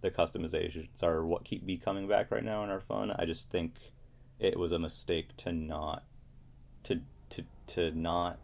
The 0.00 0.12
customizations 0.12 1.02
are 1.02 1.26
what 1.26 1.44
keep 1.44 1.64
me 1.64 1.76
coming 1.76 2.06
back 2.06 2.30
right 2.30 2.44
now 2.44 2.62
and 2.62 2.70
are 2.70 2.80
fun. 2.80 3.10
I 3.10 3.24
just 3.24 3.50
think 3.50 3.74
it 4.38 4.56
was 4.56 4.70
a 4.70 4.78
mistake 4.78 5.36
to 5.38 5.52
not 5.52 6.04
to 6.84 7.00
to 7.30 7.44
to 7.66 7.90
not 7.90 8.38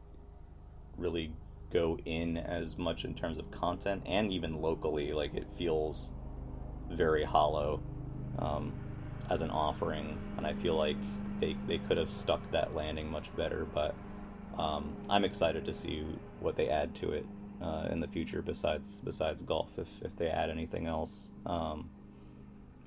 really 0.97 1.33
go 1.73 1.97
in 2.05 2.39
as 2.39 2.77
much 2.77 3.05
in 3.05 3.15
terms 3.15 3.39
of 3.39 3.49
content 3.53 4.03
and 4.05 4.33
even 4.33 4.61
locally. 4.61 5.13
Like 5.13 5.35
it 5.35 5.47
feels 5.57 6.13
very 6.91 7.23
hollow 7.23 7.81
um, 8.41 8.73
as 9.31 9.43
an 9.43 9.51
offering, 9.51 10.19
and 10.39 10.45
I 10.45 10.55
feel 10.55 10.75
like 10.75 10.97
they 11.39 11.57
they 11.69 11.79
could 11.79 11.99
have 11.99 12.11
stuck 12.11 12.51
that 12.51 12.75
landing 12.75 13.09
much 13.09 13.35
better. 13.37 13.65
But 13.65 13.95
um, 14.59 14.97
I'm 15.09 15.25
excited 15.25 15.65
to 15.67 15.73
see 15.73 16.05
what 16.41 16.57
they 16.57 16.69
add 16.69 16.95
to 16.97 17.13
it 17.13 17.27
uh, 17.63 17.89
in 17.91 18.01
the 18.01 18.09
future. 18.09 18.43
Besides 18.43 19.01
besides 19.05 19.43
golf, 19.43 19.79
if 19.79 19.89
if 20.03 20.17
they 20.17 20.29
add 20.29 20.51
anything 20.51 20.87
else. 20.87 21.31
Um, 21.45 21.91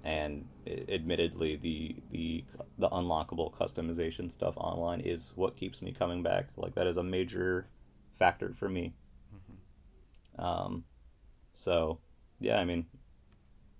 and 0.04 0.46
admittedly, 0.88 1.58
the 1.58 1.96
the 2.12 2.44
the 2.78 2.90
unlockable 2.90 3.54
customization 3.54 4.32
stuff 4.32 4.56
online 4.58 5.02
is 5.02 5.34
what 5.36 5.58
keeps 5.58 5.82
me 5.82 5.92
coming 5.92 6.24
back. 6.24 6.48
Like 6.56 6.76
that 6.76 6.88
is 6.88 6.98
a 6.98 7.04
major 7.04 7.68
factor 8.18 8.54
for 8.54 8.70
me. 8.70 8.94
Um, 10.38 10.86
so 11.54 12.00
yeah, 12.40 12.60
I 12.60 12.66
mean, 12.66 12.86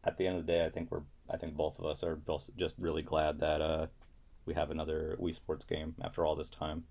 at 0.04 0.18
the 0.18 0.28
end 0.28 0.38
of 0.38 0.46
the 0.46 0.52
day, 0.52 0.66
I 0.66 0.70
think 0.70 0.92
we're 0.92 1.04
I 1.30 1.38
think 1.38 1.56
both 1.56 1.80
of 1.80 1.86
us 1.86 2.04
are 2.04 2.20
just 2.58 2.78
really 2.80 3.04
glad 3.04 3.40
that 3.40 3.62
uh, 3.62 3.88
we 4.46 4.54
have 4.56 4.72
another 4.72 5.18
Wii 5.22 5.34
Sports 5.36 5.64
game 5.64 5.96
after 6.02 6.26
all 6.26 6.36
this 6.36 6.50
time. 6.50 6.84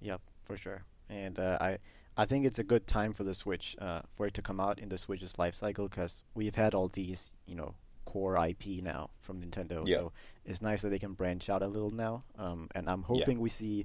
Yep, 0.00 0.20
for 0.46 0.56
sure. 0.56 0.84
And 1.08 1.38
uh, 1.38 1.58
I 1.60 1.78
I 2.16 2.24
think 2.24 2.46
it's 2.46 2.58
a 2.58 2.64
good 2.64 2.86
time 2.86 3.12
for 3.12 3.24
the 3.24 3.34
Switch 3.34 3.76
uh, 3.80 4.02
for 4.10 4.26
it 4.26 4.34
to 4.34 4.42
come 4.42 4.60
out 4.60 4.78
in 4.78 4.88
the 4.88 4.98
Switch's 4.98 5.38
life 5.38 5.54
cycle 5.54 5.88
because 5.88 6.24
we've 6.34 6.54
had 6.54 6.74
all 6.74 6.88
these 6.88 7.32
you 7.46 7.54
know 7.54 7.74
core 8.04 8.36
IP 8.46 8.82
now 8.82 9.10
from 9.20 9.40
Nintendo. 9.42 9.86
Yeah. 9.86 9.96
So 9.96 10.12
it's 10.44 10.62
nice 10.62 10.82
that 10.82 10.90
they 10.90 10.98
can 10.98 11.12
branch 11.14 11.50
out 11.50 11.62
a 11.62 11.66
little 11.66 11.90
now. 11.90 12.22
Um, 12.38 12.68
and 12.74 12.88
I'm 12.88 13.02
hoping 13.02 13.40
we 13.40 13.48
see 13.48 13.84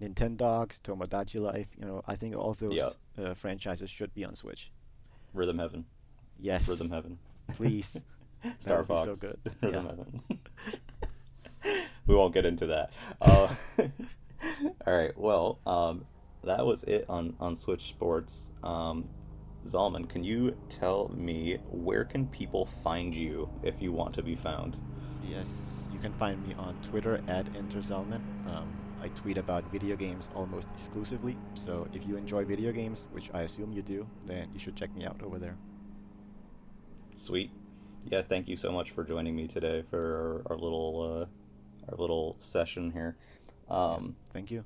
Nintendogs, 0.00 0.80
Tomodachi 0.80 1.38
Life. 1.40 1.68
You 1.78 1.84
know, 1.86 2.02
I 2.06 2.16
think 2.16 2.34
all 2.36 2.54
those 2.54 2.74
Yeah. 2.74 3.22
uh, 3.24 3.34
franchises 3.34 3.90
should 3.90 4.14
be 4.14 4.24
on 4.24 4.34
Switch. 4.34 4.70
Rhythm 5.34 5.58
Heaven, 5.58 5.84
Yes, 6.40 6.68
Rhythm 6.68 6.90
Heaven, 6.90 7.18
please. 7.54 8.04
Star 8.58 8.82
be 8.84 8.94
so 8.94 9.14
good. 9.16 9.38
Rhythm 9.62 9.72
Yeah. 9.74 9.82
Heaven. 9.82 10.22
we 12.06 12.14
won't 12.14 12.32
get 12.32 12.46
into 12.46 12.66
that. 12.66 12.92
Uh, 13.20 13.54
all 14.86 14.96
right. 14.96 15.16
Well, 15.16 15.58
um, 15.66 16.04
that 16.44 16.64
was 16.64 16.84
it 16.84 17.04
on 17.08 17.34
on 17.40 17.56
Switch 17.56 17.88
Sports. 17.88 18.50
Um, 18.62 19.08
Zalman, 19.66 20.08
can 20.08 20.24
you 20.24 20.56
tell 20.68 21.08
me 21.14 21.58
where 21.70 22.04
can 22.04 22.26
people 22.26 22.66
find 22.82 23.14
you 23.14 23.48
if 23.62 23.82
you 23.82 23.92
want 23.92 24.14
to 24.14 24.22
be 24.22 24.36
found? 24.36 24.78
Yes, 25.28 25.88
you 25.92 25.98
can 25.98 26.12
find 26.14 26.46
me 26.46 26.54
on 26.54 26.80
Twitter 26.80 27.22
at 27.28 27.46
EnterZalman. 27.52 28.20
Um, 28.46 28.72
I 29.02 29.08
tweet 29.08 29.36
about 29.36 29.70
video 29.70 29.94
games 29.94 30.30
almost 30.34 30.68
exclusively, 30.74 31.36
so 31.54 31.86
if 31.92 32.06
you 32.06 32.16
enjoy 32.16 32.44
video 32.44 32.72
games, 32.72 33.08
which 33.12 33.30
I 33.34 33.42
assume 33.42 33.72
you 33.72 33.82
do, 33.82 34.06
then 34.26 34.48
you 34.52 34.58
should 34.58 34.74
check 34.74 34.94
me 34.96 35.04
out 35.04 35.22
over 35.22 35.38
there. 35.38 35.56
Sweet. 37.16 37.50
Yeah, 38.06 38.22
thank 38.22 38.48
you 38.48 38.56
so 38.56 38.72
much 38.72 38.92
for 38.92 39.04
joining 39.04 39.36
me 39.36 39.46
today 39.48 39.82
for 39.90 40.42
our, 40.46 40.52
our 40.52 40.58
little 40.58 41.26
uh, 41.28 41.90
our 41.90 41.98
little 41.98 42.36
session 42.38 42.90
here. 42.90 43.16
Um, 43.68 44.16
Thank 44.32 44.50
you. 44.50 44.64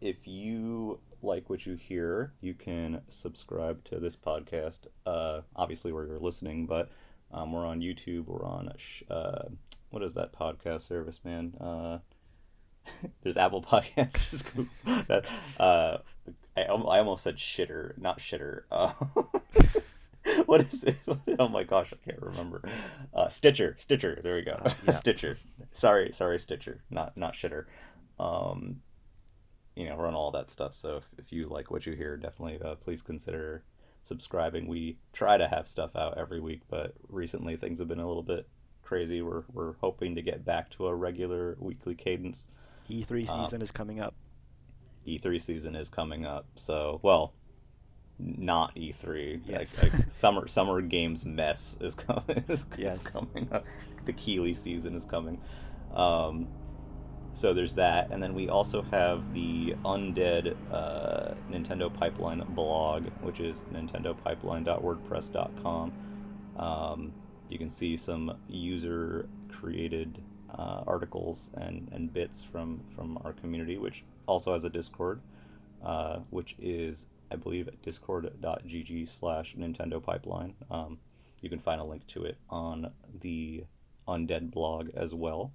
if 0.00 0.26
you 0.26 0.98
like 1.22 1.48
what 1.50 1.64
you 1.66 1.76
hear, 1.76 2.32
you 2.40 2.54
can 2.54 3.00
subscribe 3.08 3.84
to 3.84 3.98
this 4.00 4.16
podcast. 4.16 4.80
Uh, 5.06 5.42
obviously, 5.54 5.92
where 5.92 6.06
you're 6.06 6.18
listening, 6.18 6.66
but 6.66 6.90
um, 7.32 7.52
we're 7.52 7.66
on 7.66 7.80
YouTube. 7.80 8.26
We're 8.26 8.44
on 8.44 8.72
sh- 8.76 9.02
uh, 9.10 9.44
what 9.90 10.02
is 10.02 10.14
that 10.14 10.32
podcast 10.32 10.82
service, 10.88 11.20
man? 11.24 11.54
Uh, 11.60 11.98
there's 13.22 13.36
Apple 13.36 13.62
Podcasts. 13.70 14.42
That. 15.06 15.26
Uh, 15.60 15.98
I, 16.56 16.62
I 16.62 16.98
almost 16.98 17.24
said 17.24 17.36
shitter, 17.36 17.96
not 17.98 18.18
shitter. 18.18 18.62
Uh, 18.70 18.92
what 20.46 20.60
is 20.60 20.84
it? 20.84 20.96
Oh 21.38 21.48
my 21.48 21.64
gosh, 21.64 21.92
I 21.92 22.08
can't 22.08 22.22
remember. 22.22 22.62
Uh, 23.12 23.28
Stitcher, 23.28 23.74
Stitcher. 23.78 24.20
There 24.22 24.36
we 24.36 24.42
go. 24.42 24.52
Uh, 24.52 24.72
yeah. 24.86 24.92
Stitcher. 24.92 25.36
Sorry, 25.72 26.12
sorry, 26.12 26.38
Stitcher. 26.38 26.80
Not 26.90 27.16
not 27.16 27.34
shitter. 27.34 27.64
Um, 28.18 28.80
you 29.76 29.88
know, 29.88 29.96
run 29.96 30.14
all 30.14 30.30
that 30.32 30.50
stuff. 30.50 30.74
So 30.74 30.96
if, 30.98 31.04
if 31.18 31.32
you 31.32 31.48
like 31.48 31.70
what 31.70 31.86
you 31.86 31.94
hear, 31.94 32.16
definitely 32.16 32.60
uh, 32.62 32.74
please 32.76 33.00
consider 33.02 33.64
subscribing. 34.02 34.66
We 34.66 34.98
try 35.12 35.36
to 35.38 35.48
have 35.48 35.66
stuff 35.66 35.96
out 35.96 36.18
every 36.18 36.40
week, 36.40 36.62
but 36.68 36.94
recently 37.08 37.56
things 37.56 37.78
have 37.78 37.88
been 37.88 38.00
a 38.00 38.06
little 38.06 38.22
bit 38.22 38.46
crazy. 38.82 39.22
We're 39.22 39.44
we're 39.52 39.74
hoping 39.80 40.14
to 40.16 40.22
get 40.22 40.44
back 40.44 40.68
to 40.72 40.86
a 40.88 40.94
regular 40.94 41.56
weekly 41.58 41.94
cadence. 41.94 42.48
E3 42.90 43.28
Um, 43.30 43.44
season 43.44 43.62
is 43.62 43.70
coming 43.70 44.00
up. 44.00 44.14
E3 45.06 45.40
season 45.40 45.74
is 45.74 45.88
coming 45.88 46.26
up. 46.26 46.46
So, 46.56 47.00
well, 47.02 47.32
not 48.18 48.74
E3. 48.76 49.40
Yes. 49.46 49.82
Like, 49.82 49.92
like 49.94 50.02
summer 50.10 50.46
Summer 50.48 50.80
Games 50.82 51.24
mess 51.24 51.78
is 51.80 51.94
coming. 51.94 52.44
Is 52.48 52.66
Yes. 52.76 53.10
coming 53.12 53.48
up. 53.50 53.64
The 54.04 54.12
Keighley 54.12 54.54
season 54.54 54.94
is 54.94 55.04
coming. 55.04 55.40
Um, 55.94 56.48
so 57.34 57.54
there's 57.54 57.74
that, 57.74 58.08
and 58.10 58.20
then 58.22 58.34
we 58.34 58.48
also 58.48 58.82
have 58.82 59.32
the 59.32 59.74
Undead 59.84 60.56
uh, 60.70 61.34
Nintendo 61.50 61.92
Pipeline 61.92 62.44
blog, 62.50 63.06
which 63.22 63.40
is 63.40 63.62
nintendopipeline.wordpress.com. 63.72 65.92
Um, 66.58 67.12
you 67.48 67.58
can 67.58 67.70
see 67.70 67.96
some 67.96 68.36
user 68.48 69.28
created 69.48 70.22
uh, 70.50 70.84
articles 70.86 71.48
and, 71.54 71.88
and 71.92 72.12
bits 72.12 72.42
from, 72.42 72.80
from 72.94 73.18
our 73.24 73.32
community, 73.32 73.78
which 73.78 74.04
also 74.26 74.52
has 74.52 74.64
a 74.64 74.70
Discord, 74.70 75.20
uh, 75.84 76.18
which 76.30 76.54
is, 76.60 77.06
I 77.30 77.36
believe, 77.36 77.68
discord.gg 77.82 79.08
slash 79.08 79.56
Nintendo 79.56 80.02
Pipeline. 80.02 80.54
Um, 80.70 80.98
you 81.40 81.48
can 81.48 81.58
find 81.58 81.80
a 81.80 81.84
link 81.84 82.06
to 82.08 82.24
it 82.24 82.36
on 82.50 82.92
the 83.20 83.64
Undead 84.06 84.50
blog 84.50 84.90
as 84.94 85.14
well. 85.14 85.52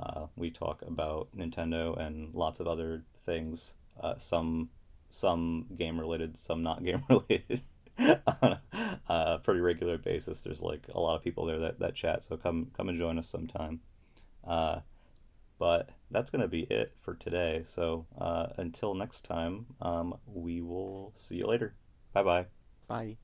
Uh, 0.00 0.26
we 0.36 0.50
talk 0.50 0.82
about 0.82 1.28
Nintendo 1.36 1.98
and 1.98 2.34
lots 2.34 2.60
of 2.60 2.66
other 2.66 3.02
things. 3.24 3.74
Uh, 4.00 4.16
some 4.16 4.70
some 5.10 5.66
game 5.76 5.98
related, 5.98 6.36
some 6.36 6.62
not 6.62 6.82
game 6.84 7.02
related. 7.08 7.62
on 8.42 8.58
a 9.08 9.38
pretty 9.38 9.60
regular 9.60 9.98
basis. 9.98 10.42
There's 10.42 10.60
like 10.60 10.86
a 10.92 10.98
lot 11.00 11.14
of 11.14 11.22
people 11.22 11.46
there 11.46 11.60
that, 11.60 11.78
that 11.78 11.94
chat, 11.94 12.24
so 12.24 12.36
come 12.36 12.70
come 12.76 12.88
and 12.88 12.98
join 12.98 13.18
us 13.18 13.28
sometime. 13.28 13.80
Uh, 14.46 14.80
but 15.58 15.90
that's 16.10 16.30
gonna 16.30 16.48
be 16.48 16.62
it 16.62 16.92
for 17.02 17.14
today. 17.14 17.64
So 17.66 18.06
uh, 18.18 18.48
until 18.56 18.94
next 18.94 19.24
time, 19.24 19.66
um, 19.80 20.18
we 20.26 20.60
will 20.60 21.12
see 21.14 21.36
you 21.36 21.46
later. 21.46 21.74
Bye 22.12 22.22
bye. 22.22 22.46
Bye. 22.88 23.16